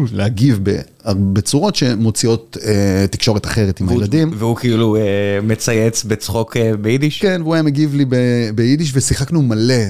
להגיב 0.13 0.59
בצורות 1.13 1.75
שמוציאות 1.75 2.57
אה, 2.65 3.05
תקשורת 3.11 3.45
אחרת 3.45 3.79
עם 3.79 3.89
הילדים. 3.89 4.31
והוא 4.33 4.55
כאילו 4.55 4.95
אה, 4.95 5.01
מצייץ 5.43 6.03
בצחוק 6.03 6.57
אה, 6.57 6.77
ביידיש? 6.77 7.21
כן, 7.21 7.41
והוא 7.41 7.53
היה 7.53 7.63
מגיב 7.63 7.95
לי 7.95 8.05
ביידיש 8.55 8.91
ושיחקנו 8.95 9.41
מלא. 9.41 9.83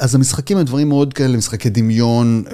אז 0.00 0.14
המשחקים 0.14 0.56
הם 0.56 0.64
דברים 0.64 0.88
מאוד 0.88 1.14
כאלה, 1.14 1.36
משחקי 1.36 1.70
דמיון, 1.70 2.44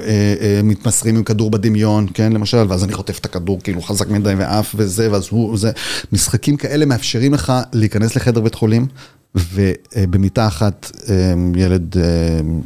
מתמסרים 0.64 1.16
עם 1.16 1.22
כדור 1.22 1.50
בדמיון, 1.50 2.06
כן, 2.14 2.32
למשל, 2.32 2.64
ואז 2.68 2.84
אני 2.84 2.92
חוטף 2.92 3.18
את 3.18 3.24
הכדור 3.24 3.60
כאילו 3.62 3.82
חזק 3.82 4.08
מדי 4.08 4.34
ואף 4.38 4.74
וזה, 4.78 5.12
ואז 5.12 5.28
הוא, 5.30 5.58
זה, 5.58 5.70
משחקים 6.12 6.56
כאלה 6.56 6.86
מאפשרים 6.86 7.34
לך 7.34 7.52
להיכנס 7.72 8.16
לחדר 8.16 8.40
בית 8.40 8.54
חולים. 8.54 8.86
ובמיטה 9.54 10.46
אחת 10.46 10.90
ילד, 11.56 11.96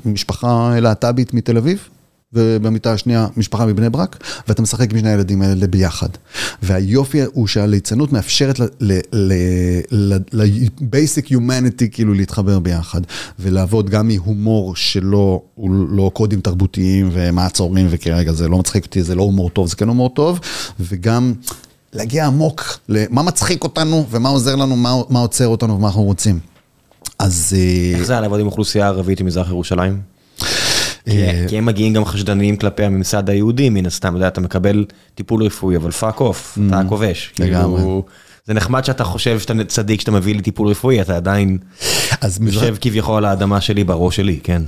משפחה 0.05 0.73
להט"בית 0.81 1.35
מתל 1.35 1.57
אביב, 1.57 1.89
ובמיטה 2.33 2.93
השנייה 2.93 3.27
משפחה 3.37 3.67
מבני 3.67 3.91
ברק, 3.91 4.25
ואתה 4.49 4.63
משחק 4.63 4.93
עם 4.93 4.99
שני 4.99 5.11
הילדים 5.11 5.43
האלה 5.43 5.67
ביחד. 5.67 6.09
והיופי 6.63 7.21
הוא 7.33 7.47
שהליצנות 7.47 8.13
מאפשרת 8.13 8.61
ל-basic 9.93 11.27
humanity 11.31 11.89
כאילו 11.91 12.15
להתחבר 12.15 12.59
ביחד, 12.59 13.01
ולעבוד 13.39 13.91
גם 13.91 14.09
מהומור 14.09 14.77
שלא, 14.77 15.43
לא 15.89 16.11
קודים 16.15 16.41
תרבותיים 16.41 17.09
ומעצורים 17.13 17.87
וכרגע 17.91 18.33
זה 18.33 18.49
לא 18.49 18.59
מצחיק 18.59 18.85
אותי, 18.85 19.03
זה 19.03 19.15
לא 19.15 19.23
הומור 19.23 19.51
טוב, 19.51 19.69
זה 19.69 19.77
כן 19.77 19.89
הומור 19.89 20.09
טוב, 20.09 20.41
וגם... 20.81 21.33
להגיע 21.93 22.27
עמוק 22.27 22.79
למה 22.89 23.23
מצחיק 23.23 23.65
אותנו 23.65 24.07
ומה 24.11 24.29
עוזר 24.29 24.57
לנו, 24.57 24.77
מה, 24.77 24.95
מה 25.09 25.19
עוצר 25.19 25.47
אותנו 25.47 25.77
ומה 25.77 25.87
אנחנו 25.87 26.03
רוצים. 26.03 26.39
אז... 27.19 27.57
איך 27.95 28.03
זה 28.03 28.13
היה 28.13 28.21
לעבוד 28.21 28.41
עם 28.41 28.47
אוכלוסייה 28.47 28.87
ערבית 28.87 29.21
ממזרח 29.21 29.49
ירושלים? 29.49 29.93
כי 31.49 31.59
הם 31.59 31.65
מגיעים 31.67 31.93
גם 31.93 32.05
חשדניים 32.05 32.57
כלפי 32.57 32.85
הממסד 32.85 33.31
היהודי, 33.31 33.71
מן 33.71 33.87
הסתם, 33.87 34.09
אתה 34.09 34.17
יודע, 34.17 34.29
אתה 34.29 34.41
מקבל 34.41 34.85
טיפול 35.15 35.43
רפואי, 35.43 35.77
אבל 35.77 35.91
fuck 35.91 36.21
off, 36.21 36.59
אתה 36.69 36.81
כובש. 36.89 37.33
לגמרי. 37.39 37.83
זה 38.47 38.55
נחמד 38.55 38.85
שאתה 38.85 39.05
חושב 39.05 39.39
שאתה 39.39 39.65
צדיק 39.65 40.01
שאתה 40.01 40.11
מביא 40.11 40.35
לי 40.35 40.43
טיפול 40.43 40.69
רפואי, 40.69 41.01
אתה 41.01 41.17
עדיין 41.17 41.59
יושב 42.41 42.77
כביכול 42.81 43.17
על 43.17 43.25
האדמה 43.25 43.61
שלי 43.61 43.85
בראש 43.85 44.17
שלי, 44.17 44.41
כן. 44.43 44.63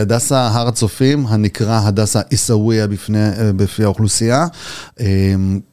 הדסה 0.00 0.48
הר 0.48 0.68
הצופים, 0.68 1.26
הנקרא 1.26 1.80
הדסה 1.84 2.20
עיסאוויה 2.30 2.86
בפי 3.56 3.84
האוכלוסייה. 3.84 4.46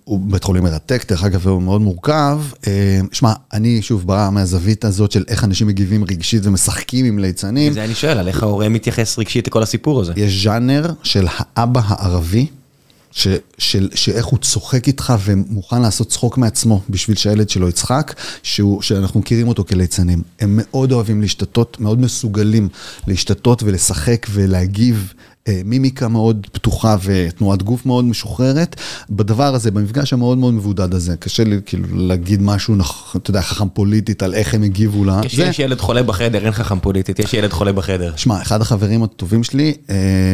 הוא 0.04 0.20
בית 0.20 0.44
חולים 0.44 0.64
מרתק, 0.64 1.06
דרך 1.10 1.24
אגב, 1.24 1.48
הוא 1.48 1.62
מאוד 1.62 1.82
מורכב. 1.82 2.40
שמע, 3.12 3.34
אני 3.54 3.82
שוב 3.82 4.08
בא 4.08 4.30
מהזווית 4.32 4.86
הזאת 4.86 5.12
של 5.12 5.24
איך 5.28 5.44
אנשים 5.44 5.68
מגיבים 5.68 6.04
רגשית 6.04 6.46
ומשחקים 6.46 7.06
עם 7.06 7.20
ליצנים. 7.20 7.74
זה 7.74 7.84
אני 7.84 7.96
שואל, 7.96 8.18
על 8.18 8.28
איך 8.28 8.44
ההורה 8.44 8.70
מתייחס 8.70 9.20
רגשית 9.20 9.48
לכל 9.48 9.64
הסיפור 9.64 10.02
הזה. 10.02 10.14
יש 10.16 10.44
ז'אנר 10.44 10.94
של 11.04 11.28
האבא 11.38 11.82
הערבי. 11.86 12.48
שאיך 13.96 14.26
הוא 14.26 14.40
צוחק 14.40 14.88
איתך 14.88 15.14
ומוכן 15.24 15.82
לעשות 15.82 16.10
צחוק 16.10 16.38
מעצמו 16.38 16.82
בשביל 16.90 17.18
שהילד 17.18 17.50
שלו 17.50 17.70
יצחק, 17.70 18.16
שהוא, 18.44 18.82
שאנחנו 18.82 19.20
מכירים 19.20 19.48
אותו 19.48 19.66
כליצנים. 19.66 20.22
הם 20.40 20.60
מאוד 20.62 20.92
אוהבים 20.92 21.22
להשתתות, 21.22 21.78
מאוד 21.80 22.00
מסוגלים 22.00 22.70
להשתתות 23.08 23.64
ולשחק 23.64 24.28
ולהגיב. 24.30 25.14
מימיקה 25.66 26.08
מאוד 26.08 26.48
פתוחה 26.52 26.96
ותנועת 27.04 27.64
גוף 27.64 27.86
מאוד 27.86 28.06
משוחררת. 28.06 28.76
בדבר 29.10 29.56
הזה, 29.56 29.72
במפגש 29.72 30.14
המאוד 30.14 30.38
מאוד 30.38 30.54
מבודד 30.54 30.94
הזה, 30.94 31.16
קשה 31.18 31.44
לי 31.44 31.60
כאילו 31.66 31.86
להגיד 31.92 32.42
משהו, 32.42 32.76
אתה 33.16 33.30
יודע, 33.30 33.42
חכם 33.42 33.70
פוליטית 33.70 34.24
על 34.24 34.34
איך 34.34 34.54
הם 34.54 34.64
הגיבו 34.64 35.06
לה. 35.06 35.22
כשיש 35.24 35.60
ילד 35.60 35.82
חולה 35.82 36.04
בחדר, 36.04 36.46
אין 36.46 36.52
חכם 36.52 36.80
פוליטית, 36.80 37.20
יש 37.20 37.34
ילד 37.34 37.52
חולה 37.52 37.72
בחדר. 37.72 38.14
שמע, 38.16 38.42
אחד 38.42 38.62
החברים 38.62 39.04
הטובים 39.04 39.44
שלי 39.44 39.74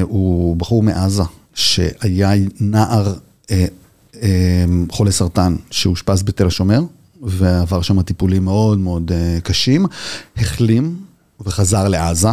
הוא 0.02 0.56
בחור 0.56 0.84
מעזה. 0.84 1.24
שהיה 1.56 2.32
נער 2.60 3.14
אה, 3.52 3.66
אה, 4.22 4.66
חולה 4.92 5.12
סרטן 5.12 5.56
שאושפז 5.72 6.24
בתל 6.24 6.48
השומר, 6.48 6.82
ועבר 7.22 7.82
שם 7.82 8.02
טיפולים 8.02 8.46
מאוד 8.46 8.80
מאוד 8.80 9.12
אה, 9.12 9.38
קשים, 9.44 9.86
החלים 10.38 10.96
וחזר 11.46 11.88
לעזה, 11.88 12.30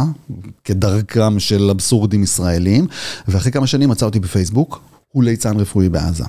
כדרכם 0.63 1.39
של 1.39 1.69
אבסורדים 1.69 2.23
ישראלים, 2.23 2.87
ואחרי 3.27 3.51
כמה 3.51 3.67
שנים 3.67 3.89
מצא 3.89 4.05
אותי 4.05 4.19
בפייסבוק, 4.19 4.81
הוא 5.11 5.23
ליצן 5.23 5.59
רפואי 5.59 5.89
בעזה. 5.89 6.23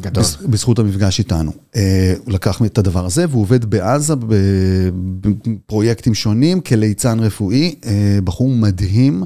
גדול. 0.00 0.24
בזכות 0.46 0.78
המפגש 0.78 1.18
איתנו. 1.18 1.52
הוא 2.24 2.32
לקח 2.32 2.62
את 2.66 2.78
הדבר 2.78 3.06
הזה 3.06 3.24
והוא 3.30 3.42
עובד 3.42 3.64
בעזה 3.64 4.14
בפרויקטים 5.10 6.14
שונים 6.14 6.60
כליצן 6.60 7.20
רפואי, 7.20 7.74
בחור 8.24 8.48
מדהים. 8.48 9.24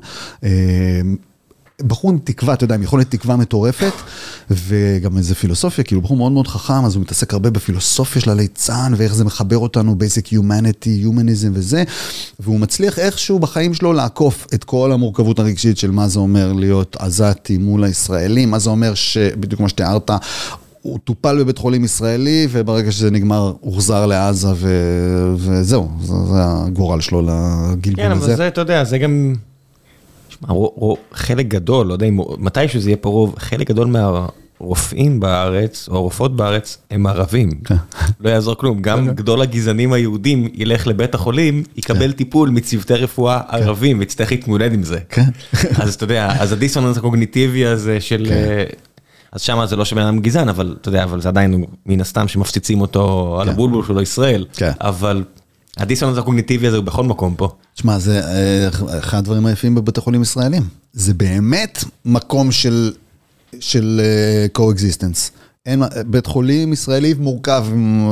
בחור 1.86 2.11
עם 2.11 2.19
תקווה, 2.24 2.55
אתה 2.55 2.65
יודע, 2.65 2.74
עם 2.74 2.82
יכולת 2.82 3.11
תקווה 3.11 3.36
מטורפת, 3.36 3.93
וגם 4.51 5.16
איזה 5.16 5.35
פילוסופיה, 5.35 5.85
כאילו 5.85 6.01
בחור 6.01 6.16
מאוד 6.16 6.32
מאוד 6.32 6.48
חכם, 6.48 6.85
אז 6.85 6.94
הוא 6.94 7.02
מתעסק 7.02 7.32
הרבה 7.32 7.51
בפילוסופיה 7.51 8.23
של 8.23 8.31
הליצן, 8.31 8.93
ואיך 8.97 9.15
זה 9.15 9.24
מחבר 9.24 9.59
אותנו, 9.59 9.97
basic 9.98 10.27
humanity, 10.27 11.07
humanism 11.07 11.51
וזה, 11.52 11.85
והוא 12.40 12.61
מצליח 12.61 12.98
איכשהו 12.98 13.39
בחיים 13.39 13.74
שלו 13.74 13.93
לעקוף 13.93 14.47
את 14.55 14.65
כל 14.65 14.93
המורכבות 14.93 15.39
הרגשית 15.39 15.78
של 15.78 15.90
מה 15.90 16.09
זה 16.09 16.19
אומר 16.19 16.52
להיות 16.52 16.97
עזתי 16.98 17.59
מול 17.59 17.85
הישראלים, 17.85 18.51
מה 18.51 18.59
זה 18.59 18.70
אומר 18.70 18.94
שבדיוק 18.94 19.59
כמו 19.59 19.69
שתיארת, 19.69 20.11
הוא 20.82 20.98
טופל 21.05 21.39
בבית 21.39 21.59
חולים 21.59 21.85
ישראלי, 21.85 22.48
וברגע 22.51 22.93
שזה 22.93 23.11
נגמר, 23.11 23.52
הוחזר 23.61 24.07
לעזה, 24.07 24.48
ו... 24.55 24.69
וזהו, 25.36 25.89
זה, 26.02 26.15
זה 26.15 26.39
הגורל 26.39 27.01
שלו 27.01 27.23
לגלגול 27.23 27.94
כן, 27.97 28.11
הזה. 28.11 28.27
כן, 28.27 28.31
אבל 28.31 28.36
זה, 28.36 28.48
אתה 28.48 28.61
יודע, 28.61 28.85
זה 28.85 28.98
גם... 28.98 29.35
חלק 31.12 31.46
גדול, 31.46 31.86
לא 31.86 31.92
יודע 31.92 32.06
אם 32.06 32.18
מתישהו 32.38 32.80
זה 32.80 32.90
יהיה 32.90 32.96
פה 32.96 33.08
רוב, 33.08 33.34
חלק 33.38 33.68
גדול 33.68 33.86
מהרופאים 33.86 35.20
בארץ, 35.20 35.88
או 35.88 35.96
הרופאות 35.96 36.36
בארץ, 36.36 36.78
הם 36.90 37.06
ערבים. 37.06 37.50
לא 38.20 38.30
יעזור 38.30 38.54
כלום, 38.54 38.82
גם 38.82 39.08
גדול 39.08 39.42
הגזענים 39.42 39.92
היהודים 39.92 40.48
ילך 40.54 40.86
לבית 40.86 41.14
החולים, 41.14 41.62
יקבל 41.76 42.12
טיפול 42.12 42.48
מצוותי 42.50 42.94
רפואה 42.94 43.40
ערבים, 43.48 43.98
ויצטרך 43.98 44.30
להתמודד 44.30 44.72
עם 44.72 44.82
זה. 44.82 44.98
אז 45.82 45.94
אתה 45.94 46.04
יודע, 46.04 46.28
אז 46.38 46.52
הדיסוננס 46.52 46.96
הקוגניטיבי 46.96 47.66
הזה 47.66 48.00
של... 48.00 48.26
אז 49.32 49.40
שם 49.40 49.66
זה 49.66 49.76
לא 49.76 49.84
שבן 49.84 50.02
אדם 50.02 50.20
גזען, 50.20 50.48
אבל 50.48 50.76
אתה 50.80 50.88
יודע, 50.88 51.04
אבל 51.04 51.20
זה 51.20 51.28
עדיין 51.28 51.64
מן 51.86 52.00
הסתם 52.00 52.28
שמפציצים 52.28 52.80
אותו 52.80 53.38
על 53.40 53.48
הבולבול 53.48 53.84
שלו 53.86 54.02
ישראל, 54.02 54.46
אבל... 54.80 55.24
הדיסוננס 55.76 56.18
הקוגניטיבי 56.18 56.66
הזה 56.66 56.76
הוא 56.76 56.84
בכל 56.84 57.05
מקום 57.05 57.34
פה. 57.34 57.48
תשמע, 57.74 57.98
זה 57.98 58.20
אחד 58.98 59.18
הדברים 59.18 59.47
היפים 59.47 59.74
בבתי 59.74 60.01
חולים 60.01 60.22
ישראלים. 60.22 60.62
זה 60.92 61.14
באמת 61.14 61.84
מקום 62.05 62.52
של, 62.52 62.92
של 63.60 64.01
co-existence. 64.59 65.30
אין, 65.66 65.82
בית 66.06 66.26
חולים 66.26 66.72
ישראלי 66.72 67.14
מורכב, 67.14 67.66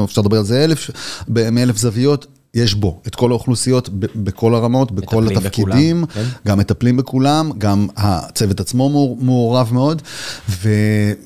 אפשר 0.04 0.20
לדבר 0.20 0.36
על 0.38 0.44
זה 0.44 0.64
אלף, 0.64 0.90
מאלף 1.28 1.76
זוויות, 1.76 2.26
יש 2.54 2.74
בו 2.74 3.00
את 3.06 3.14
כל 3.14 3.30
האוכלוסיות 3.30 3.88
בכל 4.16 4.54
הרמות, 4.54 4.92
בכל 4.92 5.26
התפקידים, 5.26 6.02
בכולם, 6.02 6.06
כן? 6.06 6.24
גם 6.46 6.58
מטפלים 6.58 6.96
בכולם, 6.96 7.50
גם 7.58 7.86
הצוות 7.96 8.60
עצמו 8.60 9.16
מעורב 9.20 9.70
מאוד, 9.72 10.02
ו, 10.48 10.68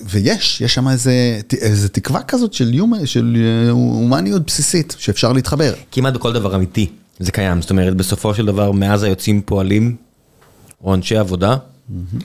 ויש, 0.05 0.61
יש 0.61 0.75
שם 0.75 0.89
איזה, 0.89 1.41
איזה 1.61 1.89
תקווה 1.89 2.23
כזאת 2.23 2.53
של, 2.53 2.75
יומ, 2.75 3.07
של 3.07 3.37
הומניות 3.71 4.47
בסיסית, 4.47 4.97
שאפשר 4.99 5.33
להתחבר. 5.33 5.75
כמעט 5.93 6.15
בכל 6.15 6.33
דבר 6.33 6.55
אמיתי 6.55 6.91
זה 7.19 7.33
קיים, 7.33 7.63
זאת 7.63 7.71
אומרת, 7.71 7.97
בסופו 7.97 8.35
של 8.35 8.47
דבר, 8.47 8.73
מאז 8.73 9.03
היוצאים 9.03 9.43
פועלים, 9.43 9.97
או 10.85 10.95
אנשי 10.95 11.17
עבודה, 11.17 11.57
mm-hmm. 11.57 12.25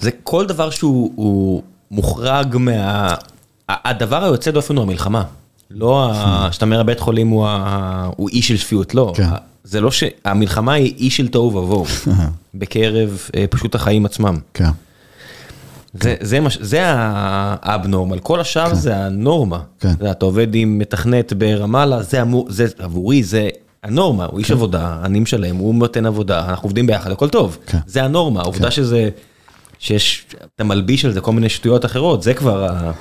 זה 0.00 0.10
כל 0.22 0.46
דבר 0.46 0.70
שהוא 0.70 1.62
מוחרג 1.90 2.56
מה... 2.56 3.14
הדבר 3.68 4.24
היוצא 4.24 4.50
דופן 4.50 4.76
הוא 4.76 4.82
המלחמה. 4.82 5.24
לא, 5.74 6.12
שאתה 6.50 6.64
אומר 6.64 6.80
הבית 6.80 7.00
חולים 7.00 7.30
הוא 8.16 8.28
אי 8.28 8.42
של 8.42 8.56
שפיות, 8.56 8.94
לא. 8.94 9.12
כן. 9.16 9.28
זה 9.64 9.80
לא 9.80 9.90
שהמלחמה 9.90 10.72
היא 10.72 10.94
אי 10.98 11.10
של 11.10 11.28
תוהו 11.28 11.54
ובוהו, 11.54 11.84
בקרב 12.54 13.28
פשוט 13.50 13.74
החיים 13.74 14.06
עצמם. 14.06 14.38
כן. 14.54 14.70
זה 16.60 16.82
האבנורמל, 16.84 18.18
כל 18.18 18.40
השאר 18.40 18.68
כן. 18.68 18.74
זה 18.74 18.96
הנורמה. 18.96 19.60
כן. 19.80 19.94
אתה 20.10 20.24
עובד 20.24 20.54
עם 20.54 20.78
מתכנת 20.78 21.32
ברמאללה, 21.32 22.02
זה 22.02 22.22
עבורי, 22.78 23.22
זה 23.22 23.48
הנורמה, 23.82 24.24
הוא 24.24 24.38
איש 24.38 24.50
עבודה, 24.50 24.98
אני 25.04 25.20
משלם, 25.20 25.56
הוא 25.56 25.74
נותן 25.74 26.06
עבודה, 26.06 26.48
אנחנו 26.48 26.66
עובדים 26.66 26.86
ביחד, 26.86 27.10
הכל 27.10 27.28
טוב. 27.28 27.58
זה 27.86 28.04
הנורמה, 28.04 28.40
העובדה 28.40 28.70
שזה, 28.70 29.08
שיש, 29.78 30.26
אתה 30.54 30.64
מלביש 30.64 31.04
על 31.04 31.12
זה 31.12 31.20
כל 31.20 31.32
מיני 31.32 31.48
שטויות 31.48 31.84
אחרות, 31.84 32.22
זה 32.22 32.34
כבר 32.34 32.64
ה... 32.64 32.92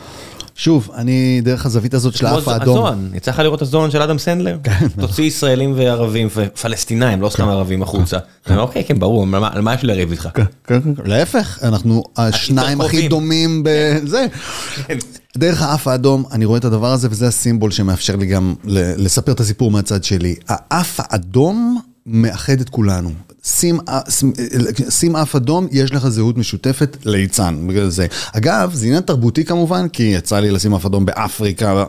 שוב, 0.61 0.89
אני 0.95 1.41
דרך 1.43 1.65
הזווית 1.65 1.93
הזאת 1.93 2.15
של 2.15 2.25
האף 2.25 2.47
האדום. 2.47 2.77
הזוהן, 2.77 3.09
יצא 3.13 3.31
לך 3.31 3.39
לראות 3.39 3.61
הזוהן 3.61 3.91
של 3.91 4.01
אדם 4.01 4.17
סנדלר? 4.17 4.57
כן. 4.63 4.87
תוציא 5.01 5.23
ישראלים 5.23 5.73
וערבים 5.77 6.27
ופלסטינאים, 6.35 7.21
לא 7.21 7.29
סתם 7.29 7.47
ערבים 7.47 7.83
החוצה. 7.83 8.17
אוקיי, 8.57 8.83
כן, 8.83 8.99
ברור, 8.99 9.25
על 9.51 9.61
מה 9.61 9.73
יש 9.73 9.81
לי 9.81 9.87
לריב 9.87 10.11
איתך? 10.11 10.29
להפך, 11.05 11.59
אנחנו 11.63 12.03
השניים 12.17 12.81
הכי 12.81 13.07
דומים 13.07 13.63
בזה. 13.65 14.25
דרך 15.37 15.61
האף 15.61 15.87
האדום, 15.87 16.23
אני 16.31 16.45
רואה 16.45 16.59
את 16.59 16.65
הדבר 16.65 16.91
הזה, 16.91 17.07
וזה 17.11 17.27
הסימבול 17.27 17.71
שמאפשר 17.71 18.15
לי 18.15 18.25
גם 18.25 18.53
לספר 18.97 19.31
את 19.31 19.39
הסיפור 19.39 19.71
מהצד 19.71 20.03
שלי. 20.03 20.35
האף 20.47 20.99
האדום 20.99 21.81
מאחד 22.05 22.59
את 22.61 22.69
כולנו. 22.69 23.11
שים 24.89 25.15
אף 25.15 25.35
אדום, 25.35 25.67
יש 25.71 25.91
לך 25.91 26.07
זהות 26.07 26.37
משותפת 26.37 26.97
ליצן, 27.05 27.67
בגלל 27.67 27.89
זה. 27.89 28.07
אגב, 28.33 28.73
זה 28.73 28.85
עניין 28.85 29.01
תרבותי 29.01 29.45
כמובן, 29.45 29.87
כי 29.87 30.03
יצא 30.03 30.39
לי 30.39 30.51
לשים 30.51 30.73
אף 30.73 30.85
אדום 30.85 31.05
באפריקה, 31.05 31.85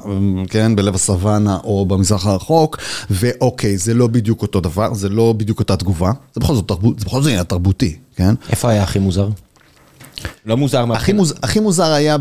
כן, 0.48 0.76
בלב 0.76 0.94
הסוואנה 0.94 1.58
או 1.64 1.86
במזרח 1.86 2.26
הרחוק, 2.26 2.78
ואוקיי, 3.10 3.78
זה 3.78 3.94
לא 3.94 4.06
בדיוק 4.06 4.42
אותו 4.42 4.60
דבר, 4.60 4.94
זה 4.94 5.08
לא 5.08 5.34
בדיוק 5.36 5.58
אותה 5.58 5.76
תגובה, 5.76 6.12
זה 6.34 6.40
בכל 6.40 6.54
זאת 6.54 6.68
תרבות, 6.68 6.98
זה 6.98 7.04
בכל 7.04 7.22
זאת 7.22 7.30
עניין 7.30 7.44
תרבותי, 7.44 7.96
כן? 8.16 8.34
איפה 8.50 8.70
היה 8.70 8.82
הכי 8.82 8.98
מוזר? 8.98 9.28
לא 10.46 10.56
מוזר 10.56 10.84
מה... 10.84 10.96
הכי 11.42 11.60
מוזר 11.60 11.92
היה 11.92 12.16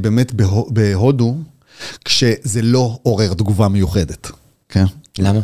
באמת 0.00 0.32
בהודו, 0.68 1.36
כשזה 2.04 2.62
לא 2.62 2.98
עורר 3.02 3.34
תגובה 3.34 3.68
מיוחדת, 3.68 4.30
כן? 4.68 4.84
למה? 5.18 5.40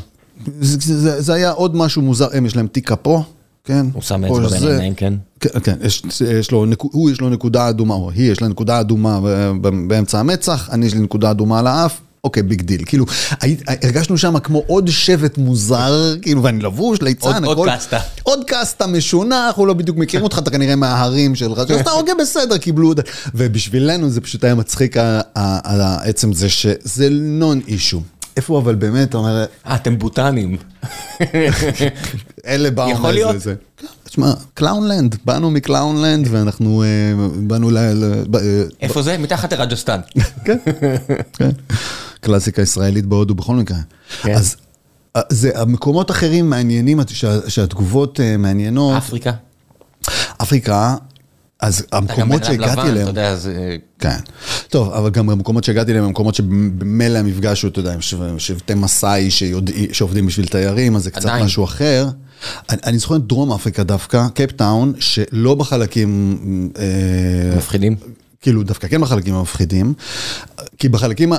זה, 0.60 0.76
זה, 0.98 1.22
זה 1.22 1.34
היה 1.34 1.50
עוד 1.50 1.76
משהו 1.76 2.02
מוזר, 2.02 2.28
הם 2.32 2.46
יש 2.46 2.56
להם 2.56 2.66
טיקה 2.66 2.92
פה, 2.92 3.24
כן? 3.64 3.86
הוא 3.92 4.02
שם 4.02 4.24
אצבע 4.24 4.48
בין 4.48 4.62
העיניים, 4.68 4.94
כן. 4.94 5.14
כן, 5.40 5.48
כן, 5.62 5.76
יש, 5.84 6.02
יש 6.38 6.50
לו, 6.50 6.66
הוא 6.80 7.10
יש 7.10 7.20
לו 7.20 7.28
נקודה 7.30 7.68
אדומה, 7.68 7.94
או 7.94 8.10
היא 8.10 8.32
יש 8.32 8.42
לה 8.42 8.48
נקודה 8.48 8.80
אדומה 8.80 9.20
ב- 9.60 9.88
באמצע 9.88 10.20
המצח, 10.20 10.68
אני 10.72 10.86
יש 10.86 10.94
לי 10.94 11.00
נקודה 11.00 11.30
אדומה 11.30 11.58
על 11.58 11.66
האף. 11.66 12.00
אוקיי, 12.24 12.42
big 12.42 12.62
deal. 12.62 12.82
כאילו, 12.86 13.04
הרגשנו 13.82 14.18
שם 14.18 14.38
כמו 14.38 14.62
עוד 14.66 14.88
שבט 14.88 15.38
מוזר, 15.38 16.14
כאילו, 16.22 16.42
ואני 16.42 16.60
לבוש, 16.62 17.02
ליצן, 17.02 17.28
עוד- 17.28 17.44
עוד 17.44 17.58
הכל. 17.58 17.68
קאסטה. 17.76 17.98
עוד 18.22 18.44
קאסטה 18.46 18.86
משונה, 18.86 19.46
אנחנו 19.46 19.66
לא 19.66 19.74
בדיוק 19.74 19.96
מכירים 19.96 20.24
אותך, 20.24 20.38
אתה 20.38 20.50
כנראה 20.50 20.76
מההרים 20.76 21.34
שלך, 21.34 21.58
אז 21.58 21.70
אתה 21.80 21.90
אוקיי, 21.90 22.14
בסדר, 22.20 22.58
קיבלו... 22.58 22.92
ובשבילנו 23.34 24.10
זה 24.10 24.20
פשוט 24.20 24.44
היה 24.44 24.54
מצחיק 24.54 24.96
עצם 25.34 26.32
זה 26.32 26.48
שזה 26.48 27.08
non 27.10 27.60
issue. 27.68 28.00
איפה 28.38 28.52
הוא 28.54 28.62
אבל 28.62 28.74
באמת, 28.74 29.08
אתה 29.08 29.16
אומר, 29.16 29.44
אה, 29.66 29.74
אתם 29.74 29.98
בוטנים. 29.98 30.56
אלה 32.46 32.70
באו 32.70 32.90
יכול 32.90 33.02
מאיזה 33.12 33.50
להיות. 33.50 33.58
תשמע, 34.04 34.32
Clownland, 34.54 35.16
באנו 35.24 35.50
מ 35.50 35.58
Clownland 35.58 36.28
ואנחנו 36.30 36.82
אה, 36.82 36.88
באנו 37.42 37.70
ל... 37.70 37.76
אה, 37.78 38.62
איפה 38.80 39.02
זה? 39.02 39.18
מתחת 39.18 39.52
לרג'סטן. 39.52 40.00
כן, 40.44 40.58
כן. 41.32 41.50
קלאסיקה 42.20 42.62
ישראלית 42.62 43.06
בהודו 43.06 43.34
בכל 43.34 43.54
מקרה. 43.54 43.76
כן. 44.22 44.34
אז 44.34 44.56
אה, 45.16 45.20
זה 45.28 45.50
המקומות 45.54 46.10
אחרים 46.10 46.50
מעניינים, 46.50 47.00
שה- 47.08 47.50
שהתגובות 47.50 48.20
מעניינות. 48.38 48.96
אפריקה. 48.96 49.32
אפריקה, 50.42 50.96
אז 51.60 51.80
אתה 51.80 51.96
גם 52.00 52.06
בן 52.06 52.12
המקומות 52.12 52.42
אדם 52.42 52.50
שהגעתי 52.52 52.70
לבן, 52.72 52.80
אתה 52.80 52.90
אליהם, 52.90 53.06
יודע, 53.08 53.36
זה... 53.36 53.76
כן. 53.98 54.16
טוב, 54.68 54.92
אבל 54.92 55.10
גם 55.10 55.30
המקומות 55.30 55.64
שהגעתי 55.64 55.90
אליהם 55.90 56.04
הם 56.04 56.10
מקומות 56.10 56.34
שבמילא 56.34 57.18
המפגש 57.18 57.62
הוא, 57.62 57.70
אתה 57.70 57.80
יודע, 57.80 57.94
עם 57.94 58.00
שב- 58.00 58.38
שבטי 58.38 58.74
מסאי 58.74 59.28
שעובדים 59.92 60.26
בשביל 60.26 60.46
תיירים, 60.46 60.96
אז 60.96 61.02
זה 61.02 61.10
קצת 61.10 61.24
עדיין. 61.24 61.44
משהו 61.44 61.64
אחר. 61.64 62.08
אני, 62.70 62.78
אני 62.86 62.98
זוכר 62.98 63.16
את 63.16 63.26
דרום 63.26 63.52
אפריקה 63.52 63.82
דווקא, 63.82 64.26
קייפטאון, 64.34 64.92
שלא 64.98 65.54
בחלקים... 65.54 66.38
אה, 66.78 67.56
מפחידים. 67.56 67.96
כאילו 68.42 68.62
דווקא 68.62 68.88
כן 68.88 69.00
בחלקים 69.00 69.34
המפחידים, 69.34 69.94
כי 70.78 70.88
בחלקים, 70.88 71.32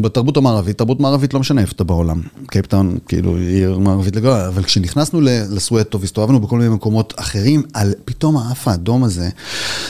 בתרבות 0.00 0.36
המערבית, 0.36 0.78
תרבות 0.78 1.00
מערבית 1.00 1.34
לא 1.34 1.40
משנה 1.40 1.60
איפה 1.60 1.72
אתה 1.76 1.84
בעולם. 1.84 2.20
קייפטאון 2.46 2.98
כאילו 3.08 3.36
עיר 3.36 3.78
מערבית 3.78 4.16
לגמרי, 4.16 4.46
אבל 4.46 4.62
כשנכנסנו 4.62 5.20
לסואטו 5.20 6.00
והסתובבנו 6.00 6.40
בכל 6.40 6.58
מיני 6.58 6.74
מקומות 6.74 7.14
אחרים, 7.16 7.62
על 7.74 7.94
פתאום 8.04 8.36
האף 8.36 8.68
האדום 8.68 9.04
הזה, 9.04 9.28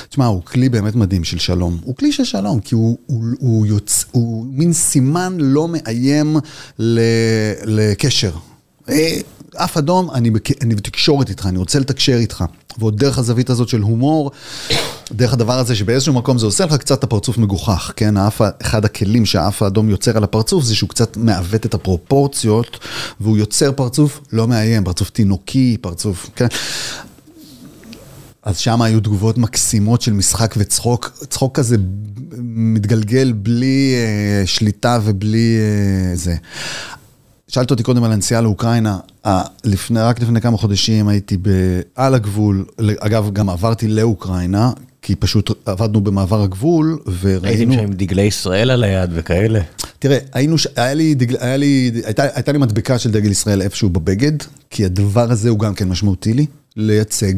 תשמע, 0.09 0.27
הוא 0.27 0.43
כלי 0.43 0.69
באמת 0.69 0.95
מדהים 0.95 1.25
של 1.25 1.39
שלום. 1.39 1.79
הוא 1.85 1.97
כלי 1.97 2.13
של 2.13 2.25
שלום, 2.25 2.61
כי 2.61 2.75
הוא, 2.75 2.99
הוא, 3.07 3.25
הוא, 3.39 3.67
יוצ... 3.67 4.05
הוא 4.11 4.47
מין 4.51 4.73
סימן 4.73 5.37
לא 5.41 5.69
מאיים 5.69 6.37
ל... 6.79 7.01
לקשר. 7.65 8.33
אה, 8.89 9.17
אף 9.57 9.77
אדום, 9.77 10.11
אני, 10.11 10.31
בק... 10.31 10.63
אני 10.63 10.75
בתקשורת 10.75 11.29
איתך, 11.29 11.47
אני 11.47 11.59
רוצה 11.59 11.79
לתקשר 11.79 12.17
איתך. 12.17 12.45
ועוד 12.79 12.99
דרך 12.99 13.19
הזווית 13.19 13.51
הזאת 13.51 13.69
של 13.69 13.81
הומור, 13.81 14.31
דרך 15.13 15.33
הדבר 15.33 15.59
הזה 15.59 15.77
שבאיזשהו 15.77 16.15
מקום 16.15 16.39
זה 16.39 16.47
עושה 16.47 16.65
לך 16.65 16.75
קצת 16.75 16.99
את 16.99 17.05
הפרצוף 17.05 17.39
מגוחך, 17.39 17.93
כן? 17.97 18.17
האף, 18.17 18.41
אחד 18.63 18.85
הכלים 18.85 19.27
שהאף 19.27 19.63
האדום 19.63 19.91
יוצר 19.91 20.17
על 20.17 20.25
הפרצוף 20.25 20.65
זה 20.65 20.75
שהוא 20.75 20.91
קצת 20.91 21.17
מעוות 21.17 21.67
את 21.67 21.75
הפרופורציות, 21.75 22.79
והוא 23.21 23.39
יוצר 23.39 23.73
פרצוף 23.73 24.21
לא 24.33 24.49
מאיים, 24.49 24.85
פרצוף 24.85 25.11
תינוקי, 25.11 25.77
פרצוף, 25.81 26.31
כן? 26.37 26.47
אז 28.47 28.59
שם 28.59 28.83
היו 28.83 29.01
תגובות 29.01 29.39
מקסימות 29.39 30.03
של 30.03 30.13
משחק 30.13 30.55
וצחוק, 30.59 31.11
צחוק 31.31 31.57
כזה 31.57 31.77
מתגלגל 32.39 33.33
בלי 33.33 33.95
אה, 33.97 34.47
שליטה 34.47 34.99
ובלי 35.05 35.57
אה, 35.59 36.17
זה. 36.17 36.37
שאלת 37.49 37.71
אותי 37.71 37.83
קודם 37.83 38.05
על 38.05 38.13
הנסיעה 38.13 38.41
לאוקראינה, 38.41 38.99
אה, 39.27 39.43
לפני, 39.65 40.01
רק 40.01 40.21
לפני 40.21 40.41
כמה 40.41 40.57
חודשים 40.57 41.09
הייתי 41.09 41.37
ב, 41.43 41.49
על 41.95 42.15
הגבול, 42.15 42.65
אגב 42.99 43.31
גם 43.33 43.49
עברתי 43.49 43.89
לאוקראינה, 43.89 44.71
כי 45.03 45.17
פשוט 45.17 45.69
עבדנו 45.69 46.01
במעבר 46.01 46.43
הגבול 46.43 46.99
הייתם 47.07 47.13
וראינו... 47.21 47.75
שם 47.75 47.81
עם 47.81 47.93
דגלי 47.93 48.23
ישראל 48.23 48.71
על 48.71 48.85
היד 48.85 49.11
וכאלה. 49.15 49.61
תראה, 49.99 50.19
היינו, 50.33 50.59
ש- 50.59 50.67
היה 50.77 50.95
לי, 50.95 51.15
דגל, 51.15 51.37
היה 51.41 51.57
לי, 51.57 51.91
הייתה, 52.05 52.23
הייתה 52.35 52.53
לי 52.53 52.59
מדבקה 52.59 52.99
של 52.99 53.11
דגל 53.11 53.31
ישראל 53.31 53.63
איפשהו 53.63 53.89
בבגד, 53.89 54.33
כי 54.71 54.85
הדבר 54.85 55.31
הזה 55.33 55.49
הוא 55.49 55.59
גם 55.59 55.75
כן 55.75 55.89
משמעותי 55.89 56.33
לי, 56.33 56.47
לייצג, 56.77 57.33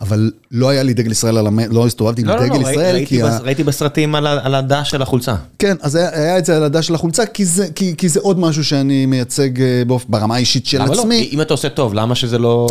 אבל 0.00 0.30
לא 0.50 0.68
היה 0.68 0.82
לי 0.82 0.94
דגל 0.94 1.10
ישראל 1.10 1.38
על 1.38 1.46
המ... 1.46 1.58
לא 1.72 1.86
הסתובבתי 1.86 2.20
עם 2.22 2.28
לא, 2.28 2.34
לא, 2.36 2.42
דגל 2.46 2.54
לא, 2.54 2.60
ראי- 2.64 2.70
ישראל, 2.72 2.94
ראיתי 2.94 3.06
כי... 3.06 3.22
ה- 3.22 3.26
בס- 3.26 3.40
ראיתי 3.44 3.64
בסרטים 3.64 4.14
על 4.14 4.26
ה- 4.26 4.38
על 4.42 4.54
הדש 4.54 4.90
של 4.90 5.02
החולצה. 5.02 5.34
כן, 5.58 5.76
אז 5.80 5.94
היה, 5.94 6.08
היה 6.12 6.38
את 6.38 6.44
זה 6.44 6.56
על 6.56 6.64
הדש 6.64 6.86
של 6.86 6.94
החולצה, 6.94 7.26
כי 7.26 7.44
זה, 7.44 7.66
כי, 7.74 7.94
כי 7.98 8.08
זה 8.08 8.20
עוד 8.20 8.38
משהו 8.38 8.64
שאני 8.64 9.06
מייצג 9.06 9.60
אה, 9.62 9.82
באופ- 9.86 10.04
ברמה 10.08 10.34
האישית 10.34 10.66
של 10.66 10.78
למה 10.82 10.94
לא? 10.94 11.00
עצמי. 11.00 11.28
אם 11.32 11.40
אתה 11.40 11.54
עושה 11.54 11.68
טוב, 11.68 11.94
למה 11.94 12.14
שזה 12.14 12.38
לא... 12.38 12.68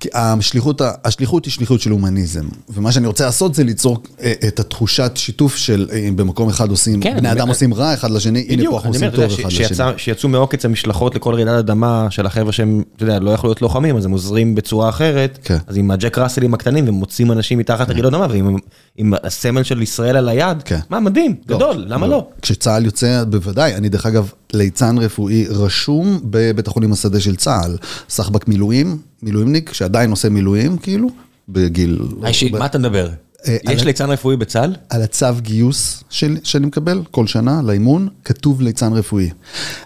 כי 0.00 0.08
השליחות, 0.14 0.80
ה- 0.80 0.92
השליחות 1.04 1.44
היא 1.44 1.52
שליחות 1.52 1.80
של 1.80 1.90
הומניזם, 1.90 2.44
ומה 2.68 2.92
שאני 2.92 3.06
רוצה 3.06 3.24
לעשות 3.26 3.54
זה 3.54 3.64
ליצור 3.64 3.98
אה, 4.22 4.32
את 4.48 4.60
התחושת 4.60 5.12
שיתוף 5.14 5.56
של 5.56 5.86
אה, 5.92 5.98
אם 6.08 6.16
במקום 6.16 6.48
אחד 6.48 6.70
עושים, 6.70 7.00
כן, 7.00 7.10
בני 7.16 7.28
אני- 7.30 7.32
אדם 7.40 7.48
עושים 7.48 7.74
רע 7.74 7.94
אחד 7.94 8.10
לשני, 8.10 8.46
הנה 8.48 8.62
פה 8.70 8.76
אנחנו 8.76 8.88
אני 8.88 8.96
עושים 8.96 9.10
טוב 9.10 9.20
יודע, 9.20 9.34
אחד 9.34 9.50
ש- 9.50 9.60
לשני. 9.60 9.66
שיצא- 9.76 9.92
שיצאו 9.96 10.28
מעוקץ 10.28 10.64
המשלחות 10.64 11.14
לכל 11.14 11.34
רעידת 11.34 11.58
אדמה 11.58 12.06
של 12.10 12.26
החבר'ה 12.26 12.52
שהם, 12.52 12.82
אתה 12.96 13.04
יודע, 13.04 13.18
לא 13.18 13.30
יכלו 13.30 13.48
להיות 13.50 13.62
לוחמים, 13.62 13.96
אז 13.96 14.04
הם 14.04 14.10
עוזרים 14.10 14.54
בצורה 14.54 14.88
אחרת. 14.88 15.33
כן. 15.44 15.56
אז 15.66 15.76
עם 15.76 15.90
הג'ק 15.90 16.18
ראסלים 16.18 16.54
הקטנים, 16.54 16.88
ומוצאים 16.88 17.32
אנשים 17.32 17.58
מתחת 17.58 17.88
לרעידת 17.88 18.06
אדמה, 18.06 18.26
ועם 18.30 18.56
עם 18.96 19.14
הסמל 19.22 19.62
של 19.62 19.82
ישראל 19.82 20.16
על 20.16 20.28
היד. 20.28 20.62
כן. 20.62 20.78
מה, 20.90 21.00
מדהים, 21.00 21.36
גדול, 21.46 21.84
למה 21.88 22.06
לא? 22.06 22.28
כשצה"ל 22.42 22.84
יוצא, 22.84 23.24
בוודאי, 23.24 23.74
אני 23.74 23.88
דרך 23.88 24.06
אגב 24.06 24.32
ליצן 24.52 24.98
רפואי 24.98 25.46
רשום 25.48 26.20
בבית 26.24 26.66
החולים 26.66 26.92
השדה 26.92 27.20
של 27.20 27.36
צה"ל, 27.36 27.76
סחבק 28.08 28.48
מילואים, 28.48 28.98
מילואימניק, 29.22 29.72
שעדיין 29.72 30.10
עושה 30.10 30.28
מילואים, 30.28 30.78
כאילו, 30.78 31.08
בגיל... 31.48 31.98
אישי, 32.26 32.48
ב- 32.48 32.58
מה 32.58 32.66
אתה 32.66 32.78
מדבר? 32.78 33.08
אה, 33.48 33.56
יש 33.72 33.84
ליצן 33.84 34.10
רפואי 34.10 34.36
בצה"ל? 34.36 34.74
על 34.90 35.02
הצו 35.02 35.26
גיוס 35.40 36.04
של, 36.10 36.36
שאני 36.42 36.66
מקבל 36.66 37.02
כל 37.10 37.26
שנה 37.26 37.60
לאימון, 37.64 38.08
כתוב 38.24 38.60
ליצן 38.62 38.92
רפואי. 38.92 39.30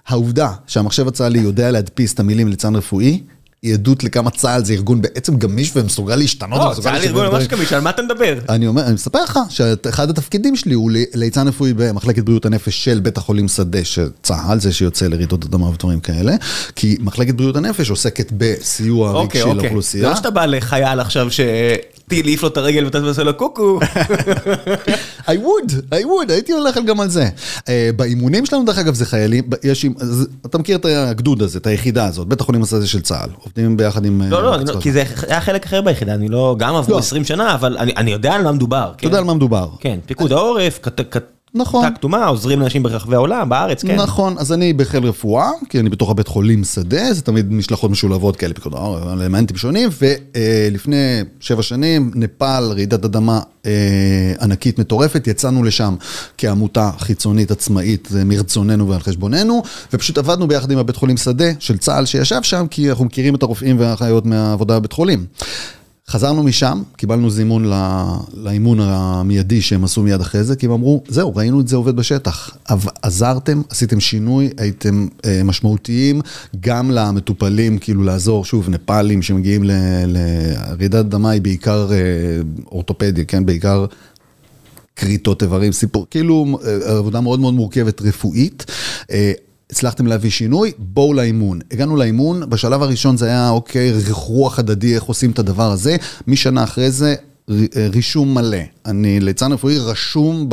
העובדה 0.06 0.52
שהמחשב 0.66 1.08
הצה"לי 1.08 1.38
יודע 1.38 1.70
להדפיס 1.70 2.14
את 2.14 2.20
המילים 2.20 2.48
ליצן 2.48 2.76
רפואי, 2.76 3.22
היא 3.62 3.74
עדות 3.74 4.04
לכמה 4.04 4.30
צה"ל 4.30 4.64
זה 4.64 4.72
ארגון 4.72 5.02
בעצם 5.02 5.36
גמיש 5.36 5.72
ומסוגל 5.76 6.16
להשתנות. 6.16 6.76
לא, 6.76 6.82
צה"ל 6.82 7.02
ארגון 7.04 7.26
ממש. 7.26 7.46
גמיש, 7.46 7.72
על 7.72 7.80
מה 7.80 7.90
אתה 7.90 8.02
מדבר? 8.02 8.38
אני 8.48 8.66
אומר, 8.66 8.84
אני 8.84 8.94
מספר 8.94 9.22
לך 9.22 9.38
שאחד 9.48 10.10
התפקידים 10.10 10.56
שלי 10.56 10.74
הוא 10.74 10.90
ליצן 11.14 11.48
רפואי 11.48 11.72
במחלקת 11.72 12.22
בריאות 12.22 12.46
הנפש 12.46 12.84
של 12.84 13.00
בית 13.00 13.16
החולים 13.16 13.48
שדה 13.48 13.84
של 13.84 14.08
צה"ל, 14.22 14.60
זה 14.60 14.72
שיוצא 14.72 15.06
לרעידות 15.06 15.44
אדמה 15.44 15.68
ודברים 15.68 16.00
כאלה, 16.00 16.34
כי 16.76 16.96
מחלקת 17.00 17.34
בריאות 17.34 17.56
הנפש 17.56 17.90
עוסקת 17.90 18.32
בסיוע 18.32 19.12
אוקיי, 19.12 19.22
רגשי 19.24 19.42
אוקיי. 19.42 19.60
זה 19.60 19.62
לאוכלוסייה. 19.62 20.08
לא 20.08 20.16
שאתה 20.16 20.30
בא 20.30 20.46
לחייל 20.46 21.00
עכשיו 21.00 21.30
שטיל 22.08 22.26
העיף 22.26 22.42
לו 22.42 22.48
את 22.48 22.56
הרגל 22.56 22.84
ואתה 22.84 22.98
עושה 22.98 23.22
לו 23.22 23.34
קוקו. 23.34 23.78
I 25.26 25.30
would, 25.30 25.72
I 25.72 26.04
would, 26.04 26.32
הייתי 26.32 26.52
הולך 26.52 26.78
גם 26.86 27.00
על 27.00 27.08
זה. 27.08 27.28
Uh, 27.58 27.62
באימונים 27.96 28.46
שלנו, 28.46 28.64
דרך 28.64 28.78
אגב, 28.78 28.94
זה 28.94 29.06
חיילים, 29.06 29.44
יש, 29.64 29.86
אתה 30.46 30.58
מכיר 30.58 30.76
את 30.76 30.84
הגדוד 30.84 31.42
הזה, 31.42 31.58
את 31.58 31.66
היחידה 31.66 32.04
הזאת, 32.06 32.26
בית 32.28 32.40
החולים 32.40 32.62
הזה 32.62 32.86
של 32.86 33.00
צה"ל, 33.00 33.30
עובדים 33.44 33.76
ביחד 33.76 34.04
עם... 34.04 34.22
אה, 34.22 34.28
לא, 34.28 34.42
לא, 34.42 34.54
אני. 34.54 34.64
כי 34.80 34.92
זה 34.92 35.04
היה 35.28 35.40
חלק 35.40 35.64
אחר 35.66 35.82
ביחידה, 35.82 36.14
אני 36.14 36.28
לא, 36.28 36.56
גם 36.58 36.74
עברו 36.76 36.92
לא. 36.94 36.98
20 36.98 37.24
שנה, 37.24 37.54
אבל 37.54 37.76
אני 37.78 37.92
אני 37.96 38.10
יודע 38.10 38.32
על 38.34 38.42
מה 38.42 38.52
מדובר. 38.52 38.92
אתה 38.96 39.06
יודע 39.06 39.18
על 39.18 39.24
מה 39.24 39.34
מדובר. 39.34 39.68
כן, 39.80 39.98
פיקוד 40.06 40.32
העורף, 40.32 40.78
כת- 40.82 41.00
נכון. 41.54 41.86
כתה 41.86 41.94
כתומה, 41.94 42.26
עוזרים 42.26 42.60
לאנשים 42.60 42.82
ברחבי 42.82 43.14
העולם, 43.14 43.48
בארץ, 43.48 43.84
כן. 43.84 43.96
נכון, 43.96 44.34
אז 44.38 44.52
אני 44.52 44.72
בחיל 44.72 45.04
רפואה, 45.04 45.50
כי 45.68 45.80
אני 45.80 45.88
בתוך 45.90 46.10
הבית 46.10 46.28
חולים 46.28 46.64
שדה, 46.64 47.12
זה 47.12 47.22
תמיד 47.22 47.52
משלחות 47.52 47.90
משולבות 47.90 48.36
כאלה, 48.36 48.54
פיקוד 48.54 48.74
אלמנטים 49.12 49.56
שונים, 49.56 49.88
ולפני 50.00 51.20
שבע 51.40 51.62
שנים, 51.62 52.10
נפאל, 52.14 52.64
רעידת 52.72 53.04
אדמה 53.04 53.40
אה, 53.66 54.32
ענקית 54.40 54.78
מטורפת, 54.78 55.26
יצאנו 55.26 55.64
לשם 55.64 55.94
כעמותה 56.38 56.90
חיצונית 56.98 57.50
עצמאית 57.50 58.08
אה, 58.16 58.24
מרצוננו 58.24 58.88
ועל 58.88 59.00
חשבוננו, 59.00 59.62
ופשוט 59.92 60.18
עבדנו 60.18 60.48
ביחד 60.48 60.70
עם 60.70 60.78
הבית 60.78 60.96
חולים 60.96 61.16
שדה 61.16 61.52
של 61.58 61.78
צה"ל 61.78 62.04
שישב 62.04 62.42
שם, 62.42 62.66
כי 62.70 62.90
אנחנו 62.90 63.04
מכירים 63.04 63.34
את 63.34 63.42
הרופאים 63.42 63.80
והאחיות 63.80 64.26
מהעבודה 64.26 64.78
בבית 64.78 64.92
חולים. 64.92 65.26
חזרנו 66.08 66.42
משם, 66.42 66.82
קיבלנו 66.96 67.30
זימון 67.30 67.64
ל- 67.64 68.02
לאימון 68.34 68.78
המיידי 68.80 69.60
שהם 69.62 69.84
עשו 69.84 70.02
מיד 70.02 70.20
אחרי 70.20 70.44
זה, 70.44 70.56
כי 70.56 70.66
הם 70.66 70.72
אמרו, 70.72 71.02
זהו, 71.08 71.36
ראינו 71.36 71.60
את 71.60 71.68
זה 71.68 71.76
עובד 71.76 71.96
בשטח. 71.96 72.56
עזרתם, 73.02 73.62
עשיתם 73.70 74.00
שינוי, 74.00 74.50
הייתם 74.58 75.06
אה, 75.24 75.40
משמעותיים, 75.44 76.20
גם 76.60 76.90
למטופלים, 76.90 77.78
כאילו 77.78 78.02
לעזור, 78.02 78.44
שוב, 78.44 78.68
נפאלים 78.68 79.22
שמגיעים 79.22 79.62
לרעידת 80.06 80.94
אדמה 80.94 81.30
היא 81.30 81.42
בעיקר 81.42 81.88
אה, 81.92 81.96
אורתופדיה, 82.72 83.24
כן? 83.24 83.46
בעיקר 83.46 83.86
כריתות 84.96 85.42
איברים, 85.42 85.72
סיפור, 85.72 86.06
כאילו 86.10 86.58
אה, 86.66 86.98
עבודה 86.98 87.20
מאוד 87.20 87.40
מאוד 87.40 87.54
מורכבת 87.54 88.02
רפואית. 88.02 88.64
אה, 89.68 89.72
הצלחתם 89.72 90.06
להביא 90.06 90.30
שינוי, 90.30 90.72
בואו 90.78 91.14
לאימון. 91.14 91.60
הגענו 91.70 91.96
לאימון, 91.96 92.50
בשלב 92.50 92.82
הראשון 92.82 93.16
זה 93.16 93.26
היה, 93.26 93.50
אוקיי, 93.50 93.92
רוח 94.10 94.58
הדדי, 94.58 94.94
איך 94.94 95.04
עושים 95.04 95.30
את 95.30 95.38
הדבר 95.38 95.72
הזה. 95.72 95.96
משנה 96.26 96.64
אחרי 96.64 96.90
זה, 96.90 97.14
אה, 97.50 97.88
רישום 97.92 98.34
מלא. 98.34 98.58
אני 98.86 99.20
ליצן 99.20 99.52
רפואי 99.52 99.78
רשום 99.78 100.46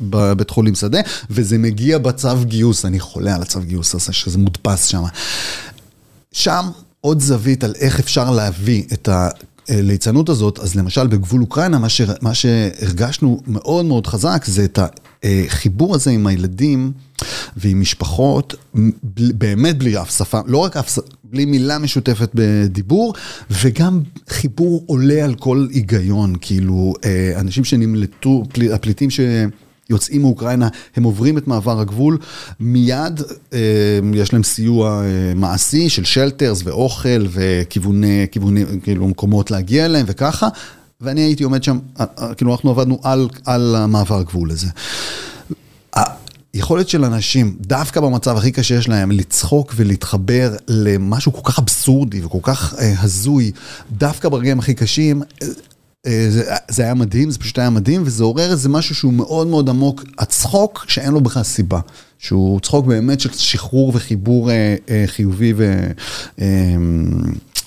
בבית 0.00 0.50
חולים 0.50 0.74
שדה, 0.74 1.00
וזה 1.30 1.58
מגיע 1.58 1.98
בצו 1.98 2.28
גיוס, 2.44 2.84
אני 2.84 3.00
חולה 3.00 3.34
על 3.34 3.42
הצו 3.42 3.60
גיוס 3.60 3.94
הזה, 3.94 4.12
שזה 4.12 4.38
מודפס 4.38 4.84
שם. 4.84 5.02
שם 6.32 6.64
עוד 7.00 7.20
זווית 7.20 7.64
על 7.64 7.74
איך 7.80 8.00
אפשר 8.00 8.30
להביא 8.30 8.82
את 8.92 9.08
הליצנות 9.68 10.28
הזאת, 10.28 10.58
אז 10.58 10.74
למשל 10.74 11.06
בגבול 11.06 11.40
אוקראינה, 11.40 11.78
מה, 11.78 11.88
ש, 11.88 12.00
מה 12.20 12.34
שהרגשנו 12.34 13.42
מאוד 13.46 13.84
מאוד 13.84 14.06
חזק 14.06 14.44
זה 14.46 14.64
את 14.64 14.78
החיבור 15.22 15.94
הזה 15.94 16.10
עם 16.10 16.26
הילדים 16.26 16.92
ועם 17.56 17.80
משפחות, 17.80 18.54
באמת 19.14 19.78
בלי 19.78 20.00
אף 20.00 20.16
שפה, 20.18 20.40
לא 20.46 20.58
רק 20.58 20.76
אף, 20.76 20.98
בלי 21.24 21.44
מילה 21.44 21.78
משותפת 21.78 22.30
בדיבור, 22.34 23.14
וגם 23.50 24.02
חיבור 24.28 24.82
עולה 24.86 25.24
על 25.24 25.34
כל 25.34 25.66
היגיון, 25.70 26.34
כאילו, 26.40 26.94
אה, 27.04 27.32
אנשים 27.40 27.64
שנמלטו, 27.64 28.42
הפליטים 28.72 29.10
ש... 29.10 29.20
יוצאים 29.90 30.22
מאוקראינה, 30.22 30.68
הם 30.96 31.04
עוברים 31.04 31.38
את 31.38 31.46
מעבר 31.46 31.80
הגבול, 31.80 32.18
מיד 32.60 33.22
אה, 33.52 33.58
יש 34.14 34.32
להם 34.32 34.42
סיוע 34.42 35.02
אה, 35.02 35.34
מעשי 35.34 35.88
של 35.88 36.04
שלטרס 36.04 36.60
ואוכל 36.64 37.26
וכיווני, 37.30 38.26
כיווני, 38.30 38.64
כאילו 38.82 39.08
מקומות 39.08 39.50
להגיע 39.50 39.84
אליהם 39.84 40.06
וככה, 40.08 40.48
ואני 41.00 41.20
הייתי 41.20 41.44
עומד 41.44 41.62
שם, 41.62 41.78
כאילו 42.36 42.52
אנחנו 42.52 42.70
עבדנו 42.70 43.00
על, 43.02 43.28
על 43.44 43.76
המעבר 43.76 44.18
הגבול 44.18 44.50
הזה. 44.50 44.68
היכולת 46.58 46.88
של 46.88 47.04
אנשים, 47.04 47.56
דווקא 47.60 48.00
במצב 48.00 48.36
הכי 48.36 48.52
קשה 48.52 48.62
שיש 48.62 48.88
להם, 48.88 49.10
לצחוק 49.10 49.72
ולהתחבר 49.76 50.56
למשהו 50.68 51.32
כל 51.32 51.52
כך 51.52 51.58
אבסורדי 51.58 52.24
וכל 52.24 52.38
כך 52.42 52.74
אה, 52.78 52.94
הזוי, 52.98 53.52
דווקא 53.92 54.28
ברגעים 54.28 54.58
הכי 54.58 54.74
קשים, 54.74 55.22
אה, 56.06 56.26
זה, 56.30 56.54
זה 56.68 56.82
היה 56.82 56.94
מדהים, 56.94 57.30
זה 57.30 57.38
פשוט 57.38 57.58
היה 57.58 57.70
מדהים, 57.70 58.02
וזה 58.04 58.24
עורר 58.24 58.50
איזה 58.50 58.68
משהו 58.68 58.94
שהוא 58.94 59.12
מאוד 59.12 59.46
מאוד 59.46 59.68
עמוק, 59.68 60.04
הצחוק 60.18 60.84
שאין 60.88 61.12
לו 61.12 61.20
בכלל 61.20 61.42
סיבה. 61.42 61.80
שהוא 62.18 62.60
צחוק 62.60 62.86
באמת 62.86 63.20
של 63.20 63.32
שחרור 63.32 63.92
וחיבור 63.94 64.50
אה, 64.50 64.76
אה, 64.88 65.04
חיובי 65.06 65.52
ו, 65.56 65.80
אה, 66.40 66.46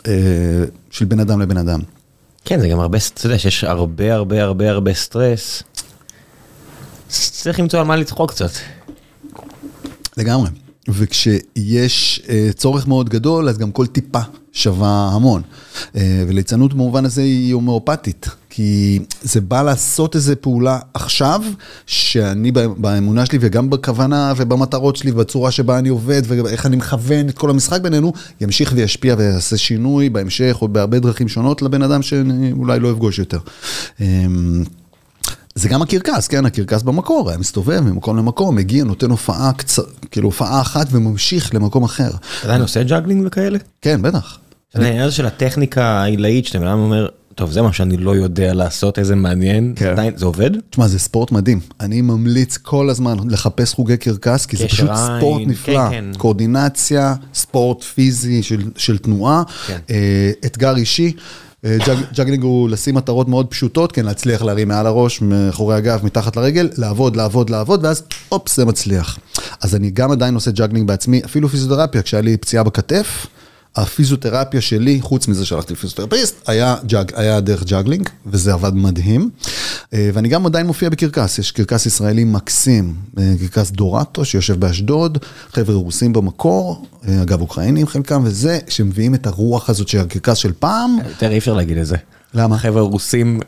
אה, 0.08 0.64
של 0.90 1.06
בן 1.06 1.20
אדם 1.20 1.42
לבן 1.42 1.58
אדם. 1.58 1.80
כן, 2.46 2.60
זה 2.60 2.68
גם 2.68 2.80
הרבה, 2.80 2.98
אתה 3.14 3.26
יודע 3.26 3.38
שיש 3.40 3.64
הרבה 3.64 4.14
הרבה 4.14 4.44
הרבה 4.44 4.70
הרבה 4.70 4.94
סטרס. 4.94 5.64
צריך 7.12 7.60
למצוא 7.60 7.80
על 7.80 7.86
מה 7.86 7.96
לצחוק 7.96 8.32
קצת. 8.32 8.52
לגמרי. 10.22 10.50
וכשיש 10.88 12.22
אה, 12.30 12.50
צורך 12.56 12.88
מאוד 12.88 13.10
גדול, 13.10 13.50
אז 13.50 13.58
גם 13.58 13.72
כל 13.72 13.86
טיפה 13.86 14.20
שווה 14.52 15.12
המון. 15.14 15.42
אה, 15.96 16.24
וליצנות 16.28 16.74
במובן 16.74 17.06
הזה 17.06 17.22
היא 17.22 17.54
הומאופתית, 17.54 18.28
כי 18.50 19.00
זה 19.22 19.42
בא 19.42 19.62
לעשות 19.62 20.16
איזו 20.16 20.34
פעולה 20.42 20.80
עכשיו, 20.94 21.42
שאני 21.86 22.52
באמונה 22.52 23.26
שלי 23.26 23.38
וגם 23.42 23.70
בכוונה 23.70 24.34
ובמטרות 24.38 24.96
שלי, 24.96 25.12
בצורה 25.12 25.52
שבה 25.52 25.80
אני 25.80 25.90
עובד 25.90 26.22
ואיך 26.28 26.66
אני 26.66 26.76
מכוון 26.76 27.30
את 27.30 27.38
כל 27.38 27.50
המשחק 27.50 27.82
בינינו, 27.82 28.14
ימשיך 28.42 28.74
וישפיע 28.76 29.16
ויעשה 29.18 29.58
שינוי 29.58 30.10
בהמשך 30.10 30.58
או 30.62 30.68
בהרבה 30.68 31.00
דרכים 31.00 31.28
שונות 31.28 31.62
לבן 31.62 31.82
אדם 31.82 32.02
שאולי 32.02 32.80
לא 32.80 32.92
אפגוש 32.92 33.20
יותר. 33.20 33.40
אמ, 34.02 34.64
זה 35.56 35.70
גם 35.70 35.82
הקרקס, 35.82 36.28
כן, 36.28 36.46
הקרקס 36.46 36.82
במקור, 36.82 37.30
היה 37.30 37.38
מסתובב 37.38 37.80
ממקום 37.80 38.18
למקום, 38.18 38.56
מגיע, 38.56 38.84
נותן 38.84 39.10
הופעה 39.10 39.54
קצת, 39.54 40.06
כאילו 40.12 40.28
הופעה 40.28 40.62
אחת 40.62 40.88
וממשיך 40.92 41.56
למקום 41.56 41.84
אחר. 41.84 42.10
אתה 42.10 42.48
עדיין 42.48 42.62
עושה 42.62 42.84
juggling 42.84 43.24
וכאלה? 43.28 43.58
כן, 43.82 44.02
בטח. 44.02 44.38
העניין 44.74 45.04
הזה 45.04 45.16
של 45.16 45.26
הטכניקה 45.26 45.84
העילאית, 45.84 46.46
שאתה 46.46 46.58
אדם 46.58 46.80
אומר, 46.80 47.08
טוב, 47.36 47.52
זה 47.52 47.62
מה 47.62 47.74
שאני 47.74 47.98
לא 47.98 48.16
יודע 48.16 48.54
לעשות, 48.54 49.00
איזה 49.00 49.16
מעניין, 49.16 49.74
כן. 49.76 49.88
עדיין, 49.88 50.14
זה 50.18 50.26
עובד? 50.26 50.52
תשמע, 50.70 50.88
זה 50.88 51.00
ספורט 51.00 51.32
מדהים. 51.32 51.60
אני 51.80 52.02
ממליץ 52.02 52.58
כל 52.58 52.90
הזמן 52.90 53.18
לחפש 53.30 53.74
חוגי 53.74 53.98
קרקס, 53.98 54.46
כי 54.46 54.58
זה 54.58 54.68
פשוט 54.68 54.90
עין, 54.90 55.18
ספורט 55.18 55.42
נפלא. 55.48 55.90
כן, 55.90 55.92
כן. 55.92 56.18
קואורדינציה, 56.18 57.16
ספורט 57.34 57.84
פיזי 57.84 58.44
של, 58.44 58.62
של 58.78 58.98
תנועה, 58.98 59.44
כן. 59.68 59.78
אה, 59.90 60.32
אתגר 60.46 60.76
אישי. 60.76 61.14
אה, 61.66 61.78
juggling 62.14 62.44
הוא 62.44 62.70
לשים 62.70 62.96
מטרות 62.96 63.28
מאוד 63.28 63.48
פשוטות, 63.48 63.92
כן, 63.92 64.06
להצליח 64.06 64.42
להרים 64.42 64.68
מעל 64.68 64.88
הראש, 64.88 65.22
מאחורי 65.22 65.76
הגב, 65.76 66.00
מתחת 66.04 66.36
לרגל, 66.36 66.70
לעבוד, 66.78 67.16
לעבוד, 67.16 67.50
לעבוד, 67.50 67.86
ואז 67.86 68.04
אופס, 68.32 68.56
זה 68.56 68.66
מצליח. 68.66 69.20
אז 69.62 69.76
אני 69.76 69.90
גם 69.90 70.12
עדיין 70.12 70.36
עושה 70.36 70.52
juggling 70.52 70.88
בעצמי, 70.88 71.22
אפילו 71.26 71.50
פיזיותרפיה, 71.50 72.02
כשהיה 72.02 72.22
לי 72.22 72.38
פציעה 72.38 72.64
בכתף. 72.64 73.28
הפיזיותרפיה 73.76 74.62
שלי, 74.62 75.02
חוץ 75.02 75.28
מזה 75.28 75.46
שהלכתי 75.46 75.74
לפיזיותרפיסט, 75.74 76.50
היה, 76.50 76.76
jugg, 76.86 77.12
היה 77.16 77.40
דרך 77.40 77.64
juggling, 77.64 78.10
וזה 78.26 78.54
עבד 78.54 78.74
מדהים. 78.74 79.30
אה, 79.94 80.10
ואני 80.14 80.30
גם 80.30 80.46
עדיין 80.46 80.68
מופיע 80.68 80.90
בקרקס, 80.90 81.40
יש 81.40 81.52
קרקס 81.52 81.86
ישראלי 81.86 82.24
מקסים, 82.24 82.96
אה, 83.18 83.34
קרקס 83.40 83.72
דורטו 83.72 84.26
שיושב 84.26 84.60
באשדוד, 84.60 85.18
חבר'ה 85.52 85.76
רוסים 85.76 86.14
במקור, 86.14 86.86
אה, 87.08 87.22
אגב 87.22 87.42
אוקראינים 87.42 87.88
חלקם, 87.88 88.22
וזה, 88.26 88.60
שמביאים 88.68 89.16
את 89.16 89.28
הרוח 89.28 89.70
הזאת 89.70 89.88
של 89.88 90.00
הקרקס 90.00 90.38
של 90.38 90.52
פעם. 90.60 90.98
יותר 91.10 91.32
אי 91.32 91.38
אפשר 91.38 91.54
להגיד 91.54 91.78
את 91.78 91.86
זה. 91.86 91.96
למה? 92.34 92.58
חבר'ה 92.58 92.82
רוסים 92.82 93.40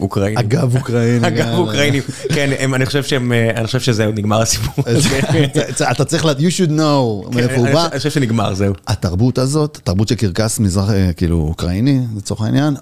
אוקראינים. 0.00 0.38
אגב 0.38 0.76
אוקראינים. 0.76 1.24
אגב 1.30 1.54
אוקראינים. 1.58 2.02
כן, 2.28 2.72
אני 2.74 2.86
חושב 2.86 3.02
שהם, 3.02 3.32
אני 3.56 3.66
חושב 3.66 3.80
שזהו, 3.80 4.12
נגמר 4.12 4.40
הסיפור. 4.42 4.84
אתה 5.92 6.04
צריך 6.04 6.24
לדעת, 6.24 6.38
you 6.38 6.50
should 6.50 6.70
know 6.70 7.34
מאיפה 7.36 7.54
הוא 7.56 7.68
בא. 7.72 7.88
אני 7.92 7.98
חושב 7.98 8.10
שנגמר, 8.10 8.54
זהו. 8.54 8.74
התרבות 8.86 9.38
הזאת, 9.38 9.80
תרבות 9.84 10.08
של 10.08 10.14
קרקס 10.14 10.58
מזרח, 10.58 10.90
כאילו 11.16 11.36
אוקראיני, 11.36 12.00
לצורך 12.16 12.40
העניין, 12.40 12.74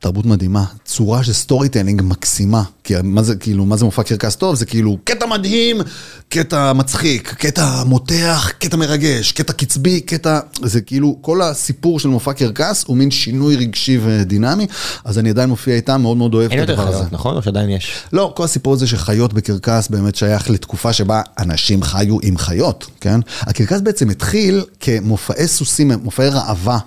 תרבות 0.00 0.26
מדהימה, 0.26 0.64
צורה 0.84 1.24
של 1.24 1.32
storytelling 1.32 2.02
מקסימה. 2.02 2.62
כי 2.84 2.94
מה 3.04 3.22
זה, 3.22 3.36
כאילו, 3.36 3.64
מה 3.66 3.76
זה 3.76 3.84
מופע 3.84 4.02
קרקס 4.02 4.36
טוב? 4.36 4.54
זה 4.54 4.66
כאילו 4.66 4.98
קטע 5.04 5.26
מדהים, 5.26 5.80
קטע 6.28 6.72
מצחיק, 6.72 7.34
קטע 7.38 7.84
מותח, 7.84 8.52
קטע 8.58 8.76
מרגש, 8.76 9.32
קטע 9.32 9.52
קצבי, 9.52 10.00
קטע... 10.00 10.40
זה 10.62 10.80
כאילו, 10.80 11.18
כל 11.20 11.42
הסיפור 11.42 12.00
של 12.00 12.08
מופע 12.08 12.32
קרקס 12.32 12.84
הוא 12.86 12.96
מין 12.96 13.10
שינוי 13.10 13.56
רגשי 13.56 13.98
ודינמי, 14.04 14.66
אז 15.04 15.18
אני 15.18 15.30
עדיין 15.30 15.48
מופיע 15.48 15.74
איתם, 15.74 16.02
מאוד 16.02 16.16
מאוד 16.16 16.34
אוהב 16.34 16.52
את 16.52 16.58
הדבר 16.58 16.72
הזה. 16.72 16.80
אין 16.80 16.88
יותר 16.88 17.00
חיות, 17.00 17.12
נכון? 17.12 17.36
או 17.36 17.42
שעדיין 17.42 17.70
יש? 17.70 17.92
לא, 18.12 18.32
כל 18.36 18.44
הסיפור 18.44 18.72
הזה 18.72 18.86
שחיות 18.86 19.32
בקרקס 19.32 19.88
באמת 19.88 20.14
שייך 20.14 20.50
לתקופה 20.50 20.92
שבה 20.92 21.22
אנשים 21.38 21.82
חיו 21.82 22.16
עם 22.22 22.38
חיות, 22.38 22.86
כן? 23.00 23.20
הקרקס 23.40 23.80
בעצם 23.80 24.10
התחיל 24.10 24.64
כמופעי 24.80 25.48
סוסים, 25.48 25.92
מופעי 25.92 26.28
ראווה 26.28 26.78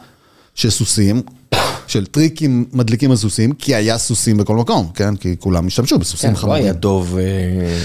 של 0.56 0.70
סוסים. 0.70 1.22
של 1.88 2.06
טריקים 2.06 2.66
מדליקים 2.74 3.12
על 3.12 3.18
סוסים, 3.18 3.52
כי 3.52 3.76
היה 3.76 3.98
סוסים 3.98 4.38
בכל 4.38 4.56
מקום, 4.56 4.90
כן? 4.96 5.16
כי 5.16 5.36
כולם 5.40 5.68
השתמשו 5.68 6.00
בסוסים 6.00 6.36
חמורים. 6.36 6.62
כן, 6.62 6.66
לא 6.66 6.72
היה 6.72 6.80
דוב... 6.80 7.18
אה, 7.18 7.82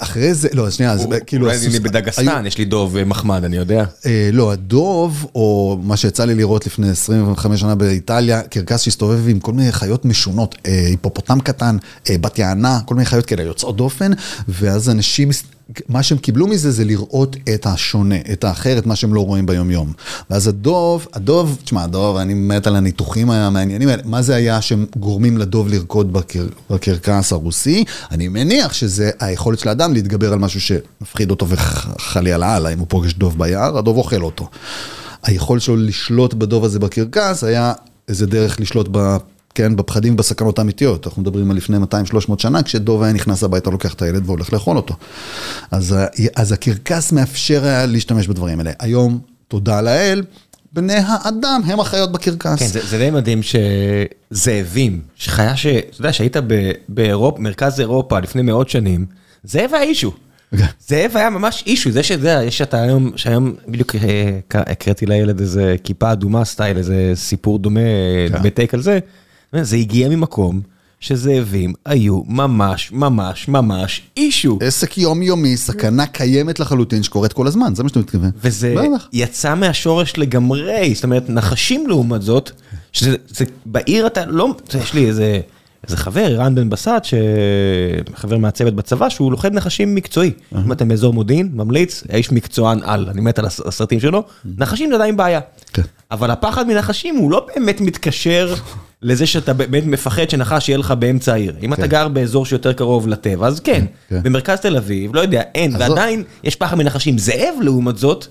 אחרי 0.00 0.34
זה, 0.34 0.48
לא, 0.52 0.70
שנייה, 0.70 0.96
זה 0.96 1.20
כאילו... 1.26 1.46
אולי 1.46 1.66
אני 1.66 1.80
בדגסטן, 1.80 2.46
יש 2.46 2.58
לי 2.58 2.64
דוב 2.64 2.96
אה, 2.96 3.04
מחמד, 3.04 3.44
אני 3.44 3.56
יודע. 3.56 3.84
אה, 4.06 4.30
לא, 4.32 4.52
הדוב, 4.52 5.26
או 5.34 5.78
מה 5.82 5.96
שיצא 5.96 6.24
לי 6.24 6.34
לראות 6.34 6.66
לפני 6.66 6.90
25 6.90 7.60
שנה 7.60 7.74
באיטליה, 7.74 8.42
קרקס 8.42 8.80
שהסתובב 8.80 9.28
עם 9.28 9.40
כל 9.40 9.52
מיני 9.52 9.72
חיות 9.72 10.04
משונות, 10.04 10.54
היפופוטם 10.64 11.40
קטן, 11.40 11.76
בת 12.10 12.38
יענה, 12.38 12.80
כל 12.84 12.94
מיני 12.94 13.06
חיות 13.06 13.26
כאלה 13.26 13.42
יוצאות 13.42 13.76
דופן, 13.76 14.12
ואז 14.48 14.90
אנשים... 14.90 15.30
מה 15.88 16.02
שהם 16.02 16.18
קיבלו 16.18 16.46
מזה 16.46 16.70
זה 16.70 16.84
לראות 16.84 17.36
את 17.54 17.66
השונה, 17.66 18.14
את 18.32 18.44
האחר, 18.44 18.78
את 18.78 18.86
מה 18.86 18.96
שהם 18.96 19.14
לא 19.14 19.20
רואים 19.20 19.46
ביומיום. 19.46 19.92
ואז 20.30 20.48
הדוב, 20.48 21.06
הדוב, 21.12 21.58
תשמע, 21.64 21.82
הדוב, 21.82 22.16
אני 22.16 22.34
מת 22.34 22.66
על 22.66 22.76
הניתוחים 22.76 23.30
המעניינים 23.30 23.88
האלה, 23.88 24.02
מה 24.04 24.22
זה 24.22 24.34
היה 24.34 24.62
שהם 24.62 24.86
גורמים 24.96 25.38
לדוב 25.38 25.68
לרקוד 25.68 26.12
בקר, 26.12 26.46
בקרקס 26.70 27.32
הרוסי? 27.32 27.84
אני 28.10 28.28
מניח 28.28 28.72
שזה 28.72 29.10
היכולת 29.20 29.58
של 29.58 29.68
האדם 29.68 29.92
להתגבר 29.92 30.32
על 30.32 30.38
משהו 30.38 30.60
שמפחיד 30.60 31.30
אותו 31.30 31.48
וחלי 31.48 32.32
על 32.32 32.42
העלה, 32.42 32.68
אם 32.68 32.78
הוא 32.78 32.86
פוגש 32.90 33.12
דוב 33.12 33.38
ביער, 33.38 33.78
הדוב 33.78 33.96
אוכל 33.96 34.22
אותו. 34.22 34.48
היכולת 35.22 35.62
שלו 35.62 35.76
לשלוט 35.76 36.34
בדוב 36.34 36.64
הזה 36.64 36.78
בקרקס 36.78 37.44
היה 37.44 37.72
איזה 38.08 38.26
דרך 38.26 38.60
לשלוט 38.60 38.88
ב... 38.92 39.16
כן, 39.58 39.76
בפחדים 39.76 40.14
ובסכנות 40.14 40.58
האמיתיות. 40.58 41.06
אנחנו 41.06 41.22
מדברים 41.22 41.50
על 41.50 41.56
לפני 41.56 41.76
200-300 41.76 42.32
שנה, 42.38 42.62
כשדוב 42.62 43.02
היה 43.02 43.12
נכנס 43.12 43.42
הביתה, 43.42 43.70
לוקח 43.70 43.94
את 43.94 44.02
הילד 44.02 44.22
והולך 44.26 44.52
לאכול 44.52 44.76
אותו. 44.76 44.94
אז, 45.70 45.96
אז 46.36 46.52
הקרקס 46.52 47.12
מאפשר 47.12 47.64
היה 47.64 47.86
להשתמש 47.86 48.28
בדברים 48.28 48.58
האלה. 48.58 48.72
היום, 48.78 49.18
תודה 49.48 49.80
לאל, 49.80 50.22
בני 50.72 50.94
האדם 51.06 51.60
הם 51.66 51.80
החיות 51.80 52.12
בקרקס. 52.12 52.58
כן, 52.58 52.66
זה, 52.66 52.86
זה 52.86 52.98
די 52.98 53.10
מדהים 53.10 53.40
שזאבים, 54.30 55.00
שחיה 55.16 55.56
ש... 55.56 55.66
אתה 55.66 56.00
יודע, 56.00 56.12
שהיית 56.12 56.36
באירופה, 56.88 57.40
מרכז 57.40 57.80
אירופה 57.80 58.20
לפני 58.20 58.42
מאות 58.42 58.68
שנים, 58.68 59.06
זאב 59.44 59.70
היה 59.72 59.82
אישו. 59.82 60.12
Okay. 60.54 60.58
זאב 60.88 61.10
היה 61.14 61.30
ממש 61.30 61.64
אישו, 61.66 61.90
זה 61.90 62.02
שזה, 62.02 62.42
יש 62.46 62.58
שאתה 62.58 62.82
היום, 62.82 63.10
שהיום 63.16 63.54
בדיוק 63.68 63.94
אה, 63.94 64.38
הקראתי 64.54 65.06
לילד 65.06 65.40
איזה 65.40 65.76
כיפה 65.84 66.12
אדומה 66.12 66.44
סטייל, 66.44 66.76
איזה 66.76 67.12
סיפור 67.14 67.58
דומה. 67.58 67.80
כן. 68.32 68.42
בטייק 68.42 68.74
על 68.74 68.82
זה. 68.82 68.98
זה 69.52 69.76
הגיע 69.76 70.08
ממקום 70.08 70.60
שזאבים 71.00 71.72
היו 71.84 72.22
ממש 72.26 72.92
ממש 72.92 73.48
ממש 73.48 74.02
אישו. 74.16 74.58
עסק 74.62 74.98
יומיומי, 74.98 75.56
סכנה 75.56 76.06
קיימת 76.06 76.60
לחלוטין 76.60 77.02
שקורית 77.02 77.32
כל 77.32 77.46
הזמן, 77.46 77.74
זה 77.74 77.82
מה 77.82 77.88
שאתה 77.88 78.00
מתכוון. 78.00 78.30
וזה 78.42 78.74
יצא 79.12 79.54
מהשורש 79.54 80.18
לגמרי, 80.18 80.94
זאת 80.94 81.04
אומרת 81.04 81.30
נחשים 81.30 81.86
לעומת 81.86 82.22
זאת, 82.22 82.50
שזה 82.92 83.16
בעיר 83.66 84.06
אתה 84.06 84.26
לא, 84.26 84.54
יש 84.82 84.94
לי 84.94 85.06
איזה 85.06 85.40
איזה 85.84 85.96
חבר, 85.96 86.34
רן 86.36 86.54
בן 86.54 86.70
בסט, 86.70 87.02
חבר 88.14 88.38
מהצוות 88.38 88.74
בצבא, 88.74 89.08
שהוא 89.08 89.30
לוכד 89.30 89.54
נחשים 89.54 89.94
מקצועי. 89.94 90.30
אם 90.64 90.72
אתם 90.72 90.88
באזור 90.88 91.14
מודיעין, 91.14 91.50
ממליץ, 91.52 92.04
האיש 92.08 92.32
מקצוען 92.32 92.80
על, 92.84 93.08
אני 93.10 93.20
מת 93.20 93.38
על 93.38 93.46
הסרטים 93.46 94.00
שלו, 94.00 94.24
נחשים 94.58 94.88
זה 94.90 94.94
עדיין 94.94 95.16
בעיה. 95.16 95.40
כן. 95.72 95.82
אבל 96.10 96.30
הפחד 96.30 96.66
מנחשים 96.66 97.16
הוא 97.16 97.30
לא 97.30 97.46
באמת 97.54 97.80
מתקשר 97.80 98.54
לזה 99.02 99.26
שאתה 99.26 99.52
באמת 99.52 99.82
מפחד 99.86 100.30
שנחש 100.30 100.68
יהיה 100.68 100.78
לך 100.78 100.90
באמצע 100.90 101.32
העיר. 101.32 101.56
אם 101.62 101.72
אתה 101.72 101.82
כן. 101.82 101.88
גר 101.88 102.08
באזור 102.08 102.46
שיותר 102.46 102.72
קרוב 102.72 103.08
לטבע, 103.08 103.46
אז 103.46 103.60
כן. 103.60 103.84
כן. 104.08 104.22
במרכז 104.22 104.58
תל 104.60 104.76
אביב, 104.76 105.14
לא 105.14 105.20
יודע, 105.20 105.42
אין, 105.54 105.74
אז 105.76 105.82
זאת- 105.82 105.90
ועדיין 105.90 106.22
יש 106.44 106.56
פחד 106.56 106.76
מנחשים. 106.78 107.18
זאב, 107.18 107.54
לעומת 107.62 107.98
זאת, 107.98 108.26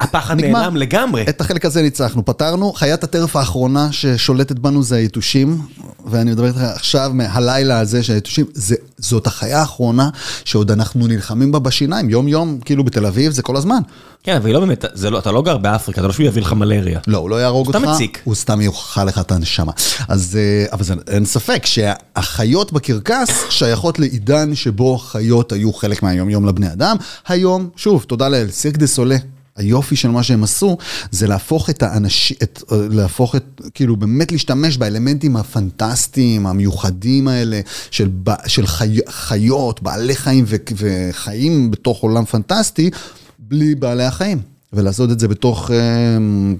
הפחד 0.00 0.36
נגמר. 0.36 0.60
נעלם 0.60 0.76
לגמרי. 0.76 1.24
את 1.28 1.40
החלק 1.40 1.64
הזה 1.64 1.82
ניצחנו, 1.82 2.24
פתרנו. 2.24 2.72
חיית 2.72 3.04
הטרף 3.04 3.36
האחרונה 3.36 3.88
ששולטת 3.92 4.58
בנו 4.58 4.82
זה 4.82 4.96
היתושים, 4.96 5.58
ואני 6.06 6.30
מדבר 6.30 6.46
איתך 6.46 6.58
עכשיו 6.58 7.10
מהלילה 7.14 7.78
הזה 7.78 8.02
של 8.02 8.12
היתושים, 8.12 8.46
זה, 8.54 8.74
זאת 8.98 9.26
החיה 9.26 9.60
האחרונה 9.60 10.08
שעוד 10.44 10.70
אנחנו 10.70 11.06
נלחמים 11.06 11.52
בה 11.52 11.58
בשיניים, 11.58 12.10
יום 12.10 12.28
יום, 12.28 12.58
כאילו 12.64 12.84
בתל 12.84 13.06
אביב, 13.06 13.32
זה 13.32 13.42
כל 13.42 13.56
הזמן. 13.56 13.78
כן, 14.22 14.36
אבל 14.36 14.46
היא 14.46 14.54
לא 14.54 14.60
באמת, 14.60 14.84
זה 14.92 15.10
לא, 15.10 15.18
אתה 15.18 15.32
לא 15.32 15.42
גר 15.42 15.56
באפריקה, 15.56 16.00
זה 16.00 16.06
לא 16.06 16.12
שהוא 16.12 16.26
יביא 16.26 16.42
לך 16.42 16.52
מלריה. 16.52 17.00
לא, 17.06 17.18
הוא 17.18 17.30
לא 17.30 17.40
יהרוג 17.40 17.68
סתם 17.68 17.84
אותך, 17.84 17.94
מציק. 17.94 18.20
הוא 18.24 18.34
סתם 18.34 18.60
יאכל 18.60 19.04
לך 19.04 19.18
את 19.18 19.32
הנשמה. 19.32 19.72
אז, 20.08 20.38
אה, 20.40 20.66
אבל 20.72 20.84
זה, 20.84 20.94
אין 21.08 21.24
ספק 21.24 21.66
שהחיות 21.66 22.72
בקרקס 22.72 23.44
שייכות 23.50 23.98
לעידן 23.98 24.54
שבו 24.54 24.98
חיות 24.98 25.52
היו 25.52 25.72
חלק 25.72 26.02
מהיום-יום 26.02 26.46
לבני 26.46 26.72
אדם. 26.72 26.96
היום, 27.28 27.68
שוב, 27.76 28.04
תודה 28.08 28.28
לאל, 28.28 28.50
סירק 28.50 28.76
דה 28.76 28.86
סולה. 28.86 29.16
היופי 29.56 29.96
של 29.96 30.08
מה 30.08 30.22
שהם 30.22 30.44
עשו, 30.44 30.76
זה 31.10 31.26
להפוך 31.26 31.70
את 31.70 31.82
האנשים, 31.82 32.36
את, 32.42 32.62
אה, 32.72 32.76
להפוך 32.90 33.36
את, 33.36 33.60
כאילו 33.74 33.96
באמת 33.96 34.32
להשתמש 34.32 34.76
באלמנטים 34.76 35.36
הפנטסטיים, 35.36 36.46
המיוחדים 36.46 37.28
האלה, 37.28 37.60
של, 37.90 38.08
של 38.46 38.66
חי, 38.66 38.98
חיות, 39.08 39.82
בעלי 39.82 40.16
חיים 40.16 40.44
ו, 40.46 40.56
וחיים 40.76 41.70
בתוך 41.70 41.98
עולם 41.98 42.24
פנטסטי, 42.24 42.90
בלי 43.38 43.74
בעלי 43.74 44.04
החיים. 44.04 44.40
ולעשות 44.74 45.10
את 45.10 45.20
זה 45.20 45.28
בתוך, 45.28 45.70
אה, 45.70 45.76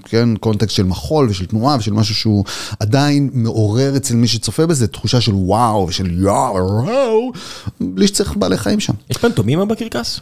כן, 0.03 0.35
קונטקסט 0.35 0.75
של 0.75 0.83
מחול 0.83 1.29
ושל 1.29 1.45
תנועה 1.45 1.77
ושל 1.79 1.93
משהו 1.93 2.15
שהוא 2.15 2.43
עדיין 2.79 3.29
מעורר 3.33 3.97
אצל 3.97 4.15
מי 4.15 4.27
שצופה 4.27 4.65
בזה 4.65 4.87
תחושה 4.87 5.21
של 5.21 5.33
וואו 5.33 5.87
ושל 5.87 6.21
יואו, 6.21 7.31
בלי 7.81 8.07
שצריך 8.07 8.37
בעלי 8.37 8.57
חיים 8.57 8.79
שם. 8.79 8.93
יש 9.09 9.17
פנטומימה 9.17 9.65
בקרקס? 9.65 10.19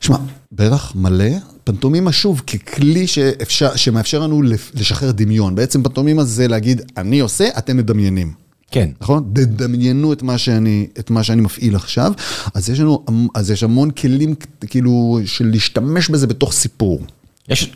שמע, 0.00 0.16
בטח 0.52 0.92
מלא, 0.94 1.30
פנטומימה 1.64 2.12
שוב 2.12 2.40
ככלי 2.40 3.06
שאפשר, 3.06 3.76
שמאפשר 3.76 4.18
לנו 4.18 4.42
לשחרר 4.74 5.12
דמיון. 5.12 5.54
בעצם 5.54 5.82
פנטומימה 5.82 6.24
זה 6.24 6.48
להגיד, 6.48 6.82
אני 6.96 7.20
עושה, 7.20 7.48
אתם 7.58 7.76
מדמיינים. 7.76 8.32
כן. 8.70 8.90
נכון? 9.00 9.24
דמיינו 9.34 10.12
את 10.12 10.22
מה 10.22 10.38
שאני, 10.38 10.86
את 10.98 11.10
מה 11.10 11.22
שאני 11.22 11.40
מפעיל 11.40 11.76
עכשיו. 11.76 12.12
אז 12.54 12.70
יש 12.70 12.80
לנו, 12.80 13.04
אז 13.34 13.50
יש 13.50 13.62
המון 13.62 13.90
כלים 13.90 14.34
כאילו 14.60 15.20
של 15.24 15.46
להשתמש 15.50 16.08
בזה 16.08 16.26
בתוך 16.26 16.52
סיפור. 16.52 17.02
יש, 17.48 17.72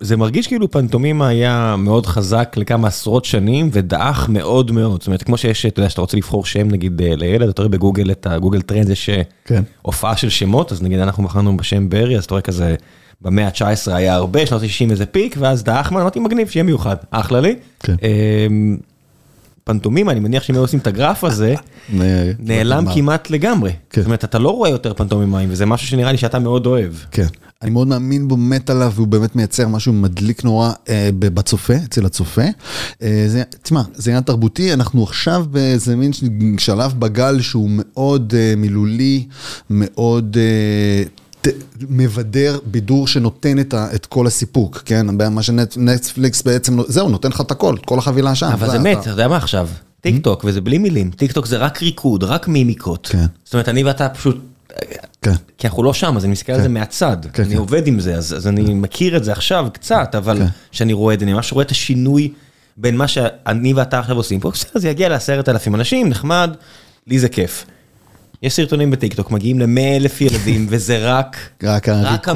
זה 0.00 0.16
מרגיש 0.16 0.46
כאילו 0.46 0.70
פנטומימה 0.70 1.28
היה 1.28 1.74
מאוד 1.78 2.06
חזק 2.06 2.54
לכמה 2.56 2.88
עשרות 2.88 3.24
שנים 3.24 3.70
ודעך 3.72 4.28
מאוד 4.28 4.70
מאוד. 4.70 5.00
זאת 5.00 5.06
אומרת, 5.06 5.22
כמו 5.22 5.36
שיש, 5.36 5.66
אתה 5.66 5.80
יודע, 5.80 5.90
שאתה 5.90 6.00
רוצה 6.00 6.16
לבחור 6.16 6.44
שם 6.44 6.68
נגיד 6.68 7.02
אה, 7.02 7.16
לילד, 7.16 7.48
אתה 7.48 7.62
רואה 7.62 7.68
בגוגל 7.68 8.10
את 8.10 8.26
ה 8.26 8.31
Google 8.31 8.60
trend, 8.62 8.88
יש 8.88 9.08
אה, 9.08 9.22
כן. 9.44 9.62
הופעה 9.82 10.16
של 10.16 10.28
שמות, 10.28 10.72
אז 10.72 10.82
נגיד 10.82 10.98
אנחנו 10.98 11.24
בחרנו 11.24 11.56
בשם 11.56 11.88
ברי, 11.88 12.18
אז 12.18 12.24
אתה 12.24 12.34
רואה 12.34 12.42
כזה, 12.42 12.74
במאה 13.22 13.46
ה-19 13.46 13.92
היה 13.92 14.14
הרבה, 14.14 14.46
שנות 14.46 14.62
ה-60 14.62 14.90
איזה 14.90 15.06
peak, 15.06 15.36
ואז 15.38 15.64
דעך, 15.64 15.92
מה, 15.92 16.00
אמרתי 16.00 16.20
מגניב, 16.20 16.48
שיהיה 16.48 16.64
מיוחד, 16.64 16.96
אחלה 17.10 17.40
לי. 17.40 17.54
כן. 17.80 17.94
פנטומימה, 19.68 20.12
אני 20.12 20.20
מניח 20.20 20.42
שאם 20.42 20.54
היו 20.54 20.62
עושים 20.62 20.78
את 20.78 20.86
הגרף 20.86 21.24
הזה, 21.24 21.54
נעלם 22.38 22.80
נגמר. 22.80 22.94
כמעט 22.94 23.30
לגמרי. 23.30 23.72
כן. 23.90 24.00
זאת 24.00 24.06
אומרת, 24.06 24.24
אתה 24.24 24.38
לא 24.38 24.50
רואה 24.50 24.70
יותר 24.70 24.94
פנטומימאים, 24.94 25.48
וזה 25.52 25.66
משהו 25.66 25.88
שנראה 25.88 26.12
לי 26.12 26.18
שאתה 26.18 26.38
מאוד 26.38 26.66
אוהב. 26.66 26.92
כן. 27.10 27.26
אני 27.62 27.70
מאוד 27.70 27.88
מאמין 27.88 28.28
בו, 28.28 28.36
מת 28.36 28.70
עליו, 28.70 28.92
והוא 28.94 29.06
באמת 29.06 29.36
מייצר 29.36 29.68
משהו 29.68 29.92
מדליק 29.92 30.44
נורא 30.44 30.72
אה, 30.88 31.10
בצופה, 31.18 31.74
אצל 31.84 32.06
הצופה. 32.06 32.42
אה, 33.02 33.24
זה, 33.26 33.42
תשמע, 33.62 33.82
זה 33.94 34.10
עניין 34.10 34.22
תרבותי, 34.22 34.72
אנחנו 34.72 35.02
עכשיו 35.02 35.46
באיזה 35.50 35.96
מין 35.96 36.12
שלב 36.58 36.94
בגל 36.98 37.40
שהוא 37.40 37.70
מאוד 37.72 38.34
אה, 38.36 38.54
מילולי, 38.56 39.26
מאוד... 39.70 40.36
אה, 40.40 41.02
מבדר 41.88 42.58
בידור 42.64 43.06
שנותן 43.06 43.58
את, 43.58 43.74
ה, 43.74 43.88
את 43.94 44.06
כל 44.06 44.26
הסיפוק, 44.26 44.82
כן? 44.84 45.06
מה 45.30 45.42
שנטפליקס 45.42 46.42
בעצם, 46.42 46.78
לא- 46.78 46.84
זהו, 46.88 47.08
נותן 47.08 47.28
לך 47.28 47.40
את 47.40 47.50
הכל, 47.50 47.74
את 47.74 47.84
כל 47.84 47.98
החבילה 47.98 48.34
שם. 48.34 48.46
אבל 48.46 48.70
זה 48.70 48.78
מת, 48.78 48.98
אתה 48.98 49.10
יודע 49.10 49.28
מה 49.28 49.36
עכשיו? 49.36 49.68
טיק 50.00 50.24
טוק, 50.24 50.44
וזה 50.44 50.60
בלי 50.60 50.78
מילים, 50.78 51.10
טיק 51.10 51.32
טוק 51.32 51.46
זה 51.46 51.56
רק 51.56 51.82
ריקוד, 51.82 52.24
רק 52.24 52.48
מימיקות. 52.48 53.08
כן. 53.12 53.26
זאת 53.44 53.54
אומרת, 53.54 53.68
אני 53.68 53.84
ואתה 53.84 54.08
פשוט, 54.08 54.36
כן. 55.22 55.34
כי 55.58 55.66
אנחנו 55.66 55.82
לא 55.82 55.92
שם, 55.92 56.16
אז 56.16 56.24
אני 56.24 56.32
מסתכל 56.32 56.52
על 56.52 56.62
זה 56.62 56.68
מהצד. 56.68 57.16
כן, 57.32 57.42
אני 57.42 57.52
כן. 57.52 57.58
עובד 57.58 57.86
עם 57.86 58.00
זה, 58.00 58.14
אז 58.14 58.36
אז 58.36 58.46
אני 58.46 58.74
מכיר 58.74 59.16
את 59.16 59.24
זה 59.24 59.32
עכשיו 59.32 59.66
קצת, 59.72 60.14
אבל 60.14 60.38
כן. 60.38 60.46
כשאני 60.70 60.92
רואה 60.92 61.14
את 61.14 61.18
זה, 61.20 61.24
אני 61.24 61.32
ממש 61.32 61.52
רואה 61.52 61.64
את 61.64 61.70
השינוי 61.70 62.32
בין 62.76 62.96
מה 62.96 63.08
שאני 63.08 63.72
ואתה 63.72 63.98
עכשיו 63.98 64.16
עושים 64.16 64.40
פה, 64.40 64.50
בסדר, 64.50 64.80
זה 64.80 64.88
יגיע 64.88 65.08
לעשרת 65.08 65.48
אלפים 65.48 65.74
אנשים, 65.74 66.08
נחמד, 66.08 66.50
לי 67.06 67.18
זה 67.18 67.28
כיף. 67.28 67.64
יש 68.42 68.54
סרטונים 68.54 68.90
בטיק 68.90 69.14
טוק, 69.14 69.30
מגיעים 69.30 69.58
למאה 69.58 69.96
אלף 69.96 70.20
ילדים, 70.20 70.66
וזה 70.68 70.98
רק, 71.02 71.36
רק. 72.02 72.26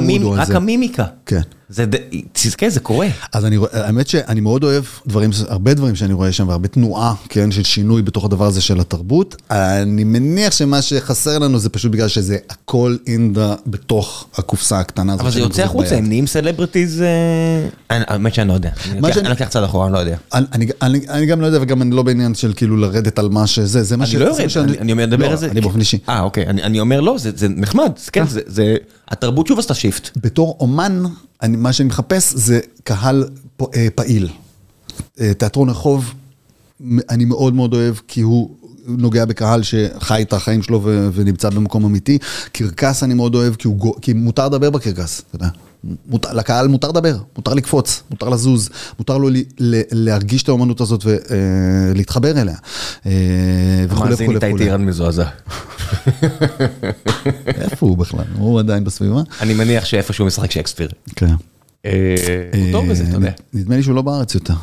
המימיקה. 0.55 1.05
כן. 1.25 1.41
זה, 1.73 1.85
ד- 1.85 1.95
תזכה, 2.33 2.69
זה 2.69 2.79
קורה. 2.79 3.07
אז 3.33 3.45
אני 3.45 3.57
האמת 3.71 4.07
שאני 4.07 4.41
מאוד 4.41 4.63
אוהב 4.63 4.83
דברים, 5.07 5.29
הרבה 5.47 5.73
דברים 5.73 5.95
שאני 5.95 6.13
רואה 6.13 6.31
שם, 6.31 6.47
והרבה 6.47 6.67
תנועה, 6.67 7.13
כן, 7.29 7.51
של 7.51 7.63
שינוי 7.63 8.01
בתוך 8.01 8.25
הדבר 8.25 8.45
הזה 8.45 8.61
של 8.61 8.79
התרבות. 8.79 9.35
אני 9.51 10.03
מניח 10.03 10.53
שמה 10.53 10.81
שחסר 10.81 11.39
לנו 11.39 11.59
זה 11.59 11.69
פשוט 11.69 11.91
בגלל 11.91 12.07
שזה 12.07 12.37
הכל 12.49 12.95
אינדה 13.07 13.55
בתוך 13.67 14.25
הקופסה 14.37 14.79
הקטנה 14.79 15.13
הזאת. 15.13 15.21
אבל 15.25 15.31
זה 15.31 15.39
יוצא 15.39 15.63
החוצה. 15.63 15.95
הם 15.95 16.07
נהיים 16.07 16.27
סלבריטיז, 16.27 17.01
אה, 17.01 17.07
אני- 17.97 18.03
האמת 18.07 18.33
שאני 18.33 18.47
לא 18.47 18.53
יודע. 18.53 18.69
אני 18.91 19.01
לוקח- 19.01 19.13
שאני- 19.13 19.21
אני 19.25 19.29
לוקח 19.29 19.47
צעד 19.47 19.63
אחורה, 19.63 19.85
אני 19.85 19.93
לא 19.93 19.99
יודע. 19.99 20.15
אני, 20.33 20.45
אני, 20.53 20.67
אני, 20.81 20.99
אני 21.09 21.25
גם 21.25 21.41
לא 21.41 21.45
יודע, 21.45 21.59
וגם 21.61 21.81
אני 21.81 21.91
לא 21.95 22.03
בעניין 22.03 22.35
של 22.35 22.53
כאילו 22.55 22.77
לרדת 22.77 23.19
על 23.19 23.29
מה 23.29 23.47
שזה, 23.47 23.83
זה 23.83 23.97
מה 23.97 24.05
אני 24.05 24.15
לא 24.17 24.25
יורד, 24.25 24.39
אני- 24.57 24.91
אומר 24.91 25.27
לא, 25.27 25.31
על 25.31 25.37
זה. 25.37 25.51
אני 25.51 25.61
באופן 25.61 25.79
אישי. 25.79 25.97
אה, 26.09 26.21
אוקיי, 26.21 26.45
אני 26.47 26.63
אני 26.63 26.79
אומר 26.79 27.01
לא, 27.01 27.17
זה 27.17 27.31
זה 27.35 27.47
נחמד, 27.49 27.91
כן, 28.11 28.25
זה- 28.27 28.41
זה, 28.47 28.75
התרבות 29.13 29.47
שוב 29.47 29.59
עשתה 29.59 29.73
shift. 29.73 30.09
בתור 30.17 30.57
אומן, 30.59 31.03
אני, 31.41 31.57
מה 31.57 31.73
שאני 31.73 31.87
מחפש 31.87 32.33
זה 32.33 32.59
קהל 32.83 33.29
פ, 33.57 33.63
אה, 33.75 33.87
פעיל. 33.95 34.29
אה, 35.19 35.33
תיאטרון 35.33 35.69
רחוב, 35.69 36.13
אני 37.09 37.25
מאוד 37.25 37.53
מאוד 37.53 37.73
אוהב, 37.73 37.95
כי 38.07 38.21
הוא 38.21 38.49
נוגע 38.87 39.25
בקהל 39.25 39.63
שחי 39.63 40.21
את 40.21 40.33
החיים 40.33 40.63
שלו 40.63 40.81
ו, 40.83 41.09
ונמצא 41.13 41.49
במקום 41.49 41.85
אמיתי. 41.85 42.17
קרקס 42.51 43.03
אני 43.03 43.13
מאוד 43.13 43.35
אוהב, 43.35 43.55
כי, 43.55 43.67
הוא, 43.67 43.95
כי 44.01 44.13
מותר 44.13 44.45
לדבר 44.45 44.69
בקרקס, 44.69 45.21
אתה 45.27 45.35
יודע. 45.35 45.47
מותר, 46.05 46.33
לקהל 46.33 46.67
מותר 46.67 46.87
לדבר, 46.87 47.17
מותר 47.35 47.53
לקפוץ, 47.53 48.03
מותר 48.11 48.29
לזוז, 48.29 48.69
מותר 48.99 49.17
לו 49.17 49.29
ל, 49.29 49.37
ל, 49.59 49.81
להרגיש 49.91 50.43
את 50.43 50.49
האומנות 50.49 50.81
הזאת 50.81 51.03
ולהתחבר 51.05 52.41
אליה. 52.41 52.55
אה, 53.05 53.11
וכולי 53.89 54.07
המאזין 54.07 54.25
וכולי 54.25 54.35
איתי 54.35 54.47
וכולי. 54.47 54.65
טירן 54.65 54.85
מזועזע. 54.85 55.25
איפה 57.61 57.85
הוא 57.85 57.97
בכלל? 57.97 58.25
הוא 58.37 58.59
עדיין 58.59 58.83
בסביבה? 58.83 59.21
אני 59.41 59.53
מניח 59.53 59.85
שאיפשהו 59.85 60.25
משחק 60.25 60.51
שייקספיר. 60.51 60.89
כן. 61.15 61.33
אה, 61.85 61.91
הוא 62.53 62.71
טוב 62.71 62.89
בזה, 62.89 63.03
אתה 63.03 63.15
יודע. 63.15 63.31
נדמה 63.53 63.75
לי 63.75 63.83
שהוא 63.83 63.95
לא 63.95 64.01
בארץ 64.01 64.35
יותר. 64.35 64.53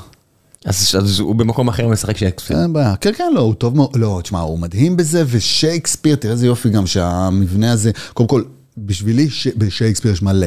אז 0.65 0.97
אז 0.99 1.21
הוא 1.21 1.35
במקום 1.35 1.69
אחר 1.69 1.89
משחק 1.89 2.17
שייקספיר. 2.17 2.63
אין 2.63 2.73
בעיה, 2.73 2.97
כן, 2.97 3.13
כן, 3.17 3.33
לא, 3.35 3.41
הוא 3.41 3.55
טוב 3.55 3.77
מאוד, 3.77 3.97
לא, 3.97 4.21
תשמע, 4.23 4.41
הוא 4.41 4.59
מדהים 4.59 4.97
בזה, 4.97 5.25
ושייקספיר, 5.27 6.17
תראה 6.17 6.33
איזה 6.33 6.47
יופי 6.47 6.71
גם 6.71 6.87
שהמבנה 6.87 7.73
הזה, 7.73 7.91
קודם 8.15 8.29
כל, 8.29 8.43
בשבילי, 8.79 9.29
בשייקספיר 9.57 10.13
יש 10.13 10.23
מלא. 10.23 10.47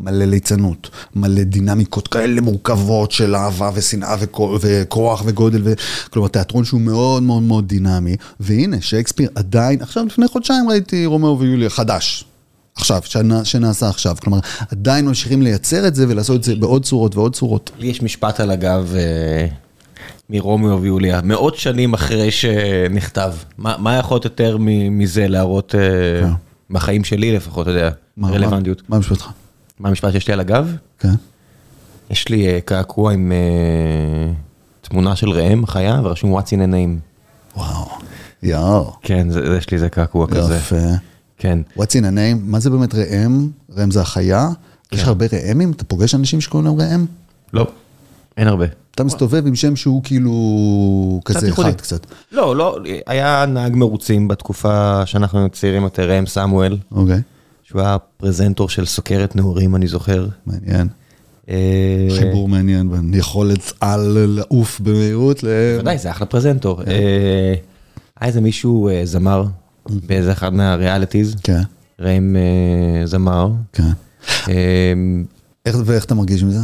מלא 0.00 0.24
ליצנות, 0.24 0.90
מלא 1.16 1.42
דינמיקות 1.42 2.08
כאלה 2.08 2.40
מורכבות 2.40 3.10
של 3.10 3.34
אהבה 3.36 3.70
ושנאה 3.74 4.16
וכו- 4.20 4.56
וכוח 4.60 5.22
וגודל, 5.26 5.60
ו... 5.64 5.72
כלומר 6.10 6.28
תיאטרון 6.28 6.64
שהוא 6.64 6.80
מאוד 6.80 7.22
מאוד 7.22 7.42
מאוד 7.42 7.68
דינמי, 7.68 8.16
והנה 8.40 8.76
שייקספיר 8.80 9.28
עדיין, 9.34 9.82
עכשיו 9.82 10.04
לפני 10.06 10.28
חודשיים 10.28 10.68
ראיתי 10.70 11.06
רומאו 11.06 11.38
ויוליה 11.38 11.70
חדש, 11.70 12.24
עכשיו, 12.76 13.00
שנע, 13.04 13.44
שנעשה 13.44 13.88
עכשיו, 13.88 14.16
כלומר 14.20 14.38
עדיין 14.70 15.06
ממשיכים 15.06 15.42
לייצר 15.42 15.86
את 15.88 15.94
זה 15.94 16.06
ולעשות 16.08 16.36
את 16.36 16.44
זה 16.44 16.54
בעוד 16.56 16.84
צורות 16.84 17.16
ועוד 17.16 17.34
צורות. 17.34 17.70
לי 17.78 17.86
יש 17.86 18.02
משפט 18.02 18.40
על 18.40 18.50
הגב 18.50 18.92
אה, 18.96 19.46
מרומאו 20.30 20.82
ויוליה, 20.82 21.20
מאות 21.24 21.56
שנים 21.56 21.94
אחרי 21.94 22.30
שנכתב. 22.30 23.32
מה 23.58 23.74
מה 23.78 23.96
יכול 23.98 24.14
להיות 24.14 24.24
יותר 24.24 24.56
מזה 24.90 25.28
להראות, 25.28 25.74
אה, 25.74 25.80
כן. 26.26 26.32
בחיים 26.70 27.04
שלי 27.04 27.32
לפחות, 27.36 27.62
אתה 27.68 27.76
יודע, 27.76 27.90
מה- 28.16 28.30
רלוונטיות. 28.30 28.82
מה 28.88 28.96
מה 28.96 29.00
משפטך? 29.00 29.28
מה 29.80 29.88
המשפט 29.88 30.12
שיש 30.12 30.26
לי 30.28 30.32
על 30.32 30.40
הגב? 30.40 30.76
כן. 30.98 31.14
יש 32.10 32.28
לי 32.28 32.48
אה, 32.48 32.60
קעקוע 32.64 33.12
עם 33.12 33.32
אה, 33.32 34.32
תמונה 34.82 35.16
של 35.16 35.30
ראם, 35.30 35.66
חיה, 35.66 36.00
ורשום 36.04 36.38
what's 36.38 36.46
in 36.46 36.70
a 36.70 36.72
name. 36.72 37.00
וואו, 37.56 37.88
יואו, 38.42 38.92
כן, 39.02 39.30
זה- 39.30 39.54
יש 39.58 39.70
לי 39.70 39.74
איזה 39.74 39.88
קעקוע 39.88 40.26
כזה. 40.26 40.56
יפה. 40.56 40.76
כן. 41.38 41.58
What's 41.76 41.82
in 41.92 42.04
a 42.04 42.14
name? 42.14 42.38
מה 42.42 42.60
זה 42.60 42.70
באמת 42.70 42.94
ראם? 42.94 43.48
ראם 43.76 43.90
זה 43.90 44.00
החיה? 44.00 44.48
יש 44.92 45.02
לך 45.02 45.08
הרבה 45.08 45.26
ראמים? 45.32 45.70
אתה 45.72 45.84
פוגש 45.84 46.14
אנשים 46.14 46.40
שקוראים 46.40 46.66
להם 46.78 46.90
ראם? 46.90 47.06
לא, 47.52 47.66
אין 48.36 48.48
הרבה. 48.48 48.66
אתה 48.94 49.04
מסתובב 49.04 49.46
עם 49.46 49.54
שם 49.54 49.76
שהוא 49.76 50.02
כאילו 50.04 50.32
כזה. 51.24 51.48
אחד 51.48 51.74
קצת. 51.74 52.06
לא, 52.32 52.56
לא, 52.56 52.78
היה 53.06 53.44
נהג 53.48 53.76
מרוצים 53.76 54.28
בתקופה 54.28 55.02
שאנחנו 55.06 55.48
צעירים 55.52 55.82
יותר, 55.82 56.10
ראם 56.10 56.26
סמואל, 56.26 56.78
אוקיי, 56.92 57.20
שהוא 57.68 57.80
היה 57.80 57.98
פרזנטור 57.98 58.68
של 58.68 58.86
סוכרת 58.86 59.36
נעורים, 59.36 59.76
אני 59.76 59.88
זוכר. 59.88 60.28
מעניין. 60.46 60.88
אה, 61.48 62.08
חיבור 62.18 62.48
מעניין 62.48 62.90
בין 62.90 63.14
יכולת 63.14 63.72
על 63.80 64.16
לעוף 64.28 64.80
במהירות 64.80 65.42
ל... 65.42 65.46
בוודאי, 65.74 65.98
זה 65.98 66.10
אחלה 66.10 66.26
פרזנטור. 66.26 66.82
אה, 66.82 67.54
היה 68.20 68.28
איזה 68.28 68.40
מישהו 68.40 68.88
אה, 68.88 69.00
זמר 69.04 69.44
באיזה 69.88 70.32
אחד 70.32 70.54
מהריאליטיז, 70.54 71.36
כן, 71.42 71.60
ראם 72.00 72.36
זמר. 73.04 73.52
כן. 73.72 73.90
איך, 75.66 75.76
ואיך 75.84 76.04
אתה 76.04 76.14
מרגיש 76.14 76.42
עם 76.42 76.50
זה? 76.50 76.60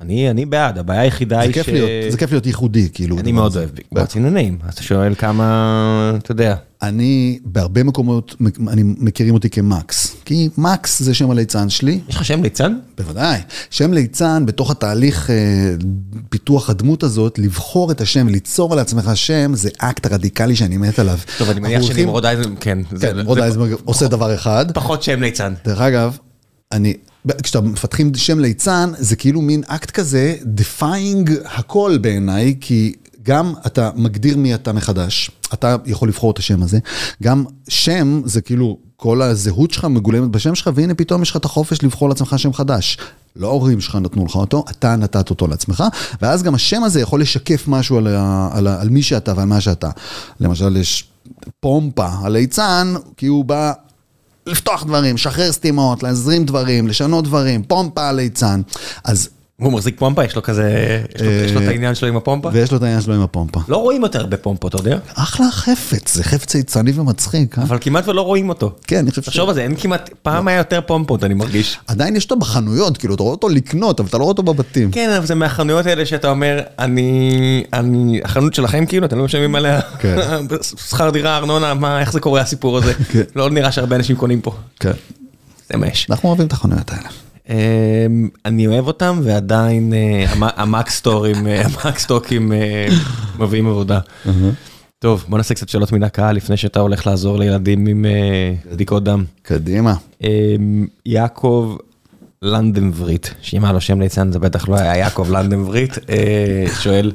אני 0.00 0.30
אני 0.30 0.46
בעד, 0.46 0.78
הבעיה 0.78 1.00
היחידה 1.00 1.40
היא 1.40 1.62
ש... 1.62 1.68
להיות, 1.68 1.90
זה 2.12 2.18
כיף 2.18 2.30
להיות 2.30 2.46
ייחודי, 2.46 2.88
כאילו. 2.92 3.18
אני 3.18 3.32
מאוד 3.32 3.46
הזה. 3.46 3.58
אוהב 3.58 3.70
לקבוע 3.78 4.06
צינונים, 4.06 4.58
אז 4.68 4.74
אתה 4.74 4.82
שואל 4.82 5.14
כמה, 5.14 6.12
אתה 6.18 6.32
יודע. 6.32 6.56
אני, 6.82 7.38
בהרבה 7.44 7.82
מקומות, 7.84 8.36
אני 8.68 8.82
מכירים 8.84 9.34
אותי 9.34 9.50
כמקס. 9.50 10.16
כי 10.24 10.48
מקס 10.58 11.02
זה 11.02 11.14
שם 11.14 11.30
הליצן 11.30 11.68
שלי, 11.68 12.00
יש 12.08 12.16
לך 12.16 12.24
שם 12.24 12.42
ליצן? 12.42 12.78
בוודאי. 12.98 13.38
שם 13.70 13.92
ליצן, 13.92 14.46
בתוך 14.46 14.70
התהליך 14.70 15.30
אה, 15.30 15.36
פיתוח 16.28 16.70
הדמות 16.70 17.02
הזאת, 17.02 17.38
לבחור 17.38 17.90
את 17.90 18.00
השם, 18.00 18.28
ליצור 18.28 18.76
לעצמך 18.76 19.10
שם, 19.14 19.54
זה 19.54 19.68
אקט 19.78 20.06
הרדיקלי 20.06 20.56
שאני 20.56 20.76
מת 20.76 20.98
עליו. 20.98 21.18
טוב, 21.38 21.50
אני 21.50 21.60
מניח 21.60 21.82
שנמרוד 21.82 22.26
אייזן, 22.26 22.54
כן. 22.60 22.78
כן, 23.00 23.18
נמרוד 23.18 23.38
אייזנברג 23.38 23.74
עושה 23.84 24.08
דבר 24.08 24.34
אחד. 24.34 24.72
פחות 24.72 25.02
שם 25.02 25.22
ליצן. 25.22 25.54
דרך 25.64 25.80
אגב, 25.80 26.18
אני, 26.72 26.94
כשאתה 27.42 27.60
מפתחים 27.60 28.14
שם 28.14 28.38
ליצן, 28.38 28.92
זה 28.98 29.16
כאילו 29.16 29.42
מין 29.42 29.62
אקט 29.66 29.90
כזה, 29.90 30.36
defining 30.56 31.30
הכל 31.44 31.98
בעיניי, 32.00 32.54
כי 32.60 32.92
גם 33.22 33.54
אתה 33.66 33.90
מגדיר 33.94 34.36
מי 34.36 34.54
אתה 34.54 34.72
מחדש, 34.72 35.30
אתה 35.54 35.76
יכול 35.86 36.08
לבחור 36.08 36.30
את 36.30 36.38
השם 36.38 36.62
הזה, 36.62 36.78
גם 37.22 37.44
שם 37.68 38.22
זה 38.24 38.40
כאילו, 38.40 38.78
כל 38.96 39.22
הזהות 39.22 39.70
שלך 39.70 39.84
מגולמת 39.84 40.30
בשם 40.30 40.54
שלך, 40.54 40.70
והנה 40.74 40.94
פתאום 40.94 41.22
יש 41.22 41.30
לך 41.30 41.36
את 41.36 41.44
החופש 41.44 41.82
לבחור 41.82 42.08
לעצמך 42.08 42.38
שם 42.38 42.52
חדש. 42.52 42.98
לא 43.36 43.46
ההורים 43.46 43.80
שלך 43.80 43.96
נתנו 43.96 44.24
לך 44.24 44.34
אותו, 44.34 44.64
אתה 44.70 44.96
נתת 44.96 45.30
אותו 45.30 45.46
לעצמך, 45.46 45.84
ואז 46.22 46.42
גם 46.42 46.54
השם 46.54 46.84
הזה 46.84 47.00
יכול 47.00 47.20
לשקף 47.20 47.64
משהו 47.68 47.98
על, 47.98 48.06
ה, 48.06 48.48
על, 48.52 48.66
ה, 48.66 48.80
על 48.80 48.88
מי 48.88 49.02
שאתה 49.02 49.32
ועל 49.36 49.46
מה 49.46 49.60
שאתה. 49.60 49.90
למשל, 50.40 50.76
יש 50.76 51.04
פומפה, 51.60 52.08
הליצן, 52.08 52.94
כי 53.16 53.26
הוא 53.26 53.44
בא 53.44 53.72
לפתוח 54.46 54.84
דברים, 54.84 55.14
לשחרר 55.14 55.52
סתימות, 55.52 56.02
להזרים 56.02 56.44
דברים, 56.44 56.88
לשנות 56.88 57.24
דברים, 57.24 57.62
פומפה 57.62 58.08
הליצן. 58.08 58.60
אז, 59.04 59.28
הוא 59.60 59.72
מחזיק 59.72 59.98
פומפה, 59.98 60.24
יש 60.24 60.36
לו 60.36 60.42
כזה, 60.42 60.70
יש 61.14 61.22
לו- 61.22 61.30
יש 61.30 61.52
לו 61.52 61.58
את 61.60 61.64
אה, 61.64 61.70
העניין 61.70 61.94
שלו 61.94 62.08
עם 62.08 62.16
הפומפה? 62.16 62.48
ויש 62.52 62.70
לו 62.72 62.76
את 62.78 62.82
העניין 62.82 63.00
שלו 63.00 63.14
עם 63.14 63.20
הפומפה. 63.22 63.60
לא 63.68 63.76
רואים 63.76 64.02
יותר 64.02 64.20
הרבה 64.20 64.36
פומפות, 64.36 64.74
אתה 64.74 64.80
יודע? 64.80 64.98
אחלה 65.14 65.46
חפץ, 65.50 66.14
זה 66.14 66.24
חפץ 66.24 66.54
יצרני 66.54 66.92
ומצחיק, 66.94 67.58
אה? 67.58 67.62
אבל 67.62 67.78
כמעט 67.80 68.08
ולא 68.08 68.20
רואים 68.22 68.48
אותו. 68.48 68.72
כן, 68.86 68.96
אני 68.96 69.10
חושב 69.10 69.22
ש... 69.22 69.24
תחשוב 69.26 69.48
על 69.48 69.54
זה, 69.54 69.62
אין 69.62 69.74
כמעט, 69.76 70.10
פעם 70.22 70.48
היה 70.48 70.58
יותר 70.58 70.80
פומפות, 70.86 71.24
אני 71.24 71.34
מרגיש. 71.34 71.78
עדיין 71.86 72.16
יש 72.16 72.24
אותו 72.24 72.36
בחנויות, 72.36 72.96
כאילו, 72.98 73.14
אתה 73.14 73.22
רואה 73.22 73.34
אותו 73.34 73.48
לקנות, 73.48 74.00
אבל 74.00 74.08
אתה 74.08 74.18
לא 74.18 74.22
רואה 74.22 74.32
אותו 74.32 74.42
בבתים. 74.42 74.90
כן, 74.90 75.10
אבל 75.16 75.26
זה 75.26 75.34
מהחנויות 75.34 75.86
האלה 75.86 76.06
שאתה 76.06 76.30
אומר, 76.30 76.60
אני, 76.78 77.30
אני, 77.72 78.20
החנות 78.24 78.54
שלכם 78.54 78.86
כאילו, 78.86 79.06
אתם 79.06 79.18
לא 79.18 79.24
משלמים 79.24 79.54
עליה 79.54 79.80
כן. 79.98 80.16
שכר 80.90 81.10
דירה, 81.10 81.36
ארנונה, 81.36 81.74
מה, 81.74 82.00
איך 82.00 82.12
זה 82.12 82.20
קורה 82.20 82.40
הסיפור 82.40 82.78
הזה? 82.78 82.94
כן. 82.94 83.22
לא 83.36 83.50
נראה 83.50 83.72
שהרבה 83.72 83.96
אנשים 83.96 84.16
קונים 84.16 84.40
פה. 84.40 84.54
כן. 84.80 84.92
זה 85.70 85.76
מה 85.76 85.86
יש. 85.86 86.06
אנחנו 86.10 86.28
אוהבים 86.28 86.46
את 86.46 86.52
החנויות 86.52 86.90
האלה. 86.90 87.08
אמ, 87.50 87.56
אני 88.44 88.66
אוהב 88.66 88.86
אותם 88.86 89.20
ועדיין 89.22 89.92
אה, 89.94 90.24
המ- 90.32 90.42
המקסטורים, 90.56 91.46
אה, 91.46 91.62
המקסטוקים 91.84 92.52
אה, 92.52 92.86
מביאים 93.38 93.66
עבודה. 93.68 93.98
טוב, 94.98 95.24
בוא 95.28 95.38
נעשה 95.38 95.54
קצת 95.54 95.68
שאלות 95.68 95.92
מן 95.92 96.02
הקהל 96.02 96.36
לפני 96.36 96.56
שאתה 96.56 96.80
הולך 96.80 97.06
לעזור 97.06 97.38
לילדים 97.38 97.86
עם 97.86 98.04
בדיקות 98.72 99.04
דם. 99.04 99.24
קדימה. 99.42 99.94
אמ, 100.24 100.86
יעקב 101.06 101.76
לנדנבריט, 102.42 103.26
שאם 103.40 103.64
היה 103.64 103.72
לו 103.72 103.80
שם 103.80 104.00
ליצן 104.00 104.32
זה 104.32 104.38
בטח 104.38 104.68
לא 104.68 104.74
היה 104.76 104.96
יעקב 104.96 105.26
לנדנבריט, 105.30 105.98
שואל, 106.82 107.12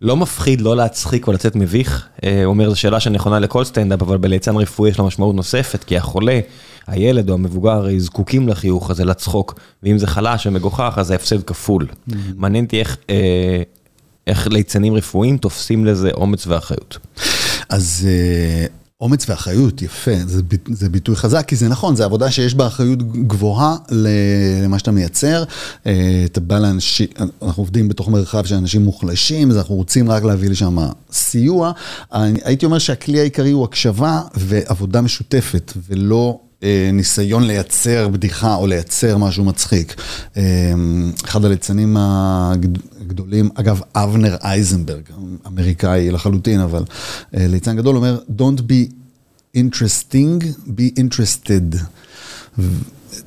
לא 0.00 0.16
מפחיד 0.16 0.60
לא 0.60 0.76
להצחיק 0.76 1.26
או 1.26 1.32
לצאת 1.32 1.56
מביך? 1.56 2.06
אה, 2.24 2.44
הוא 2.44 2.50
אומר, 2.50 2.70
זו 2.70 2.76
שאלה 2.76 3.00
שנכונה 3.00 3.38
לכל 3.38 3.64
סטנדאפ, 3.64 4.02
אבל 4.02 4.16
בליצן 4.16 4.56
רפואי 4.56 4.90
יש 4.90 4.98
לה 4.98 5.04
משמעות 5.04 5.34
נוספת, 5.34 5.84
כי 5.84 5.96
החולה, 5.96 6.40
הילד 6.86 7.28
או 7.28 7.34
המבוגר 7.34 7.70
הרי 7.70 8.00
זקוקים 8.00 8.48
לחיוך 8.48 8.90
הזה, 8.90 9.04
לצחוק, 9.04 9.60
ואם 9.82 9.98
זה 9.98 10.06
חלש 10.06 10.46
ומגוחך 10.46 10.94
אז 10.96 11.06
זה 11.06 11.14
הפסד 11.14 11.42
כפול. 11.42 11.86
מעניין 12.36 12.64
אותי 12.64 12.80
איך... 12.80 12.96
אה, 13.10 13.62
איך 14.26 14.46
ליצנים 14.46 14.94
רפואיים 14.94 15.38
תופסים 15.38 15.84
לזה 15.84 16.10
אומץ 16.14 16.46
ואחריות. 16.46 16.98
אז 17.68 18.08
אה, 18.08 18.66
אומץ 19.00 19.30
ואחריות, 19.30 19.82
יפה, 19.82 20.10
זה, 20.26 20.42
זה 20.70 20.88
ביטוי 20.88 21.16
חזק, 21.16 21.44
כי 21.48 21.56
זה 21.56 21.68
נכון, 21.68 21.96
זו 21.96 22.04
עבודה 22.04 22.30
שיש 22.30 22.54
בה 22.54 22.66
אחריות 22.66 23.12
גבוהה 23.26 23.76
למה 24.64 24.78
שאתה 24.78 24.90
מייצר. 24.90 25.44
אה, 25.86 26.22
אתה 26.24 26.40
בא 26.40 26.58
לאנשים, 26.58 27.06
אנחנו 27.42 27.62
עובדים 27.62 27.88
בתוך 27.88 28.08
מרחב 28.08 28.44
של 28.44 28.54
אנשים 28.54 28.82
מוחלשים, 28.82 29.50
אז 29.50 29.56
אנחנו 29.56 29.74
רוצים 29.74 30.10
רק 30.10 30.22
להביא 30.22 30.50
לשם 30.50 30.78
סיוע. 31.12 31.72
הייתי 32.12 32.66
אומר 32.66 32.78
שהכלי 32.78 33.20
העיקרי 33.20 33.50
הוא 33.50 33.64
הקשבה 33.64 34.20
ועבודה 34.34 35.00
משותפת, 35.00 35.72
ולא... 35.88 36.40
אה, 36.62 36.90
ניסיון 36.92 37.42
לייצר 37.46 38.08
בדיחה 38.08 38.54
או 38.54 38.66
לייצר 38.66 39.16
משהו 39.18 39.44
מצחיק. 39.44 39.94
אה, 40.36 40.42
אחד 41.24 41.44
הליצנים 41.44 41.96
הגד- 41.98 42.78
הגדולים, 43.00 43.48
אגב, 43.54 43.80
אבנר 43.94 44.36
אייזנברג, 44.44 45.02
אמריקאי 45.46 46.10
לחלוטין, 46.10 46.60
אבל 46.60 46.84
אה, 47.36 47.46
ליצן 47.46 47.76
גדול 47.76 47.96
אומר, 47.96 48.18
Don't 48.38 48.60
be 48.60 48.92
interesting, 49.56 50.44
be 50.66 51.00
interested. 51.00 51.76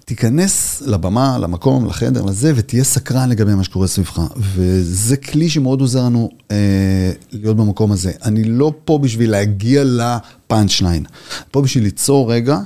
תיכנס 0.10 0.82
לבמה, 0.86 1.38
למקום, 1.38 1.86
לחדר, 1.86 2.26
לזה, 2.26 2.54
ותהיה 2.56 2.84
סקרן 2.84 3.30
לגבי 3.30 3.56
מה 3.56 3.64
שקורה 3.64 3.88
סביבך. 3.88 4.22
וזה 4.38 5.18
כלי 5.18 5.50
שמאוד 5.50 5.82
עוזר 5.82 6.04
לנו 6.04 6.30
אה, 6.52 7.12
להיות 7.32 7.58
במקום 7.58 7.92
הזה. 7.92 8.12
אני 8.24 8.44
לא 8.44 8.74
פה 8.86 8.98
בשביל 8.98 9.32
להגיע 9.32 9.84
לפאנצ' 9.84 10.82
ליין. 10.82 11.06
פה 11.52 11.62
בשביל 11.62 11.84
ליצור 11.84 12.34
רגע 12.34 12.60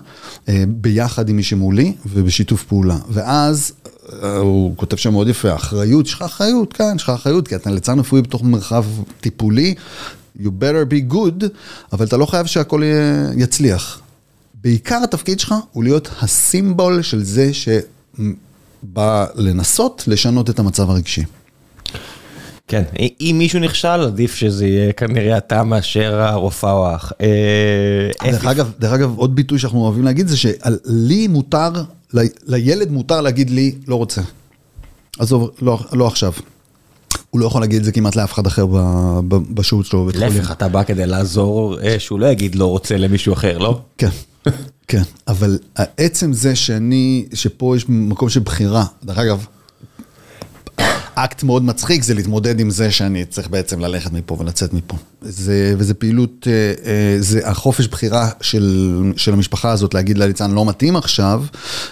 אה, 0.49 0.63
ביחד 0.67 1.29
עם 1.29 1.35
מי 1.35 1.43
שמולי 1.43 1.93
ובשיתוף 2.05 2.63
פעולה. 2.63 2.97
ואז 3.09 3.71
אה, 4.23 4.37
הוא 4.37 4.73
כותב 4.75 4.97
שם 4.97 5.11
מאוד 5.11 5.27
יפה, 5.27 5.55
אחריות, 5.55 6.05
יש 6.05 6.13
לך 6.13 6.21
אחריות, 6.21 6.73
כן, 6.73 6.93
יש 6.95 7.03
לך 7.03 7.09
אחריות, 7.09 7.47
כי 7.47 7.55
אתה 7.55 7.71
ליצן 7.71 7.99
רפואי 7.99 8.21
בתוך 8.21 8.43
מרחב 8.43 8.85
טיפולי, 9.21 9.73
you 10.39 10.47
better 10.59 10.93
be 10.93 11.13
good, 11.13 11.45
אבל 11.93 12.05
אתה 12.05 12.17
לא 12.17 12.25
חייב 12.25 12.45
שהכל 12.45 12.83
יצליח. 13.37 14.02
בעיקר 14.63 14.99
התפקיד 15.03 15.39
שלך 15.39 15.55
הוא 15.71 15.83
להיות 15.83 16.09
הסימבול 16.21 17.01
של 17.01 17.23
זה 17.23 17.51
שבא 17.53 19.25
לנסות 19.35 20.03
לשנות 20.07 20.49
את 20.49 20.59
המצב 20.59 20.89
הרגשי. 20.89 21.23
כן, 22.67 22.83
אם 23.21 23.35
מישהו 23.37 23.59
נכשל, 23.59 23.87
עדיף 23.87 24.35
שזה 24.35 24.67
יהיה 24.67 24.93
כנראה 24.93 25.37
אתה 25.37 25.63
מאשר 25.63 26.21
הרופאה 26.21 26.71
או 26.71 26.87
האח. 26.87 27.11
אה, 27.21 28.31
דרך 28.31 28.45
אגב, 28.45 28.71
דרך 28.79 28.93
אגב, 28.93 29.17
עוד 29.17 29.35
ביטוי 29.35 29.59
שאנחנו 29.59 29.79
אוהבים 29.79 30.03
להגיד 30.03 30.27
זה 30.27 30.37
שלי 30.37 31.27
מותר, 31.27 31.71
לילד 32.47 32.91
מותר 32.91 33.21
להגיד 33.21 33.49
לי 33.49 33.75
לא 33.87 33.95
רוצה. 33.95 34.21
עזוב, 35.19 35.51
לא, 35.61 35.79
לא 35.93 36.07
עכשיו. 36.07 36.33
הוא 37.29 37.39
לא 37.41 37.45
יכול 37.45 37.61
להגיד 37.61 37.77
את 37.77 37.83
זה 37.83 37.91
כמעט 37.91 38.15
לאף 38.15 38.33
אחד 38.33 38.47
אחר 38.47 38.65
בשהות 39.27 39.85
שלו 39.85 40.03
בבית 40.03 40.15
חולים. 40.15 40.37
להפך, 40.37 40.51
אתה 40.51 40.67
בא 40.67 40.83
כדי 40.83 41.05
לעזור 41.05 41.79
אה, 41.79 41.99
שהוא 41.99 42.19
לא 42.19 42.25
יגיד 42.25 42.55
לא 42.55 42.65
רוצה 42.65 42.97
למישהו 42.97 43.33
אחר, 43.33 43.57
לא? 43.57 43.79
כן, 43.97 44.09
כן, 44.87 45.01
אבל 45.27 45.59
עצם 45.97 46.33
זה 46.33 46.55
שאני, 46.55 47.25
שפה 47.33 47.75
יש 47.77 47.85
מקום 47.89 48.29
של 48.29 48.39
בחירה, 48.39 48.85
דרך 49.03 49.17
אגב, 49.17 49.45
אקט 51.15 51.43
מאוד 51.43 51.63
מצחיק 51.63 52.03
זה 52.03 52.13
להתמודד 52.13 52.59
עם 52.59 52.69
זה 52.69 52.91
שאני 52.91 53.25
צריך 53.25 53.47
בעצם 53.49 53.79
ללכת 53.79 54.11
מפה 54.11 54.37
ולצאת 54.39 54.73
מפה. 54.73 54.95
זה, 55.21 55.75
וזה 55.77 55.93
פעילות, 55.93 56.47
אה, 56.47 56.73
אה, 56.85 57.15
זה 57.19 57.47
החופש 57.47 57.87
בחירה 57.87 58.29
של, 58.41 58.97
של 59.17 59.33
המשפחה 59.33 59.71
הזאת 59.71 59.93
להגיד 59.93 60.17
לליצן 60.17 60.51
לא 60.51 60.65
מתאים 60.65 60.95
עכשיו, 60.95 61.43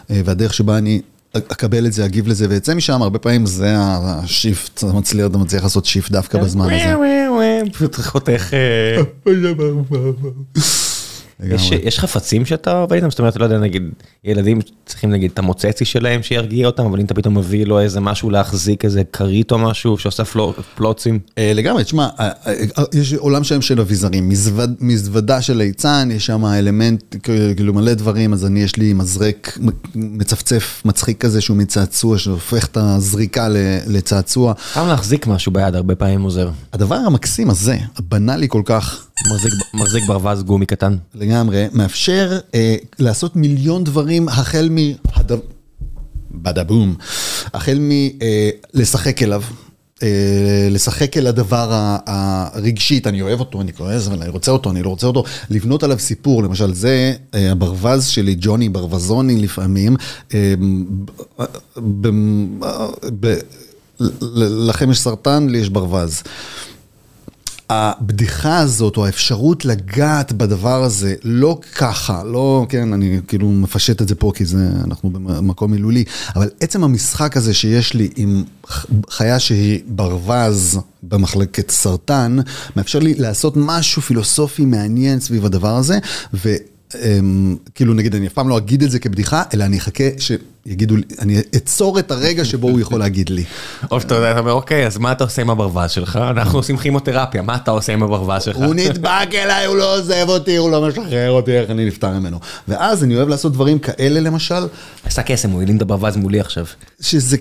אה, 0.10 0.22
והדרך 0.26 0.54
שבה 0.54 0.78
אני 0.78 1.02
אקבל 1.38 1.86
את 1.86 1.94
זה, 1.94 2.06
אגיב 2.06 2.28
לזה 2.28 2.48
ואצא 2.50 2.74
משם, 2.74 3.02
הרבה 3.02 3.20
פעמים 3.20 3.46
זה 3.46 3.76
ה 3.80 3.94
shift, 3.94 4.78
אתה 4.78 4.94
מצליח, 4.94 5.28
אתה 5.28 5.38
מצליח 5.38 5.64
לעשות 5.64 5.86
shift 5.86 6.12
דווקא 6.12 6.40
בזמן 6.44 6.66
הזה. 6.66 6.76
פשוט 7.74 7.96
חותך... 7.96 8.54
יש. 11.44 11.72
יש 11.72 12.00
חפצים 12.00 12.46
שאתה 12.46 12.78
עובד 12.78 12.96
איתם? 12.96 13.10
זאת 13.10 13.20
אומרת, 13.20 13.36
לא 13.36 13.44
יודע, 13.44 13.58
נגיד, 13.58 13.84
ילדים 14.24 14.60
צריכים 14.86 15.10
נגיד 15.10 15.32
את 15.34 15.40
המוצצי 15.40 15.86
שלהם 15.86 16.24
שירגיע 16.24 16.68
אותם, 16.68 16.86
אבל 16.86 17.00
אם 17.00 17.06
אתה 17.06 17.14
פתאום 17.14 17.38
מביא 17.38 17.66
לו 17.66 17.80
איזה 17.80 18.00
משהו 18.00 18.30
להחזיק, 18.30 18.86
איזה 18.86 19.04
כרית 19.14 19.52
או 19.52 19.60
משהו 19.60 19.98
שעושה 19.98 20.26
פלו, 20.26 20.54
פלוצים. 20.76 21.20
אה, 21.38 21.52
לגמרי, 21.56 21.84
תשמע, 21.84 22.08
אה, 22.20 22.30
אה, 22.48 22.84
יש 22.94 23.14
עולם 23.14 23.44
שלם 23.44 23.62
של 23.62 23.82
אביזרים, 23.82 24.30
מזווד, 24.30 24.76
מזוודה 24.80 25.42
של 25.42 25.58
ליצן, 25.58 26.10
יש 26.12 26.26
שם 26.26 26.46
אלמנט, 26.46 27.16
כאילו 27.56 27.74
מלא 27.74 27.94
דברים, 27.94 28.34
אז 28.34 28.46
אני, 28.46 28.64
יש 28.64 28.76
לי 28.76 28.94
מזרק 28.94 29.58
מצפצף 29.96 30.82
מצחיק 30.86 31.22
כזה 31.22 31.42
שהוא 31.42 31.58
מצעצוע, 31.58 32.18
שהופך 32.18 32.66
את 32.66 32.78
הזריקה 32.78 33.48
לצעצוע. 33.88 34.54
פעם 34.74 34.88
להחזיק 34.88 35.28
משהו 35.28 35.52
ביד 35.52 35.76
הרבה 35.76 35.96
פעמים 35.96 36.22
עוזר. 36.22 36.50
הדבר 36.74 36.96
המקסים 36.96 37.50
הזה, 37.50 37.78
הבנאלי 37.98 38.48
כל 38.50 38.62
כך, 38.66 39.08
מחזיק, 39.28 39.54
מחזיק 39.74 40.04
ברווז 40.08 40.44
גומי 40.44 40.66
קטן. 40.66 40.96
לגמרי, 41.16 41.68
מאפשר 41.74 42.40
אה, 42.56 42.76
לעשות 43.00 43.36
מיליון 43.36 43.84
דברים 43.84 44.30
החל 44.30 44.70
מהד... 44.72 45.32
בדה 46.34 46.64
בום, 46.64 46.96
החל 47.54 47.80
מלשחק 48.74 49.24
אליו. 49.24 49.42
אה, 50.04 50.68
לשחק 50.72 51.18
אל 51.18 51.28
הדבר 51.28 51.98
הרגשית, 52.08 53.08
אני 53.08 53.22
אוהב 53.22 53.40
אותו, 53.40 53.62
אני 53.62 53.74
כועס, 53.74 54.08
אבל 54.08 54.22
אני 54.22 54.30
רוצה 54.30 54.52
אותו, 54.52 54.72
אני 54.72 54.84
לא 54.84 54.90
רוצה 54.90 55.08
אותו, 55.08 55.24
לבנות 55.50 55.84
עליו 55.84 56.00
סיפור, 56.00 56.44
למשל 56.44 56.74
זה 56.74 57.14
אה, 57.34 57.52
הברווז 57.52 58.08
שלי, 58.08 58.36
ג'וני 58.40 58.70
ברווזוני 58.70 59.38
לפעמים, 59.38 59.96
אה, 60.34 60.54
לכם 64.40 64.92
יש 64.92 65.00
סרטן, 65.00 65.48
לי 65.50 65.58
יש 65.58 65.70
ברווז. 65.70 66.24
הבדיחה 67.72 68.58
הזאת, 68.58 68.98
או 68.98 69.06
האפשרות 69.06 69.66
לגעת 69.66 70.32
בדבר 70.34 70.84
הזה, 70.84 71.16
לא 71.24 71.60
ככה, 71.76 72.24
לא, 72.24 72.66
כן, 72.70 72.94
אני 72.94 73.20
כאילו 73.28 73.52
מפשט 73.52 74.02
את 74.02 74.08
זה 74.08 74.16
פה 74.16 74.32
כי 74.36 74.46
זה, 74.46 74.70
אנחנו 74.86 75.10
במקום 75.10 75.72
מילולי, 75.72 76.04
אבל 76.36 76.50
עצם 76.60 76.84
המשחק 76.84 77.38
הזה 77.38 77.54
שיש 77.54 77.94
לי 77.94 78.10
עם 78.16 78.44
חיה 79.10 79.40
שהיא 79.40 79.80
ברווז 79.88 80.80
במחלקת 81.04 81.72
סרטן, 81.72 82.38
מאפשר 82.76 83.00
לי 83.00 83.14
לעשות 83.14 83.54
משהו 83.58 84.02
פילוסופי 84.02 84.66
מעניין 84.66 85.20
סביב 85.20 85.46
הדבר 85.46 85.76
הזה, 85.76 86.00
ו... 86.34 86.50
אמ, 86.96 87.56
כאילו 87.76 87.94
נגיד 87.94 88.16
אני 88.16 88.28
אף 88.28 88.34
פעם 88.34 88.50
לא 88.50 88.58
אגיד 88.58 88.84
את 88.84 88.92
זה 88.92 89.00
כבדיחה, 89.00 89.44
אלא 89.54 89.64
אני 89.64 89.78
אחכה 89.78 90.04
שיגידו 90.18 90.96
לי, 90.96 91.04
אני 91.20 91.42
אעצור 91.56 92.00
את 92.00 92.12
הרגע 92.12 92.46
שבו 92.46 92.68
הוא 92.68 92.80
יכול 92.80 93.00
להגיד 93.00 93.30
לי. 93.30 93.44
או 93.92 94.02
שאתה 94.02 94.16
יודע, 94.16 94.32
אתה 94.32 94.40
אומר, 94.40 94.52
אוקיי, 94.52 94.88
אז 94.88 94.98
מה 94.98 95.12
אתה 95.12 95.24
עושה 95.24 95.42
עם 95.42 95.50
הברווז 95.50 95.92
שלך? 95.92 96.16
אנחנו 96.16 96.60
עושים 96.60 96.78
כימותרפיה, 96.78 97.42
מה 97.42 97.56
אתה 97.56 97.72
עושה 97.72 97.94
עם 97.94 98.04
הברווז 98.04 98.44
שלך? 98.44 98.58
הוא 98.58 98.76
נדבק 98.76 99.28
אליי, 99.34 99.66
הוא 99.66 99.76
לא 99.76 99.98
עוזב 99.98 100.26
אותי, 100.28 100.56
הוא 100.56 100.72
לא 100.72 100.88
משחרר 100.88 101.32
אותי, 101.32 101.52
איך 101.52 101.70
אני 101.70 101.86
נפטר 101.86 102.20
ממנו. 102.20 102.40
ואז 102.68 103.04
אני 103.04 103.16
אוהב 103.16 103.28
לעשות 103.28 103.54
דברים 103.54 103.80
כאלה 103.80 104.20
למשל, 104.20 104.68
עשה 105.04 105.24
קסם, 105.24 105.50
הוא 105.50 105.62
הלין 105.62 105.78
את 105.78 105.82
הברווז 105.82 106.16
מולי 106.18 106.40
עכשיו. 106.40 106.66
שזה 107.02 107.38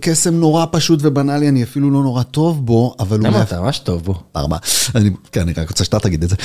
קסם 0.00 0.34
נורא 0.34 0.66
פשוט 0.70 0.98
ובנאלי, 1.02 1.48
אני 1.48 1.62
אפילו 1.62 1.90
לא 1.90 2.02
נורא 2.02 2.22
טוב 2.22 2.66
בו, 2.66 2.94
אבל 3.00 3.18
הוא... 3.18 3.26
למה 3.26 3.42
אתה 3.42 3.60
ממש 3.60 3.78
טוב 3.78 4.04
בו? 4.04 4.14
ארבע. 4.36 4.56
כן, 5.32 5.40
אני 5.40 5.52
רק 5.56 5.68
רוצה 5.68 5.84
שאתה 5.84 5.98
תגיד 5.98 6.22
את 6.22 6.28
זה. 6.28 6.36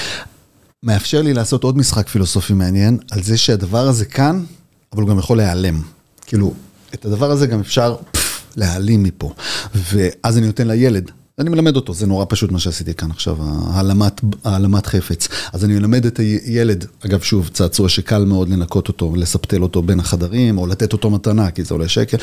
מאפשר 0.85 1.21
לי 1.21 1.33
לעשות 1.33 1.63
עוד 1.63 1.77
משחק 1.77 2.09
פילוסופי 2.09 2.53
מעניין, 2.53 2.97
על 3.11 3.23
זה 3.23 3.37
שהדבר 3.37 3.87
הזה 3.87 4.05
כאן, 4.05 4.43
אבל 4.93 5.01
הוא 5.01 5.09
גם 5.09 5.19
יכול 5.19 5.37
להיעלם. 5.37 5.81
כאילו, 6.25 6.53
את 6.93 7.05
הדבר 7.05 7.31
הזה 7.31 7.47
גם 7.47 7.59
אפשר 7.59 7.95
פף, 8.11 8.41
להעלים 8.55 9.03
מפה. 9.03 9.33
ואז 9.75 10.37
אני 10.37 10.47
נותן 10.47 10.67
לילד. 10.67 11.11
אני 11.39 11.49
מלמד 11.49 11.75
אותו, 11.75 11.93
זה 11.93 12.07
נורא 12.07 12.25
פשוט 12.29 12.51
מה 12.51 12.59
שעשיתי 12.59 12.93
כאן 12.93 13.11
עכשיו, 13.11 13.37
העלמת, 13.67 14.21
העלמת 14.43 14.85
חפץ. 14.85 15.27
אז 15.53 15.65
אני 15.65 15.73
מלמד 15.73 16.05
את 16.05 16.19
הילד, 16.19 16.85
אגב 17.05 17.21
שוב, 17.21 17.49
צעצוע 17.53 17.89
שקל 17.89 18.25
מאוד 18.25 18.49
לנקות 18.49 18.87
אותו, 18.87 19.15
לספטל 19.15 19.61
אותו 19.61 19.81
בין 19.81 19.99
החדרים, 19.99 20.57
או 20.57 20.67
לתת 20.67 20.93
אותו 20.93 21.09
מתנה, 21.09 21.51
כי 21.51 21.63
זה 21.63 21.73
עולה 21.73 21.87
שקל. 21.87 22.17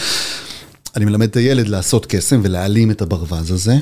אני 0.97 1.05
מלמד 1.05 1.29
את 1.29 1.37
הילד 1.37 1.69
לעשות 1.69 2.07
קסם 2.07 2.41
ולהעלים 2.43 2.91
את 2.91 3.03
הברווז 3.03 3.51
הזה, 3.51 3.77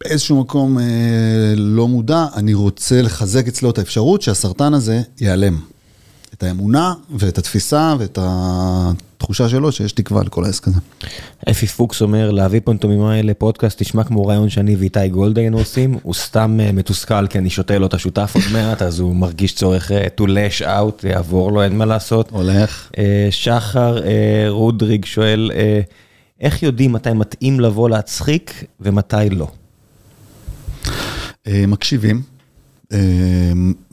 כשבאיזשהו 0.00 0.40
מקום 0.40 0.78
אה, 0.78 0.84
לא 1.56 1.88
מודע, 1.88 2.26
אני 2.36 2.54
רוצה 2.54 3.02
לחזק 3.02 3.48
אצלו 3.48 3.70
את 3.70 3.78
האפשרות 3.78 4.22
שהסרטן 4.22 4.74
הזה 4.74 5.02
ייעלם. 5.20 5.58
את 6.34 6.42
האמונה 6.42 6.94
ואת 7.10 7.38
התפיסה 7.38 7.94
ואת 7.98 8.18
התחושה 8.22 9.48
שלו 9.48 9.72
שיש 9.72 9.92
תקווה 9.92 10.22
לכל 10.24 10.44
העסק 10.44 10.68
הזה. 10.68 10.80
אפי 11.50 11.66
פוקס 11.66 12.02
אומר, 12.02 12.30
להביא 12.30 12.60
פנטומימה 12.64 13.22
לפודקאסט 13.22 13.80
נשמע 13.80 14.04
כמו 14.04 14.26
רעיון 14.26 14.48
שאני 14.48 14.76
ואיתי 14.76 15.08
גולד 15.08 15.38
היינו 15.38 15.58
עושים, 15.58 15.98
הוא 16.02 16.14
סתם 16.14 16.58
אה, 16.60 16.72
מתוסכל 16.72 17.26
כי 17.26 17.38
אני 17.38 17.50
שותה 17.50 17.78
לו 17.78 17.86
את 17.86 17.94
השותף 17.94 18.32
עוד 18.34 18.44
מעט, 18.52 18.82
אז 18.82 19.00
הוא 19.00 19.16
מרגיש 19.16 19.54
צורך 19.54 19.92
אה, 19.92 20.06
to 20.20 20.24
lash 20.24 20.62
out, 20.62 21.06
יעבור 21.08 21.52
לו, 21.52 21.62
אין 21.62 21.78
מה 21.78 21.84
לעשות. 21.84 22.30
הולך. 22.30 22.90
אה, 22.98 23.28
שחר 23.30 24.02
אה, 24.04 24.46
רודריג 24.48 25.04
שואל, 25.04 25.50
אה, 25.54 25.80
איך 26.40 26.62
יודעים 26.62 26.92
מתי 26.92 27.12
מתאים 27.12 27.60
לבוא 27.60 27.90
להצחיק 27.90 28.64
ומתי 28.80 29.30
לא? 29.30 29.48
אה, 31.46 31.64
מקשיבים, 31.66 32.22
אה, 32.92 32.98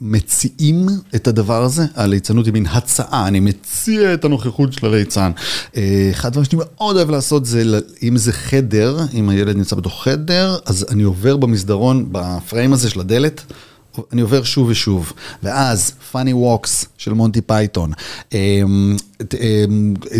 מציעים 0.00 0.86
את 1.14 1.28
הדבר 1.28 1.62
הזה, 1.62 1.82
הליצנות 1.94 2.46
היא 2.46 2.52
מין 2.52 2.66
הצעה, 2.66 3.28
אני 3.28 3.40
מציע 3.40 4.14
את 4.14 4.24
הנוכחות 4.24 4.72
של 4.72 4.86
הליצן. 4.86 5.32
אה, 5.76 6.08
אחד 6.10 6.28
הדברים 6.28 6.44
שאני 6.44 6.62
מאוד 6.64 6.96
אוהב 6.96 7.10
לעשות 7.10 7.46
זה, 7.46 7.80
אם 8.02 8.16
זה 8.16 8.32
חדר, 8.32 8.98
אם 9.14 9.28
הילד 9.28 9.56
נמצא 9.56 9.76
בתוך 9.76 10.04
חדר, 10.04 10.58
אז 10.66 10.86
אני 10.90 11.02
עובר 11.02 11.36
במסדרון, 11.36 12.08
בפריים 12.12 12.72
הזה 12.72 12.90
של 12.90 13.00
הדלת. 13.00 13.42
אני 14.12 14.20
עובר 14.20 14.42
שוב 14.42 14.68
ושוב, 14.68 15.12
ואז 15.42 15.92
funny 16.12 16.32
walks 16.32 16.86
של 16.98 17.12
מונטי 17.12 17.40
פייתון, 17.40 17.92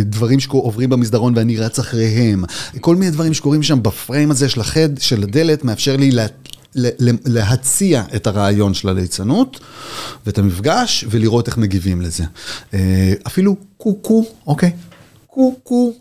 דברים 0.01 0.41
שעוברים 0.41 0.91
במסדרון 0.91 1.33
ואני 1.37 1.57
רץ 1.57 1.79
אחריהם, 1.79 2.45
כל 2.81 2.97
מיני 2.97 3.11
דברים 3.11 3.35
שקורים 3.35 3.63
שם 3.63 3.83
בפריים 3.83 4.31
הזה 4.31 4.49
של 4.49 4.61
החד, 4.61 4.99
של 4.99 5.23
הדלת, 5.23 5.65
מאפשר 5.65 5.97
לי 5.97 6.11
להציע 7.25 8.03
את 8.17 8.27
הרעיון 8.27 8.75
של 8.75 8.89
הליצנות 8.89 9.61
ואת 10.27 10.39
המפגש 10.39 11.05
ולראות 11.11 11.49
איך 11.49 11.59
מגיבים 11.59 12.01
לזה. 12.01 12.25
אה, 12.75 13.13
אפילו 13.27 13.57
קוקו, 13.77 14.25
אוקיי, 14.47 14.71
קוקו, 15.27 15.93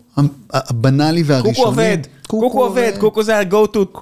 הבנאלי 0.52 1.22
והראשוני. 1.22 1.54
קוקו 1.54 1.66
עובד, 1.66 1.98
קוקו 2.26 2.64
עובד, 2.64 2.92
קוקו 3.00 3.22
זה 3.22 3.38
ה-go 3.38 3.66
to, 3.74 3.98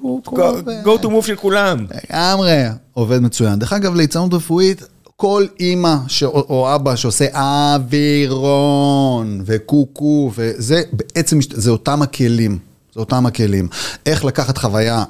go 0.85 1.03
to 1.03 1.07
move 1.07 1.27
של 1.27 1.37
כולם. 1.37 1.87
לגמרי, 2.11 2.63
עובד 2.93 3.19
מצוין. 3.19 3.59
דרך 3.59 3.73
אגב, 3.73 3.95
ליצנות 3.95 4.35
רפואית, 4.35 4.83
כל 5.17 5.47
אימא 5.61 5.97
ש... 6.09 6.23
או, 6.23 6.75
אבא 6.75 6.97
שעושה 6.97 7.27
אווירון 7.75 9.43
וקוקו, 9.47 10.31
וזה 10.35 10.83
בעצם, 10.93 11.39
זה 11.51 11.71
אותם 11.71 12.03
הכלים. 12.03 12.59
זה 12.95 13.01
אותם 13.01 13.27
הכלים. 13.27 13.69
איך 14.07 14.25
לקחת 14.25 14.59
חוויה 14.59 15.05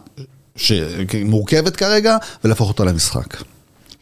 שמורכבת 0.56 1.76
כרגע, 1.76 2.16
ולהפוך 2.44 2.68
אותה 2.68 2.84
למשחק. 2.84 3.36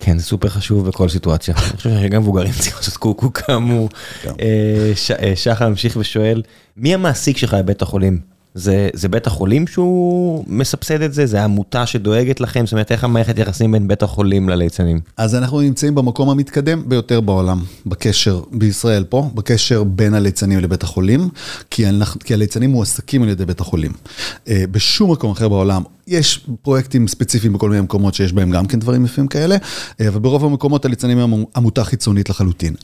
כן, 0.00 0.18
זה 0.18 0.24
סופר 0.24 0.48
חשוב 0.48 0.88
בכל 0.88 1.08
סיטואציה. 1.08 1.54
אני 1.54 1.76
חושב 1.76 1.90
שגם 2.02 2.22
מבוגרים 2.22 2.52
צריכים 2.52 2.72
לעשות 2.76 2.96
קוקו 2.96 3.32
כאמור. 3.32 3.88
גם. 4.26 4.34
אה, 4.40 4.92
אה, 5.22 5.36
שחר 5.36 5.68
ממשיך 5.68 5.96
ושואל, 5.96 6.42
מי 6.76 6.94
המעסיק 6.94 7.36
שלך 7.36 7.54
בבית 7.54 7.82
החולים? 7.82 8.20
זה, 8.54 8.88
זה 8.92 9.08
בית 9.08 9.26
החולים 9.26 9.66
שהוא 9.66 10.44
מסבסד 10.46 11.02
את 11.02 11.14
זה? 11.14 11.26
זה 11.26 11.44
עמותה 11.44 11.86
שדואגת 11.86 12.40
לכם? 12.40 12.66
זאת 12.66 12.72
אומרת, 12.72 12.92
איך 12.92 13.04
המערכת 13.04 13.38
יחסים 13.38 13.72
בין 13.72 13.88
בית 13.88 14.02
החולים 14.02 14.48
לליצנים? 14.48 15.00
אז 15.16 15.34
אנחנו 15.34 15.60
נמצאים 15.60 15.94
במקום 15.94 16.30
המתקדם 16.30 16.82
ביותר 16.86 17.20
בעולם, 17.20 17.62
בקשר, 17.86 18.40
בישראל 18.52 19.04
פה, 19.04 19.30
בקשר 19.34 19.84
בין 19.84 20.14
הליצנים 20.14 20.58
לבית 20.58 20.82
החולים, 20.82 21.28
כי, 21.70 21.88
אנחנו, 21.88 22.20
כי 22.20 22.34
הליצנים 22.34 22.70
מועסקים 22.70 23.22
על 23.22 23.28
ידי 23.28 23.44
בית 23.44 23.60
החולים. 23.60 23.92
אה, 24.48 24.64
בשום 24.70 25.12
מקום 25.12 25.30
אחר 25.30 25.48
בעולם, 25.48 25.82
יש 26.06 26.46
פרויקטים 26.62 27.08
ספציפיים 27.08 27.52
בכל 27.52 27.70
מיני 27.70 27.82
מקומות 27.82 28.14
שיש 28.14 28.32
בהם 28.32 28.50
גם 28.50 28.66
כן 28.66 28.78
דברים 28.78 29.04
יפים 29.04 29.28
כאלה, 29.28 29.56
אה, 30.00 30.08
אבל 30.08 30.18
ברוב 30.18 30.44
המקומות 30.44 30.84
הליצנים 30.84 31.18
הם 31.18 31.44
עמותה 31.56 31.84
חיצונית 31.84 32.30
לחלוטין. 32.30 32.74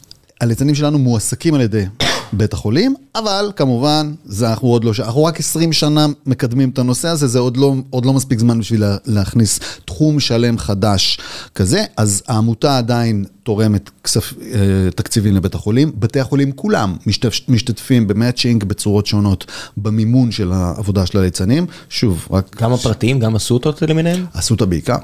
הליצנים 0.41 0.75
שלנו 0.75 0.99
מועסקים 0.99 1.55
על 1.55 1.61
ידי 1.61 1.85
בית 2.33 2.53
החולים, 2.53 2.95
אבל 3.15 3.53
כמובן, 3.57 4.13
זה 4.25 4.51
אנחנו 4.51 4.69
עוד 4.69 4.85
לא, 4.85 4.95
ש- 4.95 5.01
אנחנו 5.01 5.25
רק 5.25 5.41
20 5.41 5.73
שנה 5.73 6.07
מקדמים 6.27 6.69
את 6.71 6.79
הנושא 6.79 7.09
הזה, 7.09 7.27
זה 7.27 7.39
עוד 7.39 7.57
לא, 7.57 7.75
עוד 7.91 8.07
לא 8.07 8.13
מספיק 8.13 8.39
זמן 8.39 8.59
בשביל 8.59 8.81
לה, 8.81 8.97
להכניס 9.07 9.61
תחום 9.85 10.21
שלם 10.21 10.59
חדש 10.59 11.19
כזה, 11.55 11.85
אז 11.97 12.23
העמותה 12.29 12.79
עדיין 12.79 13.25
תורמת 13.43 13.91
כסף, 14.05 14.33
אה, 14.43 14.59
תקציבים 14.97 15.35
לבית 15.35 15.55
החולים, 15.55 15.93
בתי 15.99 16.21
החולים 16.21 16.53
כולם 16.53 16.97
משתתף, 17.07 17.39
משתתפים 17.49 18.07
במאצ'ינג 18.07 18.65
בצורות 18.65 19.07
שונות 19.07 19.45
במימון 19.77 20.31
של 20.31 20.53
העבודה 20.53 21.07
של 21.07 21.19
הליצנים, 21.19 21.67
שוב, 21.89 22.29
רק 22.31 22.63
גם 22.63 22.73
הפרטיים, 22.73 23.19
גם 23.19 23.37
הסוטות 23.37 23.83
למיניהם? 23.83 24.25
אסותא 24.33 24.65
בעיקר. 24.65 24.97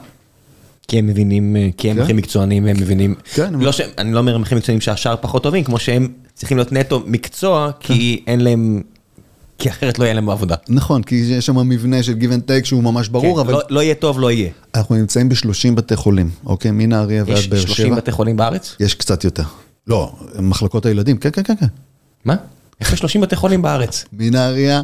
כי 0.88 0.98
הם 0.98 1.06
מבינים, 1.06 1.56
אה, 1.56 1.68
כי 1.76 1.90
הם 1.90 1.96
כן. 1.96 2.02
הכי 2.02 2.12
מקצוענים, 2.12 2.66
הם 2.66 2.76
מבינים. 2.76 3.14
כן, 3.34 3.54
לא 3.54 3.72
ש... 3.72 3.80
אני 3.98 4.12
לא 4.12 4.18
אומר 4.18 4.34
הם 4.34 4.42
הכי 4.42 4.54
מקצוענים 4.54 4.80
שהשאר 4.80 5.16
פחות 5.20 5.42
טובים, 5.42 5.64
כמו 5.64 5.78
שהם 5.78 6.08
צריכים 6.34 6.56
להיות 6.56 6.72
נטו 6.72 7.02
מקצוע, 7.06 7.70
כי 7.80 8.22
אין 8.26 8.40
להם 8.40 8.82
כי 9.58 9.70
אחרת 9.70 9.98
לא 9.98 10.04
יהיה 10.04 10.14
להם 10.14 10.30
עבודה. 10.30 10.54
נכון, 10.68 11.02
כי 11.02 11.14
יש 11.14 11.46
שם 11.46 11.68
מבנה 11.68 12.02
של 12.02 12.12
give 12.20 12.32
and 12.32 12.48
take 12.48 12.64
שהוא 12.64 12.82
ממש 12.82 13.08
ברור, 13.08 13.34
כן, 13.34 13.40
אבל 13.40 13.52
לא- 13.52 13.60
לא 13.70 13.82
יהיה 13.82 13.94
טוב, 13.94 14.20
לא 14.20 14.30
יהיה. 14.30 14.50
אנחנו 14.74 14.94
נמצאים 14.94 15.28
ב-30 15.28 15.74
בתי 15.74 15.96
חולים, 15.96 16.30
אוקיי? 16.46 16.70
מנהריה 16.70 17.24
ועד 17.26 17.38
יש 17.38 17.48
באר 17.48 17.60
30 17.60 17.86
שבע. 17.86 17.96
בתי 17.96 18.12
חולים 18.12 18.36
בארץ? 18.36 18.76
יש 18.80 18.94
קצת 18.94 19.24
יותר. 19.24 19.42
לא, 19.86 20.12
מחלקות 20.38 20.86
הילדים, 20.86 21.16
כן, 21.16 21.30
כן, 21.32 21.42
כן, 21.42 21.54
כן. 21.60 21.66
מה? 22.24 22.36
איך 22.80 22.92
יש 22.92 22.98
30 22.98 23.20
בתי 23.20 23.36
חולים 23.36 23.62
בארץ? 23.62 24.04
מנהריה, 24.12 24.82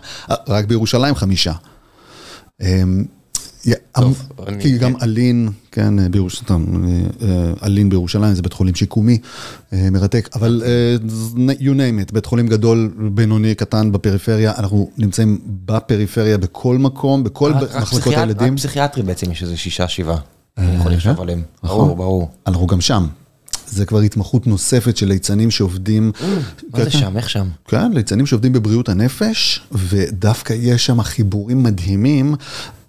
רק 0.48 0.64
בירושלים 0.64 1.14
חמישה. 1.14 1.52
אמ, 3.66 3.72
יא- 3.72 3.76
טוב, 4.00 4.22
אני- 4.46 4.62
כי 4.62 4.78
גם 4.78 4.92
אלין, 5.02 5.48
כן, 5.72 6.10
בירושלים, 6.10 6.84
אלין 7.62 7.88
בירושלים 7.88 8.34
זה 8.34 8.42
בית 8.42 8.52
חולים 8.52 8.74
שיקומי, 8.74 9.18
אה, 9.72 9.90
מרתק, 9.90 10.28
אבל 10.34 10.62
אה, 10.66 10.96
you 11.58 11.72
name 11.74 12.08
it, 12.08 12.14
בית 12.14 12.26
חולים 12.26 12.46
גדול, 12.46 12.90
בינוני, 13.14 13.54
קטן 13.54 13.92
בפריפריה, 13.92 14.52
אנחנו 14.58 14.90
נמצאים 14.98 15.38
בפריפריה 15.64 16.38
בכל 16.38 16.78
מקום, 16.78 17.24
בכל 17.24 17.52
מחלקות 17.52 18.12
הילדים. 18.16 18.52
רק 18.52 18.58
פסיכיאטרי 18.58 19.02
בעצם 19.02 19.30
יש 19.32 19.42
איזה 19.42 19.56
שישה, 19.56 19.88
שבעה. 19.88 20.18
אני 20.58 20.76
יכול 20.76 20.92
לחשוב 20.92 21.20
עליהם. 21.20 21.42
נכון. 21.62 21.78
ברור, 21.84 21.96
ברור. 21.96 22.30
אנחנו 22.46 22.66
גם 22.66 22.80
שם. 22.80 23.06
זה 23.70 23.86
כבר 23.86 24.00
התמחות 24.00 24.46
נוספת 24.46 24.96
של 24.96 25.06
ליצנים 25.08 25.50
שעובדים. 25.50 26.12
מה 26.72 26.84
זה 26.84 26.90
כן, 26.90 26.98
שם? 26.98 27.16
איך 27.16 27.30
שם? 27.30 27.48
כן, 27.68 27.92
ליצנים 27.92 28.26
שעובדים 28.26 28.52
בבריאות 28.52 28.88
הנפש, 28.88 29.60
ודווקא 29.72 30.52
יש 30.58 30.86
שם 30.86 31.02
חיבורים 31.02 31.62
מדהימים. 31.62 32.34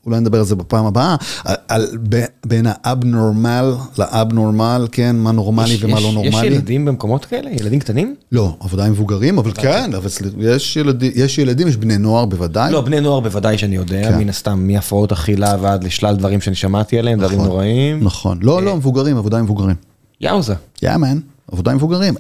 אולי 0.10 0.22
נדבר 0.22 0.38
על 0.40 0.46
זה 0.46 0.56
בפעם 0.56 0.86
הבאה, 0.86 1.16
על, 1.46 1.56
על 1.68 1.86
ב- 2.10 2.24
בין 2.46 2.66
האבנורמל 2.70 3.74
לאבנורמל, 4.00 4.88
כן, 4.92 5.16
מה 5.16 5.32
נורמלי 5.32 5.74
יש- 5.74 5.84
ומה 5.84 5.98
יש- 5.98 6.04
לא 6.04 6.08
יש 6.10 6.14
נורמלי. 6.16 6.48
ילדים 6.48 6.86
במקומות 6.86 7.26
כאלה? 7.26 7.50
ילדים 7.60 7.80
קטנים? 7.80 8.16
לא, 8.32 8.56
עבודה 8.60 8.86
עם 8.86 8.92
מבוגרים, 8.92 9.38
אבל 9.38 9.52
כן, 9.52 9.92
אבל 9.98 10.08
יש 10.40 10.78
ילדים, 10.78 11.12
יש 11.16 11.38
ילדים, 11.38 11.68
יש 11.68 11.78
בני 11.78 11.98
נוער 11.98 12.26
בוודאי. 12.26 12.72
לא, 12.72 12.82
בני 12.82 13.00
נוער 13.02 13.20
בוודאי 13.20 13.58
שאני 13.58 13.76
יודע, 13.76 14.12
כן. 14.12 14.18
מן 14.18 14.30
הסתם, 14.30 14.68
מהפרעות 14.68 15.12
אכילה 15.12 15.56
ועד 15.62 15.84
לשלל 15.84 16.16
דברים 16.16 16.42
שאני 16.42 16.56
שמעתי 16.56 17.00
עליהם, 17.00 17.20
דברים 17.20 17.38
נכון. 17.40 17.50
נוראים. 17.50 18.04
נכון, 18.04 18.40
לא, 18.42 18.64
לא, 18.64 18.76
מבוגרים, 18.76 19.18
עבודה 19.18 19.38
עם 19.38 19.44
מבוגרים. 19.44 19.76
יאוזה. 20.22 20.54
יא 20.84 20.98
מן, 20.98 21.20
עבודה 21.52 21.72
עם 21.72 21.78
מבוגרים. 21.78 22.14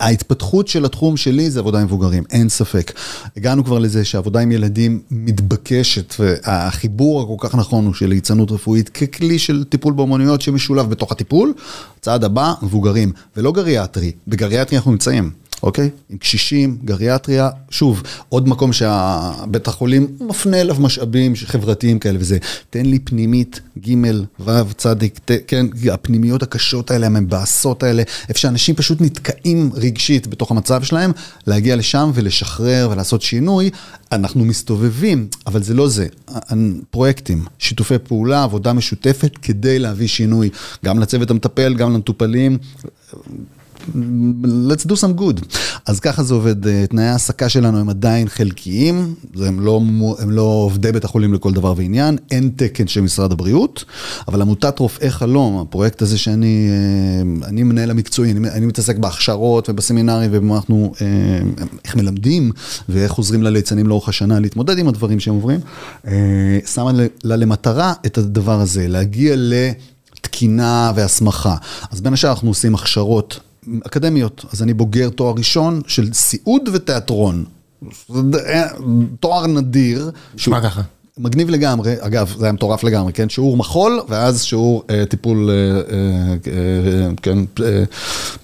ההתפתחות 0.00 0.68
של 0.68 0.84
התחום 0.84 1.16
שלי 1.16 1.50
זה 1.50 1.60
עבודה 1.60 1.78
עם 1.78 1.84
מבוגרים, 1.84 2.24
אין 2.30 2.48
ספק. 2.48 2.92
הגענו 3.36 3.64
כבר 3.64 3.78
לזה 3.78 4.04
שעבודה 4.04 4.40
עם 4.40 4.52
ילדים 4.52 5.00
מתבקשת, 5.10 6.14
והחיבור 6.18 7.22
הכל 7.22 7.48
כך 7.48 7.54
נכון 7.54 7.86
הוא 7.86 7.94
של 7.94 8.06
ליצנות 8.06 8.52
רפואית 8.52 8.88
ככלי 8.88 9.38
של 9.38 9.64
טיפול 9.64 9.92
באומנויות 9.92 10.42
שמשולב 10.42 10.90
בתוך 10.90 11.12
הטיפול. 11.12 11.54
צעד 12.00 12.24
הבא, 12.24 12.54
מבוגרים, 12.62 13.12
ולא 13.36 13.52
גריאטרי. 13.52 14.12
בגריאטרי 14.28 14.78
אנחנו 14.78 14.90
נמצאים. 14.90 15.30
אוקיי? 15.62 15.90
עם 16.10 16.18
קשישים, 16.18 16.78
גריאטריה, 16.84 17.50
שוב, 17.70 18.02
עוד 18.28 18.48
מקום 18.48 18.72
שהבית 18.72 19.68
החולים 19.68 20.06
מפנה 20.20 20.60
אליו 20.60 20.76
משאבים 20.80 21.32
חברתיים 21.36 21.98
כאלה 21.98 22.18
וזה. 22.20 22.38
תן 22.70 22.86
לי 22.86 22.98
פנימית, 22.98 23.60
ג', 23.88 23.94
ו', 24.40 24.74
צדיק, 24.76 25.18
ת, 25.24 25.30
כן, 25.46 25.66
הפנימיות 25.92 26.42
הקשות 26.42 26.90
האלה, 26.90 27.06
המבאסות 27.06 27.82
האלה, 27.82 28.02
איפה 28.28 28.40
שאנשים 28.40 28.74
פשוט 28.74 29.00
נתקעים 29.00 29.70
רגשית 29.74 30.26
בתוך 30.26 30.50
המצב 30.50 30.82
שלהם, 30.82 31.12
להגיע 31.46 31.76
לשם 31.76 32.10
ולשחרר 32.14 32.88
ולעשות 32.92 33.22
שינוי. 33.22 33.70
אנחנו 34.12 34.44
מסתובבים, 34.44 35.28
אבל 35.46 35.62
זה 35.62 35.74
לא 35.74 35.88
זה. 35.88 36.06
פרויקטים, 36.90 37.44
שיתופי 37.58 37.98
פעולה, 37.98 38.42
עבודה 38.42 38.72
משותפת 38.72 39.32
כדי 39.42 39.78
להביא 39.78 40.08
שינוי, 40.08 40.50
גם 40.84 40.98
לצוות 40.98 41.30
המטפל, 41.30 41.74
גם 41.74 41.92
למטופלים. 41.92 42.58
Let's 44.68 44.84
do 44.84 44.94
some 44.94 45.20
good. 45.20 45.58
אז 45.86 46.00
ככה 46.00 46.22
זה 46.22 46.34
עובד, 46.34 46.66
אה, 46.66 46.86
תנאי 46.86 47.04
ההעסקה 47.04 47.48
שלנו 47.48 47.78
הם 47.78 47.88
עדיין 47.88 48.28
חלקיים, 48.28 49.14
הם 49.40 49.60
לא, 49.60 49.80
הם 50.18 50.30
לא 50.30 50.42
עובדי 50.42 50.92
בית 50.92 51.04
החולים 51.04 51.34
לכל 51.34 51.52
דבר 51.52 51.74
ועניין, 51.76 52.16
אין 52.30 52.50
תקן 52.56 52.86
של 52.86 53.00
משרד 53.00 53.32
הבריאות, 53.32 53.84
אבל 54.28 54.42
עמותת 54.42 54.78
רופאי 54.78 55.10
חלום, 55.10 55.58
הפרויקט 55.58 56.02
הזה 56.02 56.18
שאני 56.18 56.68
אה, 56.70 57.48
אני 57.48 57.62
מנהל 57.62 57.90
המקצועי, 57.90 58.30
אני, 58.30 58.50
אני 58.50 58.66
מתעסק 58.66 58.96
בהכשרות 58.98 59.68
ובסמינרים 59.70 60.30
ובמה 60.32 60.56
אנחנו, 60.56 60.92
אה, 61.00 61.06
איך 61.84 61.96
מלמדים 61.96 62.52
ואיך 62.88 63.12
עוזרים 63.12 63.42
לליצנים 63.42 63.86
לאורך 63.86 64.08
השנה 64.08 64.40
להתמודד 64.40 64.78
עם 64.78 64.88
הדברים 64.88 65.20
שהם 65.20 65.34
עוברים, 65.34 65.60
שמה 66.66 66.92
לה 67.24 67.36
למטרה 67.36 67.92
את 68.06 68.18
הדבר 68.18 68.60
הזה, 68.60 68.88
להגיע 68.88 69.34
ל... 69.36 69.54
תקינה 70.20 70.92
והסמכה. 70.94 71.56
אז 71.90 72.00
בין 72.00 72.12
השאר 72.12 72.30
אנחנו 72.30 72.48
עושים 72.48 72.74
הכשרות 72.74 73.40
אקדמיות. 73.86 74.44
אז 74.52 74.62
אני 74.62 74.74
בוגר 74.74 75.08
תואר 75.10 75.34
ראשון 75.36 75.80
של 75.86 76.12
סיעוד 76.12 76.68
ותיאטרון. 76.72 77.44
זה 78.08 78.38
אה, 78.46 78.68
תואר 79.20 79.46
נדיר. 79.46 80.10
נשמע 80.34 80.60
ככה. 80.60 80.82
מגניב 81.18 81.50
לגמרי, 81.50 81.94
אגב, 82.00 82.34
זה 82.38 82.44
היה 82.44 82.52
מטורף 82.52 82.84
לגמרי, 82.84 83.12
כן? 83.12 83.28
שיעור 83.28 83.56
מחול, 83.56 84.00
ואז 84.08 84.42
שיעור 84.44 84.82
אה, 84.90 85.06
טיפול, 85.06 85.50
אה, 85.50 85.54
אה, 85.54 86.34
אה, 86.52 87.08
כן, 87.22 87.38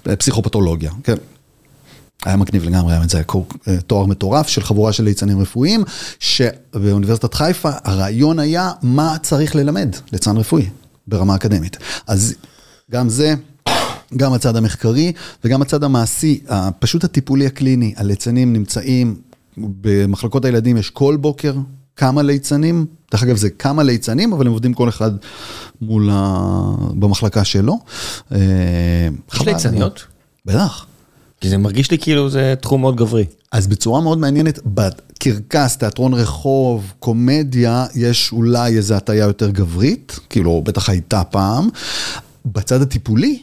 אה, 0.09 0.17
פסיכופתולוגיה, 0.17 0.91
כן. 1.05 1.17
היה 2.25 2.37
מגניב 2.37 2.65
לגמרי, 2.65 2.95
זה 3.09 3.17
היה 3.17 3.25
קור- 3.25 3.47
אה, 3.69 3.77
תואר 3.87 4.07
מטורף 4.07 4.49
של 4.49 4.63
חבורה 4.63 4.93
של 4.93 5.05
ליצנים 5.05 5.41
רפואיים, 5.41 5.85
שבאוניברסיטת 6.21 7.35
חיפה 7.35 7.71
הרעיון 7.85 8.39
היה 8.39 8.71
מה 8.83 9.17
צריך 9.23 9.57
ללמד 9.57 9.89
ליצן 10.13 10.37
רפואי 10.37 10.69
ברמה 11.07 11.35
אקדמית. 11.35 11.77
אז 12.07 12.35
גם 12.91 13.09
זה, 13.09 13.35
גם 14.17 14.33
הצד 14.33 14.57
המחקרי 14.57 15.13
וגם 15.45 15.63
הצד 15.63 15.85
המעשי, 15.85 16.41
פשוט 16.79 17.05
הטיפולי 17.05 17.47
הקליני, 17.47 17.95
הליצנים 17.97 18.53
נמצאים, 18.53 19.17
במחלקות 19.57 20.45
הילדים 20.45 20.77
יש 20.77 20.91
כל 20.91 21.17
בוקר 21.17 21.55
כמה 21.97 22.23
ליצנים, 22.23 22.87
דרך 23.13 23.23
אגב 23.23 23.37
זה 23.37 23.51
כמה 23.51 23.83
ליצנים, 23.83 24.33
אבל 24.33 24.47
הם 24.47 24.53
עובדים 24.53 24.75
כל 24.75 24.89
אחד 24.89 25.11
מול 25.81 26.09
ה... 26.13 26.41
במחלקה 26.95 27.45
שלו. 27.45 27.79
אה, 28.33 28.39
יש. 29.29 29.41
ליצניות? 29.47 30.07
בטח. 30.47 30.87
כי 31.41 31.49
זה 31.49 31.59
מרגיש 31.59 31.91
לי 31.91 31.99
כאילו 31.99 32.31
זה 32.31 32.55
תחום 32.61 32.81
מאוד 32.81 32.97
גברי. 32.97 33.25
אז 33.53 33.67
בצורה 33.67 34.01
מאוד 34.01 34.19
מעניינת, 34.19 34.59
בקרקס, 34.67 35.77
תיאטרון 35.77 36.15
רחוב, 36.15 36.93
קומדיה, 36.99 37.87
יש 37.95 38.33
אולי 38.33 38.77
איזו 38.77 38.95
הטיה 38.95 39.25
יותר 39.25 39.51
גברית, 39.51 40.19
כאילו 40.31 40.63
בטח 40.65 40.89
הייתה 40.89 41.25
פעם. 41.25 41.69
בצד 42.47 42.83
הטיפולי, 42.83 43.43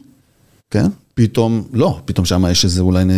כן? 0.72 0.88
פתאום, 1.14 1.64
לא, 1.73 1.99
פתאום 2.06 2.26
שם 2.26 2.45
יש 2.52 2.65
איזה 2.65 2.81
אולי 2.81 3.06
נ- 3.06 3.11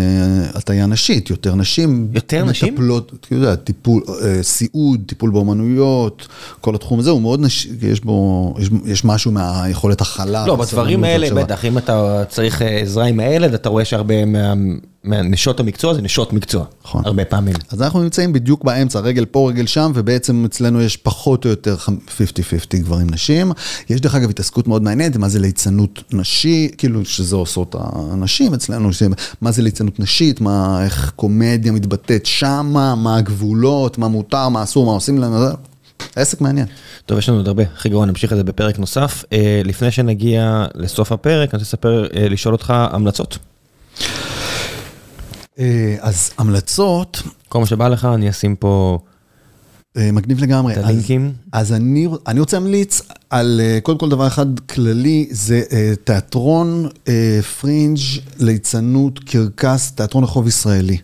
הטיה 0.54 0.86
נשית, 0.86 1.30
יותר 1.30 1.56
נשים. 1.56 2.08
יותר 2.14 2.46
נשים? 2.46 2.74
מטפלות, 2.74 3.12
אתה 3.20 3.36
יודע, 3.36 3.56
טיפול, 3.56 4.02
אה, 4.24 4.44
סיעוד, 4.44 5.02
טיפול 5.06 5.30
באומנויות, 5.32 6.28
כל 6.62 6.76
התחום 6.76 7.00
הזה 7.00 7.10
הוא 7.10 7.22
מאוד 7.22 7.40
נשי, 7.42 7.70
יש 7.82 8.00
בו, 8.02 8.54
יש, 8.60 8.70
יש 8.86 9.06
משהו 9.06 9.32
מהיכולת 9.32 10.02
הכלה. 10.02 10.48
לא, 10.48 10.56
בדברים 10.56 11.04
האלה, 11.04 11.24
והקשבה. 11.26 11.44
בטח, 11.44 11.66
אם 11.66 11.78
אתה 11.78 12.24
צריך 12.30 12.62
אה, 12.62 12.80
עזרה 12.80 13.06
עם 13.06 13.20
הילד, 13.20 13.54
אתה 13.54 13.70
רואה 13.70 13.86
שהרבה 13.86 14.26
מה- 14.26 14.54
מהנשות 15.04 15.60
המקצוע 15.60 15.94
זה 15.94 16.02
נשות 16.02 16.34
מקצוע. 16.34 16.66
נכון. 16.86 17.02
הרבה 17.06 17.26
פעמים. 17.26 17.56
אז 17.70 17.82
אנחנו 17.82 18.04
נמצאים 18.04 18.34
בדיוק 18.34 18.64
באמצע, 18.64 19.00
רגל 19.00 19.26
פה, 19.26 19.50
רגל 19.50 19.66
שם, 19.66 19.92
ובעצם 19.96 20.46
אצלנו 20.46 20.82
יש 20.82 20.98
פחות 20.98 21.46
או 21.46 21.50
יותר 21.50 21.76
50-50 21.78 21.90
גברים 22.80 23.08
נשים. 23.10 23.52
יש 23.90 24.02
דרך 24.02 24.16
אגב 24.16 24.30
התעסקות 24.30 24.68
מאוד 24.68 24.82
מעניינת, 24.84 25.18
מה 25.18 25.30
זה 25.30 25.40
ליצנות 25.40 26.04
נשי, 26.14 26.70
כאילו 26.78 27.06
שזה 27.06 27.36
עושות 27.36 27.76
הנשים 27.92 28.54
אצלנו, 28.54 28.94
ש- 28.94 29.04
מה 29.42 29.52
זה 29.52 29.62
ליצנות 29.62 30.00
נשית, 30.00 30.42
מה, 30.42 30.84
איך 30.84 31.12
קומדיה 31.16 31.72
מתבטאת 31.72 32.26
שמה, 32.26 32.96
מה 32.96 33.18
הגבולות, 33.18 33.98
מה 33.98 34.08
מותר, 34.08 34.50
מה 34.50 34.64
אסור, 34.64 34.86
מה 34.86 34.92
עושים 34.92 35.18
לנו, 35.18 35.40
זה 35.40 35.52
עסק 36.16 36.42
מעניין. 36.42 36.66
טוב, 37.06 37.18
יש 37.18 37.30
לנו 37.30 37.38
עוד 37.38 37.48
הרבה, 37.48 37.64
הכי 37.74 37.90
גרוע, 37.90 38.06
נמשיך 38.06 38.32
את 38.32 38.38
זה 38.38 38.44
בפרק 38.44 38.80
נוסף. 38.80 39.24
אה, 39.34 39.62
לפני 39.66 39.92
שנגיע 39.92 40.66
לסוף 40.76 41.12
הפרק, 41.12 41.50
אני 41.54 41.58
רוצה 41.62 41.70
לספר, 41.70 42.08
אה, 42.16 42.30
לשאול 42.30 42.54
אותך 42.54 42.74
המלצות. 42.76 43.38
אה, 45.60 45.96
אז 46.00 46.32
המלצות, 46.38 47.22
כל 47.50 47.60
מה 47.60 47.66
שבא 47.66 47.88
לך, 47.88 48.06
אני 48.06 48.30
אשים 48.30 48.56
פה 48.56 49.00
מגניב 49.98 50.44
לגמרי. 50.44 50.74
את 50.74 50.78
אז- 50.78 50.86
הלינקים. 50.86 51.34
אז 51.52 51.74
אני, 51.74 52.08
אני 52.28 52.40
רוצה 52.40 52.60
להמליץ 52.60 53.02
על 53.30 53.62
אה, 53.64 53.80
קודם 53.84 53.98
כל 53.98 54.10
דבר 54.10 54.28
אחד 54.28 54.60
כללי, 54.60 55.28
זה 55.32 55.62
אה, 55.72 55.94
תיאטרון 56.04 56.88
אה, 57.08 57.40
פרינג' 57.62 57.98
ליצנות, 58.40 59.20
קרקס, 59.20 59.92
תיאטרון 59.92 60.24
רחוב 60.24 60.48
ישראלי. 60.48 60.98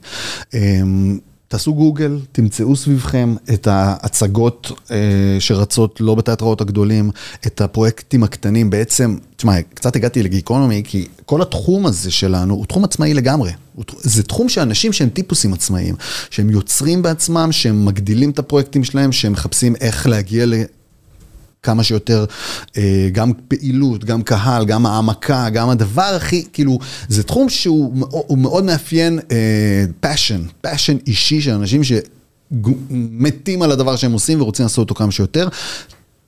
תעשו 1.47 1.73
גוגל, 1.73 2.19
תמצאו 2.31 2.75
סביבכם 2.75 3.35
את 3.53 3.67
ההצגות 3.67 4.71
אה, 4.91 4.97
שרצות 5.39 6.01
לא 6.01 6.15
בתיאטראות 6.15 6.61
הגדולים, 6.61 7.11
את 7.47 7.61
הפרויקטים 7.61 8.23
הקטנים. 8.23 8.69
בעצם, 8.69 9.17
תשמע, 9.35 9.61
קצת 9.73 9.95
הגעתי 9.95 10.23
לגיקונומי, 10.23 10.81
כי 10.85 11.07
כל 11.25 11.41
התחום 11.41 11.85
הזה 11.85 12.11
שלנו 12.11 12.53
הוא 12.53 12.65
תחום 12.65 12.83
עצמאי 12.83 13.13
לגמרי. 13.13 13.51
זה 13.99 14.23
תחום 14.23 14.49
שאנשים 14.49 14.93
שהם 14.93 15.09
טיפוסים 15.09 15.53
עצמאיים, 15.53 15.95
שהם 16.29 16.49
יוצרים 16.49 17.01
בעצמם, 17.01 17.49
שהם 17.51 17.85
מגדילים 17.85 18.29
את 18.29 18.39
הפרויקטים 18.39 18.83
שלהם, 18.83 19.11
שהם 19.11 19.31
מחפשים 19.31 19.75
איך 19.81 20.07
להגיע. 20.07 20.45
כמה 21.67 21.83
שיותר, 21.83 22.25
אה, 22.77 23.09
גם 23.11 23.31
פעילות, 23.47 24.05
גם 24.05 24.21
קהל, 24.21 24.65
גם 24.65 24.85
העמקה, 24.85 25.49
גם 25.49 25.69
הדבר 25.69 26.01
הכי, 26.15 26.45
כאילו, 26.53 26.79
זה 27.09 27.23
תחום 27.23 27.49
שהוא 27.49 27.93
מאו- 27.95 28.23
הוא 28.27 28.37
מאוד 28.37 28.63
מאפיין 28.63 29.19
אה, 29.31 29.85
passion, 30.05 30.61
אישי 31.07 31.41
של 31.41 31.51
אנשים 31.51 31.83
ש... 31.83 31.91
מתים 32.91 33.61
על 33.61 33.71
הדבר 33.71 33.95
שהם 33.95 34.11
עושים 34.11 34.41
ורוצים 34.41 34.63
לעשות 34.63 34.77
אותו 34.79 34.95
כמה 34.95 35.11
שיותר. 35.11 35.47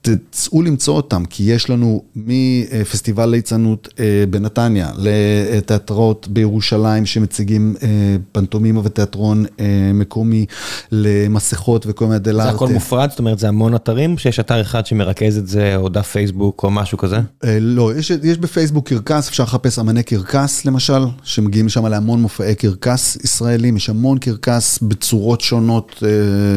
תצאו 0.02 0.62
למצוא 0.62 0.96
אותם, 0.96 1.24
כי 1.24 1.42
יש 1.42 1.70
לנו 1.70 2.02
מפסטיבל 2.16 3.28
ליצנות 3.28 3.88
אה, 4.00 4.24
בנתניה, 4.30 4.90
לתיאטרות 4.96 6.28
בירושלים 6.28 7.06
שמציגים 7.06 7.74
אה, 7.82 7.88
פנטומימה 8.32 8.80
ותיאטרון 8.84 9.44
אה, 9.60 9.90
מקומי, 9.94 10.46
למסכות 10.92 11.86
וכל 11.88 12.06
מיני 12.06 12.18
דלארטה. 12.18 12.50
זה 12.50 12.56
הכל 12.56 12.68
מופרד? 12.68 13.10
זאת 13.10 13.18
אומרת, 13.18 13.38
זה 13.38 13.48
המון 13.48 13.74
אתרים? 13.74 14.18
שיש 14.18 14.40
אתר 14.40 14.60
אחד 14.60 14.86
שמרכז 14.86 15.38
את 15.38 15.46
זה, 15.46 15.76
או 15.76 15.88
דף 15.88 16.06
פייסבוק 16.06 16.64
או 16.64 16.70
משהו 16.70 16.98
כזה? 16.98 17.20
לא, 17.60 17.94
יש, 17.94 18.10
יש 18.10 18.38
בפייסבוק 18.38 18.88
קרקס, 18.88 19.28
אפשר 19.28 19.42
לחפש 19.42 19.78
אמני 19.78 20.02
קרקס 20.02 20.64
למשל, 20.64 21.02
שמגיעים 21.24 21.68
שם 21.68 21.86
להמון 21.86 22.22
מופעי 22.22 22.54
קרקס 22.54 23.16
ישראלים, 23.24 23.76
יש 23.76 23.90
המון 23.90 24.18
קרקס 24.18 24.78
בצורות 24.82 25.40
שונות, 25.40 26.02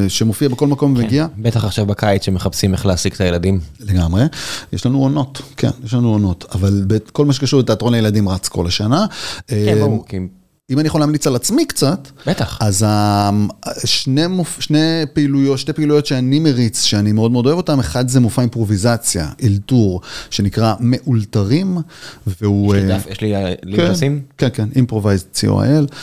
שמופיע 0.07 0.49
בכל 0.49 0.67
מקום 0.67 0.95
כן, 0.95 1.01
ומגיע. 1.01 1.27
בטח 1.37 1.65
עכשיו 1.65 1.85
בקיץ 1.85 2.25
שמחפשים 2.25 2.73
איך 2.73 2.85
להשיג 2.85 3.13
את 3.13 3.21
הילדים. 3.33 3.59
ילדים. 3.79 3.95
לגמרי, 3.95 4.23
יש 4.73 4.85
לנו 4.85 4.99
עונות, 4.99 5.41
כן, 5.57 5.69
יש 5.83 5.93
לנו 5.93 6.09
עונות, 6.09 6.45
אבל 6.55 6.85
כל 7.11 7.25
מה 7.25 7.33
שקשור 7.33 7.59
לתיאטרון 7.59 7.93
לילדים 7.93 8.29
רץ 8.29 8.47
כל 8.47 8.67
השנה. 8.67 9.05
כן, 9.47 9.79
ברור, 9.79 10.05
כי... 10.07 10.19
אם 10.73 10.79
אני 10.79 10.87
יכול 10.87 11.01
להמליץ 11.01 11.27
על 11.27 11.35
עצמי 11.35 11.65
קצת, 11.65 12.07
בטח. 12.27 12.57
אז 12.61 12.85
שני, 13.85 14.27
מופ... 14.27 14.57
שני 14.59 15.05
פעילויות, 15.13 15.59
שתי 15.59 15.73
פעילויות 15.73 16.05
שאני 16.05 16.39
מריץ, 16.39 16.83
שאני 16.83 17.11
מאוד 17.11 17.31
מאוד 17.31 17.45
אוהב 17.45 17.57
אותן, 17.57 17.79
אחד 17.79 18.09
זה 18.09 18.19
מופע 18.19 18.41
אימפרוביזציה, 18.41 19.29
אלתור, 19.43 20.01
שנקרא 20.29 20.73
מאולתרים, 20.79 21.77
והוא... 22.41 22.75
יש 22.75 22.81
לי 22.83 22.87
דף, 22.87 23.05
יש 23.11 23.21
לי 23.21 23.33
לינק 23.63 23.79
לשים? 23.79 24.21
כן, 24.37 24.47
כן, 24.53 24.69
improvise 24.75 25.25
co.il, 25.35 25.93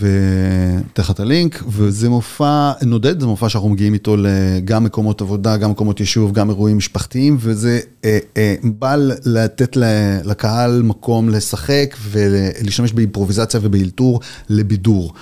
ותחת 0.00 1.20
הלינק, 1.20 1.62
וזה 1.68 2.08
מופע 2.08 2.72
נודד, 2.82 3.20
זה 3.20 3.26
מופע 3.26 3.48
שאנחנו 3.48 3.68
מגיעים 3.68 3.94
איתו 3.94 4.16
גם 4.64 4.84
מקומות 4.84 5.20
עבודה, 5.20 5.56
גם 5.56 5.70
מקומות 5.70 6.00
יישוב, 6.00 6.32
גם 6.32 6.50
אירועים 6.50 6.76
משפחתיים, 6.76 7.36
וזה 7.40 7.80
אה, 8.04 8.18
אה, 8.36 8.54
בא 8.62 8.96
לתת 9.24 9.76
לקהל 10.24 10.82
מקום 10.82 11.28
לשחק 11.28 11.96
ולהשתמש 12.10 12.92
באימפרוביזציה 12.92 13.60
ובאלתור. 13.62 14.11
לבידור. 14.48 15.12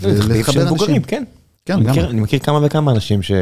ולחבר 0.00 0.68
אנשים. 0.68 1.02
כן, 1.02 1.24
כן, 1.66 2.04
אני 2.04 2.20
מכיר 2.20 2.38
כמה 2.38 2.58
וכמה 2.62 2.92
אנשים 2.92 3.22
ש... 3.22 3.32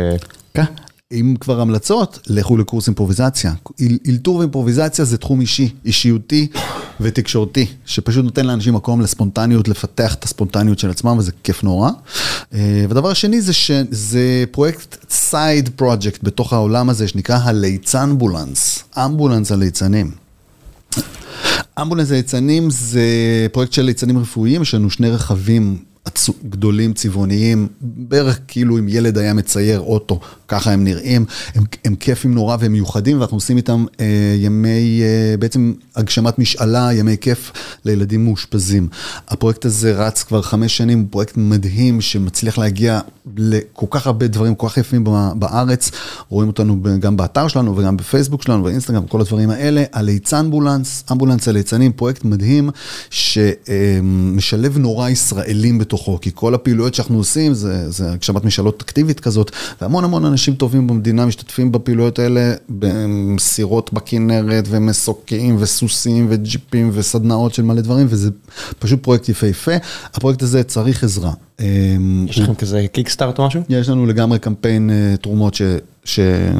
כן. 0.55 0.65
אם 1.13 1.35
כבר 1.41 1.61
המלצות, 1.61 2.19
לכו 2.27 2.57
לקורס 2.57 2.87
אימפרוביזציה. 2.87 3.53
אלתור 4.09 4.37
ואימפרוביזציה 4.37 5.05
זה 5.05 5.19
תחום 5.19 5.41
אישי, 5.41 5.69
אישיותי 5.85 6.47
ותקשורתי, 7.01 7.67
שפשוט 7.87 8.25
נותן 8.25 8.47
לאנשים 8.47 8.75
מקום 8.75 9.01
לספונטניות, 9.01 9.69
לפתח 9.69 10.15
את 10.15 10.25
הספונטניות 10.25 10.79
של 10.79 10.91
עצמם, 10.91 11.19
וזה 11.19 11.33
כיף 11.43 11.65
נורא. 11.65 11.91
ודבר 12.89 13.11
השני 13.11 13.41
זה 13.41 13.53
שזה 13.53 14.45
פרויקט 14.51 14.97
side 15.11 15.71
project 15.77 16.23
בתוך 16.23 16.53
העולם 16.53 16.89
הזה, 16.89 17.09
שנקרא 17.09 17.39
הליצנבולנס, 17.43 18.85
אמבולנס 18.97 19.53
הליצנים. 19.53 20.11
אמבולנס 21.83 22.11
ליצנים 22.11 22.71
זה 22.71 23.03
פרויקט 23.53 23.73
של 23.73 23.83
ליצנים 23.83 24.19
רפואיים, 24.19 24.63
יש 24.63 24.75
לנו 24.75 24.91
שני 24.91 25.11
רכבים 25.11 25.79
גדולים, 26.49 26.93
צבעוניים, 26.93 27.69
בערך 27.81 28.41
כאילו 28.49 28.79
אם 28.79 28.89
ילד 28.89 29.19
היה 29.19 29.35
מצייר 29.35 29.81
אוטו, 29.81 30.21
ככה 30.49 30.73
הם 30.73 30.85
נראים, 30.85 31.25
הם, 31.55 31.65
הם 31.85 31.95
כיפים 31.95 32.35
נורא 32.35 32.57
והם 32.61 32.73
מיוחדים 32.73 33.19
ואנחנו 33.19 33.37
עושים 33.37 33.57
איתם 33.57 33.85
אה, 34.01 34.35
ימי, 34.37 35.03
אה, 35.03 35.37
בעצם 35.39 35.73
הגשמת 35.97 36.39
משאלה, 36.39 36.93
ימי 36.93 37.17
כיף 37.21 37.53
לילדים 37.85 38.25
מאושפזים. 38.25 38.89
הפרויקט 39.29 39.65
הזה 39.65 39.93
רץ 39.93 40.23
כבר 40.23 40.43
חמש 40.43 40.77
שנים, 40.77 40.99
הוא 40.99 41.07
פרויקט 41.11 41.37
מדהים 41.37 42.01
שמצליח 42.01 42.59
להגיע 42.59 43.01
לכל 43.37 43.87
כך 43.91 44.07
הרבה 44.07 44.27
דברים 44.27 44.55
כל 44.55 44.69
כך 44.69 44.77
יפים 44.77 45.05
בארץ, 45.35 45.91
רואים 46.29 46.49
אותנו 46.49 46.83
גם 47.01 47.17
באתר 47.17 47.49
שלנו 47.49 47.77
וגם 47.77 47.97
בפייסבוק 47.97 48.43
שלנו 48.43 48.65
ואינסטגרם, 48.65 49.07
כל 49.07 49.21
הדברים 49.21 49.51
האלה, 49.51 49.85
הליצן 49.93 50.37
אמבולנס, 50.37 51.05
אמבולנס 51.13 51.49
הליצנים, 51.49 51.93
פרויקט 51.93 52.25
מדהים 52.25 52.71
שמשלב 53.11 54.79
נורא 54.79 55.09
ישראלים. 55.09 55.79
בתוכו, 55.79 56.19
כי 56.21 56.31
כל 56.35 56.55
הפעילויות 56.55 56.95
שאנחנו 56.95 57.17
עושים 57.17 57.55
זה, 57.55 57.91
זה 57.91 58.13
הגשמת 58.13 58.45
משאלות 58.45 58.83
אקטיבית 58.83 59.21
כזאת, 59.21 59.51
והמון 59.81 60.05
המון 60.05 60.25
אנשים 60.25 60.38
טובים 60.55 60.87
במדינה 60.87 61.27
משתתפים 61.27 61.73
בפעילויות 61.73 62.19
האלה 62.19 62.55
בסירות 62.71 63.93
בכנרת 63.93 64.65
ומסוקים 64.69 65.57
וסוסים 65.59 66.27
וג'יפים 66.31 66.91
וסדנאות 66.93 67.55
של 67.55 67.63
מלא 67.63 67.81
דברים, 67.81 68.07
וזה 68.11 68.31
פשוט 68.79 69.03
פרויקט 69.03 69.29
יפהפה. 69.29 69.73
הפרויקט 70.15 70.43
הזה 70.43 70.63
צריך 70.63 71.05
עזרה. 71.05 71.33
יש 72.29 72.39
לכם 72.39 72.55
כזה 72.55 72.87
קיקסטארט 72.93 73.39
או 73.39 73.47
משהו? 73.47 73.63
יש 73.69 73.89
לנו 73.89 74.07
לגמרי 74.07 74.39
קמפיין 74.39 74.91
תרומות 75.23 75.55
ש... 75.55 75.63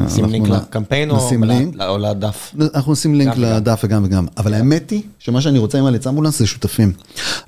נשים 0.05 0.25
לינק 0.25 0.47
לקמפיין 0.47 1.11
או 1.11 1.97
לדף? 1.97 2.55
אנחנו 2.75 2.91
נשים 2.91 3.15
לינק 3.15 3.37
לדף 3.37 3.81
וגם 3.83 4.03
וגם, 4.05 4.25
אבל 4.37 4.53
האמת 4.53 4.89
היא 4.89 5.01
שמה 5.19 5.41
שאני 5.41 5.59
רוצה 5.59 5.79
עם 5.79 5.85
הליץ 5.85 6.07
אמבולנס 6.07 6.39
זה 6.39 6.47
שותפים. 6.47 6.91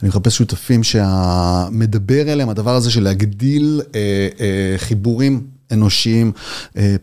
אני 0.02 0.10
מחפש 0.10 0.38
שותפים 0.38 0.84
שהמדבר 0.84 2.34
אליהם, 2.34 2.50
הדבר 2.50 2.76
הזה 2.76 2.92
של 2.92 3.04
להגדיל 3.04 3.82
חיבורים 4.78 5.42
אנושיים 5.72 6.32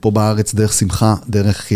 פה 0.01 0.11
בארץ 0.11 0.55
דרך 0.55 0.73
שמחה, 0.73 1.15
דרך 1.29 1.73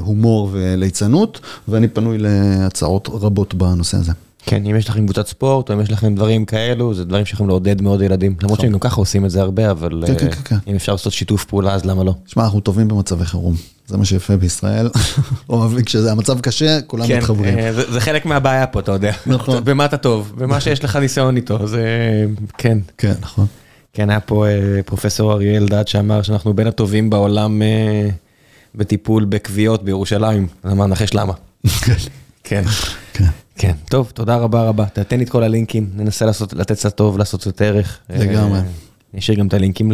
הומור 0.00 0.50
וליצנות, 0.52 1.40
ואני 1.68 1.88
פנוי 1.88 2.18
להצעות 2.18 3.08
רבות 3.12 3.54
בנושא 3.54 3.96
הזה. 3.96 4.12
כן, 4.46 4.66
אם 4.66 4.76
יש 4.76 4.88
לכם 4.88 5.04
קבוצת 5.04 5.26
ספורט, 5.26 5.70
או 5.70 5.74
אם 5.74 5.80
יש 5.80 5.90
לכם 5.90 6.14
דברים 6.14 6.44
כאלו, 6.44 6.94
זה 6.94 7.04
דברים 7.04 7.24
שיכולים 7.24 7.48
לעודד 7.48 7.82
מאוד 7.82 8.02
ילדים. 8.02 8.34
למרות 8.42 8.60
שהם 8.60 8.72
גם 8.72 8.78
ככה 8.78 8.96
עושים 8.96 9.24
את 9.24 9.30
זה 9.30 9.40
הרבה, 9.40 9.70
אבל 9.70 10.04
אם 10.66 10.74
אפשר 10.74 10.92
לעשות 10.92 11.12
שיתוף 11.12 11.44
פעולה, 11.44 11.74
אז 11.74 11.84
למה 11.84 12.04
לא? 12.04 12.14
תשמע, 12.26 12.44
אנחנו 12.44 12.60
טובים 12.60 12.88
במצבי 12.88 13.24
חירום. 13.24 13.54
זה 13.86 13.96
מה 13.96 14.04
שיפה 14.04 14.36
בישראל. 14.36 14.88
אוהבים, 15.48 15.84
כשזה 15.84 16.12
המצב 16.12 16.40
קשה, 16.40 16.80
כולם 16.80 17.06
מתחברים. 17.16 17.54
כן, 17.54 17.72
זה 17.92 18.00
חלק 18.00 18.26
מהבעיה 18.26 18.66
פה, 18.66 18.80
אתה 18.80 18.92
יודע. 18.92 19.12
נכון. 19.26 19.64
במה 19.66 19.84
אתה 19.84 19.96
טוב, 19.96 20.32
במה 20.36 20.60
שיש 20.60 20.84
לך 20.84 20.96
ניסיון 20.96 21.36
איתו, 21.36 21.66
זה... 21.66 21.86
כן. 22.58 22.78
כן, 22.98 23.14
נכון. 23.20 23.46
כן, 23.96 24.10
היה 24.10 24.20
פה 24.20 24.46
פרופסור 24.86 25.32
אריה 25.32 25.56
אלדד 25.56 25.88
שאמר 25.88 26.22
שאנחנו 26.22 26.54
בין 26.54 26.66
הטובים 26.66 27.10
בעולם 27.10 27.62
בטיפול 28.74 29.24
בכוויות 29.24 29.84
בירושלים. 29.84 30.46
אז 30.62 30.72
אמר, 30.72 30.86
נחש 30.86 31.14
למה. 31.14 31.32
כן. 32.44 32.62
כן. 33.12 33.24
כן, 33.58 33.72
טוב, 33.88 34.10
תודה 34.14 34.36
רבה 34.36 34.62
רבה. 34.62 34.84
תתן 34.92 35.18
לי 35.18 35.24
את 35.24 35.30
כל 35.30 35.42
הלינקים, 35.42 35.90
ננסה 35.94 36.26
לעשות, 36.26 36.52
לתת 36.52 36.72
קצת 36.72 36.96
טוב, 36.96 37.18
לעשות 37.18 37.40
קצת 37.40 37.62
ערך. 37.62 37.98
לגמרי. 38.10 38.60
נשאיר 39.14 39.38
גם 39.38 39.46
את 39.46 39.54
הלינקים 39.54 39.92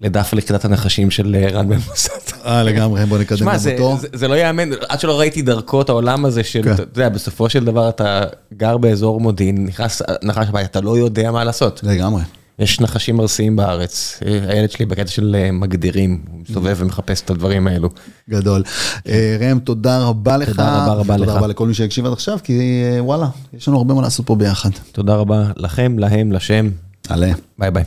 לדף 0.00 0.32
לכתת 0.32 0.64
הנחשים 0.64 1.10
של 1.10 1.36
רן 1.52 1.68
בן 1.68 1.78
מוסד. 1.88 2.36
אה, 2.44 2.62
לגמרי, 2.62 3.06
בוא 3.06 3.18
נקדם 3.18 3.46
גם 3.46 3.56
אותו. 3.72 3.98
זה 4.12 4.28
לא 4.28 4.34
יאמן, 4.34 4.70
עד 4.88 5.00
שלא 5.00 5.18
ראיתי 5.18 5.42
דרכו 5.42 5.82
את 5.82 5.88
העולם 5.88 6.24
הזה 6.24 6.44
של, 6.44 6.72
אתה 6.74 6.82
יודע, 6.82 7.08
בסופו 7.08 7.48
של 7.50 7.64
דבר 7.64 7.88
אתה 7.88 8.22
גר 8.56 8.76
באזור 8.76 9.20
מודיעין, 9.20 9.66
נכנס 9.66 10.02
נחש 10.22 10.48
הבית, 10.48 10.66
אתה 10.70 10.80
לא 10.80 10.98
יודע 10.98 11.32
מה 11.32 11.44
לעשות. 11.44 11.80
לגמרי. 11.82 12.22
יש 12.58 12.80
נחשים 12.80 13.20
ארסיים 13.20 13.56
בארץ, 13.56 14.20
הילד 14.48 14.70
שלי 14.70 14.86
בקטע 14.86 15.10
של 15.10 15.36
מגדירים, 15.52 16.22
הוא 16.30 16.40
מסתובב 16.40 16.76
ומחפש 16.78 17.20
את 17.20 17.30
הדברים 17.30 17.66
האלו. 17.66 17.88
גדול. 18.30 18.62
ראם, 19.40 19.58
תודה 19.58 19.98
רבה 20.04 20.36
לך. 20.36 20.48
תודה 20.48 20.82
רבה 20.84 20.92
רבה 20.92 21.16
לך. 21.16 21.20
תודה 21.24 21.38
רבה 21.38 21.46
לכל 21.46 21.66
מי 21.66 21.74
שהקשיב 21.74 22.06
עד 22.06 22.12
עכשיו, 22.12 22.38
כי 22.44 22.82
וואלה, 22.98 23.28
יש 23.54 23.68
לנו 23.68 23.76
הרבה 23.76 23.94
מה 23.94 24.02
לעשות 24.02 24.26
פה 24.26 24.36
ביחד. 24.36 24.70
תודה 24.92 25.14
רבה 25.14 25.50
לכם, 25.56 25.98
להם, 25.98 26.32
לשם. 26.32 26.70
עלה. 27.08 27.32
ביי 27.58 27.70
ביי. 27.70 27.84